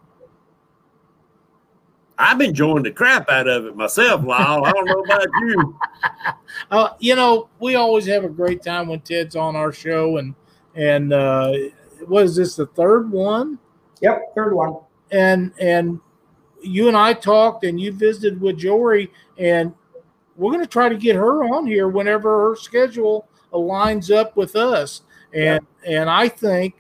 I've 2.18 2.38
been 2.38 2.50
enjoying 2.50 2.84
the 2.84 2.92
crap 2.92 3.30
out 3.30 3.48
of 3.48 3.66
it 3.66 3.76
myself, 3.76 4.24
Lyle. 4.24 4.64
I 4.64 4.72
don't 4.72 4.86
know 4.86 5.02
about 5.02 5.28
you. 5.42 5.80
Uh, 6.72 6.90
you 7.00 7.16
know, 7.16 7.50
we 7.60 7.76
always 7.76 8.06
have 8.06 8.24
a 8.24 8.30
great 8.30 8.64
time 8.64 8.88
when 8.88 9.02
Ted's 9.02 9.36
on 9.36 9.58
our 9.58 9.74
show, 9.74 10.18
and 10.18 10.34
and 10.74 11.12
uh, 11.12 11.52
what 12.08 12.24
is 12.24 12.38
this 12.38 12.56
the 12.56 12.66
third 12.68 13.12
one? 13.12 13.60
Yep, 14.02 14.34
third 14.34 14.54
one. 14.54 14.78
And 15.12 15.52
and 15.60 16.00
you 16.66 16.88
and 16.88 16.98
I 16.98 17.14
talked, 17.14 17.64
and 17.64 17.80
you 17.80 17.92
visited 17.92 18.42
with 18.42 18.58
Jory, 18.58 19.12
and 19.38 19.74
we're 20.36 20.52
going 20.52 20.64
to 20.64 20.70
try 20.70 20.90
to 20.90 20.98
get 20.98 21.16
her 21.16 21.44
on 21.44 21.66
here 21.66 21.88
whenever 21.88 22.50
her 22.50 22.56
schedule 22.56 23.28
aligns 23.54 24.14
up 24.14 24.36
with 24.36 24.56
us. 24.56 25.02
And 25.34 25.66
and 25.86 26.10
I 26.10 26.30
think 26.30 26.76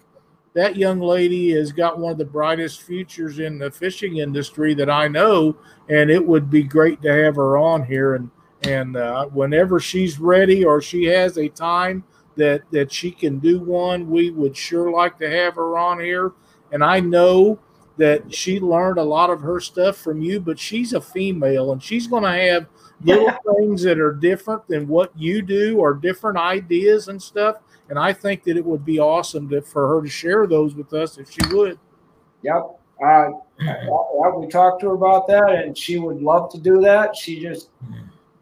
that 0.53 0.78
young 0.78 1.02
lady 1.02 1.52
has 1.52 1.72
got 1.72 1.99
one 1.99 2.14
of 2.14 2.18
the 2.18 2.26
brightest 2.26 2.82
futures 2.82 3.40
in 3.40 3.60
the 3.60 3.70
fishing 3.70 4.18
industry 4.18 4.74
that 4.76 4.90
I 4.90 5.07
know, 5.07 5.57
and 5.90 6.10
it 6.10 6.26
would 6.26 6.49
be 6.49 6.64
great 6.64 7.02
to 7.02 7.12
have 7.12 7.36
her 7.36 7.57
on 7.57 7.86
here. 7.86 8.16
And 8.16 8.30
and 8.64 8.98
uh, 8.98 9.26
whenever 9.28 9.80
she's 9.80 10.20
ready 10.20 10.64
or 10.64 10.82
she 10.82 11.03
has 11.06 11.38
a 11.38 11.49
time 11.49 12.03
that 12.36 12.64
that 12.72 12.91
she 12.91 13.12
can 13.12 13.40
do 13.40 13.60
one, 13.60 14.10
we 14.10 14.32
would 14.32 14.56
sure 14.56 14.91
like 14.91 15.18
to 15.20 15.30
have 15.30 15.56
her 15.56 15.78
on 15.78 15.99
here. 15.99 16.32
And 16.72 16.84
I 16.84 16.99
know 16.99 17.60
that 17.98 18.34
she 18.34 18.60
learned 18.60 18.98
a 18.98 19.04
lot 19.04 19.30
of 19.30 19.42
her 19.42 19.60
stuff 19.60 19.98
from 19.98 20.22
you, 20.22 20.40
but 20.40 20.60
she's 20.60 20.94
a 20.94 21.02
female 21.02 21.72
and 21.72 21.82
she's 21.82 22.08
going 22.08 22.24
to 22.24 22.32
have 22.32 22.68
little 23.02 23.32
things 23.58 23.84
that 23.84 24.00
are 24.00 24.14
different 24.14 24.68
than 24.68 24.88
what 24.88 25.12
you 25.18 25.42
do 25.42 25.78
or 25.78 25.94
different 25.94 26.38
ideas 26.38 27.08
and 27.08 27.22
stuff. 27.22 27.58
And 27.90 28.00
I 28.00 28.14
think 28.14 28.44
that 28.44 28.58
it 28.58 28.66
would 28.66 28.84
be 28.84 29.00
awesome 29.00 29.48
to, 29.50 29.62
for 29.62 29.88
her 29.88 30.02
to 30.02 30.10
share 30.10 30.48
those 30.48 30.76
with 30.76 30.94
us 30.94 31.18
if 31.18 31.30
she 31.30 31.42
would. 31.54 31.80
Yep. 32.42 32.80
Uh, 33.04 33.30
well, 33.88 34.36
we 34.38 34.48
talked 34.48 34.82
to 34.82 34.88
her 34.88 34.94
about 34.94 35.28
that, 35.28 35.50
and 35.50 35.78
she 35.78 35.98
would 35.98 36.22
love 36.22 36.50
to 36.52 36.60
do 36.60 36.80
that. 36.82 37.16
She 37.16 37.42
just 37.42 37.70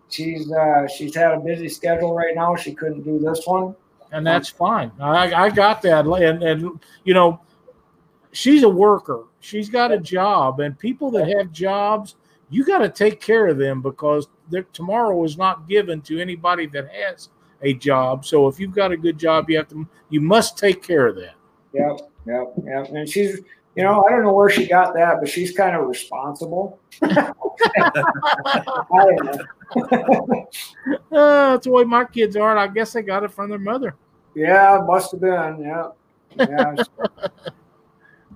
she's 0.10 0.52
uh, 0.52 0.88
she's 0.88 1.16
had 1.16 1.32
a 1.34 1.40
busy 1.40 1.68
schedule 1.68 2.14
right 2.14 2.36
now. 2.36 2.56
She 2.56 2.74
couldn't 2.74 3.02
do 3.02 3.20
this 3.20 3.42
one. 3.46 3.76
and 4.12 4.26
that's 4.26 4.50
fine. 4.50 4.92
I, 5.00 5.34
I 5.34 5.50
got 5.50 5.82
that, 5.82 6.06
and 6.06 6.44
and 6.44 6.80
you 7.04 7.14
know, 7.14 7.42
she's 8.34 8.64
a 8.64 8.70
worker. 8.70 9.26
She's 9.40 9.70
got 9.70 9.92
a 9.92 10.00
job, 10.00 10.60
and 10.60 10.78
people 10.78 11.10
that 11.12 11.28
have 11.30 11.52
jobs, 11.52 12.16
you 12.50 12.66
got 12.66 12.80
to 12.80 12.90
take 12.90 13.22
care 13.22 13.48
of 13.48 13.58
them 13.58 13.82
because 13.82 14.28
their 14.50 14.64
tomorrow 14.74 15.24
is 15.24 15.38
not 15.38 15.68
given 15.68 16.02
to 16.02 16.20
anybody 16.20 16.68
that 16.68 16.90
has 16.92 17.30
a 17.62 17.74
job. 17.74 18.26
So 18.26 18.48
if 18.48 18.60
you've 18.60 18.76
got 18.76 18.92
a 18.92 18.98
good 18.98 19.18
job, 19.18 19.50
you 19.50 19.58
have 19.58 19.70
to 19.70 19.88
you 20.10 20.20
must 20.20 20.58
take 20.58 20.84
care 20.84 21.08
of 21.08 21.16
that. 21.16 21.36
Yep, 21.74 22.02
yep, 22.28 22.54
yep. 22.66 22.90
And 22.90 23.10
she's 23.10 23.40
you 23.76 23.84
know 23.84 24.04
I 24.08 24.12
don't 24.12 24.24
know 24.24 24.34
where 24.34 24.50
she 24.50 24.68
got 24.68 24.94
that, 24.96 25.20
but 25.20 25.30
she's 25.30 25.56
kind 25.56 25.76
of 25.76 25.88
responsible. 25.88 26.80
I 27.02 27.32
don't 28.92 29.26
know. 29.26 29.40
Uh, 31.12 31.52
that's 31.52 31.66
the 31.66 31.72
way 31.72 31.84
my 31.84 32.06
kids 32.06 32.36
are. 32.36 32.52
and 32.52 32.60
I 32.60 32.68
guess 32.68 32.94
they 32.94 33.02
got 33.02 33.24
it 33.24 33.32
from 33.32 33.50
their 33.50 33.60
mother. 33.60 33.96
Yeah, 34.36 34.84
must 34.86 35.12
have 35.12 35.22
been. 35.22 35.62
Yeah, 35.62 35.90
yeah. 36.38 36.76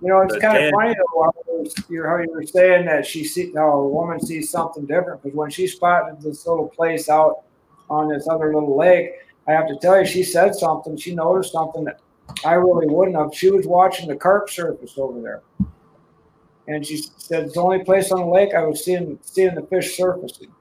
you 0.01 0.07
know, 0.09 0.21
it's 0.21 0.33
But 0.33 0.41
kind 0.41 0.57
of 0.65 0.71
funny 0.71 0.93
though. 0.95 1.23
how 1.23 1.31
you 1.47 1.59
were- 1.59 1.65
You're 1.89 2.07
how 2.09 2.17
you 2.23 2.31
were 2.31 2.43
saying 2.43 2.85
that 2.85 3.05
she 3.05 3.23
see, 3.23 3.51
how 3.53 3.71
a 3.79 3.87
woman 3.87 4.19
sees 4.19 4.49
something 4.49 4.85
different 4.85 5.21
because 5.23 5.35
when 5.35 5.49
she 5.49 5.67
spotted 5.67 6.21
this 6.21 6.45
little 6.47 6.67
place 6.69 7.09
out 7.09 7.43
on 7.89 8.07
this 8.09 8.27
other 8.27 8.53
little 8.53 8.77
lake, 8.77 9.11
I 9.47 9.53
have 9.53 9.67
to 9.67 9.75
tell 9.77 9.99
you, 9.99 10.05
she 10.05 10.23
said 10.23 10.55
something. 10.55 10.97
She 10.97 11.15
noticed 11.15 11.51
something 11.53 11.83
that 11.85 11.99
I 12.45 12.53
really 12.53 12.87
wouldn't 12.87 13.15
have. 13.17 13.33
She 13.33 13.49
was 13.49 13.65
watching 13.65 14.07
the 14.09 14.15
carp 14.15 14.49
surface 14.49 14.97
over 14.97 15.21
there, 15.21 15.41
and 16.67 16.85
she 16.85 16.97
said 16.97 17.45
it's 17.45 17.53
the 17.53 17.61
only 17.61 17.83
place 17.83 18.11
on 18.11 18.19
the 18.19 18.25
lake 18.27 18.53
I 18.53 18.65
was 18.65 18.83
seeing 18.83 19.17
seeing 19.21 19.55
the 19.55 19.61
fish 19.63 19.95
surfacing. 19.97 20.51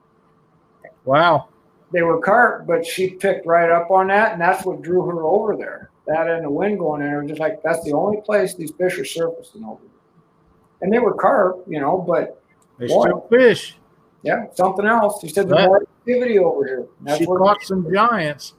Wow. 1.05 1.49
they 1.93 2.03
were 2.03 2.19
carp, 2.21 2.67
but 2.67 2.85
she 2.85 3.11
picked 3.11 3.47
right 3.47 3.71
up 3.71 3.91
on 3.93 4.09
that, 4.09 4.33
and 4.33 4.41
that's 4.41 4.65
what 4.65 4.83
drew 4.83 5.03
her 5.07 5.23
over 5.23 5.57
there. 5.57 5.91
That 6.07 6.29
and 6.29 6.45
the 6.45 6.51
wind 6.51 6.79
going 6.79 7.03
in, 7.03 7.13
it 7.13 7.17
was 7.19 7.29
just 7.29 7.41
like 7.41 7.63
that's 7.63 7.83
the 7.85 7.93
only 7.93 8.21
place 8.21 8.55
these 8.55 8.71
fish 8.73 8.99
are 8.99 9.05
surfacing 9.05 9.65
over. 9.65 9.81
And 10.83 10.93
they 10.93 10.99
were 10.99 11.15
carp, 11.15 11.65
you 11.67 11.81
know, 11.81 11.99
but 11.99 12.41
They 12.79 12.87
Boy. 12.87 13.07
still 13.07 13.27
fish. 13.31 13.77
yeah, 14.23 14.45
something 14.55 14.87
else. 14.87 15.21
She 15.21 15.29
said 15.29 15.49
there's 15.49 15.67
more 15.67 15.83
activity 15.83 16.39
over 16.39 16.65
here. 16.67 16.87
That's 17.01 17.19
She 17.19 17.25
where- 17.27 17.39
caught 17.39 17.63
some 17.63 17.91
giants. 17.93 18.55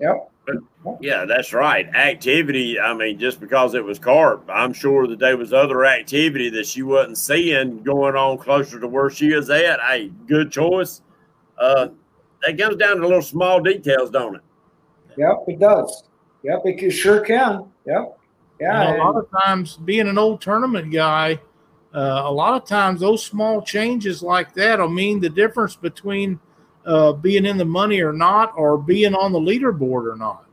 Yep. 0.00 0.28
Yeah, 1.00 1.24
that's 1.24 1.52
right. 1.52 1.86
Activity. 1.94 2.78
I 2.78 2.92
mean, 2.94 3.16
just 3.18 3.38
because 3.40 3.74
it 3.74 3.84
was 3.84 4.00
carp, 4.00 4.44
I'm 4.48 4.72
sure 4.72 5.06
that 5.06 5.20
there 5.20 5.36
was 5.36 5.52
other 5.52 5.84
activity 5.86 6.50
that 6.50 6.66
she 6.66 6.82
wasn't 6.82 7.16
seeing 7.18 7.82
going 7.84 8.16
on 8.16 8.38
closer 8.38 8.80
to 8.80 8.88
where 8.88 9.08
she 9.08 9.28
is 9.32 9.48
at. 9.50 9.80
Hey, 9.80 10.10
good 10.26 10.50
choice. 10.50 11.00
Uh, 11.56 11.88
that 12.44 12.58
comes 12.58 12.74
down 12.76 12.96
to 12.96 13.02
little 13.06 13.22
small 13.22 13.60
details, 13.60 14.10
don't 14.10 14.34
it? 14.34 14.40
Yep, 15.16 15.44
it 15.46 15.60
does. 15.60 16.02
Yep, 16.42 16.62
it 16.64 16.90
sure 16.90 17.20
can. 17.20 17.66
Yep. 17.86 18.18
Yeah. 18.60 18.82
And 18.82 19.00
a 19.00 19.04
lot 19.04 19.16
of 19.16 19.28
times, 19.30 19.76
being 19.76 20.08
an 20.08 20.18
old 20.18 20.40
tournament 20.40 20.92
guy, 20.92 21.40
uh, 21.94 22.22
a 22.24 22.32
lot 22.32 22.60
of 22.60 22.66
times 22.66 23.00
those 23.00 23.24
small 23.24 23.60
changes 23.62 24.22
like 24.22 24.54
that 24.54 24.78
will 24.78 24.88
mean 24.88 25.20
the 25.20 25.28
difference 25.28 25.76
between 25.76 26.38
uh, 26.86 27.12
being 27.12 27.44
in 27.46 27.56
the 27.58 27.64
money 27.64 28.00
or 28.00 28.12
not, 28.12 28.52
or 28.56 28.78
being 28.78 29.14
on 29.14 29.32
the 29.32 29.38
leaderboard 29.38 30.12
or 30.12 30.16
not. 30.16 30.44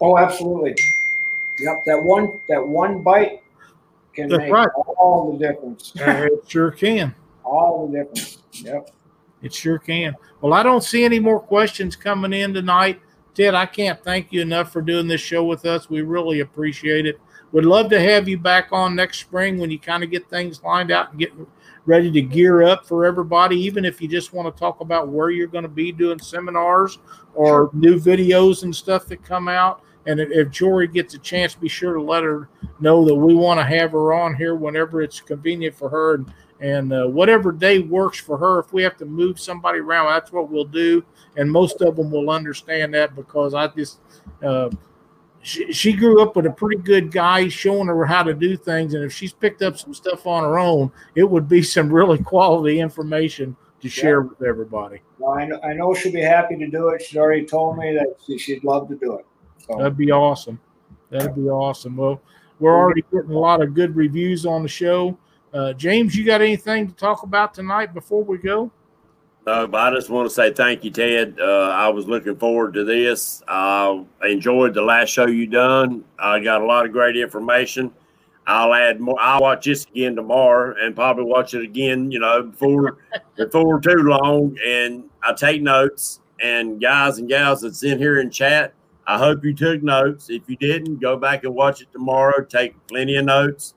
oh, 0.00 0.18
absolutely. 0.18 0.74
Yep. 1.58 1.76
That 1.86 2.02
one 2.02 2.40
that 2.48 2.66
one 2.66 3.02
bite 3.02 3.42
can 4.12 4.28
That's 4.28 4.40
make 4.42 4.52
right. 4.52 4.68
all 4.98 5.32
the 5.32 5.46
difference. 5.46 5.92
it 5.96 6.42
sure 6.48 6.70
can. 6.70 7.14
all 7.44 7.86
the 7.86 7.98
difference. 7.98 8.38
Yep. 8.52 8.90
It 9.42 9.54
sure 9.54 9.78
can. 9.78 10.16
Well, 10.40 10.52
I 10.52 10.62
don't 10.62 10.82
see 10.82 11.04
any 11.04 11.18
more 11.18 11.40
questions 11.40 11.94
coming 11.96 12.32
in 12.32 12.52
tonight. 12.52 13.00
Ted, 13.36 13.54
I 13.54 13.66
can't 13.66 14.02
thank 14.02 14.32
you 14.32 14.40
enough 14.40 14.72
for 14.72 14.80
doing 14.80 15.06
this 15.06 15.20
show 15.20 15.44
with 15.44 15.66
us. 15.66 15.90
We 15.90 16.00
really 16.00 16.40
appreciate 16.40 17.04
it. 17.04 17.20
Would 17.52 17.66
love 17.66 17.90
to 17.90 18.00
have 18.00 18.26
you 18.28 18.38
back 18.38 18.68
on 18.72 18.96
next 18.96 19.18
spring 19.18 19.58
when 19.58 19.70
you 19.70 19.78
kind 19.78 20.02
of 20.02 20.10
get 20.10 20.28
things 20.30 20.62
lined 20.62 20.90
out 20.90 21.10
and 21.10 21.18
get 21.18 21.34
ready 21.84 22.10
to 22.10 22.22
gear 22.22 22.62
up 22.62 22.86
for 22.86 23.04
everybody, 23.04 23.56
even 23.60 23.84
if 23.84 24.00
you 24.00 24.08
just 24.08 24.32
want 24.32 24.52
to 24.52 24.58
talk 24.58 24.80
about 24.80 25.08
where 25.08 25.28
you're 25.28 25.46
going 25.46 25.64
to 25.64 25.68
be 25.68 25.92
doing 25.92 26.18
seminars 26.18 26.98
or 27.34 27.68
new 27.74 28.00
videos 28.00 28.62
and 28.62 28.74
stuff 28.74 29.04
that 29.06 29.22
come 29.22 29.48
out. 29.48 29.82
And 30.06 30.18
if, 30.18 30.30
if 30.30 30.50
Jory 30.50 30.88
gets 30.88 31.12
a 31.12 31.18
chance, 31.18 31.54
be 31.54 31.68
sure 31.68 31.92
to 31.92 32.02
let 32.02 32.24
her 32.24 32.48
know 32.80 33.04
that 33.04 33.14
we 33.14 33.34
want 33.34 33.60
to 33.60 33.64
have 33.64 33.92
her 33.92 34.14
on 34.14 34.34
here 34.34 34.54
whenever 34.54 35.02
it's 35.02 35.20
convenient 35.20 35.74
for 35.74 35.90
her. 35.90 36.14
And 36.14 36.32
and 36.60 36.92
uh, 36.92 37.06
whatever 37.06 37.52
day 37.52 37.80
works 37.80 38.18
for 38.18 38.38
her 38.38 38.60
if 38.60 38.72
we 38.72 38.82
have 38.82 38.96
to 38.96 39.04
move 39.04 39.38
somebody 39.38 39.78
around 39.78 40.06
that's 40.06 40.32
what 40.32 40.50
we'll 40.50 40.64
do. 40.64 41.04
And 41.36 41.50
most 41.50 41.82
of 41.82 41.96
them 41.96 42.10
will 42.10 42.30
understand 42.30 42.94
that 42.94 43.14
because 43.14 43.52
i 43.54 43.66
just 43.68 44.00
uh, 44.42 44.70
she, 45.42 45.72
she 45.72 45.92
grew 45.92 46.22
up 46.22 46.34
with 46.34 46.46
a 46.46 46.50
pretty 46.50 46.80
good 46.82 47.12
guy 47.12 47.48
showing 47.48 47.86
her 47.86 48.04
how 48.04 48.22
to 48.22 48.34
do 48.34 48.56
things. 48.56 48.94
And 48.94 49.04
if 49.04 49.12
she's 49.12 49.32
picked 49.32 49.62
up 49.62 49.78
some 49.78 49.94
stuff 49.94 50.26
on 50.26 50.44
her 50.44 50.58
own 50.58 50.90
it 51.14 51.24
would 51.24 51.48
be 51.48 51.62
some 51.62 51.92
really 51.92 52.18
quality 52.18 52.80
information 52.80 53.56
to 53.80 53.88
share 53.88 54.22
with 54.22 54.42
everybody. 54.42 55.02
Well, 55.18 55.38
I 55.38 55.44
know, 55.44 55.60
I 55.62 55.74
know 55.74 55.94
she'll 55.94 56.12
be 56.12 56.22
happy 56.22 56.56
to 56.56 56.66
do 56.66 56.88
it. 56.88 57.02
She's 57.02 57.18
already 57.18 57.44
told 57.44 57.76
me 57.76 57.92
that 57.94 58.16
she, 58.26 58.38
she'd 58.38 58.64
love 58.64 58.88
to 58.88 58.96
do 58.96 59.18
it. 59.18 59.26
So, 59.58 59.76
that'd 59.76 59.96
be 59.96 60.10
awesome. 60.10 60.58
That'd 61.10 61.34
be 61.34 61.48
awesome. 61.48 61.96
Well 61.96 62.20
we're 62.58 62.76
already 62.76 63.04
getting 63.12 63.30
a 63.30 63.38
lot 63.38 63.62
of 63.62 63.74
good 63.74 63.94
reviews 63.96 64.46
on 64.46 64.62
the 64.62 64.68
show 64.68 65.16
uh, 65.56 65.72
james 65.72 66.14
you 66.14 66.24
got 66.24 66.40
anything 66.40 66.86
to 66.86 66.94
talk 66.94 67.22
about 67.22 67.54
tonight 67.54 67.92
before 67.94 68.22
we 68.22 68.38
go 68.38 68.70
No, 69.46 69.66
but 69.66 69.92
I 69.92 69.96
just 69.96 70.10
want 70.10 70.28
to 70.28 70.34
say 70.34 70.52
thank 70.52 70.82
you, 70.82 70.90
Ted. 70.90 71.38
Uh, 71.40 71.70
I 71.70 71.88
was 71.88 72.08
looking 72.08 72.36
forward 72.36 72.74
to 72.74 72.84
this. 72.84 73.44
Uh, 73.46 74.02
I 74.20 74.26
enjoyed 74.28 74.74
the 74.74 74.82
last 74.82 75.10
show 75.10 75.28
you 75.28 75.46
done. 75.46 76.02
I 76.18 76.40
got 76.40 76.62
a 76.62 76.66
lot 76.66 76.84
of 76.84 76.90
great 76.90 77.16
information. 77.16 77.92
I'll 78.46 78.74
add 78.74 79.00
more. 79.00 79.16
I'll 79.20 79.40
watch 79.40 79.64
this 79.64 79.84
again 79.86 80.14
tomorrow 80.14 80.74
and 80.80 80.94
probably 80.94 81.24
watch 81.24 81.54
it 81.54 81.62
again. 81.62 82.10
You 82.10 82.20
know, 82.20 82.44
before 82.44 82.98
before 83.36 83.80
too 83.80 83.96
long. 83.98 84.56
And 84.64 85.04
I 85.22 85.32
take 85.32 85.62
notes. 85.62 86.20
And 86.42 86.80
guys 86.80 87.18
and 87.18 87.28
gals 87.28 87.62
that's 87.62 87.82
in 87.82 87.98
here 87.98 88.20
in 88.20 88.30
chat, 88.30 88.74
I 89.06 89.16
hope 89.16 89.42
you 89.42 89.54
took 89.54 89.82
notes. 89.82 90.28
If 90.28 90.42
you 90.48 90.56
didn't, 90.56 91.00
go 91.00 91.16
back 91.16 91.44
and 91.44 91.54
watch 91.54 91.80
it 91.80 91.90
tomorrow. 91.92 92.44
Take 92.44 92.74
plenty 92.88 93.16
of 93.16 93.24
notes. 93.24 93.74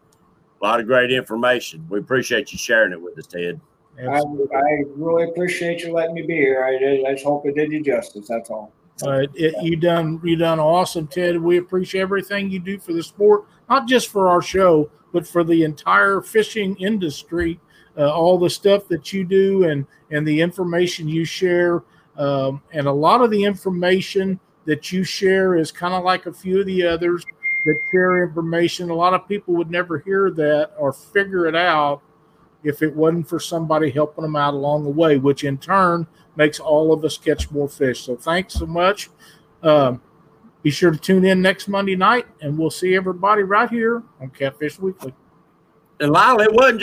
A 0.62 0.66
lot 0.66 0.80
of 0.80 0.88
great 0.88 1.12
information. 1.12 1.86
We 1.90 2.00
appreciate 2.00 2.52
you 2.52 2.58
sharing 2.58 2.92
it 2.92 3.02
with 3.02 3.18
us, 3.18 3.28
Ted. 3.28 3.60
I, 3.98 4.18
I 4.18 4.84
really 4.96 5.30
appreciate 5.30 5.82
you 5.82 5.94
letting 5.94 6.16
me 6.16 6.22
be 6.22 6.36
here. 6.36 6.64
I, 6.64 6.78
did- 6.78 7.06
I 7.06 7.14
just 7.14 7.26
hope 7.26 7.46
it 7.46 7.56
did 7.56 7.72
you 7.72 7.84
justice. 7.84 8.28
That's 8.28 8.50
all. 8.50 8.72
Uh, 9.06 9.26
it, 9.34 9.56
you 9.64 9.78
done 9.78 10.20
you 10.26 10.36
done 10.36 10.60
awesome, 10.60 11.08
Ted. 11.08 11.42
We 11.42 11.58
appreciate 11.58 12.02
everything 12.02 12.50
you 12.50 12.60
do 12.60 12.78
for 12.78 12.92
the 12.92 13.02
sport, 13.04 13.46
not 13.70 13.88
just 13.88 14.10
for 14.10 14.28
our 14.30 14.42
show, 14.42 14.92
but 15.14 15.26
for 15.26 15.44
the 15.46 15.64
entire 15.64 16.22
fishing 16.22 16.76
industry. 16.78 17.60
Uh, 17.98 18.12
all 18.14 18.38
the 18.38 18.50
stuff 18.50 18.88
that 18.90 19.14
you 19.14 19.24
do 19.24 19.64
and 19.64 19.86
and 20.12 20.28
the 20.28 20.42
information 20.42 21.08
you 21.08 21.24
share, 21.24 21.84
um, 22.18 22.62
and 22.74 22.88
a 22.88 22.92
lot 22.92 23.22
of 23.22 23.32
the 23.32 23.42
information 23.42 24.38
that 24.66 24.92
you 24.92 25.04
share 25.06 25.56
is 25.56 25.72
kind 25.72 25.94
of 25.94 26.04
like 26.04 26.26
a 26.26 26.34
few 26.34 26.60
of 26.60 26.66
the 26.66 26.84
others 26.86 27.24
that 27.66 27.80
share 27.92 28.24
information. 28.24 28.90
A 28.90 28.96
lot 28.96 29.14
of 29.14 29.28
people 29.28 29.54
would 29.56 29.70
never 29.72 30.00
hear 30.00 30.32
that 30.32 30.72
or 30.78 30.94
figure 30.94 31.46
it 31.46 31.56
out 31.56 32.02
if 32.64 32.82
it 32.82 32.96
wasn't 32.96 33.28
for 33.28 33.40
somebody 33.40 33.90
helping 33.90 34.24
them 34.24 34.36
out 34.36 34.54
along 34.54 34.84
the 34.84 34.90
way, 34.90 35.18
which 35.18 35.44
in 35.44 35.58
turn 35.58 36.08
makes 36.36 36.60
all 36.60 36.94
of 36.94 37.04
us 37.04 37.18
catch 37.18 37.50
more 37.52 37.68
fish. 37.68 38.02
So 38.02 38.16
thanks 38.16 38.54
so 38.54 38.66
much. 38.66 39.10
Um, 39.64 40.02
be 40.62 40.72
sure 40.72 40.92
to 40.92 40.98
tune 40.98 41.26
in 41.26 41.42
next 41.42 41.68
Monday 41.68 41.96
night, 41.96 42.28
and 42.42 42.58
we'll 42.58 42.70
see 42.70 42.96
everybody 42.96 43.44
right 43.44 43.70
here 43.70 44.04
on 44.20 44.30
Catfish 44.30 44.78
Weekly. 44.80 45.14
And 46.02 46.12
Lyle, 46.12 46.40
it 46.40 46.52
wasn't 46.52 46.78